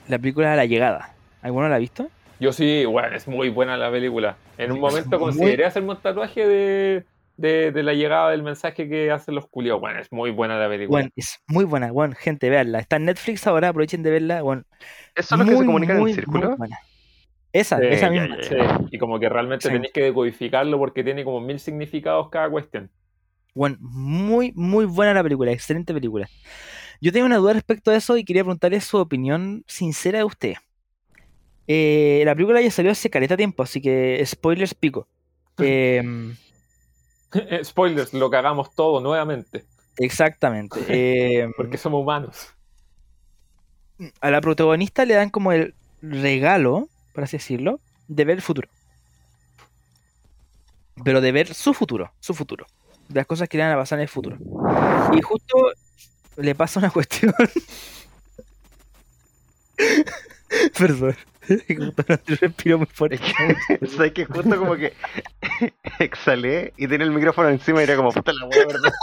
La 0.08 0.20
película 0.20 0.56
La 0.56 0.66
Llegada. 0.66 1.14
¿Alguno 1.42 1.68
la 1.68 1.76
ha 1.76 1.80
visto? 1.80 2.10
Yo 2.40 2.52
sí, 2.54 2.86
weón, 2.86 3.14
es 3.14 3.28
muy 3.28 3.50
buena 3.50 3.78
la 3.78 3.90
película. 3.92 4.38
En 4.58 4.72
un 4.72 4.80
momento 4.80 5.18
muy- 5.18 5.30
consideré 5.30 5.66
hacerme 5.66 5.92
un 5.92 5.98
tatuaje 5.98 6.48
de, 6.48 7.06
de, 7.38 7.72
de 7.72 7.84
la 7.84 7.94
llegada 7.94 8.30
del 8.32 8.44
mensaje 8.44 8.88
que 8.88 9.10
hacen 9.12 9.34
los 9.36 9.48
culiados. 9.48 9.82
Bueno, 9.82 10.00
es 10.00 10.12
muy 10.12 10.30
buena 10.32 10.58
la 10.60 10.68
película. 10.70 11.00
Bueno, 11.00 11.10
es 11.16 11.40
muy 11.48 11.66
buena, 11.66 11.92
bueno, 11.92 12.16
gente, 12.18 12.50
veanla. 12.50 12.80
Está 12.80 12.98
en 12.98 13.06
Netflix 13.06 13.46
ahora, 13.48 13.70
aprovechen 13.70 14.04
de 14.04 14.12
verla. 14.12 14.42
Bueno, 14.44 14.64
¿Eso 15.16 15.36
es 15.36 15.40
lo 15.40 15.46
que 15.46 15.52
se 15.52 15.58
muy, 15.58 15.66
comunican 15.66 15.98
muy, 16.00 16.12
en 16.12 16.16
círculo? 16.16 16.50
muy 16.50 16.58
buena. 16.58 16.78
Esa, 17.54 17.78
Sí, 17.80 17.86
esa 17.90 18.08
ya, 18.14 18.22
misma. 18.22 18.38
ya, 18.42 18.78
Sí, 18.78 18.86
y 18.92 18.98
como 18.98 19.20
que 19.20 19.28
realmente 19.30 19.68
Sí. 19.68 19.74
tenéis 19.74 19.92
que 19.92 20.04
decodificarlo 20.04 20.78
porque 20.78 21.04
tiene 21.04 21.24
como 21.24 21.42
mil 21.42 21.60
significados 21.60 22.30
cada 22.30 22.50
cuestión. 22.50 22.90
Bueno, 23.54 23.78
muy, 23.82 24.54
muy 24.56 24.86
buena 24.86 25.14
la 25.14 25.24
película, 25.24 25.52
excelente 25.52 25.94
película. 25.94 26.30
Yo 27.02 27.12
tengo 27.12 27.26
una 27.26 27.38
duda 27.38 27.54
respecto 27.54 27.92
a 27.92 27.96
eso 27.96 28.16
y 28.18 28.24
quería 28.24 28.44
preguntarle 28.44 28.80
su 28.82 28.98
opinión 28.98 29.64
sincera 29.68 30.20
de 30.20 30.24
usted. 30.24 30.54
Eh, 31.68 32.22
la 32.26 32.36
película 32.36 32.62
ya 32.62 32.72
salió 32.72 32.92
hace 32.92 33.10
caleta 33.10 33.38
tiempo, 33.38 33.64
así 33.64 33.82
que 33.82 34.22
spoilers 34.26 34.74
pico. 34.74 35.08
Em, 35.58 36.36
Spoilers, 37.64 38.14
lo 38.14 38.30
cagamos 38.30 38.74
todo 38.74 39.00
nuevamente. 39.00 39.64
exactamente. 39.98 40.80
Em, 40.88 41.52
Porque 41.56 41.78
somos 41.78 42.02
humanos. 42.02 42.54
a 44.22 44.32
la 44.32 44.42
protagonista 44.42 45.06
le 45.06 45.14
dan 45.14 45.30
como 45.30 45.52
el 45.52 45.76
regalo, 46.02 46.88
por 47.14 47.24
así 47.26 47.38
decirlo, 47.38 47.80
de 48.08 48.26
ver 48.26 48.38
el 48.38 48.42
futuro. 48.42 48.70
Pero 51.04 51.22
de 51.22 51.32
ver 51.32 51.54
su 51.54 51.74
futuro, 51.74 52.12
su 52.20 52.34
futuro. 52.34 52.66
De 53.12 53.20
las 53.20 53.28
cosas 53.28 53.50
que 53.50 53.58
le 53.58 53.64
van 53.64 53.74
a 53.74 53.78
pasar 53.78 54.00
en 54.00 54.04
el 54.04 54.10
futuro. 54.10 54.38
Y 55.14 55.22
justo 55.22 55.72
le 56.38 56.56
pasa 56.56 56.80
una 56.80 56.90
cuestión. 56.92 57.34
Perdón. 60.78 61.16
Justo 61.48 62.04
no 62.08 62.18
te 62.18 62.36
respiro 62.36 62.78
muy 62.78 62.88
fuerte. 62.88 63.20
¿sabes 63.96 64.12
que 64.14 64.26
justo 64.26 64.58
como 64.58 64.76
que 64.76 64.94
exhalé 66.00 66.74
y 66.78 66.88
tenía 66.88 67.06
el 67.06 67.12
micrófono 67.12 67.50
encima 67.50 67.82
y 67.82 67.84
era 67.84 67.96
como 67.96 68.12
puta 68.12 68.32
la 68.32 68.48
¿verdad? 68.48 68.94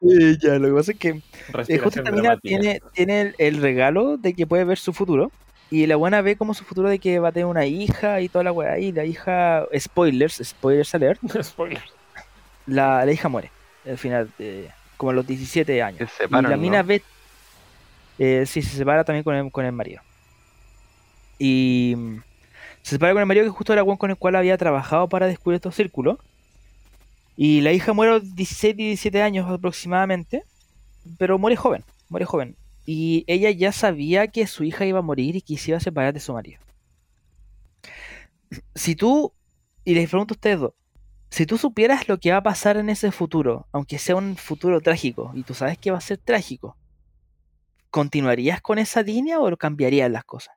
Eh, 0.00 0.36
ya, 0.40 0.58
lo 0.58 0.68
que 0.68 0.74
pasa 0.74 0.92
es 0.92 0.98
que 0.98 1.08
Eh, 1.68 1.78
justo 1.78 2.02
Respiración 2.02 2.06
esta 2.06 2.10
mina 2.10 2.22
dramática. 2.22 2.40
tiene, 2.40 2.80
tiene 2.94 3.20
el, 3.20 3.34
el 3.38 3.62
regalo 3.62 4.16
de 4.16 4.34
que 4.34 4.46
puede 4.46 4.64
ver 4.64 4.78
su 4.78 4.92
futuro. 4.92 5.30
Y 5.72 5.86
la 5.86 5.96
buena 5.96 6.20
ve 6.20 6.36
como 6.36 6.52
su 6.52 6.64
futuro 6.64 6.90
de 6.90 6.98
que 6.98 7.18
va 7.18 7.28
a 7.28 7.32
tener 7.32 7.46
una 7.46 7.64
hija 7.64 8.20
y 8.20 8.28
toda 8.28 8.44
la 8.44 8.52
weá. 8.52 8.78
Y 8.78 8.92
la 8.92 9.06
hija, 9.06 9.64
spoilers, 9.78 10.38
spoilers 10.44 10.94
alert, 10.94 11.18
Spoilers. 11.42 11.82
la, 12.66 13.06
la 13.06 13.10
hija 13.10 13.30
muere. 13.30 13.50
Al 13.86 13.96
final, 13.96 14.30
eh, 14.38 14.68
como 14.98 15.12
a 15.12 15.14
los 15.14 15.26
17 15.26 15.82
años. 15.82 16.10
Se 16.18 16.24
Y 16.24 16.28
la 16.28 16.42
¿no? 16.42 16.56
mina 16.58 16.82
ve. 16.82 17.02
Eh, 18.18 18.44
sí, 18.46 18.60
se 18.60 18.76
separa 18.76 19.02
también 19.02 19.24
con 19.24 19.34
el, 19.34 19.50
con 19.50 19.64
el 19.64 19.72
marido. 19.72 20.02
Y 21.38 21.94
mm, 21.96 22.16
se 22.82 22.90
separa 22.90 23.14
con 23.14 23.20
el 23.22 23.26
marido 23.26 23.46
que 23.46 23.50
justo 23.50 23.72
era 23.72 23.80
el 23.80 23.86
weón 23.86 23.96
con 23.96 24.10
el 24.10 24.18
cual 24.18 24.36
había 24.36 24.58
trabajado 24.58 25.08
para 25.08 25.26
descubrir 25.26 25.54
estos 25.56 25.74
círculos. 25.74 26.18
Y 27.34 27.62
la 27.62 27.72
hija 27.72 27.94
muere 27.94 28.12
a 28.12 28.14
los 28.16 28.36
16 28.36 28.74
y 28.74 28.76
17 28.88 29.22
años 29.22 29.50
aproximadamente. 29.50 30.42
Pero 31.16 31.38
muere 31.38 31.56
joven, 31.56 31.82
muere 32.10 32.26
joven. 32.26 32.56
Y 32.84 33.24
ella 33.26 33.50
ya 33.50 33.72
sabía 33.72 34.28
que 34.28 34.46
su 34.46 34.64
hija 34.64 34.84
iba 34.86 34.98
a 34.98 35.02
morir 35.02 35.36
y 35.36 35.42
que 35.42 35.56
se 35.56 35.70
iba 35.70 35.78
a 35.78 35.80
separar 35.80 36.12
de 36.12 36.20
su 36.20 36.32
marido. 36.32 36.60
Si 38.74 38.96
tú, 38.96 39.32
y 39.84 39.94
les 39.94 40.08
pregunto 40.08 40.34
a 40.34 40.36
ustedes 40.36 40.60
dos, 40.60 40.72
si 41.30 41.46
tú 41.46 41.56
supieras 41.56 42.08
lo 42.08 42.18
que 42.18 42.30
va 42.30 42.38
a 42.38 42.42
pasar 42.42 42.76
en 42.76 42.90
ese 42.90 43.10
futuro, 43.10 43.66
aunque 43.72 43.98
sea 43.98 44.16
un 44.16 44.36
futuro 44.36 44.80
trágico, 44.80 45.32
y 45.34 45.44
tú 45.44 45.54
sabes 45.54 45.78
que 45.78 45.90
va 45.90 45.96
a 45.96 46.02
ser 46.02 46.18
trágico, 46.18 46.76
¿continuarías 47.90 48.60
con 48.60 48.78
esa 48.78 49.02
línea 49.02 49.40
o 49.40 49.56
cambiarías 49.56 50.10
las 50.10 50.24
cosas? 50.24 50.54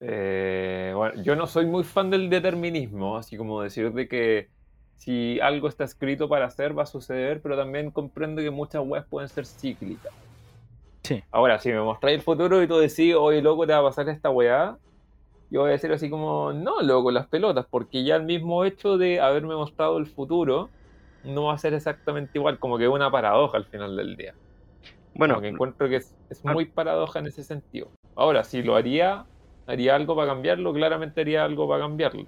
Eh, 0.00 0.92
bueno, 0.96 1.22
yo 1.22 1.36
no 1.36 1.46
soy 1.46 1.66
muy 1.66 1.84
fan 1.84 2.08
del 2.08 2.30
determinismo, 2.30 3.16
así 3.16 3.36
como 3.36 3.60
decir 3.60 3.92
de 3.92 4.08
que 4.08 4.48
si 4.96 5.38
algo 5.40 5.68
está 5.68 5.84
escrito 5.84 6.28
para 6.28 6.46
hacer 6.46 6.76
va 6.76 6.84
a 6.84 6.86
suceder, 6.86 7.42
pero 7.42 7.56
también 7.56 7.90
comprendo 7.90 8.40
que 8.40 8.50
muchas 8.50 8.82
weas 8.84 9.04
pueden 9.04 9.28
ser 9.28 9.44
cíclicas. 9.46 10.12
Sí. 11.02 11.22
Ahora, 11.30 11.58
si 11.58 11.70
me 11.72 11.80
mostráis 11.80 12.16
el 12.18 12.22
futuro 12.22 12.62
y 12.62 12.68
tú 12.68 12.78
decís, 12.78 13.14
oye, 13.18 13.42
loco, 13.42 13.66
te 13.66 13.72
va 13.72 13.80
a 13.80 13.82
pasar 13.82 14.08
esta 14.08 14.30
weá, 14.30 14.76
yo 15.50 15.60
voy 15.60 15.68
a 15.70 15.72
decir 15.72 15.92
así 15.92 16.08
como, 16.08 16.52
no, 16.52 16.80
loco, 16.80 17.10
las 17.10 17.26
pelotas, 17.26 17.66
porque 17.68 18.04
ya 18.04 18.16
el 18.16 18.22
mismo 18.22 18.64
hecho 18.64 18.96
de 18.98 19.20
haberme 19.20 19.54
mostrado 19.54 19.98
el 19.98 20.06
futuro 20.06 20.70
no 21.24 21.44
va 21.44 21.54
a 21.54 21.58
ser 21.58 21.74
exactamente 21.74 22.38
igual, 22.38 22.58
como 22.58 22.78
que 22.78 22.84
es 22.84 22.90
una 22.90 23.10
paradoja 23.10 23.56
al 23.58 23.64
final 23.66 23.96
del 23.96 24.16
día. 24.16 24.34
Bueno, 25.14 25.34
Como 25.34 25.42
que 25.42 25.48
encuentro 25.48 25.88
que 25.88 25.96
es, 25.96 26.16
es 26.30 26.40
Ah. 26.44 26.52
muy 26.52 26.64
paradoja 26.66 27.18
en 27.18 27.26
ese 27.26 27.44
sentido. 27.44 27.90
Ahora, 28.16 28.44
si 28.44 28.62
lo 28.62 28.76
haría, 28.76 29.26
haría 29.66 29.94
algo 29.94 30.16
para 30.16 30.28
cambiarlo, 30.28 30.72
claramente 30.72 31.20
haría 31.20 31.44
algo 31.44 31.68
para 31.68 31.82
cambiarlo. 31.82 32.26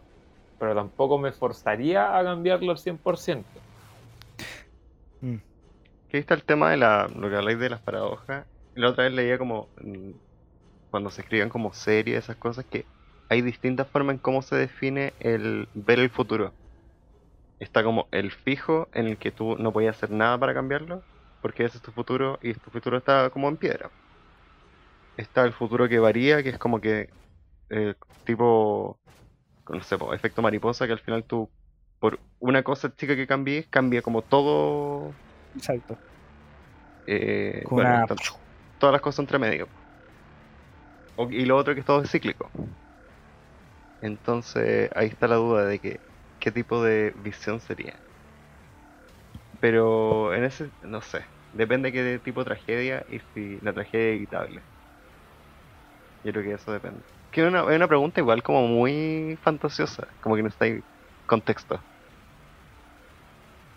Pero 0.59 0.75
tampoco 0.75 1.17
me 1.19 1.33
forzaría 1.33 2.17
a 2.19 2.23
cambiarlo 2.23 2.73
al 2.73 2.79
100%. 2.79 3.45
Mm. 5.21 5.37
ahí 6.13 6.21
está 6.21 6.35
el 6.35 6.45
tema 6.45 6.71
de 6.71 6.77
la, 6.77 7.09
lo 7.09 7.29
que 7.31 7.37
habláis 7.37 7.59
de 7.59 7.71
las 7.71 7.81
paradojas. 7.81 8.47
La 8.75 8.91
otra 8.91 9.05
vez 9.05 9.13
leía 9.13 9.39
como 9.39 9.73
mm, 9.77 10.13
cuando 10.91 11.11
se 11.11 11.23
escriben 11.23 11.49
como 11.51 11.73
series, 11.75 12.19
esas 12.25 12.37
cosas, 12.39 12.67
que 12.67 12.91
hay 13.31 13.43
distintas 13.43 13.91
formas 13.91 14.15
en 14.17 14.21
cómo 14.21 14.43
se 14.43 14.57
define 14.57 15.17
el 15.21 15.71
ver 15.75 16.01
el 16.01 16.11
futuro. 16.11 16.57
Está 17.59 17.83
como 17.83 18.09
el 18.13 18.31
fijo 18.31 18.89
en 18.93 19.07
el 19.09 19.19
que 19.19 19.33
tú 19.33 19.57
no 19.57 19.73
podías 19.73 19.97
hacer 19.97 20.11
nada 20.11 20.39
para 20.39 20.55
cambiarlo, 20.55 21.05
porque 21.41 21.65
ese 21.65 21.79
es 21.79 21.83
tu 21.83 21.91
futuro 21.93 22.39
y 22.43 22.55
tu 22.55 22.71
futuro 22.71 22.99
está 22.99 23.31
como 23.31 23.49
en 23.49 23.57
piedra. 23.57 23.93
Está 25.17 25.45
el 25.45 25.53
futuro 25.53 25.89
que 25.89 25.99
varía, 25.99 26.43
que 26.43 26.51
es 26.51 26.59
como 26.59 26.81
que 26.81 27.15
eh, 27.71 27.95
tipo, 28.25 29.01
no 29.69 29.83
sé, 29.83 29.97
efecto 30.15 30.43
mariposa, 30.43 30.87
que 30.87 30.93
al 30.95 31.01
final 31.01 31.25
tú, 31.27 31.53
por 32.01 32.21
una 32.41 32.65
cosa 32.65 32.95
chica 32.97 33.17
que 33.17 33.27
cambies, 33.29 33.69
cambia 33.69 34.03
como 34.03 34.25
todo 34.25 35.19
Exacto. 35.55 35.99
eh, 37.07 37.65
Con 37.65 37.75
bueno, 37.75 37.95
una- 37.95 38.07
todas 38.85 38.93
las 38.93 39.01
cosas 39.03 39.21
entre 39.21 39.39
medio. 39.39 39.71
Y 41.31 41.45
lo 41.47 41.57
otro 41.57 41.75
que 41.75 41.81
es 41.81 41.87
todo 41.87 42.03
es 42.03 42.11
cíclico. 42.11 42.51
Entonces 44.01 44.91
ahí 44.95 45.09
está 45.09 45.27
la 45.29 45.37
duda 45.37 45.67
de 45.67 45.81
que 45.81 46.01
qué 46.39 46.53
tipo 46.53 46.83
de 46.83 47.13
visión 47.17 47.61
sería. 47.61 48.05
Pero 49.61 50.35
en 50.35 50.45
ese, 50.45 50.73
no 50.83 51.01
sé, 51.01 51.27
depende 51.53 51.91
de 51.91 51.93
qué 51.93 52.21
tipo 52.21 52.41
de 52.41 52.45
tragedia 52.47 53.05
y 53.09 53.21
si 53.33 53.59
la 53.61 53.73
tragedia 53.73 54.11
es 54.11 54.17
evitable. 54.17 54.67
Yo 56.23 56.33
creo 56.33 56.45
que 56.45 56.53
eso 56.55 56.73
depende. 56.73 57.05
Que 57.31 57.43
es 57.43 57.49
una, 57.49 57.65
una 57.65 57.89
pregunta 57.89 58.21
igual 58.21 58.43
como 58.43 58.67
muy 58.67 59.39
fantasiosa, 59.43 60.17
como 60.21 60.37
que 60.37 60.43
no 60.43 60.49
está 60.49 60.65
ahí 60.67 60.83
contexto. 61.27 61.85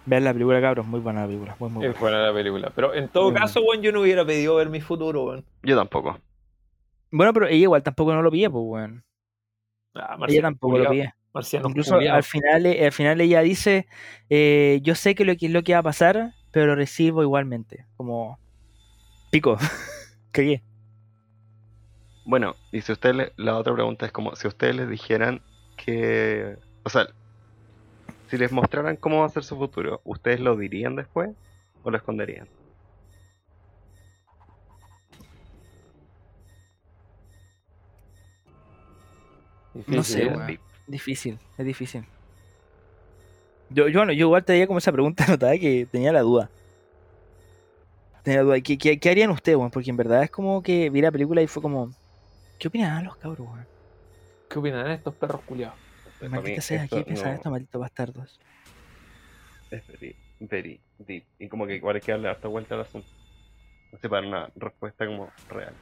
Vean 0.07 0.23
la 0.23 0.33
película, 0.33 0.59
cabros, 0.61 0.85
muy 0.87 0.99
buena 1.01 1.21
la 1.21 1.27
película. 1.27 1.55
Muy, 1.59 1.69
muy 1.69 1.85
Es 1.85 1.99
buena. 1.99 2.17
buena 2.17 2.27
la 2.29 2.33
película. 2.33 2.71
Pero 2.73 2.93
en 2.93 3.07
todo 3.09 3.29
Muy 3.31 3.39
caso, 3.39 3.61
weón, 3.61 3.81
yo 3.83 3.91
no 3.91 4.01
hubiera 4.01 4.25
pedido 4.25 4.55
ver 4.55 4.69
mi 4.69 4.81
futuro, 4.81 5.25
weón. 5.25 5.45
Yo 5.63 5.75
tampoco. 5.75 6.17
Bueno, 7.11 7.33
pero 7.33 7.47
ella 7.47 7.55
igual 7.63 7.83
tampoco 7.83 8.13
no 8.13 8.21
lo 8.21 8.31
pide, 8.31 8.49
pues, 8.49 8.63
weón. 8.65 9.03
Ah, 9.95 10.17
Ella 10.27 10.41
tampoco 10.43 10.77
lo 10.77 10.89
pide. 10.89 11.13
Marciano 11.33 11.69
Incluso 11.69 11.95
culiao. 11.95 12.15
al 12.15 12.23
final, 12.23 12.65
eh, 12.65 12.85
al 12.85 12.91
final 12.91 13.19
ella 13.21 13.41
dice, 13.41 13.85
eh, 14.29 14.79
yo 14.81 14.95
sé 14.95 15.13
que 15.13 15.25
lo 15.25 15.35
que 15.35 15.47
es 15.47 15.51
lo 15.51 15.61
que 15.63 15.73
va 15.73 15.79
a 15.79 15.83
pasar, 15.83 16.33
pero 16.51 16.67
lo 16.67 16.75
recibo 16.75 17.21
igualmente. 17.21 17.85
Como 17.97 18.39
pico. 19.29 19.57
Cagué. 20.31 20.63
Bueno, 22.25 22.55
y 22.71 22.81
si 22.81 22.91
ustedes, 22.91 23.15
le- 23.15 23.33
la 23.37 23.55
otra 23.57 23.73
pregunta 23.73 24.05
es 24.05 24.11
como, 24.11 24.35
si 24.35 24.47
ustedes 24.47 24.75
les 24.75 24.89
dijeran 24.89 25.41
que, 25.77 26.57
o 26.83 26.89
sea, 26.89 27.07
si 28.29 28.37
les 28.37 28.51
mostraran 28.51 28.97
cómo 28.97 29.19
va 29.21 29.25
a 29.25 29.29
ser 29.29 29.43
su 29.43 29.55
futuro, 29.57 30.01
¿ustedes 30.03 30.39
lo 30.39 30.55
dirían 30.57 30.95
después 30.95 31.31
o 31.83 31.91
lo 31.91 31.97
esconderían? 31.97 32.47
Difícil, 39.73 39.95
No 39.95 40.03
sé, 40.03 40.23
¿eh? 40.23 40.27
weón. 40.27 40.59
Difícil, 40.87 41.39
es 41.57 41.65
difícil. 41.65 42.05
Yo, 43.69 43.87
yo, 43.89 43.99
bueno, 43.99 44.13
yo 44.13 44.27
igual 44.27 44.45
tenía 44.45 44.65
como 44.65 44.79
esa 44.79 44.91
pregunta 44.91 45.23
anotada 45.27 45.57
que 45.57 45.87
tenía 45.91 46.11
la 46.11 46.21
duda. 46.21 46.49
Tenía 48.23 48.39
la 48.39 48.45
duda. 48.45 48.61
¿Qué, 48.61 48.77
qué, 48.77 48.99
qué 48.99 49.09
harían 49.09 49.29
ustedes, 49.29 49.57
weón? 49.57 49.71
Porque 49.71 49.89
en 49.89 49.97
verdad 49.97 50.23
es 50.23 50.31
como 50.31 50.61
que 50.63 50.89
vi 50.89 51.01
la 51.01 51.11
película 51.11 51.41
y 51.41 51.47
fue 51.47 51.61
como, 51.61 51.91
¿qué 52.57 52.67
opinan 52.69 53.03
los 53.03 53.17
cabros, 53.17 53.47
weón? 53.47 53.67
¿Qué 54.49 54.59
opinan 54.59 54.85
de 54.85 54.93
estos 54.93 55.13
perros 55.15 55.41
culiados? 55.45 55.86
Pues 56.19 56.31
Maldita 56.31 56.61
sea, 56.61 56.83
esto 56.83 56.97
¿qué 56.97 57.03
piensan 57.03 57.29
no- 57.29 57.35
estos 57.35 57.51
malditos 57.51 57.81
bastardos? 57.81 58.39
Es 59.69 59.85
very, 59.87 60.15
very 60.39 60.79
deep. 60.99 61.25
Y 61.39 61.47
como 61.47 61.67
que 61.67 61.75
igual 61.75 61.95
hay 61.95 62.01
que 62.01 62.11
darle 62.11 62.29
harta 62.29 62.47
vuelta 62.47 62.75
al 62.75 62.81
asunto. 62.81 63.07
No 63.91 63.99
sé, 63.99 64.09
para 64.09 64.27
una 64.27 64.49
respuesta 64.55 65.05
como 65.05 65.29
real. 65.49 65.73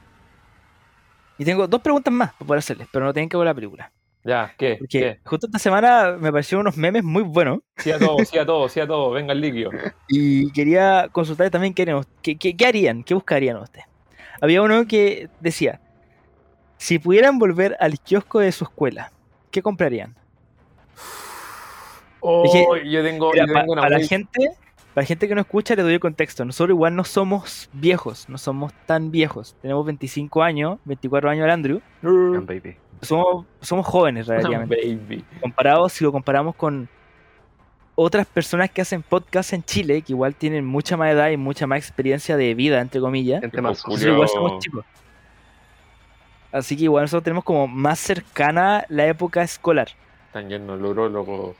Y 1.38 1.44
tengo 1.44 1.66
dos 1.66 1.80
preguntas 1.80 2.12
más 2.12 2.32
para 2.34 2.46
poder 2.46 2.58
hacerles, 2.58 2.88
pero 2.92 3.04
no 3.04 3.12
tienen 3.12 3.28
que 3.28 3.36
ver 3.36 3.46
la 3.46 3.54
película. 3.54 3.92
Ya, 4.24 4.54
¿qué? 4.58 4.76
Porque 4.78 4.98
¿Qué? 5.00 5.20
justo 5.24 5.46
esta 5.46 5.58
semana 5.58 6.16
me 6.18 6.28
aparecieron 6.28 6.62
unos 6.62 6.76
memes 6.76 7.04
muy 7.04 7.22
buenos 7.22 7.60
Sí 7.76 7.90
a 7.92 7.98
todo, 7.98 8.24
sí 8.24 8.38
a 8.38 8.46
todo, 8.46 8.68
sí 8.68 8.80
a 8.80 8.86
todo. 8.86 9.10
Venga 9.10 9.32
el 9.32 9.40
líquido. 9.40 9.70
y 10.08 10.50
quería 10.52 11.08
consultar 11.12 11.50
también 11.50 11.74
qué, 11.74 11.84
qué- 12.22 12.56
qué 12.56 12.66
harían, 12.66 13.04
qué 13.04 13.14
buscarían 13.14 13.56
ustedes. 13.58 13.86
Había 14.40 14.62
uno 14.62 14.86
que 14.86 15.28
decía, 15.40 15.80
si 16.78 16.98
pudieran 16.98 17.38
volver 17.38 17.76
al 17.80 17.98
kiosco 18.00 18.40
de 18.40 18.50
su 18.52 18.64
escuela, 18.64 19.12
¿qué 19.50 19.62
comprarían? 19.62 20.14
Oh, 22.20 22.44
que- 22.52 22.90
yo 22.90 23.02
tengo, 23.02 23.30
Mira, 23.32 23.46
yo 23.46 23.52
pa- 23.52 23.60
tengo 23.60 23.72
una 23.74 23.82
para 23.82 23.98
la 23.98 24.04
gente, 24.06 24.40
para 24.94 25.02
la 25.02 25.04
gente 25.04 25.28
que 25.28 25.34
no 25.34 25.40
escucha, 25.42 25.74
le 25.76 25.82
doy 25.82 25.94
el 25.94 26.00
contexto. 26.00 26.44
Nosotros 26.44 26.74
igual 26.74 26.96
no 26.96 27.04
somos 27.04 27.68
viejos, 27.72 28.28
no 28.28 28.38
somos 28.38 28.72
tan 28.86 29.10
viejos. 29.10 29.54
Tenemos 29.62 29.84
25 29.86 30.42
años, 30.42 30.78
24 30.84 31.30
años 31.30 31.44
al 31.44 31.50
Andrew. 31.50 31.80
Baby. 32.02 32.76
Somos, 33.02 33.44
somos 33.60 33.86
jóvenes 33.86 34.26
relativamente. 34.26 34.74
Baby. 34.76 35.24
comparado 35.40 35.88
si 35.88 36.02
lo 36.02 36.10
comparamos 36.12 36.54
con 36.56 36.88
otras 37.94 38.26
personas 38.26 38.70
que 38.70 38.80
hacen 38.82 39.02
podcast 39.02 39.52
en 39.52 39.62
Chile, 39.62 40.02
que 40.02 40.12
igual 40.14 40.34
tienen 40.34 40.64
mucha 40.66 40.96
más 40.96 41.12
edad 41.12 41.30
y 41.30 41.36
mucha 41.36 41.66
más 41.66 41.78
experiencia 41.78 42.36
de 42.36 42.54
vida, 42.54 42.80
entre 42.80 43.00
comillas, 43.00 43.40
Gente 43.42 43.60
más 43.62 43.82
Julio. 43.82 43.96
nosotros 43.96 44.14
igual 44.14 44.28
somos 44.28 44.62
chicos. 44.62 44.84
Así 46.52 46.76
que 46.76 46.84
igual 46.84 47.04
nosotros 47.04 47.24
tenemos 47.24 47.44
como 47.44 47.66
más 47.68 47.98
cercana 47.98 48.84
la 48.88 49.06
época 49.06 49.42
escolar. 49.42 49.88
Están 50.36 50.50
yendo 50.50 50.74
el 50.74 50.84
urólogo. 50.84 51.56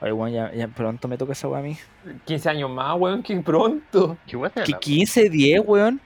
Oye, 0.00 0.12
bueno, 0.12 0.32
ya, 0.32 0.52
ya 0.54 0.68
pronto 0.68 1.08
me 1.08 1.18
toca 1.18 1.32
esa 1.32 1.48
weá 1.48 1.58
a 1.58 1.62
mí. 1.62 1.76
15 2.24 2.50
años 2.50 2.70
más, 2.70 2.96
weón, 2.96 3.20
que 3.24 3.36
pronto. 3.40 4.16
¿Qué 4.28 4.38
¿Qué 4.38 4.60
habla? 4.60 4.78
15, 4.78 5.28
10, 5.28 5.62
weón? 5.66 6.00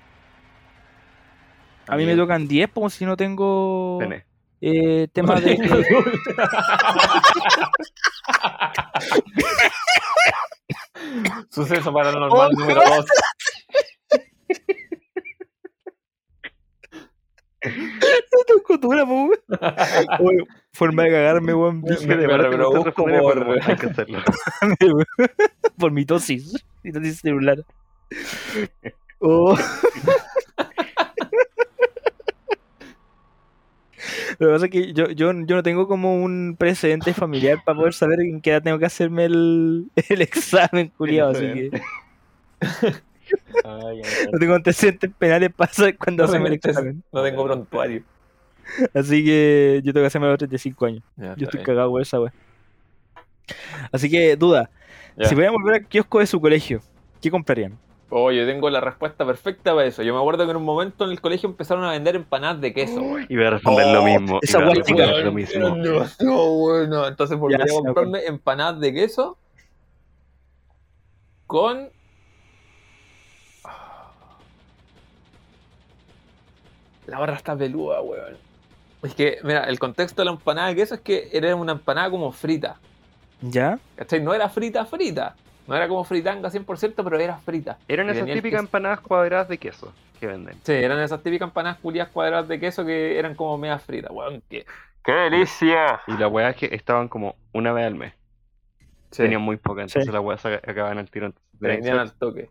A 1.88 1.96
mí 1.98 2.06
me 2.06 2.16
tocan 2.16 2.48
10 2.48 2.70
como 2.72 2.88
si 2.88 3.04
no 3.04 3.18
tengo 3.18 3.98
Pene. 4.00 4.24
eh, 4.62 5.06
temas 5.12 5.44
de... 5.44 5.58
Suceso 11.50 11.92
paranormal 11.92 12.50
número 12.56 12.80
2. 12.82 13.04
No 17.66 18.44
tengo 18.46 18.62
cultura, 18.62 19.04
weón. 19.04 19.30
Forma 20.72 21.04
de 21.04 21.10
cagarme, 21.10 21.54
weón. 21.54 21.82
Me- 21.82 22.16
me- 22.16 22.26
por- 22.92 23.60
Hay 23.68 23.76
que 23.76 23.86
hacerlo. 23.86 24.18
por 25.78 25.92
mitosis. 25.92 26.64
Mitosis 26.82 27.20
celular. 27.20 27.58
Oh. 29.20 29.56
Lo 34.38 34.48
que 34.48 34.52
pasa 34.52 34.64
es 34.66 34.70
que 34.70 34.92
yo, 34.92 35.06
yo, 35.10 35.32
yo 35.32 35.54
no 35.56 35.62
tengo 35.62 35.86
como 35.86 36.16
un 36.22 36.56
precedente 36.58 37.14
familiar 37.14 37.58
para 37.64 37.78
poder 37.78 37.94
saber 37.94 38.20
en 38.20 38.40
qué 38.40 38.50
edad 38.50 38.62
tengo 38.62 38.78
que 38.78 38.86
hacerme 38.86 39.24
el, 39.26 39.90
el 40.08 40.22
examen, 40.22 40.88
culiado. 40.96 41.30
Así 41.30 41.46
que 41.46 41.70
Ay, 43.64 44.02
no 44.32 44.38
tengo 44.38 44.54
antecedentes 44.54 45.10
penales 45.16 45.50
para 45.54 45.72
saber 45.72 45.96
cuándo 45.96 46.24
No 46.24 46.28
hacerme 46.28 46.48
el 46.48 46.54
examen. 46.54 47.02
no 47.12 47.22
tengo 47.22 47.44
prontuario. 47.44 48.02
Así 48.94 49.24
que 49.24 49.80
yo 49.84 49.92
tengo 49.92 50.04
que 50.04 50.08
hacerme 50.08 50.28
los 50.28 50.38
35 50.38 50.86
años. 50.86 51.02
Ya, 51.16 51.34
Yo 51.36 51.44
estoy 51.44 51.58
bien. 51.58 51.64
cagado 51.66 51.90
con 51.90 52.02
esa 52.02 52.20
wea. 52.20 52.32
Así 53.92 54.10
que, 54.10 54.36
duda. 54.36 54.70
Ya. 55.16 55.26
Si 55.28 55.34
pudieran 55.34 55.54
volver 55.54 55.74
al 55.82 55.86
kiosco 55.88 56.18
de 56.20 56.26
su 56.26 56.40
colegio, 56.40 56.80
¿qué 57.20 57.30
comprarían? 57.30 57.78
Oh, 58.10 58.30
yo 58.30 58.46
tengo 58.46 58.70
la 58.70 58.80
respuesta 58.80 59.26
perfecta 59.26 59.74
para 59.74 59.86
eso. 59.86 60.02
Yo 60.02 60.14
me 60.14 60.20
acuerdo 60.20 60.44
que 60.44 60.50
en 60.52 60.56
un 60.58 60.64
momento 60.64 61.04
en 61.04 61.10
el 61.10 61.20
colegio 61.20 61.48
empezaron 61.48 61.84
a 61.84 61.90
vender 61.92 62.14
empanadas 62.16 62.60
de 62.60 62.72
queso, 62.72 63.00
güey. 63.02 63.26
Y 63.28 63.36
voy 63.36 63.46
a 63.46 63.50
responder 63.50 63.86
lo 63.88 64.02
Oh, 64.02 64.04
mismo. 64.04 64.38
esa 64.42 64.58
a 64.58 64.70
responder 64.70 65.24
lo 65.24 65.32
mismo. 65.32 65.76
No, 66.20 66.48
bueno. 66.54 67.08
Entonces 67.08 67.36
volvería 67.38 67.64
a 67.64 67.82
comprarme 67.82 68.24
empanadas 68.26 68.78
de 68.80 68.92
queso 68.94 69.36
con. 71.46 71.88
La 77.06 77.18
barra 77.18 77.36
está 77.36 77.56
peluda, 77.56 78.00
weón. 78.00 78.36
Es 79.04 79.14
que, 79.14 79.38
mira, 79.42 79.64
el 79.64 79.78
contexto 79.78 80.22
de 80.22 80.26
la 80.26 80.30
empanada 80.32 80.68
de 80.68 80.76
queso 80.76 80.94
es 80.94 81.00
que 81.00 81.28
era 81.32 81.54
una 81.54 81.72
empanada 81.72 82.10
como 82.10 82.32
frita. 82.32 82.76
¿Ya? 83.42 83.78
¿Cachai? 83.96 84.20
No 84.22 84.32
era 84.34 84.48
frita, 84.48 84.84
frita. 84.86 85.36
No 85.66 85.74
era 85.76 85.88
como 85.88 86.04
fritanga 86.04 86.50
100%, 86.50 86.94
pero 87.04 87.18
era 87.18 87.36
frita. 87.38 87.78
Eran 87.88 88.08
Y 88.08 88.10
esas 88.12 88.26
típicas 88.26 88.60
empanadas 88.60 89.00
cuadradas 89.00 89.48
de 89.48 89.58
queso 89.58 89.92
que 90.20 90.26
venden. 90.26 90.56
Sí, 90.62 90.72
eran 90.72 90.98
esas 91.00 91.22
típicas 91.22 91.48
empanadas 91.48 91.78
culiadas 91.78 92.12
cuadradas 92.12 92.48
de 92.48 92.60
queso 92.60 92.84
que 92.84 93.18
eran 93.18 93.34
como 93.34 93.56
medias 93.58 93.82
fritas, 93.82 94.10
weón. 94.10 94.42
¡Qué, 94.48 94.66
¡Qué 95.02 95.12
delicia! 95.12 96.00
Y 96.06 96.16
la 96.16 96.28
weá 96.28 96.50
es 96.50 96.56
que 96.56 96.66
estaban 96.74 97.08
como 97.08 97.36
una 97.52 97.72
vez 97.72 97.86
al 97.86 97.94
mes. 97.94 98.12
Sí, 99.10 99.22
Tenían 99.22 99.42
muy 99.42 99.56
poca, 99.56 99.82
entonces 99.82 100.04
Sí. 100.06 100.10
las 100.12 100.22
weas 100.22 100.40
se 100.40 100.54
acababan 100.54 100.98
al 100.98 101.10
tiro. 101.10 101.32
Tenían 101.60 101.76
vendían 101.76 101.94
que 101.96 102.00
al 102.00 102.12
toque. 102.14 102.50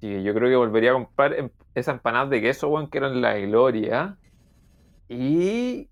Sí, 0.00 0.22
yo 0.22 0.34
creo 0.34 0.48
que 0.48 0.56
volvería 0.56 0.90
a 0.90 0.94
comprar 0.94 1.32
em- 1.34 1.50
esas 1.74 1.96
empanadas 1.96 2.30
de 2.30 2.40
queso, 2.40 2.68
weón, 2.68 2.88
que 2.88 2.98
eran 2.98 3.20
la 3.20 3.36
gloria. 3.38 4.16
Y 5.08 5.88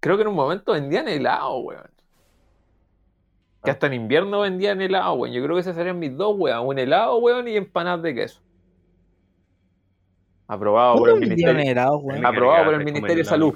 creo 0.00 0.16
que 0.16 0.22
en 0.22 0.28
un 0.28 0.34
momento 0.34 0.72
vendían 0.72 1.08
helado, 1.08 1.58
weón. 1.58 1.90
Que 3.62 3.70
hasta 3.70 3.86
en 3.88 3.94
invierno 3.94 4.40
vendían 4.40 4.80
helado, 4.80 5.14
weón. 5.14 5.34
Yo 5.34 5.42
creo 5.42 5.54
que 5.56 5.60
esas 5.60 5.76
serían 5.76 5.98
mis 5.98 6.16
dos, 6.16 6.34
weón. 6.36 6.66
Un 6.66 6.78
helado, 6.78 7.18
weón, 7.18 7.48
y 7.48 7.56
empanadas 7.56 8.02
de 8.02 8.14
queso. 8.14 8.40
Aprobado 10.48 10.96
por 10.96 11.08
el 11.08 11.14
¿Dónde 11.14 11.28
vendían 11.28 11.56
ministerio. 11.56 11.96
weón? 11.98 12.26
Aprobado 12.26 12.64
por 12.66 12.74
el 12.74 12.84
Ministerio 12.84 13.16
de 13.16 13.24
Salud. 13.24 13.54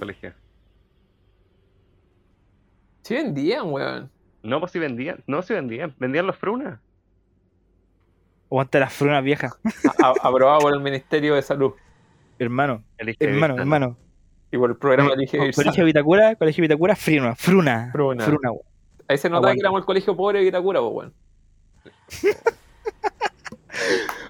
Sí 3.02 3.14
vendían, 3.14 3.72
weón. 3.72 4.10
No, 4.42 4.58
pues 4.60 4.72
sí 4.72 4.78
vendían. 4.78 5.22
No, 5.26 5.42
sí 5.42 5.54
vendían. 5.54 5.94
Vendían 5.98 6.26
los 6.26 6.36
frunas. 6.36 6.80
Aguanta 8.50 8.80
las 8.80 8.92
frunas 8.92 9.22
viejas. 9.22 9.52
Aprobado 10.22 10.58
por 10.60 10.74
el 10.74 10.80
Ministerio 10.80 11.34
de 11.36 11.42
Salud. 11.42 11.72
Hermano, 12.38 12.82
Elige 12.98 13.24
hermano, 13.24 13.54
Vista, 13.54 13.62
hermano. 13.62 13.96
Y 14.50 14.58
por 14.58 14.70
el 14.70 14.76
programa 14.76 15.12
Elige 15.12 15.38
Co- 15.38 15.44
Irsa. 15.44 15.62
Colegio 15.62 15.84
Vitacura, 15.84 16.34
Colegio 16.36 16.62
Vitacura, 16.62 16.96
fruna, 16.96 17.36
fruna. 17.36 17.90
Fruna. 17.92 18.24
Fruna, 18.24 18.50
weón. 18.50 18.64
Ahí 19.06 19.18
se 19.18 19.28
notaba 19.30 19.52
que 19.54 19.60
éramos 19.60 19.80
el 19.80 19.84
colegio 19.86 20.16
pobre 20.16 20.38
de 20.40 20.44
Vitacura, 20.46 20.80
pues, 20.80 20.92
weón. 20.92 21.14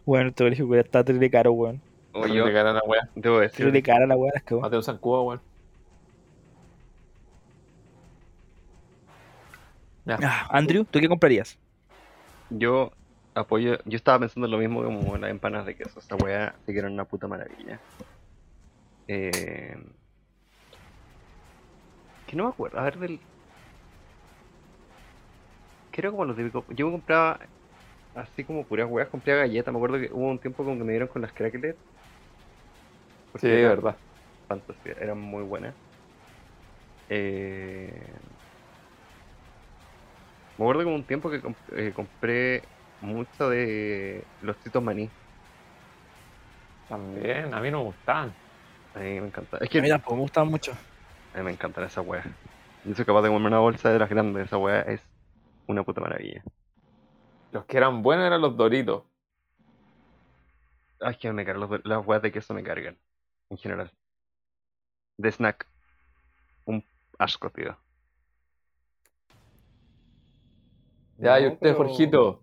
Bueno, 0.07 0.29
este 0.31 0.45
colegio 0.45 0.67
culiao 0.67 0.85
está 0.85 1.05
terrible 1.05 1.31
caro, 1.31 1.53
weón. 1.53 1.81
O 2.13 2.27
yo, 2.27 2.45
De 2.47 2.53
cara 2.53 2.71
a 2.71 2.75
la 2.75 2.83
wea. 2.87 3.09
debo 3.15 3.39
decir, 3.39 3.59
Terrible 3.59 3.83
cara 3.83 4.07
la 4.07 4.17
weá, 4.17 4.33
las 4.35 4.43
cagó. 4.43 4.61
Mateo 4.63 4.83
Zancudo, 4.83 5.23
weón. 5.23 5.41
Ya. 10.05 10.19
Ah, 10.23 10.47
Andrew, 10.51 10.85
¿tú 10.85 10.99
qué 10.99 11.09
comprarías? 11.09 11.59
yo 12.51 12.91
apoyo. 13.35 13.79
Yo 13.85 13.97
estaba 13.97 14.21
pensando 14.21 14.49
lo 14.49 14.59
mismo 14.59 14.83
como 14.85 15.17
las 15.19 15.31
empanadas 15.31 15.67
de 15.67 15.77
queso. 15.77 16.01
Esa 16.01 16.17
weá 16.17 16.59
sí 16.67 16.73
que 16.75 16.81
una 16.81 17.05
puta 17.07 17.29
maravilla. 17.29 17.83
Eh, 19.07 19.75
que 22.27 22.37
no 22.37 22.45
me 22.45 22.51
acuerdo. 22.51 22.79
A 22.79 22.85
ver, 22.85 22.99
del. 22.99 23.21
que 25.91 26.01
era 26.01 26.11
como 26.11 26.25
lo 26.25 26.35
típico. 26.35 26.67
Yo 26.71 26.87
me 26.87 26.93
compraba 26.93 27.39
así 28.15 28.45
como 28.47 28.67
puras 28.69 28.89
weas, 28.91 29.11
compraba 29.11 29.41
galletas. 29.43 29.73
Me 29.75 29.79
acuerdo 29.79 30.01
que 30.01 30.13
hubo 30.13 30.29
un 30.31 30.41
tiempo 30.41 30.65
como 30.65 30.79
que 30.79 30.85
me 30.85 30.93
dieron 30.93 31.09
con 31.09 31.23
las 31.23 31.33
crackers. 31.35 31.79
Sí, 33.35 33.49
de 33.49 33.63
verdad. 33.69 34.01
Fantasía, 34.49 34.93
eran 34.95 35.19
muy 35.19 35.43
buenas. 35.45 35.77
Eh... 37.09 38.21
Me 40.57 40.65
acuerdo 40.65 40.85
como 40.85 40.97
un 40.97 41.07
tiempo 41.07 41.31
que 41.31 41.43
comp- 41.43 41.59
eh, 41.77 41.93
compré 41.95 42.71
mucho 43.01 43.49
de 43.51 44.25
los 44.43 44.57
titos 44.59 44.83
maní. 44.83 45.09
También, 46.89 47.55
a 47.55 47.61
mí 47.61 47.71
no 47.71 47.79
me 47.79 47.85
gustaban. 47.85 48.35
A 48.95 48.99
mí 48.99 49.21
me 49.21 49.27
encanta. 49.29 49.57
Es 49.59 49.63
A 49.63 49.67
que 49.69 49.81
mí 49.81 49.89
tampoco 49.89 50.17
me 50.17 50.23
gustaban 50.23 50.51
mucho. 50.51 50.73
a 51.35 51.39
mí 51.39 51.45
me 51.45 51.53
encantan 51.53 51.85
esas 51.85 52.05
weas. 52.07 52.27
Yo 52.85 52.95
soy 52.95 53.05
capaz 53.05 53.23
de 53.23 53.29
comerme 53.29 53.49
una 53.49 53.59
bolsa 53.61 53.91
de 53.93 53.99
las 53.99 54.09
grandes. 54.09 54.47
Esa 54.47 54.57
wea 54.59 54.81
es 54.83 55.01
una 55.67 55.83
puta 55.85 56.01
maravilla. 56.01 56.43
Los 57.53 57.65
que 57.67 57.77
eran 57.77 58.03
buenos 58.03 58.27
eran 58.27 58.41
los 58.41 58.57
Doritos. 58.57 59.05
Ay, 61.01 61.15
que 61.17 61.33
me 61.33 61.45
cargan 61.45 61.69
los- 61.71 61.85
las 61.85 62.07
weas 62.07 62.23
de 62.23 62.33
queso 62.33 62.53
me 62.55 62.63
cargan. 62.63 62.97
En 63.51 63.57
general. 63.59 63.91
De 65.17 65.31
snack. 65.31 65.67
Un 66.65 66.85
asco, 67.19 67.51
tío. 67.51 67.77
Ya, 71.19 71.39
y 71.39 71.45
No, 71.45 71.49
usted, 71.53 71.59
pero- 71.61 71.77
Jorgito. 71.77 72.43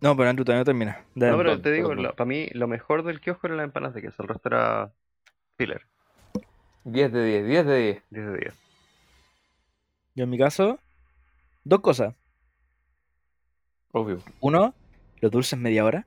No, 0.00 0.16
pero 0.16 0.30
Andrew 0.30 0.44
todavía 0.44 0.60
no 0.60 0.64
termina. 0.64 1.04
Dale. 1.14 1.32
No, 1.32 1.38
pero 1.38 1.60
te 1.60 1.72
digo, 1.72 1.88
perdón. 1.90 2.12
para 2.16 2.24
mí 2.26 2.48
lo 2.52 2.66
mejor 2.68 3.02
del 3.02 3.20
kiosco 3.20 3.46
eran 3.46 3.58
las 3.58 3.64
empanadas 3.64 3.94
de 3.94 4.02
queso. 4.02 4.22
El 4.22 4.28
resto 4.28 4.48
era 4.48 4.90
filler. 5.58 5.82
10 6.84 7.12
de 7.12 7.24
10, 7.24 7.46
10 7.46 7.66
de 7.66 7.76
10. 7.78 8.02
10 8.10 8.26
de 8.26 8.36
10. 8.38 8.54
Yo 10.14 10.24
en 10.24 10.30
mi 10.30 10.38
caso, 10.38 10.78
dos 11.64 11.80
cosas. 11.80 12.14
Obvio. 13.92 14.20
Uno, 14.40 14.72
los 15.20 15.30
dulces 15.30 15.58
media 15.58 15.84
hora. 15.84 16.06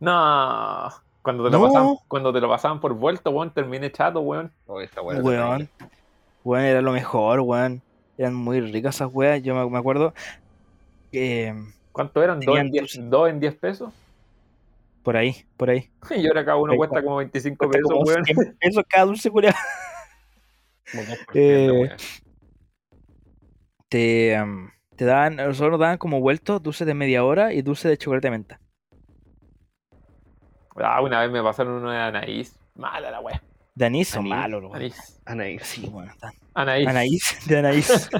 No. 0.00 0.88
Cuando 1.22 1.44
te 1.44 1.50
lo, 1.50 1.58
No. 1.58 1.64
pasaban, 1.66 1.94
cuando 2.08 2.32
te 2.32 2.40
lo 2.40 2.48
pasaban 2.48 2.80
por 2.80 2.94
vuelta, 2.94 3.30
weón, 3.30 3.52
terminé 3.52 3.92
chato, 3.92 4.20
weón. 4.20 4.50
Oh, 4.66 4.80
era 4.80 5.02
Weón. 5.02 5.22
terrible. 5.22 5.68
Weón, 6.44 6.64
era 6.64 6.80
lo 6.82 6.92
mejor, 6.92 7.40
weón. 7.40 7.82
Eran 8.18 8.34
muy 8.34 8.60
ricas 8.60 8.96
esas 8.96 9.12
weas. 9.12 9.42
Yo 9.42 9.54
me, 9.54 9.68
me 9.70 9.78
acuerdo 9.78 10.14
que 11.12 11.54
¿Cuánto 11.92 12.22
eran? 12.22 12.40
¿Dos 12.40 12.58
en 12.58 12.70
10, 12.70 12.82
dulce. 12.82 13.02
dos 13.02 13.28
en 13.28 13.40
10 13.40 13.54
pesos? 13.56 13.92
por 15.02 15.16
ahí, 15.16 15.34
por 15.56 15.70
ahí. 15.70 15.90
Y 16.16 16.26
ahora 16.26 16.44
cada 16.44 16.56
uno 16.56 16.72
Ahí 16.72 16.78
cuesta 16.78 17.02
como 17.02 17.16
25 17.16 17.56
Cuesta 17.58 17.78
pesos, 17.78 17.90
como 17.92 18.02
weón. 18.02 18.24
100 18.24 18.56
pesos 18.60 18.84
cada 18.88 19.04
dulce 19.04 19.30
por 19.32 19.44
Eh. 21.34 21.96
Te, 23.88 24.38
te 24.96 25.04
daban, 25.04 25.36
nosotros 25.36 25.72
nos 25.72 25.80
daban 25.80 25.98
como 25.98 26.20
vueltos 26.20 26.62
dulces 26.62 26.86
de 26.86 26.94
media 26.94 27.24
hora 27.24 27.52
y 27.52 27.62
dulces 27.62 27.90
de 27.90 27.98
chocolate 27.98 28.28
de 28.28 28.30
menta. 28.30 28.60
Ah, 30.76 31.02
una 31.02 31.20
vez 31.20 31.30
me 31.30 31.42
pasaron 31.42 31.74
uno 31.74 31.90
de 31.90 31.98
Anaís. 31.98 32.56
Mala 32.74 33.10
la 33.10 33.20
weá. 33.20 33.42
De 33.74 33.86
anís 33.86 34.08
son 34.08 34.20
Anís. 34.20 34.30
malos, 34.30 34.62
weón. 34.62 34.74
Anaís. 34.76 35.20
Anaís. 35.24 35.62
Sí, 35.62 35.88
bueno, 35.90 36.12
tan- 36.20 36.34
Anaís. 36.54 36.86
Anaís, 36.88 37.38
de 37.46 37.58
Anaís. 37.58 38.10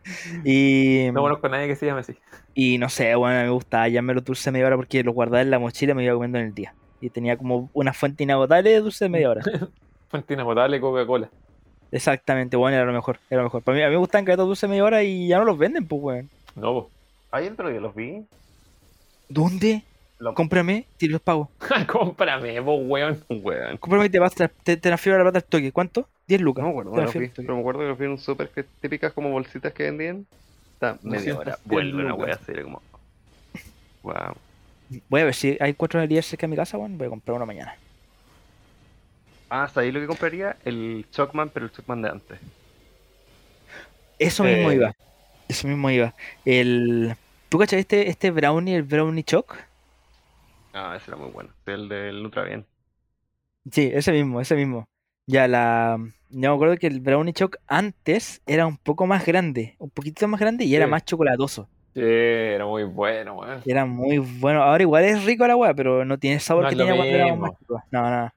y, 0.44 1.08
No 1.12 1.22
conozco 1.22 1.46
a 1.46 1.50
nadie 1.50 1.68
que 1.68 1.76
se 1.76 1.86
llame 1.86 2.00
así. 2.00 2.14
y 2.54 2.78
no 2.78 2.88
sé, 2.88 3.14
bueno, 3.14 3.42
me 3.42 3.50
gustaba 3.50 3.88
llamarme 3.88 4.14
los 4.14 4.24
dulces 4.24 4.44
de 4.46 4.52
media 4.52 4.66
hora 4.66 4.76
porque 4.76 5.02
los 5.04 5.14
guardaba 5.14 5.42
en 5.42 5.50
la 5.50 5.58
mochila 5.58 5.92
y 5.92 5.94
me 5.96 6.04
iba 6.04 6.14
comiendo 6.14 6.38
en 6.38 6.46
el 6.46 6.54
día. 6.54 6.74
Y 7.00 7.10
tenía 7.10 7.36
como 7.36 7.68
una 7.74 7.92
fuente 7.92 8.22
inagotable 8.22 8.70
de 8.70 8.80
dulces 8.80 9.00
de 9.00 9.08
media 9.08 9.30
hora. 9.30 9.42
Fuente 10.08 10.34
inagotable 10.34 10.78
Coca-Cola. 10.80 11.30
Exactamente, 11.90 12.56
bueno, 12.56 12.76
era 12.76 12.86
lo 12.86 12.92
mejor, 12.92 13.18
era 13.30 13.40
lo 13.40 13.46
mejor. 13.48 13.62
Para 13.62 13.76
mí, 13.76 13.82
a 13.82 13.86
mí 13.86 13.92
me 13.92 13.96
gustan 13.98 14.24
que 14.24 14.36
dulces 14.36 14.62
de 14.62 14.68
media 14.68 14.84
hora 14.84 15.02
y 15.02 15.26
ya 15.28 15.38
no 15.38 15.44
los 15.44 15.58
venden, 15.58 15.86
pues, 15.86 16.02
weón. 16.02 16.30
No, 16.54 16.72
po. 16.72 16.90
Ahí 17.30 17.46
el 17.46 17.54
otro 17.54 17.68
día 17.70 17.80
los 17.80 17.94
vi. 17.94 18.24
¿Dónde? 19.28 19.82
Lo- 20.22 20.34
Cómprame 20.34 20.86
y 21.00 21.08
los 21.08 21.20
pago. 21.20 21.50
Cómprame, 21.88 22.62
po, 22.62 22.74
weón. 22.76 23.24
Weón. 23.28 23.76
Cómprame 23.78 24.06
y 24.06 24.08
te, 24.10 24.20
vas, 24.20 24.34
te, 24.34 24.46
te 24.48 24.76
transfiero 24.76 25.18
la 25.18 25.24
plata 25.24 25.38
al 25.38 25.44
toque. 25.44 25.72
¿Cuánto? 25.72 26.08
10 26.28 26.40
lucas. 26.42 26.62
No 26.62 26.68
me 26.68 26.72
acuerdo, 26.80 26.92
toque. 27.12 27.32
pero 27.34 27.54
me 27.54 27.60
acuerdo 27.60 27.80
que 27.80 27.86
los 27.88 27.98
vi 27.98 28.04
en 28.04 28.10
un 28.12 28.18
súper 28.18 28.50
que 28.50 28.62
típicas 28.62 29.12
como 29.12 29.30
bolsitas 29.30 29.72
que 29.72 29.82
vendían. 29.82 30.24
Está 30.74 30.96
media 31.02 31.34
200 31.34 31.38
hora. 31.40 31.58
Vuelve 31.64 32.04
una 32.04 32.14
wea 32.14 32.34
así, 32.34 32.52
como. 32.62 32.80
Wow. 34.04 34.36
Voy 35.08 35.20
a 35.22 35.24
ver 35.24 35.34
si 35.34 35.56
hay 35.58 35.74
cuatro 35.74 35.98
galerías 35.98 36.24
cerca 36.26 36.46
de 36.46 36.50
mi 36.52 36.56
casa, 36.56 36.78
weón. 36.78 36.96
Voy 36.98 37.08
a 37.08 37.10
comprar 37.10 37.34
una 37.36 37.46
mañana. 37.46 37.74
Ah, 39.50 39.64
hasta 39.64 39.80
ahí 39.80 39.90
lo 39.90 39.98
que 40.00 40.06
compraría 40.06 40.56
el 40.64 41.04
Chocman, 41.10 41.48
pero 41.50 41.66
el 41.66 41.72
Chocman 41.72 42.00
de 42.00 42.08
antes. 42.10 42.38
Eso 44.18 44.44
mismo 44.44 44.70
Eh. 44.70 44.74
iba. 44.76 44.94
Eso 45.48 45.66
mismo 45.68 45.90
iba. 45.90 46.14
El... 46.44 47.14
¿Tú 47.48 47.58
cachai 47.58 47.80
este, 47.80 48.08
este 48.08 48.30
brownie, 48.30 48.76
el 48.76 48.82
brownie 48.84 49.24
choc? 49.24 49.56
Ah, 50.72 50.94
ese 50.96 51.10
era 51.10 51.16
muy 51.18 51.30
bueno. 51.30 51.50
El 51.66 51.88
del 51.88 52.22
Nutra 52.22 52.44
Bien. 52.44 52.66
Sí, 53.70 53.90
ese 53.92 54.12
mismo, 54.12 54.40
ese 54.40 54.56
mismo. 54.56 54.88
Ya 55.26 55.46
la. 55.46 55.96
Yo 56.30 56.50
me 56.50 56.54
acuerdo 56.54 56.76
que 56.76 56.86
el 56.86 57.00
brownie 57.00 57.32
choc 57.32 57.56
antes 57.66 58.42
era 58.46 58.66
un 58.66 58.76
poco 58.76 59.06
más 59.06 59.24
grande, 59.24 59.76
un 59.78 59.90
poquito 59.90 60.26
más 60.26 60.40
grande 60.40 60.64
y 60.64 60.74
era 60.74 60.86
más 60.86 61.04
chocolatoso. 61.04 61.68
Sí, 61.94 62.00
era 62.02 62.64
muy 62.64 62.84
bueno, 62.84 63.34
weón. 63.34 63.60
Era 63.66 63.84
muy 63.84 64.18
bueno. 64.18 64.62
Ahora 64.62 64.82
igual 64.82 65.04
es 65.04 65.24
rico 65.24 65.46
la 65.46 65.56
weá, 65.56 65.74
pero 65.74 66.04
no 66.04 66.18
tiene 66.18 66.36
el 66.36 66.40
sabor 66.40 66.64
No 66.64 66.70
que 66.70 66.76
tenía 66.76 66.96
cuando 66.96 67.18
mismo. 67.24 67.36
más 67.36 67.58
chicos. 67.58 67.82
No, 67.90 68.10
no. 68.10 68.30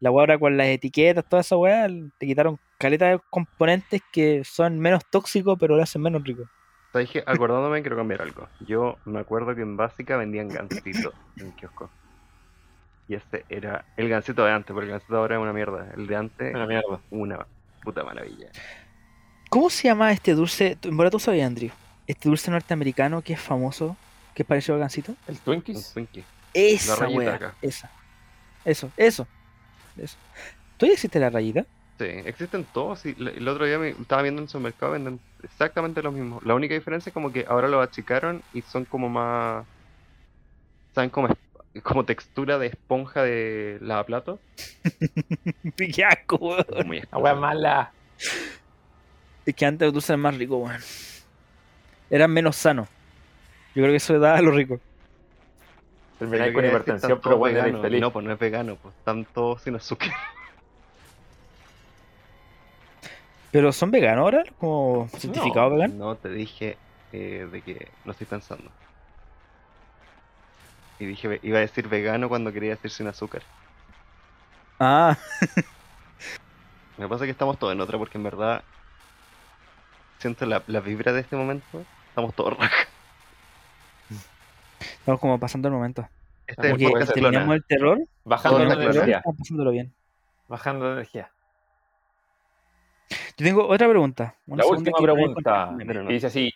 La 0.00 0.10
weá 0.10 0.22
ahora 0.22 0.38
con 0.38 0.56
las 0.56 0.66
etiquetas, 0.68 1.26
toda 1.28 1.40
esa 1.40 1.56
weá, 1.56 1.88
te 2.18 2.26
quitaron 2.26 2.58
caleta 2.78 3.08
de 3.08 3.20
componentes 3.30 4.02
que 4.12 4.42
son 4.44 4.78
menos 4.78 5.02
tóxicos, 5.10 5.56
pero 5.58 5.76
lo 5.76 5.82
hacen 5.82 6.02
menos 6.02 6.22
rico. 6.22 6.44
¿Sabes 6.92 7.10
qué? 7.10 7.22
Acordándome, 7.26 7.80
quiero 7.82 7.96
cambiar 7.96 8.22
algo. 8.22 8.48
Yo 8.66 8.98
me 9.04 9.20
acuerdo 9.20 9.54
que 9.54 9.62
en 9.62 9.76
Básica 9.76 10.16
vendían 10.16 10.48
gansito 10.48 11.12
en 11.36 11.46
el 11.46 11.52
kiosco. 11.54 11.88
Y 13.08 13.14
este 13.14 13.44
era 13.48 13.84
el 13.96 14.08
gansito 14.08 14.44
de 14.44 14.52
antes, 14.52 14.72
porque 14.72 14.86
el 14.86 14.92
gansito 14.92 15.14
de 15.14 15.18
ahora 15.20 15.36
es 15.36 15.42
una 15.42 15.52
mierda. 15.52 15.88
El 15.96 16.06
de 16.06 16.16
antes, 16.16 16.54
Una 16.54 16.66
mierda. 16.66 17.00
una 17.10 17.46
puta 17.82 18.02
maravilla. 18.04 18.48
¿Cómo 19.50 19.68
se 19.70 19.88
llama 19.88 20.12
este 20.12 20.34
dulce? 20.34 20.78
En 20.82 20.96
verdad 20.96 21.10
tú 21.12 21.18
sabías, 21.18 21.46
Andrew. 21.46 21.70
Este 22.06 22.28
dulce 22.28 22.50
norteamericano 22.50 23.22
que 23.22 23.32
es 23.34 23.40
famoso, 23.40 23.96
que 24.34 24.42
es 24.42 24.46
parecido 24.46 24.74
al 24.74 24.80
gansito. 24.80 25.14
¿El 25.26 25.38
Twinkies? 25.38 25.92
Twinkie. 25.92 26.24
Esa 26.54 26.96
rayita 26.96 27.18
weá. 27.18 27.34
acá. 27.34 27.54
Esa. 27.62 27.90
Eso, 28.64 28.90
eso. 28.96 29.26
Eso. 29.96 30.16
¿Todavía 30.76 30.94
existe 30.94 31.18
la 31.20 31.30
rayita? 31.30 31.66
Sí, 31.98 32.04
existen 32.04 32.64
todos. 32.72 33.04
Y 33.06 33.10
el 33.18 33.28
el 33.28 33.48
otro 33.48 33.64
día 33.64 33.78
me 33.78 33.90
estaba 33.90 34.22
viendo 34.22 34.40
en 34.42 34.48
su 34.48 34.58
mercado, 34.60 34.92
venden 34.92 35.20
exactamente 35.42 36.02
lo 36.02 36.12
mismo. 36.12 36.40
La 36.44 36.54
única 36.54 36.74
diferencia 36.74 37.10
es 37.10 37.14
como 37.14 37.32
que 37.32 37.44
ahora 37.48 37.68
lo 37.68 37.80
achicaron 37.80 38.42
y 38.52 38.62
son 38.62 38.84
como 38.84 39.08
más. 39.08 39.64
¿Saben? 40.94 41.10
Como, 41.10 41.28
es- 41.28 41.82
como 41.82 42.04
textura 42.04 42.58
de 42.58 42.66
esponja 42.68 43.22
de 43.22 43.78
lavaplato. 43.80 44.38
¡Qué 45.76 46.04
asco, 46.04 46.56
esponjoso. 46.58 47.36
mala. 47.36 47.92
Es 49.46 49.54
que 49.54 49.66
antes 49.66 49.86
los 49.86 49.92
dulces 49.94 50.10
eran 50.10 50.20
más 50.20 50.36
ricos, 50.36 50.58
weón. 50.62 50.80
Eran 52.10 52.30
menos 52.32 52.56
sanos. 52.56 52.88
Yo 53.74 53.82
creo 53.82 53.90
que 53.92 53.96
eso 53.96 54.18
daba 54.18 54.40
lo 54.42 54.50
rico. 54.50 54.80
Termináis 56.18 56.50
Yo 56.50 56.54
con 56.54 56.62
quería 56.62 56.78
decir, 56.78 56.92
hipertensión, 56.92 57.20
pero 57.22 57.36
bueno, 57.38 57.52
eres 57.58 57.64
veganos. 57.66 57.82
feliz. 57.82 58.00
No, 58.00 58.12
pues 58.12 58.24
no 58.26 58.32
es 58.32 58.38
vegano, 58.38 58.76
pues 58.76 58.94
están 58.96 59.24
todos 59.26 59.62
sin 59.62 59.76
azúcar. 59.76 60.10
Pero 63.50 63.72
son 63.72 63.90
veganos 63.90 64.22
ahora, 64.22 64.44
como 64.58 65.08
certificado 65.08 65.70
vegano. 65.70 65.94
No, 65.94 66.14
te 66.14 66.28
dije 66.28 66.76
eh, 67.12 67.48
de 67.50 67.62
que 67.62 67.88
no 68.04 68.12
estoy 68.12 68.26
pensando. 68.26 68.70
Y 70.98 71.06
dije, 71.06 71.40
iba 71.42 71.58
a 71.58 71.62
decir 71.62 71.88
vegano 71.88 72.28
cuando 72.28 72.52
quería 72.52 72.70
decir 72.70 72.90
sin 72.90 73.08
azúcar. 73.08 73.42
Ah, 74.78 75.16
Me 76.98 77.08
pasa 77.08 77.24
que 77.24 77.30
estamos 77.30 77.58
todos 77.58 77.72
en 77.72 77.80
otra 77.80 77.96
porque 77.96 78.18
en 78.18 78.24
verdad 78.24 78.62
siento 80.18 80.44
la, 80.44 80.62
la 80.66 80.80
vibra 80.80 81.12
de 81.12 81.20
este 81.20 81.34
momento. 81.34 81.82
Estamos 82.08 82.34
todos 82.34 82.56
rajas. 82.58 82.86
estamos 84.80 85.20
como 85.20 85.40
pasando 85.40 85.68
el 85.68 85.74
momento. 85.74 86.06
Este 86.46 86.72
es 86.72 86.80
el 86.80 87.06
terminamos 87.06 87.54
el 87.54 87.64
terror, 87.64 87.98
Bajando 88.24 88.64
la 88.64 88.74
energía. 88.74 89.22
pasándolo 89.22 89.70
bien. 89.70 89.94
Bajando 90.48 90.86
la 90.86 90.92
energía. 90.92 91.30
Yo 93.10 93.44
tengo 93.44 93.66
otra 93.66 93.88
pregunta. 93.88 94.36
una 94.46 94.62
La 94.62 94.68
última 94.78 94.96
pregunta. 95.14 95.50
Y 96.10 96.14
dice 96.14 96.26
así. 96.28 96.52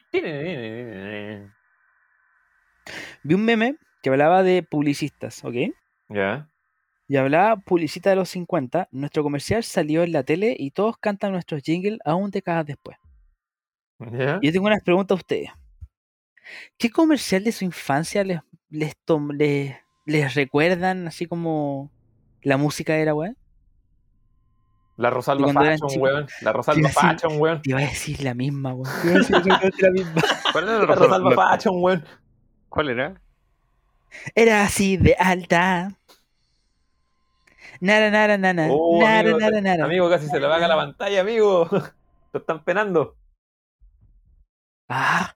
Vi 3.22 3.34
un 3.34 3.44
meme 3.44 3.76
que 4.02 4.10
hablaba 4.10 4.42
de 4.42 4.62
publicistas, 4.62 5.44
¿ok? 5.44 5.54
Ya. 6.08 6.48
Y 7.08 7.16
hablaba 7.16 7.56
publicista 7.56 8.10
de 8.10 8.16
los 8.16 8.28
50. 8.30 8.88
Nuestro 8.92 9.22
comercial 9.22 9.64
salió 9.64 10.02
en 10.04 10.12
la 10.12 10.22
tele 10.22 10.54
y 10.58 10.70
todos 10.70 10.96
cantan 10.98 11.32
nuestros 11.32 11.62
jingles 11.62 11.98
aún 12.04 12.30
décadas 12.30 12.66
después. 12.66 12.96
Ya. 13.98 14.38
Y 14.42 14.46
yo 14.46 14.52
tengo 14.52 14.66
unas 14.66 14.82
preguntas 14.82 15.16
a 15.16 15.18
ustedes. 15.18 15.50
¿Qué 16.78 16.90
comercial 16.90 17.42
de 17.44 17.52
su 17.52 17.64
infancia 17.64 18.22
les, 18.24 18.40
les, 18.68 18.94
tom- 19.04 19.30
les, 19.32 19.74
les 20.04 20.34
recuerdan 20.34 21.06
así 21.06 21.26
como 21.26 21.90
la 22.42 22.56
música 22.58 22.92
de 22.94 23.04
la 23.06 23.14
weá? 23.14 23.34
La 24.96 25.10
Rosalba 25.10 25.52
Fashion, 25.52 26.00
weón. 26.00 26.26
La 26.42 26.52
Rosalba. 26.52 26.88
Fashion, 26.88 27.40
weón. 27.40 27.62
Te 27.62 27.70
iba 27.70 27.80
a 27.80 27.82
decir 27.82 28.22
la 28.22 28.34
misma, 28.34 28.74
weón. 28.74 28.92
Te 29.02 29.08
iba 29.08 29.16
a 29.16 29.18
decir 29.18 29.72
la 29.82 29.90
misma. 29.90 30.22
¿Cuál 30.52 30.68
era 30.68 30.78
la? 30.78 30.86
Rosalba 30.86 31.30
La- 31.30 31.36
Fashion, 31.36 31.74
weón. 31.78 32.04
¿Cuál 32.68 32.88
era? 32.90 33.20
Era 34.34 34.62
así 34.62 34.96
de 34.96 35.16
alta. 35.18 35.96
Nara, 37.80 38.10
nara, 38.10 38.38
nara. 38.38 38.68
Oh, 38.70 39.00
nara, 39.02 39.20
amigo, 39.20 39.38
nara, 39.40 39.60
nara. 39.60 39.84
Amigo, 39.84 40.08
casi 40.08 40.28
se 40.28 40.38
le 40.38 40.46
va 40.46 40.58
la 40.58 40.76
pantalla, 40.76 41.20
amigo. 41.20 41.68
Lo 42.32 42.40
están 42.40 42.62
penando. 42.64 43.16
Ah. 44.88 45.34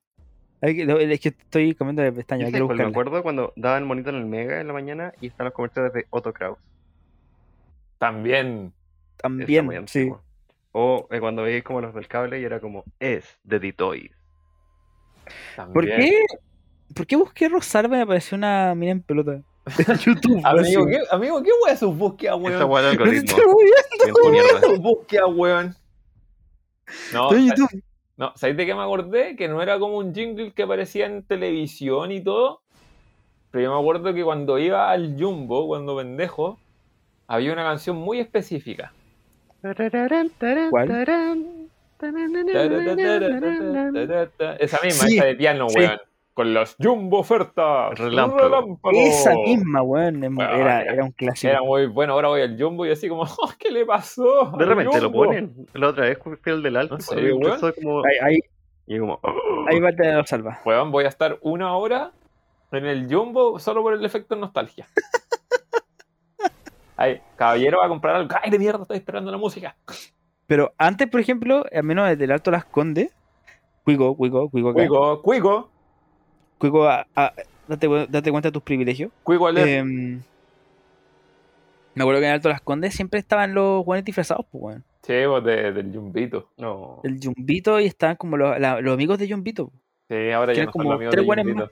Es 0.60 1.20
que 1.20 1.28
estoy 1.28 1.74
comiendo 1.74 2.02
de 2.02 2.12
pestaña, 2.12 2.50
quiero 2.50 2.66
cuál, 2.66 2.78
me 2.78 2.84
acuerdo 2.84 3.22
cuando 3.22 3.52
daban 3.54 3.86
monito 3.86 4.10
en 4.10 4.16
el 4.16 4.26
Mega 4.26 4.60
en 4.60 4.66
la 4.66 4.72
mañana 4.72 5.12
y 5.20 5.28
están 5.28 5.44
los 5.44 5.54
comerciales 5.54 5.92
de 5.92 6.06
Otto 6.10 6.32
Kraus. 6.32 6.58
También. 7.98 8.72
Está 9.18 9.28
muy 9.28 9.44
También, 9.46 9.88
sí. 9.88 10.12
O 10.70 11.08
eh, 11.10 11.18
cuando 11.18 11.42
veis 11.42 11.64
como 11.64 11.80
los 11.80 11.92
del 11.92 12.06
cable 12.06 12.40
y 12.40 12.44
era 12.44 12.60
como, 12.60 12.84
es 13.00 13.38
de 13.42 13.58
también. 15.56 15.74
¿Por 15.74 15.84
qué? 15.84 16.24
¿Por 16.94 17.06
qué 17.06 17.16
busqué 17.16 17.48
Rosalba 17.48 17.96
y 17.96 17.98
me 17.98 18.02
apareció 18.04 18.36
una 18.36 18.74
mina 18.76 18.92
en 18.92 19.02
pelota? 19.02 19.42
En 19.88 19.98
YouTube. 19.98 20.40
Amigo. 20.44 20.86
¿qué, 20.86 21.00
amigo, 21.10 21.42
¿qué 21.42 21.50
weón 21.62 21.74
es 21.74 21.80
sus 21.80 21.96
búsquedas, 21.96 22.36
Esa 22.36 22.64
weón? 22.64 22.84
te 22.84 23.02
algoritmo. 23.02 23.36
mierda. 24.30 24.60
Sus 24.60 24.78
búsquedas, 24.78 25.28
weón. 25.34 25.76
No, 27.12 27.36
YouTube. 27.36 27.82
no, 28.16 28.32
¿sabéis 28.36 28.56
de 28.56 28.66
qué 28.66 28.74
me 28.74 28.82
acordé? 28.82 29.36
Que 29.36 29.48
no 29.48 29.60
era 29.60 29.80
como 29.80 29.98
un 29.98 30.14
jingle 30.14 30.52
que 30.52 30.62
aparecía 30.62 31.06
en 31.06 31.24
televisión 31.24 32.12
y 32.12 32.22
todo. 32.22 32.62
Pero 33.50 33.64
yo 33.64 33.74
me 33.74 33.80
acuerdo 33.80 34.14
que 34.14 34.22
cuando 34.22 34.58
iba 34.58 34.90
al 34.90 35.16
Jumbo, 35.18 35.66
cuando 35.66 35.96
pendejo, 35.96 36.58
había 37.26 37.52
una 37.52 37.64
canción 37.64 37.96
muy 37.96 38.20
específica. 38.20 38.92
¿Cuál? 40.70 40.88
Esa 44.60 44.78
misma, 44.84 45.06
Sí, 45.08 45.16
esa 45.16 45.24
de 45.24 45.34
piano, 45.34 45.68
sí. 45.68 45.78
weón. 45.80 45.98
Con 46.34 46.54
las 46.54 46.76
Jumbo 46.80 47.18
ofertas. 47.18 47.98
Relámpago. 47.98 48.78
Esa 48.92 49.34
misma, 49.34 49.82
weón. 49.82 50.20
Bueno, 50.20 50.42
Era, 50.42 50.82
era- 50.82 50.92
era 50.92 51.04
un 51.04 51.10
clásico. 51.10 51.50
Era 51.50 51.62
muy 51.62 51.86
bueno, 51.86 52.12
ahora 52.12 52.28
voy 52.28 52.42
al 52.42 52.56
Jumbo 52.56 52.86
y 52.86 52.92
así 52.92 53.08
como, 53.08 53.22
"Oh, 53.38 53.50
¿qué 53.58 53.72
le 53.72 53.84
pasó? 53.84 54.52
De 54.56 54.64
repente 54.64 55.00
lo 55.00 55.08
Jumbo?" 55.08 55.24
ponen. 55.24 55.66
La 55.74 55.88
otra 55.88 56.04
vez 56.04 56.18
fui 56.22 56.36
al 56.52 56.62
del 56.62 56.76
alto 56.76 56.94
¿En 56.94 57.00
y 57.00 57.02
serio, 57.02 57.34
empezó 57.34 57.74
como. 57.74 58.04
Ahí, 58.04 58.14
ahí, 58.22 58.38
Y 58.86 58.98
como. 59.00 59.18
ahí 59.68 59.80
va 59.80 59.88
a 59.88 60.20
Rosalba. 60.20 60.60
Weón, 60.64 60.92
voy 60.92 61.06
a 61.06 61.08
estar 61.08 61.38
una 61.42 61.74
hora 61.76 62.12
en 62.70 62.86
el 62.86 63.12
Jumbo 63.12 63.58
solo 63.58 63.82
por 63.82 63.94
el 63.94 64.04
efecto 64.04 64.36
nostalgia. 64.36 64.86
Ay, 67.00 67.20
caballero 67.36 67.78
va 67.78 67.86
a 67.86 67.88
comprar 67.88 68.16
algo. 68.16 68.34
¡Ay, 68.42 68.50
de 68.50 68.58
mierda! 68.58 68.82
Estoy 68.82 68.96
esperando 68.96 69.30
la 69.30 69.38
música. 69.38 69.76
Pero 70.48 70.72
antes, 70.76 71.08
por 71.08 71.20
ejemplo, 71.20 71.64
al 71.72 71.84
menos 71.84 72.08
desde 72.08 72.24
el 72.24 72.32
Alto 72.32 72.50
Las 72.50 72.64
Condes, 72.64 73.12
Cuico, 73.84 74.16
Cuico, 74.16 74.50
Cuico, 74.50 74.70
acá. 74.70 74.76
Cuico, 74.80 75.22
cuico, 75.22 75.70
Cuico, 76.58 76.88
a- 76.88 77.06
a- 77.14 77.32
date, 77.68 77.88
date 78.08 78.30
cuenta 78.32 78.48
de 78.48 78.52
tus 78.52 78.62
privilegios. 78.62 79.12
cuico 79.22 79.46
alert. 79.46 79.68
Em, 79.68 80.20
me 81.94 82.02
acuerdo 82.02 82.20
que 82.20 82.26
en 82.26 82.32
Alto 82.32 82.48
Las 82.48 82.60
Condes 82.62 82.94
siempre 82.94 83.20
estaban 83.20 83.54
los 83.54 83.84
guanes 83.84 84.04
disfrazados, 84.04 84.44
pues, 84.50 84.62
weón. 84.62 84.84
Sí, 85.02 85.14
pues 85.26 85.44
de- 85.44 85.72
del 85.72 85.94
Jumbito. 85.94 86.50
No. 86.56 87.00
El 87.04 87.18
Jumbito 87.22 87.78
y 87.80 87.86
estaban 87.86 88.16
como 88.16 88.36
los, 88.36 88.58
la- 88.58 88.80
los 88.80 88.92
amigos 88.94 89.18
de 89.18 89.30
Jumbito. 89.30 89.70
Sí, 90.08 90.30
ahora 90.32 90.52
ya 90.52 90.64
no 90.64 90.72
como 90.72 90.84
los 90.84 90.94
amigos 90.94 91.12
tres 91.12 91.26
de 91.26 91.34
Jumbito. 91.34 91.70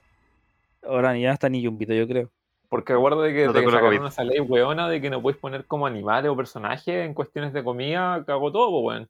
Ahora 0.86 1.16
ya 1.18 1.26
no 1.28 1.34
está 1.34 1.48
ni 1.48 1.64
Jumbito, 1.64 1.92
yo 1.94 2.06
creo. 2.06 2.30
Porque 2.76 2.92
recuerdo 2.92 3.22
de 3.22 3.32
que, 3.32 3.46
No 3.46 3.52
de 3.52 3.60
que 3.60 3.66
sacaron 3.70 3.96
COVID. 3.96 4.06
esa 4.08 4.24
ley 4.24 4.40
weona 4.40 4.88
de 4.88 5.00
que 5.00 5.08
no 5.10 5.22
podéis 5.22 5.40
poner 5.40 5.64
como 5.64 5.86
animales 5.86 6.30
o 6.30 6.36
personajes 6.36 7.06
en 7.06 7.14
cuestiones 7.14 7.52
de 7.52 7.64
comida, 7.64 8.22
cagó 8.26 8.52
todo, 8.52 8.70
pues, 8.70 8.96
weón. 8.98 9.08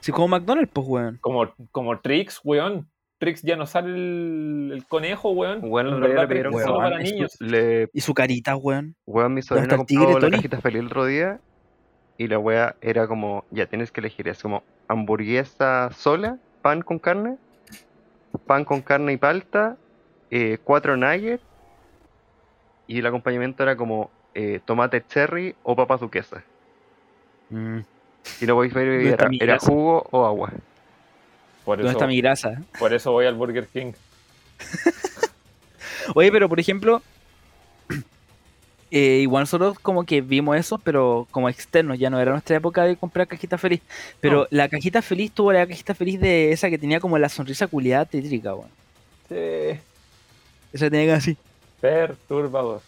Sí, 0.00 0.12
como 0.12 0.28
McDonald's, 0.28 0.70
pues, 0.72 0.86
weón. 0.86 1.18
Como, 1.20 1.48
como 1.72 1.98
Trix, 2.00 2.40
weón. 2.44 2.88
Trix 3.18 3.42
ya 3.42 3.56
no 3.56 3.66
sale 3.66 3.88
el, 3.94 4.70
el 4.74 4.86
conejo, 4.86 5.30
weón. 5.30 5.60
Día 5.62 5.70
verdad, 5.72 6.22
le 6.22 6.28
pidieron 6.28 6.52
como- 6.52 6.64
solo 6.64 6.78
para 6.78 7.00
es 7.02 7.08
su- 7.08 7.14
niños. 7.14 7.36
Le, 7.40 7.88
Y 7.92 8.00
su 8.00 8.14
carita, 8.14 8.54
weón. 8.56 8.94
weón, 9.06 9.34
mi 9.34 9.42
sobrino 9.42 9.76
compró 9.78 10.18
la 10.20 10.30
cajita 10.30 10.60
feliz 10.60 10.80
el 10.80 10.86
otro 10.86 11.06
día 11.06 11.40
y 12.18 12.28
la 12.28 12.38
wea 12.38 12.76
era 12.80 13.08
como, 13.08 13.44
ya 13.50 13.66
tienes 13.66 13.90
que 13.90 14.00
elegir, 14.00 14.28
es 14.28 14.40
como 14.42 14.62
hamburguesa 14.88 15.90
sola, 15.92 16.38
pan 16.62 16.82
con 16.82 16.98
carne, 17.00 17.38
pan 18.46 18.64
con 18.64 18.82
carne 18.82 19.12
y 19.14 19.16
palta, 19.16 19.76
eh, 20.30 20.58
cuatro 20.62 20.96
nuggets 20.96 21.42
y 22.86 22.98
el 22.98 23.06
acompañamiento 23.06 23.62
era 23.62 23.76
como 23.76 24.10
eh, 24.34 24.60
tomate 24.64 25.04
cherry 25.06 25.54
o 25.62 25.74
papas 25.76 26.00
duquesas. 26.00 26.42
Mm. 27.50 27.78
Y 28.40 28.46
lo 28.46 28.54
podéis 28.54 28.74
ver 28.74 28.86
y 28.86 28.90
¿Dónde 28.90 29.10
está 29.10 29.24
era, 29.26 29.44
era 29.44 29.58
jugo 29.58 30.06
o 30.10 30.24
agua. 30.26 30.52
Por 31.64 31.78
¿Dónde 31.78 31.90
eso, 31.90 31.98
está 31.98 32.06
mi 32.06 32.20
grasa? 32.20 32.62
por 32.78 32.92
eso 32.92 33.12
voy 33.12 33.26
al 33.26 33.34
Burger 33.34 33.66
King. 33.66 33.92
Oye, 36.14 36.30
pero 36.30 36.48
por 36.48 36.60
ejemplo, 36.60 37.02
eh, 38.90 39.20
igual 39.22 39.42
nosotros 39.42 39.78
como 39.78 40.04
que 40.04 40.20
vimos 40.20 40.56
eso, 40.56 40.78
pero 40.78 41.26
como 41.30 41.48
externos, 41.48 41.98
ya 41.98 42.10
no 42.10 42.20
era 42.20 42.32
nuestra 42.32 42.56
época 42.56 42.84
de 42.84 42.96
comprar 42.96 43.26
cajita 43.26 43.56
feliz. 43.58 43.80
Pero 44.20 44.42
No. 44.42 44.46
la 44.50 44.68
cajita 44.68 45.00
feliz 45.02 45.32
tuvo 45.32 45.52
la 45.52 45.66
cajita 45.66 45.94
feliz 45.94 46.20
de 46.20 46.52
esa 46.52 46.68
que 46.70 46.78
tenía 46.78 47.00
como 47.00 47.18
la 47.18 47.28
sonrisa 47.28 47.66
culiada 47.66 48.04
tétrica, 48.04 48.54
weón. 48.54 48.68
Sí. 49.28 49.78
Esa 50.72 50.90
tenía 50.90 51.06
que 51.06 51.12
así. 51.12 51.36
Perturbador. 51.84 52.80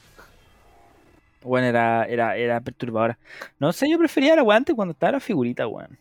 Bueno, 1.43 1.67
era, 1.67 2.05
era, 2.07 2.35
era 2.39 2.61
perturbadora. 2.63 3.19
No 3.59 3.71
sé, 3.75 3.91
yo 3.91 3.99
prefería 3.99 4.35
la 4.35 4.43
weón 4.43 4.57
antes 4.57 4.75
cuando 4.75 4.93
estaba 4.93 5.13
la 5.13 5.21
figurita, 5.21 5.67
weón. 5.67 5.99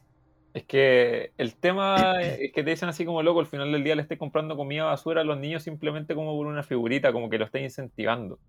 Es 0.54 0.64
que 0.64 1.34
el 1.38 1.56
tema 1.56 2.14
es 2.22 2.54
que 2.54 2.64
te 2.64 2.70
dicen 2.70 2.88
así 2.88 3.04
como 3.04 3.22
loco, 3.22 3.42
al 3.42 3.48
final 3.48 3.70
del 3.74 3.84
día 3.84 3.96
le 3.96 4.02
estés 4.02 4.18
comprando 4.18 4.56
comida 4.56 4.86
basura 4.86 5.22
a 5.22 5.24
los 5.26 5.38
niños 5.38 5.62
simplemente 5.64 6.16
como 6.16 6.38
por 6.38 6.48
una 6.48 6.64
figurita, 6.64 7.12
como 7.12 7.30
que 7.30 7.38
lo 7.38 7.44
estés 7.44 7.64
incentivando. 7.64 8.40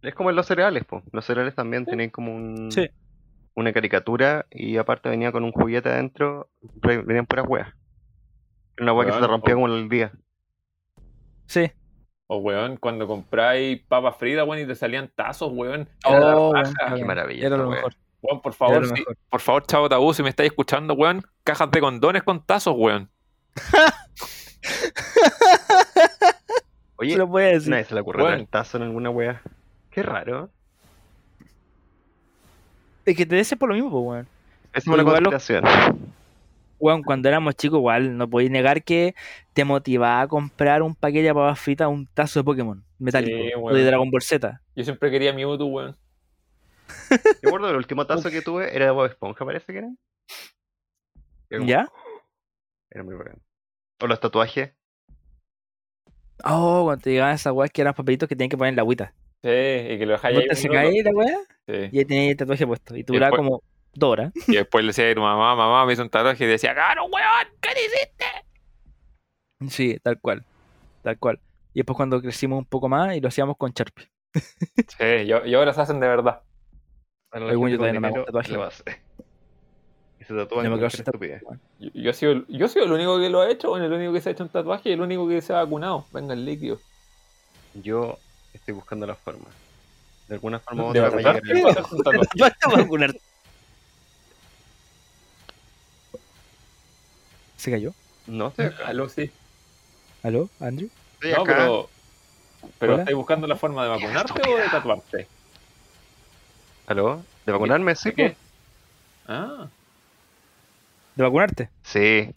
Es 0.00 0.14
como 0.14 0.30
en 0.30 0.36
los 0.36 0.46
cereales, 0.46 0.84
po. 0.84 1.02
Los 1.10 1.24
cereales 1.24 1.56
también 1.56 1.86
tienen 1.86 2.10
como 2.10 2.32
un, 2.32 2.70
Sí. 2.70 2.88
una 3.56 3.72
caricatura 3.72 4.46
y 4.48 4.76
aparte 4.76 5.08
venía 5.08 5.32
con 5.32 5.42
un 5.42 5.50
juguete 5.50 5.88
adentro, 5.88 6.50
venían 6.62 7.26
puras 7.26 7.46
weas. 7.48 7.74
Una 8.80 8.92
wea 8.92 9.06
que 9.06 9.12
se 9.12 9.18
te 9.20 9.26
rompía 9.26 9.54
como 9.54 9.66
en 9.66 9.74
el 9.74 9.88
día. 9.88 10.12
Sí. 11.46 11.72
O 12.30 12.36
weón, 12.38 12.76
cuando 12.76 13.06
compráis 13.06 13.80
papas 13.88 14.16
fritas, 14.16 14.46
weón, 14.46 14.62
y 14.62 14.66
te 14.66 14.74
salían 14.74 15.10
tazos, 15.14 15.50
weón. 15.52 15.88
Oh, 16.04 16.52
Qué 16.94 17.04
maravilla 17.04 17.46
Era 17.46 17.56
lo 17.56 17.70
mejor. 17.70 17.94
Weón, 18.20 18.42
por 18.42 18.52
favor, 18.52 18.80
lo 18.82 18.86
sí, 18.88 18.92
mejor. 18.94 19.16
por 19.30 19.40
favor, 19.40 19.66
chavo 19.66 19.88
tabú, 19.88 20.12
si 20.12 20.22
me 20.22 20.28
estáis 20.28 20.50
escuchando, 20.50 20.92
weón, 20.94 21.22
cajas 21.44 21.70
de 21.70 21.80
condones 21.80 22.22
con 22.22 22.44
tazos, 22.44 22.74
weón. 22.76 23.08
Oye, 26.96 27.12
Se 27.12 27.18
lo 27.18 27.28
puede 27.28 27.52
decir. 27.54 27.70
nadie 27.70 27.84
se 27.84 27.94
le 27.94 28.00
ocurrió 28.00 28.26
tener 28.26 28.46
tazo 28.48 28.76
en 28.78 28.82
alguna 28.84 29.10
wea. 29.10 29.40
Qué 29.90 30.02
raro. 30.02 30.50
Es 33.04 33.16
que 33.16 33.24
te 33.24 33.36
des 33.36 33.54
por 33.56 33.68
lo 33.68 33.74
mismo, 33.74 33.90
pues, 33.90 34.02
weón. 34.04 34.28
Es 34.74 34.86
una 34.86 34.96
lo- 35.02 35.30
Weón, 36.78 37.02
cuando 37.02 37.28
éramos 37.28 37.56
chicos, 37.56 37.78
igual, 37.78 38.16
no 38.16 38.28
podéis 38.30 38.50
negar 38.50 38.82
que 38.84 39.14
te 39.52 39.64
motivaba 39.64 40.20
a 40.22 40.28
comprar 40.28 40.82
un 40.82 40.94
paquete 40.94 41.24
de 41.28 41.34
papas 41.34 41.58
fritas, 41.58 41.88
un 41.88 42.06
tazo 42.06 42.40
de 42.40 42.44
Pokémon 42.44 42.84
metálico, 42.98 43.36
Sí, 43.36 43.50
o 43.56 43.72
de 43.74 43.84
Dragon 43.84 44.10
Ball 44.10 44.22
Z. 44.22 44.60
Yo 44.76 44.84
siempre 44.84 45.10
quería 45.10 45.32
Mewtwo, 45.32 45.66
weón. 45.66 45.96
Yo 47.10 47.16
recuerdo 47.42 47.70
el 47.70 47.76
último 47.76 48.06
tazo 48.06 48.30
que 48.30 48.42
tuve 48.42 48.74
era 48.74 48.86
de 48.86 48.90
Bob 48.92 49.06
Esponja, 49.06 49.44
parece 49.44 49.72
que 49.72 49.78
era. 49.78 49.88
Era 51.50 51.58
como- 51.58 51.68
¿Ya? 51.68 51.88
Era 52.90 53.04
muy 53.04 53.14
bacán. 53.16 53.40
O 54.00 54.06
los 54.06 54.20
tatuajes. 54.20 54.72
Oh, 56.44 56.82
cuando 56.84 57.02
te 57.02 57.10
llegaban 57.10 57.34
esas 57.34 57.52
weas 57.52 57.70
que 57.70 57.80
eran 57.80 57.94
papelitos 57.94 58.28
que 58.28 58.36
tenían 58.36 58.50
que 58.50 58.56
poner 58.56 58.70
en 58.70 58.76
la 58.76 58.82
agüita. 58.82 59.12
Sí, 59.42 59.48
y 59.50 59.98
que 59.98 60.06
lo 60.06 60.12
dejáis 60.12 60.38
ahí 60.38 60.56
secáis 60.56 60.90
minuto. 60.92 61.10
la 61.10 61.16
wea 61.16 61.38
Sí. 61.66 61.88
y 61.92 61.98
ahí 61.98 62.04
tenías 62.04 62.30
el 62.30 62.36
tatuaje 62.36 62.66
puesto. 62.66 62.96
Y 62.96 63.02
duraba 63.02 63.30
después- 63.36 63.48
como 63.48 63.62
Y 64.46 64.56
después 64.56 64.84
le 64.84 64.88
decía 64.88 65.10
a 65.10 65.14
tu 65.14 65.20
mamá, 65.20 65.54
mamá, 65.54 65.84
me 65.86 65.92
hizo 65.92 66.02
un 66.02 66.10
tatuaje 66.10 66.44
y 66.44 66.46
decía, 66.46 66.74
¡Caro, 66.74 67.04
weón! 67.06 67.48
¿Qué 67.60 67.70
hiciste? 67.72 68.24
Sí, 69.74 69.98
tal 70.02 70.20
cual. 70.20 70.44
Tal 71.02 71.18
cual. 71.18 71.40
Y 71.74 71.80
después 71.80 71.96
cuando 71.96 72.20
crecimos 72.20 72.58
un 72.58 72.64
poco 72.64 72.88
más 72.88 73.16
y 73.16 73.20
lo 73.20 73.28
hacíamos 73.28 73.56
con 73.56 73.72
Sharpie. 73.72 74.08
Sí, 74.88 75.04
y, 75.04 75.48
y 75.50 75.54
ahora 75.54 75.72
se 75.72 75.80
hacen 75.80 76.00
de 76.00 76.08
verdad. 76.08 76.42
Algún 77.30 77.70
yo 77.70 77.76
todavía 77.76 77.94
no 77.94 78.00
me 78.00 78.08
hago 78.08 78.16
dinero 78.16 78.24
tatuaje. 78.26 78.52
lo 78.52 78.64
hace. 78.64 78.82
Y 80.20 80.24
se 80.24 80.34
tatúan 80.34 80.68
No 80.68 80.76
me 80.76 80.84
estupidez. 80.86 81.42
Yo, 81.78 81.90
yo 81.94 82.10
he 82.10 82.14
sido, 82.14 82.44
yo 82.48 82.66
he 82.66 82.68
sido 82.68 82.84
el 82.86 82.92
único 82.92 83.20
que 83.20 83.30
lo 83.30 83.40
ha 83.40 83.50
hecho, 83.50 83.68
bueno, 83.70 83.86
el 83.86 83.92
único 83.92 84.12
que 84.12 84.20
se 84.20 84.28
ha 84.30 84.32
hecho 84.32 84.42
un 84.42 84.48
tatuaje 84.48 84.88
y 84.88 84.92
el 84.92 85.00
único 85.00 85.28
que 85.28 85.40
se 85.40 85.52
ha 85.52 85.56
vacunado. 85.62 86.06
Venga, 86.12 86.34
el 86.34 86.44
líquido. 86.44 86.80
Yo 87.74 88.18
estoy 88.52 88.74
buscando 88.74 89.06
la 89.06 89.14
forma. 89.14 89.44
De 90.26 90.34
alguna 90.34 90.58
forma 90.58 90.88
u 90.88 90.92
¿De 90.92 91.00
otra 91.00 91.10
va 91.10 91.16
a 91.16 91.18
llegar 91.18 91.34
vacunarte 91.42 91.58
el- 91.60 91.64
o 91.64 91.68
hacerte 91.70 91.94
un 91.94 92.02
tatuaje? 92.02 92.28
Vas 92.40 92.52
a 92.62 92.76
vacunar. 92.82 93.14
¿Se 97.58 97.70
cayó? 97.70 97.92
No 98.26 98.48
estoy 98.48 98.66
acá. 98.66 98.86
Aló, 98.88 99.08
sí. 99.10 99.30
¿Aló, 100.22 100.48
Andrew? 100.60 100.88
Estoy 101.14 101.32
No, 101.32 101.42
acá. 101.42 101.54
pero. 101.56 101.88
¿Pero 102.78 102.92
Hola. 102.94 103.02
estáis 103.02 103.16
buscando 103.16 103.46
la 103.46 103.56
forma 103.56 103.82
de 103.84 103.88
vacunarte 103.90 104.42
o 104.50 104.56
de 104.56 104.68
tatuarte? 104.68 105.28
¿Aló? 106.86 107.22
¿De 107.46 107.52
vacunarme? 107.52 107.94
Sí, 107.94 108.08
¿De 108.10 108.14
qué? 108.14 108.36
Ah, 109.26 109.68
¿De 111.14 111.22
vacunarte? 111.22 111.68
Sí. 111.82 112.34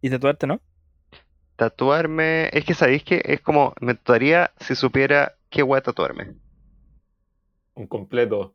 ¿Y 0.00 0.10
tatuarte, 0.10 0.46
no? 0.46 0.60
Tatuarme. 1.56 2.48
Es 2.52 2.64
que 2.64 2.74
sabéis 2.74 3.04
que 3.04 3.22
es 3.24 3.40
como. 3.40 3.74
Me 3.80 3.94
tatuaría 3.94 4.50
si 4.60 4.74
supiera 4.74 5.34
qué 5.50 5.62
voy 5.62 5.78
a 5.78 5.82
tatuarme. 5.82 6.34
un 7.74 7.86
completo. 7.86 8.54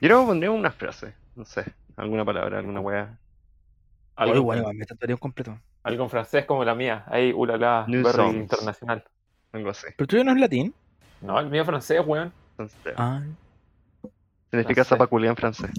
Yo 0.00 0.08
no 0.08 0.26
pondría 0.26 0.50
una 0.50 0.70
frase. 0.72 1.14
No 1.36 1.44
sé. 1.44 1.64
Alguna 1.96 2.24
palabra, 2.24 2.58
alguna 2.58 2.80
wea. 2.80 3.18
Algo, 4.20 4.42
bueno, 4.42 4.70
me 4.74 4.84
tatuaría 4.84 5.14
un 5.16 5.20
completo. 5.20 5.58
algo 5.82 6.04
en 6.04 6.10
francés 6.10 6.44
como 6.44 6.62
la 6.62 6.74
mía. 6.74 7.04
Ahí, 7.06 7.32
ulala, 7.32 7.86
Berry 7.88 8.04
songs. 8.04 8.34
internacional. 8.36 9.02
Algo 9.52 9.70
así. 9.70 9.86
¿Pero 9.96 10.06
tuyo 10.06 10.24
no 10.24 10.32
es 10.32 10.38
latín? 10.38 10.74
No, 11.22 11.40
el 11.40 11.48
mío 11.48 11.62
es 11.62 11.66
francés, 11.66 12.02
weón. 12.04 12.30
Ah. 12.96 13.22
significa 14.50 14.80
no 14.82 14.84
sé. 14.84 14.88
zapaculia 14.90 15.30
en 15.30 15.36
francés. 15.36 15.70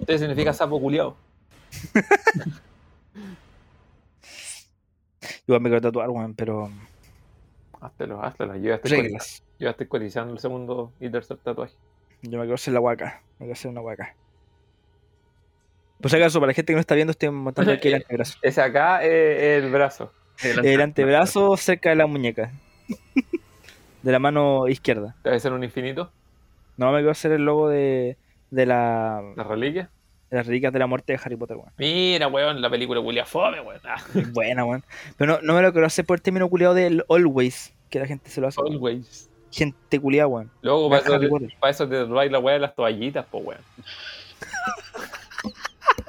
Este 0.00 0.18
significa 0.18 0.54
sapo 0.54 0.80
culiao. 0.80 1.14
Igual 5.46 5.60
me 5.60 5.68
quiero 5.68 5.82
tatuar, 5.82 6.08
weón, 6.08 6.34
pero. 6.34 6.70
Háztelo, 7.82 8.22
háztelo. 8.24 8.56
Yo 8.56 8.62
ya 8.62 8.74
estoy, 8.76 8.90
cotizando, 8.92 9.02
Reglas. 9.02 9.42
yo 9.58 9.64
ya 9.64 9.70
estoy 9.70 9.86
cotizando 9.88 10.32
el 10.32 10.38
segundo 10.38 10.90
y 11.00 11.10
tercer 11.10 11.36
tatuaje. 11.36 11.74
Yo 12.22 12.38
me 12.38 12.44
quiero 12.44 12.54
hacer 12.54 12.72
la 12.72 12.80
huaca. 12.80 13.20
Me 13.38 13.44
quiero 13.44 13.52
hacer 13.52 13.70
una 13.70 13.82
huaca. 13.82 14.14
Por 16.04 16.10
si 16.10 16.18
acaso, 16.18 16.38
para 16.38 16.48
la 16.50 16.54
gente 16.54 16.72
que 16.72 16.74
no 16.74 16.80
está 16.80 16.94
viendo, 16.94 17.12
estoy 17.12 17.30
montando 17.30 17.72
aquí 17.72 17.88
el 17.88 17.94
antebrazo. 18.02 18.36
Ese 18.42 18.60
acá 18.60 19.02
es 19.02 19.64
el 19.64 19.70
brazo. 19.70 20.12
El 20.42 20.80
antebrazo 20.82 21.56
cerca 21.56 21.88
de 21.88 21.96
la 21.96 22.06
muñeca. 22.06 22.52
De 24.02 24.12
la 24.12 24.18
mano 24.18 24.68
izquierda. 24.68 25.16
Debe 25.24 25.40
ser 25.40 25.52
un 25.54 25.64
infinito. 25.64 26.10
No, 26.76 26.90
me 26.92 26.98
quiero 26.98 27.12
hacer 27.12 27.32
el 27.32 27.46
logo 27.46 27.70
de, 27.70 28.18
de, 28.50 28.66
la, 28.66 29.22
La 29.34 29.44
reliquia. 29.44 29.88
de 30.30 30.36
las 30.36 30.46
reliquias 30.46 30.72
de 30.74 30.78
la 30.78 30.86
muerte 30.86 31.14
de 31.14 31.20
Harry 31.24 31.36
Potter, 31.36 31.56
weón. 31.56 31.70
Mira, 31.78 32.26
weón, 32.28 32.60
la 32.60 32.68
película 32.68 33.00
culia 33.00 33.24
fome, 33.24 33.60
weón. 33.62 33.80
Ah, 33.84 33.96
buena, 34.32 34.64
weón. 34.66 34.84
Pero 35.16 35.32
no, 35.34 35.38
no 35.42 35.54
me 35.54 35.62
lo 35.62 35.72
quiero 35.72 35.86
hacer 35.86 36.04
por 36.04 36.16
el 36.18 36.22
término 36.22 36.48
culiado 36.50 36.74
del 36.74 37.02
always, 37.08 37.72
que 37.88 37.98
la 37.98 38.06
gente 38.06 38.28
se 38.28 38.42
lo 38.42 38.48
hace. 38.48 38.60
always. 38.60 39.30
Gente 39.50 39.98
culiada, 40.00 40.26
weón. 40.26 40.50
Luego, 40.60 40.90
para 40.90 41.00
es 41.00 41.06
eso, 41.06 41.18
te- 41.20 41.56
para 41.60 41.70
eso 41.70 41.88
te 41.88 41.96
tatuáis 42.02 42.30
la 42.30 42.40
weá 42.40 42.54
de 42.54 42.60
las 42.60 42.74
toallitas, 42.74 43.24
po, 43.24 43.38
weón. 43.38 43.60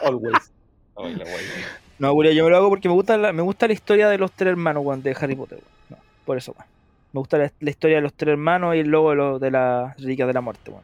Always. 0.05 0.51
No, 1.97 2.11
culiao, 2.13 2.33
yo 2.33 2.43
me 2.43 2.49
lo 2.49 2.57
hago 2.57 2.69
porque 2.69 2.89
me 2.89 2.93
gusta 2.93 3.17
la, 3.17 3.31
me 3.31 3.41
gusta 3.41 3.67
la 3.67 3.73
historia 3.73 4.09
de 4.09 4.17
los 4.17 4.29
tres 4.31 4.51
hermanos, 4.51 4.83
weón, 4.85 5.01
de 5.01 5.15
Harry 5.19 5.35
Potter, 5.35 5.59
weón. 5.59 5.71
No, 5.89 5.97
por 6.25 6.37
eso, 6.37 6.51
weón. 6.57 6.67
Me 7.13 7.19
gusta 7.19 7.37
la, 7.37 7.51
la 7.61 7.69
historia 7.69 7.95
de 7.97 8.01
los 8.01 8.13
tres 8.13 8.33
hermanos 8.33 8.75
y 8.75 8.79
el 8.79 8.89
logo 8.89 9.11
de, 9.11 9.15
lo- 9.15 9.39
de 9.39 9.51
las 9.51 9.95
reliquias 9.97 10.27
de 10.27 10.33
la 10.33 10.41
muerte, 10.41 10.71
weón. 10.71 10.83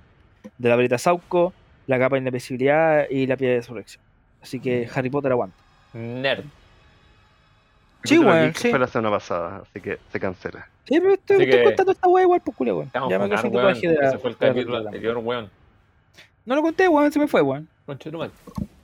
De 0.57 0.69
la 0.69 0.75
varita 0.77 0.97
Sauco, 0.97 1.53
la 1.87 1.99
capa 1.99 2.15
de 2.17 2.25
invisibilidad 2.27 3.09
y 3.09 3.27
la 3.27 3.35
piedra 3.35 3.55
de 3.55 3.59
resurrección. 3.61 4.01
Así 4.41 4.59
que 4.61 4.89
Harry 4.95 5.09
Potter 5.09 5.31
aguanta. 5.33 5.55
Nerd. 5.93 6.45
Sí, 8.05 8.17
weón, 8.17 8.53
sí. 8.55 8.69
Fue 8.69 8.79
la 8.79 8.87
semana 8.87 9.09
pasada, 9.11 9.63
así 9.69 9.81
que 9.81 9.99
se 10.11 10.19
cancela. 10.19 10.67
Sí, 10.85 10.97
pero 10.99 11.13
estoy, 11.13 11.43
estoy 11.43 11.59
que- 11.59 11.63
contando 11.65 11.91
esta 11.91 12.07
weá 12.07 12.23
igual, 12.23 12.41
pues 12.43 12.55
culiao, 12.57 12.77
weón. 12.77 12.91
Ya 12.93 13.19
me 13.19 13.27
de 13.27 13.35
la- 13.51 13.71
Ese 14.09 14.17
fue 14.17 14.29
el 14.31 14.37
capítulo 14.37 14.77
anterior, 14.77 15.17
weón. 15.17 15.49
No 16.45 16.55
lo 16.55 16.61
conté, 16.61 16.87
weón, 16.87 17.11
se 17.11 17.19
me 17.19 17.27
fue, 17.27 17.41
weón. 17.41 17.67
Conchetumal. 17.85 18.31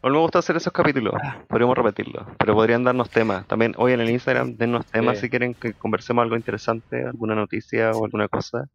A 0.02 0.08
mí 0.08 0.14
me 0.14 0.20
gusta 0.20 0.40
hacer 0.40 0.56
esos 0.56 0.72
capítulos, 0.72 1.14
Ah. 1.24 1.40
podríamos 1.48 1.76
repetirlos, 1.78 2.26
pero 2.38 2.54
podrían 2.54 2.84
darnos 2.84 3.10
temas. 3.10 3.46
También 3.48 3.74
hoy 3.78 3.94
en 3.94 4.00
el 4.02 4.10
Instagram, 4.10 4.56
dennos 4.56 4.86
temas 4.86 5.18
Sí. 5.18 5.22
si 5.26 5.30
quieren 5.30 5.54
que 5.54 5.74
conversemos 5.74 6.22
algo 6.24 6.36
interesante, 6.36 7.04
alguna 7.06 7.36
noticia 7.36 7.92
o 7.92 8.06
alguna 8.06 8.28
cosa. 8.28 8.70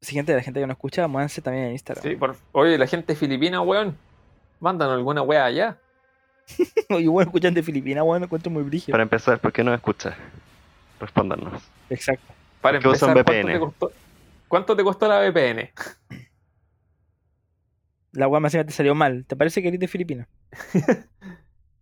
Siguiente, 0.00 0.34
la 0.34 0.42
gente 0.42 0.60
que 0.60 0.66
nos 0.66 0.74
escucha, 0.74 1.06
muévanse 1.08 1.40
también 1.40 1.66
en 1.66 1.72
Instagram. 1.72 2.02
Sí, 2.02 2.16
por... 2.16 2.36
Oye, 2.52 2.76
la 2.76 2.86
gente 2.86 3.14
filipina, 3.14 3.60
weón. 3.62 3.96
Mándanos 4.60 4.96
alguna 4.96 5.22
weá 5.22 5.44
allá. 5.46 5.78
Y 6.90 7.06
bueno, 7.06 7.28
escuchan 7.28 7.54
de 7.54 7.62
Filipinas, 7.62 8.04
weón, 8.04 8.20
lo 8.20 8.26
encuentro 8.26 8.50
muy 8.50 8.62
brígido. 8.64 8.92
Para 8.92 9.02
empezar, 9.04 9.38
¿por 9.40 9.52
qué 9.52 9.64
no 9.64 9.72
escuchas? 9.72 10.14
Respóndanos. 11.00 11.62
Exacto. 11.88 12.34
Para 12.60 12.78
¿Qué 12.80 12.88
usan 12.88 13.10
empezar, 13.16 13.24
¿cuánto 13.24 13.32
VPN? 13.32 13.52
te, 13.52 13.58
costó, 13.60 13.92
¿cuánto 14.48 14.76
te 14.76 14.84
costó 14.84 15.08
la 15.08 15.20
VPN? 15.20 15.70
La 18.14 18.28
weá 18.28 18.40
más 18.40 18.54
encima 18.54 18.66
te 18.66 18.72
salió 18.72 18.94
mal. 18.94 19.24
¿Te 19.26 19.36
parece 19.36 19.60
que 19.60 19.68
eres 19.68 19.80
de 19.80 19.88
Filipinas? 19.88 20.28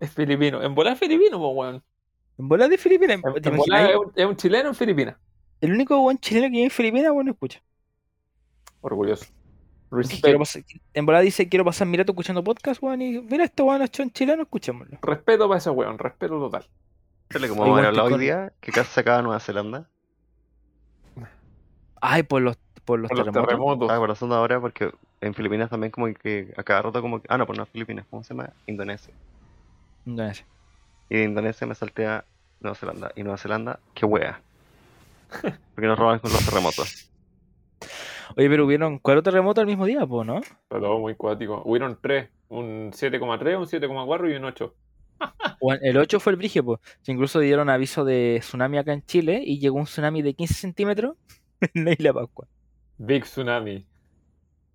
Es 0.00 0.10
filipino. 0.10 0.60
En 0.60 0.74
volar 0.74 0.94
es 0.94 0.98
filipino, 0.98 1.38
po, 1.38 1.50
weón. 1.50 1.80
En 2.36 2.48
bola 2.48 2.66
de 2.66 2.76
Filipinas. 2.76 3.20
Es 3.36 3.96
un, 3.96 4.12
es 4.16 4.26
un 4.26 4.36
chileno 4.36 4.70
en 4.70 4.74
Filipinas. 4.74 5.16
El 5.60 5.72
único 5.72 5.96
buen 6.00 6.18
chileno 6.18 6.46
que 6.46 6.50
vive 6.50 6.64
en 6.64 6.70
Filipinas, 6.70 7.12
bueno, 7.12 7.30
escucha. 7.30 7.62
Orgulloso. 8.80 9.26
Pasar- 9.90 10.64
en 10.94 11.06
bola 11.06 11.20
dice, 11.20 11.48
quiero 11.48 11.64
pasar 11.64 11.86
mi 11.86 11.96
rato 11.98 12.10
escuchando 12.10 12.42
podcast, 12.42 12.82
weón, 12.82 13.00
y 13.00 13.20
mira 13.20 13.44
esto, 13.44 13.64
weón, 13.64 13.82
hecho 13.82 14.02
en 14.02 14.10
chileno, 14.10 14.42
escuchémoslo. 14.42 14.98
respeto 15.02 15.46
para 15.46 15.58
ese 15.58 15.70
weón, 15.70 15.98
respeto 15.98 16.36
total. 16.36 16.66
Dale, 17.30 17.48
como 17.48 17.64
hemos 17.64 17.84
hablado 17.84 18.08
hoy 18.08 18.18
día, 18.18 18.52
que 18.60 18.72
casi 18.72 18.90
se 18.90 19.00
acaba 19.00 19.22
Nueva 19.22 19.38
Zelanda. 19.38 19.88
Ay, 22.00 22.24
por 22.24 22.42
los, 22.42 22.58
por 22.84 22.98
los 22.98 23.08
Por 23.08 23.18
los 23.18 23.26
terremotos. 23.26 23.48
terremotos. 23.48 23.82
Estaba 23.86 23.98
corazón 24.00 24.32
ahora 24.32 24.60
porque 24.60 24.92
en 25.20 25.34
Filipinas 25.34 25.70
también 25.70 25.90
como 25.90 26.12
que 26.14 26.52
a 26.56 26.62
cada 26.62 26.82
rato 26.82 27.00
como 27.00 27.20
que... 27.20 27.26
Ah, 27.28 27.38
no, 27.38 27.46
pues 27.46 27.58
no 27.58 27.66
Filipinas, 27.66 28.06
¿cómo 28.10 28.22
se 28.24 28.34
llama? 28.34 28.50
Indonesia. 28.66 29.12
Indonesia. 30.06 30.46
Y 31.08 31.16
de 31.16 31.24
Indonesia 31.24 31.66
me 31.66 31.74
salté 31.74 32.06
a 32.06 32.24
Nueva 32.60 32.74
Zelanda. 32.74 33.12
Y 33.14 33.22
Nueva 33.22 33.38
Zelanda, 33.38 33.78
qué 33.94 34.06
wea. 34.06 34.40
Porque 35.74 35.86
nos 35.86 35.98
roban 35.98 36.18
con 36.18 36.32
los 36.32 36.44
terremotos. 36.44 37.08
Oye, 38.36 38.48
pero 38.48 38.64
hubieron 38.64 38.98
cuatro 38.98 39.22
terremotos 39.22 39.60
al 39.60 39.66
mismo 39.66 39.84
día, 39.84 40.06
po, 40.06 40.24
¿no? 40.24 40.40
Todo 40.68 40.98
muy 40.98 41.14
cuático. 41.14 41.62
Hubieron 41.64 41.98
tres. 42.00 42.28
Un 42.48 42.92
7,3, 42.92 43.58
un 43.58 43.66
7,4 43.66 44.30
y 44.30 44.36
un 44.36 44.44
8. 44.44 44.74
Weón, 45.60 45.78
el 45.82 45.96
8 45.96 46.20
fue 46.20 46.32
el 46.32 46.36
brigio, 46.36 46.64
po. 46.64 46.80
Incluso 47.06 47.40
dieron 47.40 47.70
aviso 47.70 48.04
de 48.04 48.38
tsunami 48.40 48.78
acá 48.78 48.92
en 48.92 49.04
Chile 49.04 49.42
y 49.44 49.58
llegó 49.58 49.76
un 49.78 49.84
tsunami 49.84 50.22
de 50.22 50.34
15 50.34 50.54
centímetros 50.54 51.16
en 51.74 51.84
la 51.84 51.92
isla 51.92 52.10
de 52.10 52.14
Pascua. 52.14 52.46
Big 52.98 53.24
Tsunami. 53.24 53.84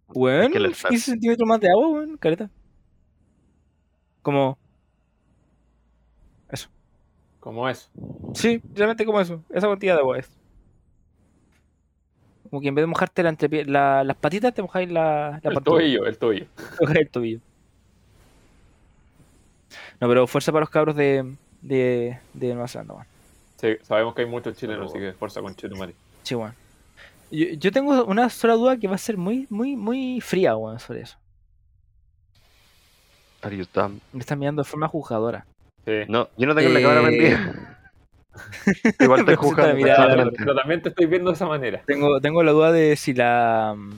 Weón, 0.10 0.52
le 0.53 0.69
15 0.72 0.98
centímetros 0.99 1.48
más 1.48 1.60
de 1.60 1.69
agua, 1.69 1.88
weón, 1.89 2.18
careta. 2.18 2.49
Como, 4.22 4.57
Como 7.39 7.69
eso. 7.69 7.89
sí, 8.34 8.61
realmente 8.73 9.06
como 9.06 9.22
eso, 9.22 9.41
esa 9.49 9.68
cantidad 9.68 9.94
de 9.95 10.02
agua 10.02 10.19
es. 10.19 10.30
Como 12.49 12.61
que 12.61 12.68
en 12.69 12.76
vez 12.76 12.84
de 12.84 12.88
mojarte 12.88 13.23
la 13.23 13.31
entrepie- 13.31 13.65
la- 13.65 14.03
las 14.03 14.18
patitas, 14.18 14.53
te 14.53 14.61
mojáis 14.61 14.89
la, 14.91 15.39
la 15.44 15.52
El 15.52 15.64
tobillo, 15.64 16.06
el 16.06 16.18
tobillo. 16.18 16.45
Te 16.56 16.81
mojáis 16.81 16.99
el 16.99 17.10
tobillo. 17.10 17.39
No, 19.99 20.07
pero 20.07 20.27
fuerza 20.27 20.52
para 20.52 20.61
los 20.61 20.69
cabros 20.69 20.95
de, 20.95 21.35
de, 21.61 22.19
de 22.34 22.48
Nueva 22.53 22.68
Zelanda, 22.68 22.94
weón. 22.95 23.07
Sí, 23.57 23.76
sabemos 23.84 24.14
que 24.14 24.22
hay 24.23 24.27
muchos 24.27 24.56
chilenos, 24.57 24.91
así 24.91 24.99
que 24.99 25.14
fuerza 25.14 25.41
con 25.41 25.56
Chetumari. 25.56 25.94
Sí, 26.23 26.35
weón. 26.35 26.53
Yo, 27.32 27.48
yo 27.58 27.72
tengo 27.72 28.06
una 28.06 28.30
sola 28.30 28.54
duda 28.54 28.78
que 28.78 28.88
va 28.88 28.95
a 28.95 28.99
ser 28.99 29.18
muy, 29.18 29.48
muy, 29.49 29.76
muy 29.76 30.22
fría, 30.22 30.56
weón, 30.56 30.80
sobre 30.80 31.02
eso. 31.02 31.18
Are 33.41 33.56
you 33.56 33.66
dumb? 33.74 33.99
Me 34.14 34.22
están 34.22 34.40
mirando 34.40 34.64
de 34.64 34.70
forma 34.70 34.88
juzgadora. 34.88 35.45
Sí. 35.86 35.94
No, 36.08 36.30
yo 36.38 36.48
no 36.48 36.56
tengo 36.56 36.70
la 36.70 36.82
cámara 36.82 37.02
Eh, 37.02 37.06
prendida. 37.06 37.74
Igual 38.99 39.26
Pero 39.26 39.41
te 39.41 39.74
miraba, 39.74 39.98
constantemente. 40.06 40.36
Pero 40.38 40.56
también 40.56 40.82
te 40.82 40.90
estoy 40.90 41.06
viendo 41.06 41.32
de 41.32 41.36
esa 41.36 41.45
manera. 41.45 41.82
Tengo, 41.86 42.20
tengo 42.22 42.44
la 42.44 42.52
duda 42.52 42.72
de 42.72 42.95
si 42.95 43.14
la 43.14 43.74
mm, 43.76 43.94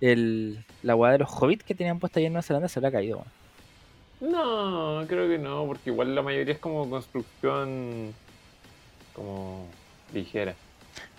el, 0.00 0.64
la 0.82 0.96
weá 0.96 1.12
de 1.12 1.18
los 1.18 1.30
hobbits 1.30 1.64
que 1.64 1.74
tenían 1.74 1.98
puesta 1.98 2.18
allá 2.20 2.26
en 2.28 2.32
Nueva 2.32 2.42
Zelanda 2.42 2.68
se 2.68 2.78
habrá 2.78 2.90
caído. 2.90 3.18
weón. 3.18 4.32
No, 4.32 5.04
creo 5.08 5.28
que 5.28 5.38
no, 5.38 5.66
porque 5.66 5.90
igual 5.90 6.14
la 6.14 6.22
mayoría 6.22 6.54
es 6.54 6.60
como 6.60 6.88
construcción 6.90 8.12
como 9.14 9.66
ligera. 10.12 10.54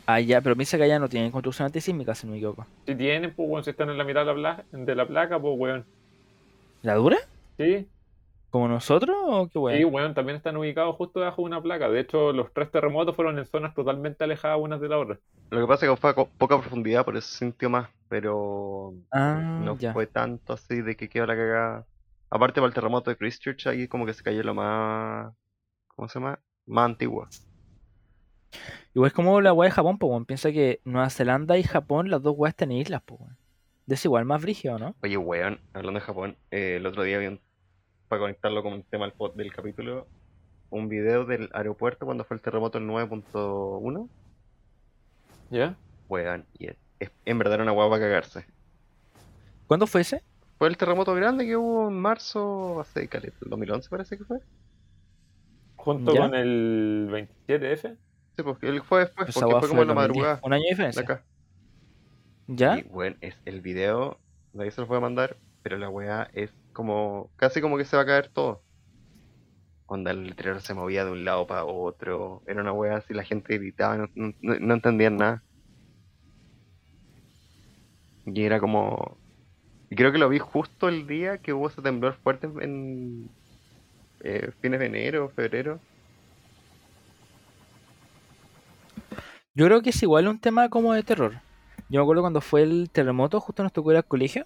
Ah, 0.05 0.19
ya, 0.19 0.41
pero 0.41 0.55
piensa 0.55 0.77
que 0.77 0.83
allá 0.83 0.99
no 0.99 1.09
tienen 1.09 1.31
construcción 1.31 1.65
antisísmica, 1.67 2.13
si 2.15 2.27
no 2.27 2.31
me 2.33 2.37
equivoco. 2.37 2.67
Si 2.85 2.95
tienen, 2.95 3.33
pues 3.35 3.49
weón, 3.49 3.63
si 3.63 3.71
están 3.71 3.89
en 3.89 3.97
la 3.97 4.03
mitad 4.03 4.21
de 4.21 4.25
la, 4.27 4.35
pla- 4.35 4.65
de 4.71 4.95
la 4.95 5.07
placa, 5.07 5.39
pues 5.41 5.55
weón. 5.57 5.87
¿La 6.81 6.95
dura? 6.95 7.17
Sí, 7.57 7.89
¿Como 8.49 8.67
nosotros 8.67 9.15
o 9.27 9.49
qué 9.49 9.57
sí, 9.67 9.83
weón? 9.83 9.85
weón, 9.85 10.13
también 10.13 10.37
están 10.37 10.57
ubicados 10.57 10.95
justo 10.95 11.19
debajo 11.19 11.41
de 11.41 11.45
una 11.47 11.61
placa. 11.61 11.89
De 11.89 11.99
hecho, 11.99 12.33
los 12.33 12.53
tres 12.53 12.71
terremotos 12.71 13.15
fueron 13.15 13.37
en 13.39 13.45
zonas 13.45 13.73
totalmente 13.73 14.23
alejadas 14.23 14.59
unas 14.59 14.81
de 14.81 14.89
la 14.89 14.99
otra. 14.99 15.19
Lo 15.49 15.59
que 15.61 15.67
pasa 15.67 15.85
es 15.85 15.91
que 15.91 15.97
fue 15.97 16.09
a 16.11 16.15
poca 16.15 16.59
profundidad, 16.59 17.03
por 17.05 17.17
eso 17.17 17.27
se 17.27 17.37
sintió 17.39 17.69
más, 17.69 17.89
pero 18.07 18.93
Ah, 19.11 19.41
no 19.57 19.75
ya. 19.79 19.93
fue 19.93 20.07
tanto 20.07 20.53
así 20.53 20.81
de 20.81 20.95
que 20.95 21.09
quedó 21.09 21.25
la 21.25 21.35
cagada. 21.35 21.87
Aparte 22.29 22.61
para 22.61 22.67
el 22.67 22.73
terremoto 22.73 23.09
de 23.09 23.17
Christchurch, 23.17 23.67
ahí 23.67 23.87
como 23.87 24.05
que 24.05 24.13
se 24.13 24.23
cayó 24.23 24.43
lo 24.43 24.53
más... 24.55 25.33
¿Cómo 25.89 26.09
se 26.09 26.19
llama? 26.19 26.41
Más 26.67 26.85
antiguo. 26.85 27.27
Igual 28.93 29.07
es 29.07 29.13
como 29.13 29.39
la 29.41 29.53
weá 29.53 29.69
de 29.69 29.75
Japón, 29.75 29.97
pues 29.97 30.09
weón. 30.09 30.25
Piensa 30.25 30.51
que 30.51 30.81
Nueva 30.85 31.09
Zelanda 31.09 31.57
y 31.57 31.63
Japón, 31.63 32.09
las 32.09 32.21
dos 32.21 32.35
weas 32.37 32.55
tienen 32.55 32.77
islas, 32.77 33.01
pues 33.05 33.19
weón. 33.21 33.37
De 33.85 33.95
eso 33.95 34.07
igual 34.07 34.25
más 34.25 34.41
brígido, 34.41 34.77
¿no? 34.77 34.95
Oye, 35.01 35.17
weón, 35.17 35.59
hablando 35.73 35.99
de 35.99 36.05
Japón, 36.05 36.37
eh, 36.51 36.75
el 36.77 36.85
otro 36.85 37.03
día 37.03 37.17
vi 37.17 37.27
un- 37.27 37.41
para 38.07 38.19
conectarlo 38.21 38.61
con 38.63 38.73
el 38.73 38.83
tema 38.83 39.05
del, 39.05 39.15
pod- 39.15 39.33
del 39.35 39.53
capítulo, 39.53 40.07
un 40.69 40.87
video 40.89 41.25
del 41.25 41.49
aeropuerto 41.53 42.05
cuando 42.05 42.23
fue 42.23 42.35
el 42.35 42.41
terremoto 42.41 42.77
el 42.77 42.85
9.1. 42.85 44.07
¿Ya? 45.49 45.75
Weón, 46.09 46.45
y 46.57 46.67
es, 46.67 46.75
es- 46.99 47.11
en 47.25 47.37
verdad 47.37 47.55
era 47.55 47.63
una 47.63 47.71
hueá 47.73 47.89
para 47.89 48.01
cagarse. 48.01 48.45
¿Cuándo 49.67 49.87
fue 49.87 50.01
ese? 50.01 50.23
fue 50.57 50.67
el 50.67 50.77
terremoto 50.77 51.15
grande 51.15 51.43
que 51.47 51.57
hubo 51.57 51.87
en 51.87 51.99
marzo, 51.99 52.79
hace 52.81 53.07
caleta, 53.07 53.35
el 53.41 53.49
2011 53.49 53.89
parece 53.89 54.15
que 54.15 54.23
fue. 54.25 54.37
Junto 55.75 56.13
¿Ya? 56.13 56.21
con 56.21 56.35
el 56.35 57.07
27F. 57.47 57.97
Sí, 58.35 58.43
porque 58.43 58.67
él 58.67 58.81
fue 58.83 59.01
después, 59.01 59.29
Esa 59.29 59.39
porque 59.41 59.55
fue 59.55 59.69
como 59.69 59.81
en 59.83 59.87
la 59.89 59.93
2010, 59.93 59.95
madrugada 59.95 60.39
Un 60.43 60.53
año 60.53 60.63
de 60.63 60.69
de 60.69 60.69
diferencia. 60.69 61.01
acá. 61.03 61.23
¿Ya? 62.47 62.79
Y 62.79 62.83
bueno, 62.83 63.17
es 63.21 63.35
el 63.45 63.61
video, 63.61 64.19
de 64.53 64.63
ahí 64.65 64.71
se 64.71 64.81
los 64.81 64.87
voy 64.87 64.97
a 64.97 65.01
mandar, 65.01 65.37
pero 65.63 65.77
la 65.77 65.89
weá 65.89 66.29
es 66.33 66.51
como, 66.73 67.29
casi 67.37 67.61
como 67.61 67.77
que 67.77 67.85
se 67.85 67.95
va 67.95 68.03
a 68.03 68.05
caer 68.05 68.29
todo. 68.29 68.61
Onda, 69.85 70.11
el 70.11 70.27
letrero 70.27 70.59
se 70.61 70.73
movía 70.73 71.03
de 71.05 71.11
un 71.11 71.25
lado 71.25 71.45
para 71.47 71.65
otro, 71.65 72.41
era 72.47 72.61
una 72.61 72.71
weá 72.73 72.97
así, 72.97 73.13
la 73.13 73.23
gente 73.23 73.57
gritaba, 73.57 73.97
no, 73.97 74.07
no, 74.15 74.33
no 74.41 74.73
entendían 74.73 75.17
nada. 75.17 75.43
Y 78.25 78.43
era 78.43 78.59
como, 78.59 79.17
y 79.89 79.95
creo 79.95 80.11
que 80.13 80.17
lo 80.17 80.29
vi 80.29 80.39
justo 80.39 80.87
el 80.87 81.07
día 81.07 81.39
que 81.39 81.51
hubo 81.53 81.67
ese 81.67 81.81
temblor 81.81 82.13
fuerte 82.13 82.47
en 82.61 83.29
eh, 84.23 84.51
fines 84.61 84.79
de 84.79 84.85
enero, 84.85 85.29
febrero. 85.35 85.79
Yo 89.53 89.65
creo 89.65 89.81
que 89.81 89.89
es 89.89 90.01
igual 90.03 90.27
un 90.27 90.39
tema 90.39 90.69
como 90.69 90.93
de 90.93 91.03
terror. 91.03 91.33
Yo 91.89 91.99
me 91.99 92.03
acuerdo 92.03 92.21
cuando 92.21 92.41
fue 92.41 92.63
el 92.63 92.89
terremoto, 92.91 93.39
justo 93.41 93.63
nos 93.63 93.73
tocó 93.73 93.91
ir 93.91 93.97
al 93.97 94.05
colegio. 94.05 94.45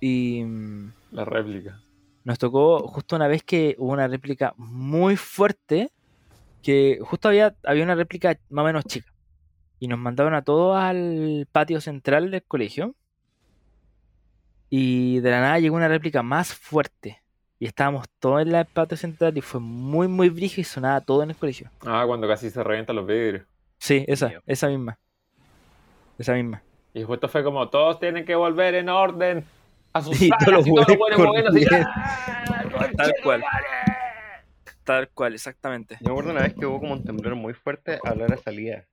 Y 0.00 0.44
mm, 0.44 0.92
La 1.12 1.24
réplica. 1.24 1.80
nos 2.24 2.38
tocó 2.38 2.86
justo 2.86 3.16
una 3.16 3.26
vez 3.26 3.42
que 3.42 3.74
hubo 3.78 3.92
una 3.92 4.06
réplica 4.06 4.54
muy 4.56 5.16
fuerte. 5.16 5.90
Que 6.62 6.98
justo 7.02 7.28
había, 7.28 7.54
había 7.64 7.84
una 7.84 7.94
réplica 7.94 8.38
más 8.50 8.62
o 8.62 8.66
menos 8.66 8.84
chica. 8.84 9.12
Y 9.80 9.88
nos 9.88 9.98
mandaron 9.98 10.34
a 10.34 10.42
todos 10.42 10.76
al 10.76 11.48
patio 11.50 11.80
central 11.80 12.30
del 12.30 12.42
colegio. 12.44 12.94
Y 14.70 15.20
de 15.20 15.30
la 15.30 15.40
nada 15.40 15.58
llegó 15.58 15.76
una 15.76 15.88
réplica 15.88 16.22
más 16.22 16.54
fuerte. 16.54 17.22
Y 17.58 17.66
estábamos 17.66 18.06
todos 18.20 18.42
en 18.42 18.54
el 18.54 18.66
patio 18.66 18.96
central 18.96 19.36
y 19.36 19.40
fue 19.40 19.60
muy, 19.60 20.06
muy 20.06 20.28
brígido 20.28 20.60
y 20.60 20.64
sonaba 20.64 21.00
todo 21.00 21.22
en 21.24 21.30
el 21.30 21.36
colegio. 21.36 21.70
Ah, 21.84 22.04
cuando 22.06 22.28
casi 22.28 22.50
se 22.50 22.62
revientan 22.62 22.94
los 22.96 23.06
vidrios. 23.06 23.44
Sí, 23.78 24.04
esa, 24.08 24.32
esa 24.46 24.68
misma. 24.68 24.98
Esa 26.18 26.34
misma. 26.34 26.62
Y 26.94 27.02
justo 27.02 27.28
fue 27.28 27.44
como, 27.44 27.68
todos 27.68 28.00
tienen 28.00 28.24
que 28.24 28.34
volver 28.34 28.74
en 28.74 28.88
orden 28.88 29.44
a 29.92 30.02
sus 30.02 30.20
Y 30.20 30.28
salas", 30.28 30.44
todos 30.44 30.58
los 30.58 30.66
y 30.66 30.74
todos 30.74 31.10
los 31.10 31.18
moviendo 31.18 31.50
así. 31.50 31.64
¡ah, 31.70 32.90
Tal 32.96 33.14
cual. 33.22 33.44
Tal 34.84 35.08
cual, 35.10 35.34
exactamente. 35.34 35.96
Yo 36.00 36.06
me 36.06 36.10
acuerdo 36.12 36.30
una 36.30 36.42
vez 36.42 36.54
que 36.54 36.66
hubo 36.66 36.80
como 36.80 36.94
un 36.94 37.04
temblor 37.04 37.34
muy 37.34 37.52
fuerte 37.54 37.98
a 38.02 38.14
la 38.14 38.24
hora 38.24 38.36
de 38.36 38.42
salida. 38.42 38.84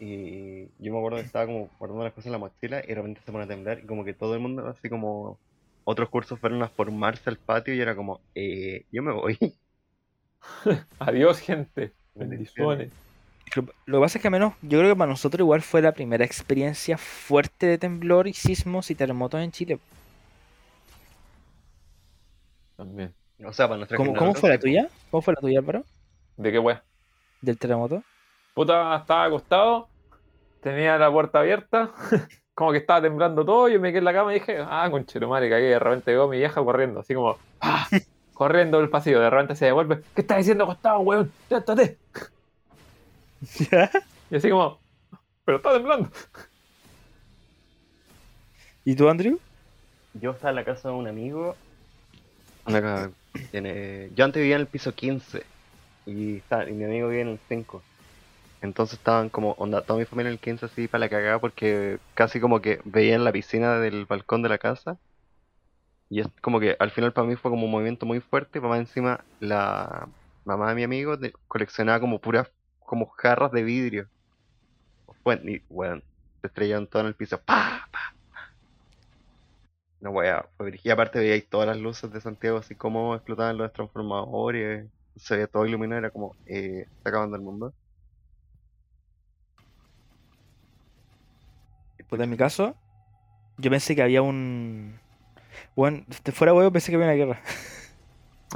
Y 0.00 0.66
yo 0.78 0.92
me 0.92 0.98
acuerdo 0.98 1.18
que 1.18 1.24
estaba 1.24 1.46
como 1.46 1.68
guardando 1.78 2.04
las 2.04 2.12
cosas 2.12 2.26
en 2.26 2.32
la 2.32 2.38
mochila 2.38 2.80
y 2.84 2.86
de 2.86 2.94
repente 2.94 3.20
se 3.24 3.32
pone 3.32 3.44
a 3.44 3.48
temblar 3.48 3.80
y 3.80 3.86
como 3.86 4.04
que 4.04 4.14
todo 4.14 4.34
el 4.34 4.40
mundo, 4.40 4.64
así 4.68 4.88
como 4.88 5.40
otros 5.84 6.08
cursos 6.08 6.38
fueron 6.38 6.62
a 6.62 6.68
formarse 6.68 7.28
al 7.30 7.36
patio 7.36 7.74
y 7.74 7.80
era 7.80 7.96
como, 7.96 8.20
eh, 8.34 8.84
yo 8.92 9.02
me 9.02 9.12
voy. 9.12 9.36
Adiós, 11.00 11.40
gente. 11.40 11.92
Bendiciones. 12.14 12.78
Bendiciones. 12.78 13.07
Lo, 13.54 13.66
lo 13.86 13.98
que 13.98 14.02
pasa 14.02 14.18
es 14.18 14.22
que 14.22 14.28
al 14.28 14.32
menos 14.32 14.54
yo 14.62 14.78
creo 14.78 14.92
que 14.92 14.98
para 14.98 15.10
nosotros 15.10 15.40
igual 15.40 15.62
fue 15.62 15.82
la 15.82 15.92
primera 15.92 16.24
experiencia 16.24 16.98
fuerte 16.98 17.66
de 17.66 17.78
temblor 17.78 18.28
y 18.28 18.34
sismos 18.34 18.90
y 18.90 18.94
terremotos 18.94 19.40
en 19.40 19.52
Chile. 19.52 19.78
También. 22.76 23.12
O 23.44 23.52
sea, 23.52 23.66
para 23.66 23.78
nuestra 23.78 23.96
¿Cómo, 23.96 24.14
cómo 24.14 24.34
fue 24.34 24.50
la 24.50 24.58
tuya? 24.58 24.88
¿Cómo 25.10 25.22
fue 25.22 25.34
la 25.34 25.40
tuya, 25.40 25.58
Álvaro? 25.60 25.84
¿De 26.36 26.52
qué 26.52 26.58
wea? 26.58 26.82
Del 27.40 27.58
terremoto. 27.58 28.02
Puta, 28.54 28.96
estaba 28.96 29.24
acostado, 29.24 29.88
tenía 30.60 30.98
la 30.98 31.10
puerta 31.10 31.40
abierta, 31.40 31.92
como 32.54 32.72
que 32.72 32.78
estaba 32.78 33.02
temblando 33.02 33.44
todo, 33.44 33.68
yo 33.68 33.80
me 33.80 33.90
quedé 33.90 33.98
en 33.98 34.04
la 34.04 34.12
cama 34.12 34.32
y 34.32 34.40
dije, 34.40 34.58
ah, 34.60 34.88
conchero 34.90 35.28
madre, 35.28 35.48
cagué, 35.48 35.66
de 35.66 35.78
repente 35.78 36.10
llegó 36.10 36.28
mi 36.28 36.38
vieja 36.38 36.62
corriendo, 36.64 37.00
así 37.00 37.14
como, 37.14 37.36
¡ah! 37.60 37.86
corriendo 38.34 38.80
el 38.80 38.88
pasillo, 38.90 39.20
de 39.20 39.30
repente 39.30 39.54
se 39.54 39.66
devuelve, 39.66 40.02
¿qué 40.14 40.22
estás 40.22 40.38
diciendo 40.38 40.64
acostado, 40.64 41.00
weón? 41.00 41.32
Levántate. 43.40 43.98
Y 44.30 44.36
así 44.36 44.50
como, 44.50 44.78
pero 45.44 45.56
está 45.56 45.72
temblando. 45.72 46.10
¿Y 48.84 48.94
tú, 48.94 49.08
Andrew? 49.08 49.38
Yo 50.14 50.32
estaba 50.32 50.50
en 50.50 50.56
la 50.56 50.64
casa 50.64 50.88
de 50.90 50.94
un 50.94 51.08
amigo. 51.08 51.56
tiene- 53.50 54.10
yo 54.14 54.24
antes 54.24 54.40
vivía 54.42 54.56
en 54.56 54.62
el 54.62 54.66
piso 54.68 54.92
15 54.94 55.44
y, 56.06 56.36
está- 56.38 56.68
y 56.68 56.72
mi 56.74 56.84
amigo 56.84 57.08
vivía 57.08 57.22
en 57.22 57.28
el 57.28 57.40
5. 57.48 57.82
Entonces 58.60 58.98
estaban 58.98 59.30
como, 59.30 59.52
onda, 59.52 59.82
toda 59.82 59.98
mi 59.98 60.04
familia 60.04 60.28
en 60.28 60.34
el 60.34 60.40
15 60.40 60.66
así 60.66 60.88
para 60.88 61.00
la 61.00 61.08
cagada 61.08 61.38
porque 61.40 61.98
casi 62.14 62.40
como 62.40 62.60
que 62.60 62.80
veían 62.84 63.24
la 63.24 63.32
piscina 63.32 63.78
del 63.78 64.04
balcón 64.06 64.42
de 64.42 64.48
la 64.50 64.58
casa. 64.58 64.98
Y 66.10 66.20
es 66.20 66.28
como 66.42 66.58
que 66.60 66.76
al 66.78 66.90
final 66.90 67.12
para 67.12 67.26
mí 67.26 67.36
fue 67.36 67.50
como 67.50 67.66
un 67.66 67.70
movimiento 67.70 68.06
muy 68.06 68.20
fuerte. 68.20 68.60
Para 68.60 68.70
más 68.70 68.80
encima, 68.80 69.24
la 69.40 70.08
mamá 70.44 70.70
de 70.70 70.74
mi 70.76 70.82
amigo 70.84 71.16
de- 71.16 71.32
coleccionaba 71.48 72.00
como 72.00 72.20
puras 72.20 72.50
como 72.88 73.06
jarras 73.06 73.52
de 73.52 73.62
vidrio. 73.62 74.08
Bueno, 75.22 75.50
y 75.50 75.62
bueno, 75.68 76.02
se 76.40 76.46
estrellaron 76.48 76.86
todo 76.88 77.02
en 77.02 77.08
el 77.08 77.14
piso. 77.14 77.38
¡Pa! 77.38 77.86
¡Pa! 77.92 78.14
No, 80.00 80.12
fue 80.12 80.66
brígido. 80.66 80.90
Y 80.90 80.92
aparte 80.92 81.18
veíais 81.18 81.48
todas 81.48 81.68
las 81.68 81.76
luces 81.76 82.10
de 82.10 82.20
Santiago, 82.20 82.58
así 82.58 82.74
como 82.74 83.14
explotaban 83.14 83.58
los 83.58 83.72
transformadores, 83.72 84.86
se 85.16 85.34
veía 85.34 85.46
todo 85.48 85.66
iluminado, 85.66 85.98
era 85.98 86.10
como, 86.10 86.34
eh, 86.46 86.86
está 86.96 87.10
acabando 87.10 87.36
el 87.36 87.42
mundo. 87.42 87.74
Pues 92.08 92.22
en 92.22 92.30
mi 92.30 92.38
caso, 92.38 92.74
yo 93.58 93.70
pensé 93.70 93.94
que 93.94 94.02
había 94.02 94.22
un. 94.22 94.98
Bueno, 95.76 96.04
de 96.24 96.32
fuera 96.32 96.54
huevo 96.54 96.72
pensé 96.72 96.90
que 96.90 96.96
había 96.96 97.08
una 97.08 97.16
guerra. 97.16 97.42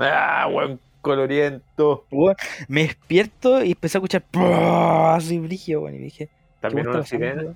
Ah, 0.00 0.48
weón, 0.50 0.80
coloriento. 1.02 2.06
Me 2.68 2.82
despierto 2.84 3.62
y 3.62 3.72
empecé 3.72 3.98
a 3.98 4.00
escuchar 4.00 4.24
así 5.14 5.38
brillo, 5.38 5.82
weón, 5.82 5.96
y 5.96 5.98
dije, 5.98 6.26
¿qué 6.26 6.32
También 6.60 6.88
una 6.88 7.04
sirena. 7.04 7.54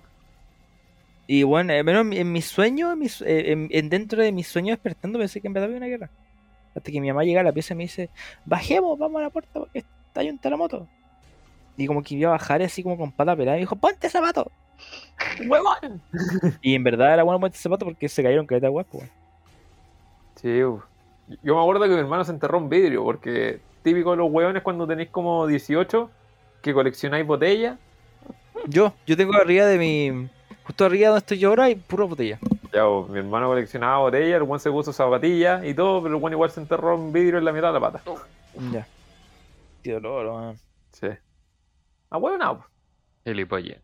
Y 1.27 1.43
bueno, 1.43 1.73
al 1.73 1.83
menos 1.85 2.03
en 2.03 2.09
mi- 2.09 2.19
en 2.19 2.31
mis 2.33 2.45
sueños, 2.47 2.93
en, 2.93 3.03
eh, 3.27 3.53
en- 3.53 3.69
en 3.71 3.89
dentro 3.89 4.23
de 4.23 4.31
mis 4.33 4.47
sueños 4.47 4.77
despertando 4.77 5.19
pensé 5.19 5.41
que 5.41 5.47
en 5.49 5.55
verdad 5.55 5.67
había 5.67 5.79
una 5.79 5.87
guerra. 5.87 6.11
Hasta 6.75 6.93
que 6.93 7.01
mi 7.01 7.09
mamá 7.09 7.25
llega 7.25 7.41
a 7.41 7.45
la 7.45 7.53
pieza 7.53 7.73
y 7.73 7.77
me 7.79 7.85
dice, 7.85 8.11
bajemos, 8.45 8.99
vamos 8.99 9.21
a 9.21 9.23
la 9.25 9.31
puerta 9.31 9.51
porque 9.61 9.79
está 9.79 10.21
ahí 10.21 10.29
un 10.29 10.39
terremoto. 10.39 10.87
Y 11.77 11.87
como 11.87 12.03
que 12.03 12.15
iba 12.15 12.29
a 12.31 12.33
bajar 12.33 12.63
así 12.63 12.83
como 12.83 12.97
con 12.97 13.11
pata 13.13 13.35
pelada 13.35 13.57
y 13.57 13.61
dijo, 13.61 13.77
ponte 13.77 14.09
zapato. 14.09 14.51
¡Huevón! 15.49 16.03
Y 16.61 16.75
en 16.75 16.85
verdad 16.85 17.15
era 17.15 17.23
bueno 17.23 17.41
ponte 17.41 17.57
zapato 17.59 17.85
porque 17.87 18.09
se 18.09 18.23
cayeron 18.23 18.47
caleta 18.47 18.69
de. 18.69 19.11
Sí, 20.37 20.63
uf. 20.65 20.85
Yo 21.43 21.55
me 21.57 21.61
acuerdo 21.61 21.83
que 21.85 21.91
mi 21.91 21.99
hermano 22.01 22.25
se 22.25 22.33
enterró 22.33 22.59
un 22.59 22.69
vidrio, 22.69 23.03
porque 23.05 23.61
típico 23.83 24.11
de 24.13 24.17
los 24.19 24.31
hueones 24.31 24.63
cuando 24.63 24.87
tenéis 24.87 25.11
como 25.11 25.47
18, 25.47 26.11
que 26.63 26.75
coleccionáis 26.75 27.27
botellas. 27.27 27.79
Yo, 28.67 28.95
yo 29.07 29.17
tengo 29.17 29.35
arriba 29.35 29.67
de 29.67 29.79
mi... 29.79 30.29
Justo 30.65 30.85
arriba 30.85 31.09
donde 31.11 31.19
estoy 31.21 31.39
yo 31.39 31.51
ahora 31.51 31.65
hay 31.65 31.77
pura 31.77 32.05
botella. 32.05 32.39
Ya, 32.73 32.85
pues, 32.85 33.09
mi 33.11 33.19
hermano 33.21 33.47
coleccionaba 33.47 33.99
botellas, 33.99 34.37
el 34.39 34.43
buen 34.43 34.59
se 34.61 34.71
puso 34.71 34.93
zapatillas 34.93 35.65
y 35.65 35.75
todo, 35.75 36.03
pero 36.03 36.17
el 36.17 36.21
buen 36.21 36.33
igual 36.33 36.51
se 36.51 36.61
enterró 36.61 36.97
un 36.97 37.13
vidrio 37.13 37.39
en 37.39 37.45
la 37.45 37.53
mitad 37.53 37.69
de 37.69 37.75
la 37.75 37.81
pata. 37.81 38.03
Ya. 38.73 38.87
Qué 39.85 39.93
dolor, 39.93 40.27
weón. 40.27 40.59
Sí. 40.93 41.07
Ah, 42.11 42.19
bueno, 42.19 42.39
no. 42.39 42.65
Gilipollas. 43.25 43.81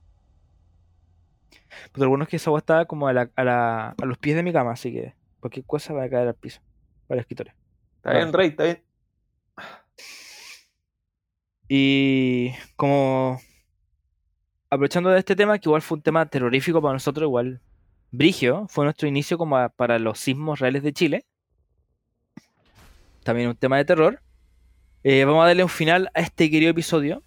Pero 1.93 2.05
lo 2.05 2.09
bueno 2.11 2.25
es 2.25 2.31
que 2.31 2.37
esa 2.37 2.51
agua 2.51 2.59
estaba 2.59 2.85
como 2.87 3.07
a, 3.09 3.13
la, 3.13 3.31
a, 3.37 3.45
la- 3.45 3.89
a 3.91 4.05
los 4.07 4.19
pies 4.19 4.35
de 4.37 4.43
mi 4.43 4.53
cama, 4.53 4.73
así 4.73 4.93
que 4.93 5.15
cualquier 5.41 5.65
cosa 5.67 5.93
va 5.95 6.05
a 6.05 6.09
caer 6.11 6.29
al 6.29 6.35
piso. 6.35 6.61
Para 7.13 7.19
el 7.19 7.25
escritorio. 7.25 7.53
Está 7.97 8.15
bien, 8.15 8.33
Rey, 8.33 8.49
está 8.49 8.65
bien. 8.65 8.83
Y 11.69 12.53
como 12.75 13.39
aprovechando 14.71 15.11
de 15.11 15.19
este 15.19 15.37
tema, 15.37 15.59
que 15.59 15.69
igual 15.69 15.83
fue 15.83 15.97
un 15.97 16.03
tema 16.03 16.25
terrorífico 16.25 16.81
para 16.81 16.95
nosotros, 16.95 17.27
igual 17.27 17.61
Brigio, 18.13 18.67
fue 18.71 18.87
nuestro 18.87 19.07
inicio 19.09 19.37
como 19.37 19.59
a- 19.59 19.69
para 19.69 19.99
los 19.99 20.19
sismos 20.21 20.59
reales 20.59 20.83
de 20.83 20.95
Chile. 20.95 21.27
También 23.25 23.51
un 23.51 23.57
tema 23.57 23.77
de 23.77 23.85
terror. 23.85 24.23
Eh, 25.05 25.27
vamos 25.27 25.45
a 25.45 25.49
darle 25.49 25.65
un 25.65 25.69
final 25.69 26.11
a 26.15 26.21
este 26.21 26.51
querido 26.51 26.71
episodio. 26.71 27.23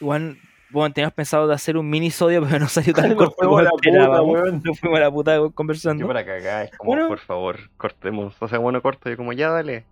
Igual, 0.00 0.38
bueno, 0.72 0.92
teníamos 0.94 1.14
pensado 1.14 1.46
de 1.48 1.54
hacer 1.54 1.76
un 1.76 1.88
minisodio, 1.88 2.42
pero 2.46 2.58
no 2.58 2.68
salió 2.68 2.92
tan 2.94 3.08
Nos 3.10 3.18
corto 3.18 3.34
fuimos 3.38 3.48
como 3.50 3.58
a 3.58 3.62
la 3.62 3.70
esperábamos. 3.74 4.64
Nos 4.64 4.78
fuimos 4.80 4.98
a 4.98 5.02
la 5.02 5.10
puta 5.10 5.36
Yo 5.36 5.50
conversando. 5.50 6.06
para 6.06 6.24
cagar, 6.24 6.64
es 6.66 6.76
como, 6.76 6.92
Bueno. 6.92 7.08
por 7.08 7.18
favor, 7.18 7.56
cortemos. 7.76 8.34
O 8.40 8.48
sea, 8.48 8.58
bueno, 8.58 8.80
corto, 8.82 9.08
yo 9.10 9.16
como, 9.16 9.32
ya 9.32 9.50
dale. 9.50 9.84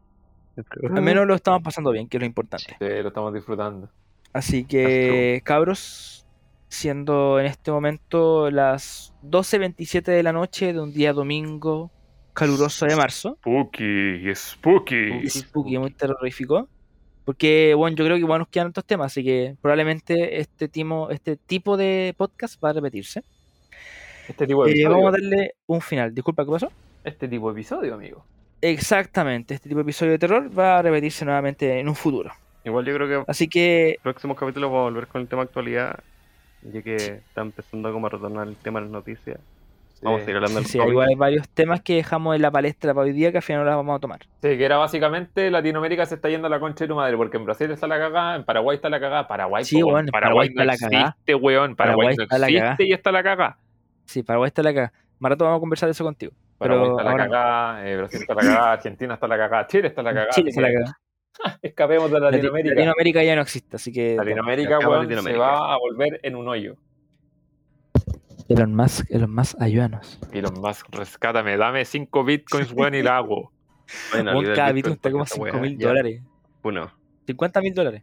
Al 0.93 1.03
menos 1.03 1.27
lo 1.27 1.35
estamos 1.35 1.63
pasando 1.63 1.91
bien, 1.93 2.09
que 2.09 2.17
es 2.17 2.21
lo 2.21 2.27
importante. 2.27 2.77
Sí, 2.79 2.87
lo 3.03 3.09
estamos 3.09 3.33
disfrutando. 3.33 3.89
Así 4.33 4.65
que, 4.65 5.41
cabros, 5.45 6.27
siendo 6.69 7.39
en 7.41 7.47
este 7.47 7.71
momento 7.71 8.51
las 8.51 9.15
12.27 9.25 10.03
de 10.03 10.23
la 10.23 10.33
noche 10.33 10.73
de 10.73 10.81
un 10.81 10.93
día 10.93 11.13
domingo 11.13 11.91
caluroso 12.35 12.87
de 12.87 12.95
marzo, 12.97 13.37
Spooky, 13.41 14.33
spooky. 14.35 15.11
y 15.23 15.29
spooky, 15.31 15.79
muy 15.79 15.91
terrorífico, 15.93 16.69
porque, 17.29 17.75
bueno, 17.75 17.95
yo 17.95 18.07
creo 18.07 18.17
que 18.17 18.21
igual 18.23 18.39
nos 18.39 18.49
quedan 18.49 18.69
otros 18.69 18.87
temas, 18.87 19.13
así 19.13 19.23
que 19.23 19.55
probablemente 19.61 20.41
este, 20.41 20.67
timo, 20.67 21.11
este 21.11 21.37
tipo 21.37 21.77
de 21.77 22.15
podcast 22.17 22.59
va 22.65 22.71
a 22.71 22.73
repetirse. 22.73 23.23
Este 24.27 24.47
tipo 24.47 24.65
de 24.65 24.71
Eh, 24.71 24.73
episodio. 24.73 24.97
vamos 24.97 25.09
a 25.09 25.13
darle 25.21 25.53
un 25.67 25.83
final. 25.83 26.15
Disculpa, 26.15 26.47
¿qué 26.47 26.51
pasó? 26.53 26.73
Este 27.05 27.29
tipo 27.29 27.53
de 27.53 27.61
episodio, 27.61 27.93
amigo. 27.93 28.25
Exactamente, 28.63 29.53
este 29.53 29.69
tipo 29.69 29.77
de 29.81 29.83
episodio 29.83 30.13
de 30.13 30.19
terror 30.19 30.59
va 30.59 30.79
a 30.79 30.83
repetirse 30.83 31.27
nuevamente 31.27 31.79
en 31.79 31.87
un 31.91 31.95
futuro. 31.95 32.33
Igual 32.65 32.87
yo 32.87 32.95
creo 32.95 33.07
que 33.27 33.31
Así 33.31 33.47
que, 33.47 33.99
próximos 34.03 34.39
capítulos 34.39 34.71
vamos 34.71 34.87
a 34.87 34.91
volver 34.91 35.07
con 35.09 35.21
el 35.21 35.29
tema 35.29 35.43
actualidad, 35.43 35.99
ya 36.63 36.81
que 36.81 36.97
está 36.97 37.43
empezando 37.43 37.93
como 37.93 38.07
a 38.07 38.11
retornar 38.11 38.49
el 38.49 38.57
tema 38.57 38.81
de 38.81 38.87
las 38.87 38.93
noticias. 38.93 39.39
Vamos 40.03 40.20
a 40.20 40.25
seguir 40.25 40.37
hablando 40.37 40.61
del 40.61 40.66
sí, 40.66 40.79
igual 40.79 41.09
hay 41.09 41.15
varios 41.16 41.49
temas 41.49 41.81
que 41.81 41.97
dejamos 41.97 42.37
en 42.37 42.43
la 42.43 42.51
palestra 42.53 42.95
para 42.95 43.05
hoy 43.07 43.12
día 43.12 43.33
que 43.33 43.39
al 43.39 43.43
final 43.43 43.62
no 43.62 43.66
las 43.66 43.77
vamos 43.77 43.97
a 43.97 44.01
tomar. 44.01 44.20
Sí, 44.20 44.57
que 44.57 44.65
era 44.65 44.77
básicamente 44.77 45.51
Latinoamérica 45.51 46.07
se 46.07 46.15
está 46.15 46.29
yendo 46.29 46.47
a 46.47 46.51
la 46.51 46.61
concha 46.61 46.85
de 46.85 46.89
tu 46.89 46.95
madre, 46.95 47.16
porque 47.16 47.37
en 47.37 47.45
Brasil 47.45 47.70
está 47.70 47.87
la 47.89 47.99
cagada, 47.99 48.37
en 48.37 48.45
Paraguay 48.45 48.77
está 48.77 48.89
la 48.89 49.01
cagada, 49.01 49.27
Paraguay, 49.27 49.65
Sí, 49.65 49.81
po, 49.81 49.89
Paraguay, 49.93 50.11
Paraguay 50.12 50.49
no 50.49 50.53
está 50.53 50.65
la 50.65 50.77
cagada. 50.77 51.09
existe, 51.11 51.35
weón, 51.35 51.75
Paraguay, 51.77 51.97
Paraguay 52.07 52.16
no 52.16 52.23
está 52.23 52.39
la 52.39 52.47
existe 52.47 52.62
cagada. 52.65 52.85
y 52.89 52.93
está 52.93 53.12
la 53.12 53.23
cagada. 53.23 53.59
Sí, 54.05 54.23
Paraguay 54.23 54.47
está 54.49 54.62
la 54.62 54.75
cagada. 54.75 54.93
Más 55.19 55.31
rato 55.31 55.45
vamos 55.45 55.59
a 55.59 55.61
conversar 55.61 55.89
de 55.89 55.91
eso 55.93 56.05
contigo. 56.05 56.33
Paraguay 56.59 56.85
Pero 56.87 56.93
está 56.93 57.03
la 57.05 57.11
ahora 57.11 57.25
no. 57.27 57.31
cagada, 57.33 57.89
eh, 57.89 57.97
Brasil 57.97 58.20
está 58.20 58.35
la 58.35 58.41
cagada, 58.43 58.73
Argentina 58.73 59.15
está 59.15 59.27
la 59.29 59.37
cagada, 59.37 59.66
Chile 59.66 59.89
está 59.89 60.03
la 60.03 60.11
cagada. 60.15 60.31
Chile 60.31 60.51
está 60.51 60.61
la 60.62 60.69
cagada. 60.73 60.99
Escapemos 61.62 62.11
de 62.11 62.19
Lati- 62.19 62.33
Latinoamérica. 62.33 62.75
Latinoamérica 62.75 63.23
ya 63.25 63.37
no 63.37 63.43
existe, 63.43 63.77
así 63.77 63.93
que. 63.93 64.16
Latinoamérica, 64.16 64.77
acaba 64.77 64.93
weón, 64.99 65.09
se 65.09 65.15
Latinoamérica. 65.15 65.45
va 65.45 65.75
a 65.75 65.79
volver 65.79 66.20
en 66.23 66.37
un 66.37 66.49
hoyo. 66.49 66.77
Elon 68.49 68.75
Musk, 68.75 69.11
Elon 69.11 69.35
Musk, 69.35 69.61
ayúdanos. 69.61 70.19
Elon 70.33 70.61
Musk, 70.61 70.87
rescátame, 70.91 71.57
dame 71.57 71.85
5 71.85 72.25
bitcoins, 72.25 72.73
weón, 72.73 72.95
y 72.95 73.03
la 73.03 73.19
hago. 73.19 73.53
Bueno, 74.12 74.39
el 74.39 74.55
cada 74.55 74.70
Bitcoin 74.73 74.97
está 74.97 75.11
como 75.11 75.25
porque 75.25 75.49
esa 75.49 75.51
5 75.51 75.57
weá 75.57 75.62
mil 75.62 75.79
dólares. 75.79 76.23
Uno. 76.62 76.93
50 77.27 77.61
mil 77.62 77.75
dólares. 77.75 78.03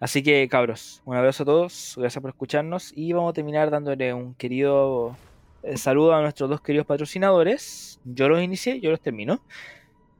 Así 0.00 0.22
que, 0.22 0.48
cabros, 0.48 1.02
un 1.04 1.16
abrazo 1.16 1.42
a 1.42 1.46
todos. 1.46 1.94
Gracias 1.96 2.20
por 2.20 2.30
escucharnos. 2.30 2.92
Y 2.94 3.12
vamos 3.12 3.30
a 3.30 3.32
terminar 3.32 3.70
dándole 3.70 4.14
un 4.14 4.34
querido 4.34 5.16
eh, 5.62 5.76
saludo 5.76 6.14
a 6.14 6.20
nuestros 6.20 6.50
dos 6.50 6.60
queridos 6.60 6.86
patrocinadores. 6.86 8.00
Yo 8.04 8.28
los 8.28 8.42
inicié, 8.42 8.80
yo 8.80 8.90
los 8.90 9.00
termino. 9.00 9.42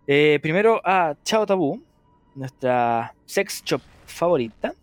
Eh, 0.06 0.38
primero 0.42 0.80
a 0.84 1.16
Chao 1.22 1.46
Tabú, 1.46 1.82
nuestra 2.34 3.14
sex 3.26 3.62
shop 3.64 3.82
favorita. 4.06 4.74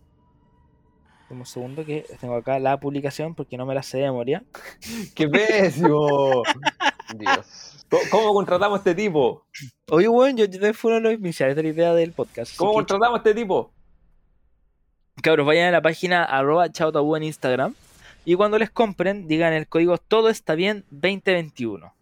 Un 1.31 1.45
segundo 1.45 1.85
que 1.85 2.05
tengo 2.19 2.35
acá 2.35 2.59
la 2.59 2.77
publicación 2.79 3.33
porque 3.35 3.55
no 3.57 3.65
me 3.65 3.73
la 3.73 3.83
sé 3.83 3.97
de 3.99 4.03
memoria. 4.03 4.43
¡Qué 5.15 5.27
pésimo! 5.29 6.43
Dios. 7.17 7.85
¿Cómo- 7.89 8.03
¿Cómo 8.11 8.33
contratamos 8.33 8.77
a 8.77 8.79
este 8.79 8.95
tipo? 8.95 9.45
Oye, 9.89 10.07
bueno, 10.07 10.37
yo, 10.37 10.45
yo 10.45 10.73
fui 10.73 10.89
uno 10.91 10.97
de 10.97 11.01
los 11.01 11.13
iniciales 11.19 11.55
de 11.55 11.63
la 11.63 11.69
idea 11.69 11.93
del 11.93 12.11
podcast. 12.13 12.55
¿Cómo 12.57 12.73
contratamos 12.73 13.15
a 13.15 13.17
este 13.17 13.33
tipo? 13.33 13.71
Cabros, 15.21 15.45
vayan 15.45 15.67
a 15.67 15.71
la 15.71 15.81
página 15.81 16.23
arroba 16.23 16.69
chaotabú 16.71 17.15
en 17.15 17.23
Instagram 17.23 17.75
y 18.25 18.35
cuando 18.35 18.57
les 18.57 18.69
compren 18.69 19.27
digan 19.27 19.53
el 19.53 19.67
código 19.67 19.97
todo 19.97 20.29
está 20.29 20.55
bien 20.55 20.85
2021. 20.89 21.93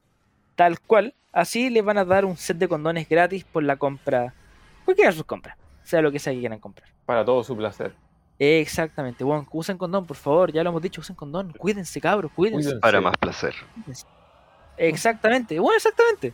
Tal 0.55 0.79
cual, 0.79 1.15
así 1.31 1.69
les 1.69 1.83
van 1.83 1.97
a 1.97 2.05
dar 2.05 2.25
un 2.25 2.37
set 2.37 2.57
de 2.57 2.67
condones 2.67 3.07
gratis 3.09 3.43
por 3.43 3.63
la 3.63 3.77
compra, 3.77 4.33
cualquiera 4.85 5.11
de 5.11 5.17
sus 5.17 5.25
compras, 5.25 5.57
sea 5.83 6.01
lo 6.01 6.11
que 6.11 6.19
sea 6.19 6.33
que 6.33 6.39
quieran 6.39 6.59
comprar. 6.59 6.89
Para 7.05 7.25
todo 7.25 7.43
su 7.43 7.55
placer. 7.57 7.93
Exactamente, 8.39 9.23
bueno, 9.25 9.45
usen 9.51 9.77
condón, 9.77 10.05
por 10.05 10.15
favor, 10.15 10.53
ya 10.53 10.63
lo 10.63 10.69
hemos 10.69 10.81
dicho, 10.81 11.01
usen 11.01 11.15
condón, 11.15 11.51
cuídense 11.51 11.99
cabros, 11.99 12.31
cuídense. 12.31 12.63
Cuídense. 12.63 12.81
Para 12.81 13.01
más 13.01 13.17
placer. 13.17 13.53
Exactamente, 14.77 15.59
bueno, 15.59 15.75
exactamente. 15.75 16.33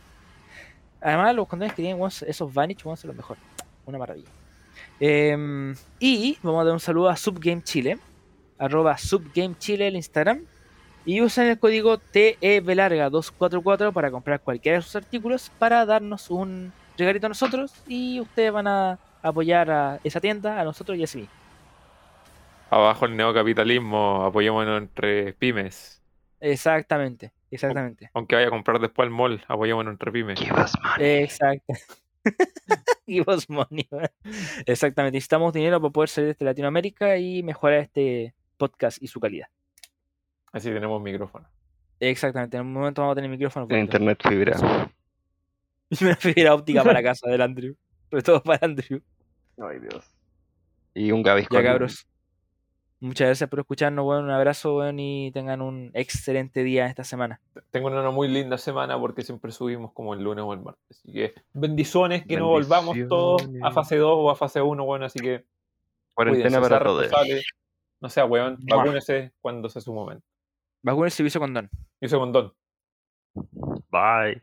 Además, 1.00 1.34
los 1.34 1.48
condones 1.48 1.74
que 1.74 1.82
tienen 1.82 2.02
esos 2.04 2.54
Vanish 2.54 2.84
weón, 2.84 2.96
son 2.96 3.08
los 3.08 3.16
mejores. 3.16 3.42
Una 3.84 3.98
maravilla. 3.98 4.28
Em, 5.00 5.74
y 5.98 6.38
vamos 6.42 6.62
a 6.62 6.64
dar 6.64 6.72
un 6.74 6.80
saludo 6.80 7.08
a 7.08 7.16
Subgame 7.16 7.62
Chile, 7.62 7.98
arroba 8.58 8.96
Subgame 8.96 9.56
Chile 9.58 9.88
el 9.88 9.96
Instagram. 9.96 10.44
Y 11.04 11.20
usen 11.20 11.46
el 11.46 11.58
código 11.58 11.98
TEVlarga244 11.98 13.92
para 13.92 14.10
comprar 14.10 14.40
cualquiera 14.40 14.78
de 14.78 14.82
sus 14.82 14.96
artículos 14.96 15.52
para 15.56 15.86
darnos 15.86 16.30
un 16.30 16.72
regalito 16.98 17.26
a 17.26 17.28
nosotros 17.28 17.72
y 17.86 18.18
ustedes 18.18 18.50
van 18.50 18.66
a 18.66 18.98
apoyar 19.22 19.70
a 19.70 20.00
esa 20.02 20.20
tienda, 20.20 20.60
a 20.60 20.64
nosotros 20.64 20.98
y 20.98 21.04
así 21.04 21.18
mismo. 21.18 21.45
Abajo 22.70 23.06
el 23.06 23.16
neocapitalismo, 23.16 24.24
apoyémonos 24.24 24.82
entre 24.82 25.32
pymes. 25.34 26.02
Exactamente, 26.40 27.32
exactamente. 27.50 28.10
Aunque 28.12 28.34
vaya 28.34 28.48
a 28.48 28.50
comprar 28.50 28.80
después 28.80 29.06
al 29.06 29.12
mall, 29.12 29.44
apoyémonos 29.48 29.92
entre 29.92 30.12
pymes. 30.12 30.38
Give 30.38 30.60
us 30.60 30.72
money. 30.82 31.22
Exacto. 31.22 31.74
Give 33.06 33.24
us 33.28 33.48
money. 33.48 33.88
Exactamente. 34.66 35.16
Necesitamos 35.16 35.52
dinero 35.52 35.80
para 35.80 35.92
poder 35.92 36.08
salir 36.08 36.36
de 36.36 36.44
Latinoamérica 36.44 37.16
y 37.18 37.42
mejorar 37.42 37.80
este 37.80 38.34
podcast 38.56 39.00
y 39.00 39.06
su 39.06 39.20
calidad. 39.20 39.46
Así 40.52 40.70
tenemos 40.70 41.00
micrófono. 41.00 41.46
Exactamente. 42.00 42.56
En 42.56 42.66
un 42.66 42.72
momento 42.72 43.02
vamos 43.02 43.12
a 43.12 43.16
tener 43.16 43.30
micrófono. 43.30 43.66
En 43.70 43.78
internet 43.78 44.18
fibra. 44.26 44.56
Y 45.88 46.04
una 46.04 46.16
fibra 46.16 46.54
óptica 46.54 46.82
para 46.82 47.02
casa 47.02 47.28
del 47.28 47.40
Andrew. 47.40 47.76
Sobre 48.10 48.22
todo 48.22 48.42
para 48.42 48.64
Andrew. 48.66 49.00
Ay, 49.58 49.78
Dios. 49.80 50.04
Y 50.94 51.12
un 51.12 51.22
Gavisco. 51.22 51.54
Ya 51.54 51.62
cabros. 51.62 52.06
Muchas 53.00 53.26
gracias 53.26 53.50
por 53.50 53.60
escucharnos, 53.60 54.06
weón. 54.06 54.24
Un 54.24 54.30
abrazo, 54.30 54.76
weón, 54.76 54.98
y 54.98 55.30
tengan 55.32 55.60
un 55.60 55.90
excelente 55.92 56.62
día 56.62 56.86
esta 56.86 57.04
semana. 57.04 57.40
Tengo 57.70 57.88
una 57.88 58.10
muy 58.10 58.28
linda 58.28 58.56
semana 58.56 58.98
porque 58.98 59.22
siempre 59.22 59.52
subimos 59.52 59.92
como 59.92 60.14
el 60.14 60.22
lunes 60.22 60.44
o 60.44 60.52
el 60.54 60.60
martes. 60.60 60.98
Así 60.98 61.12
que 61.12 61.34
bendiciones, 61.52 62.26
que 62.26 62.36
no 62.36 62.48
volvamos 62.48 62.96
todos 63.08 63.48
a 63.62 63.70
fase 63.70 63.96
2 63.96 64.10
o 64.10 64.30
a 64.30 64.36
fase 64.36 64.62
1, 64.62 64.84
bueno, 64.84 65.04
así 65.04 65.18
que 65.18 65.44
Cuarentena 66.14 66.60
para 66.60 66.82
todos. 66.82 67.10
No 68.00 68.08
sea 68.08 68.24
weón, 68.24 68.58
vacúnese 68.62 69.32
cuando 69.40 69.68
sea 69.68 69.82
su 69.82 69.92
momento. 69.92 70.24
Vacuna 70.82 71.06
el 71.06 71.12
servicio 71.12 71.40
con 71.40 71.52
Don. 71.52 71.68
Y 72.00 72.06
ese 72.06 72.16
condón. 72.16 72.54
Bye. 73.90 74.42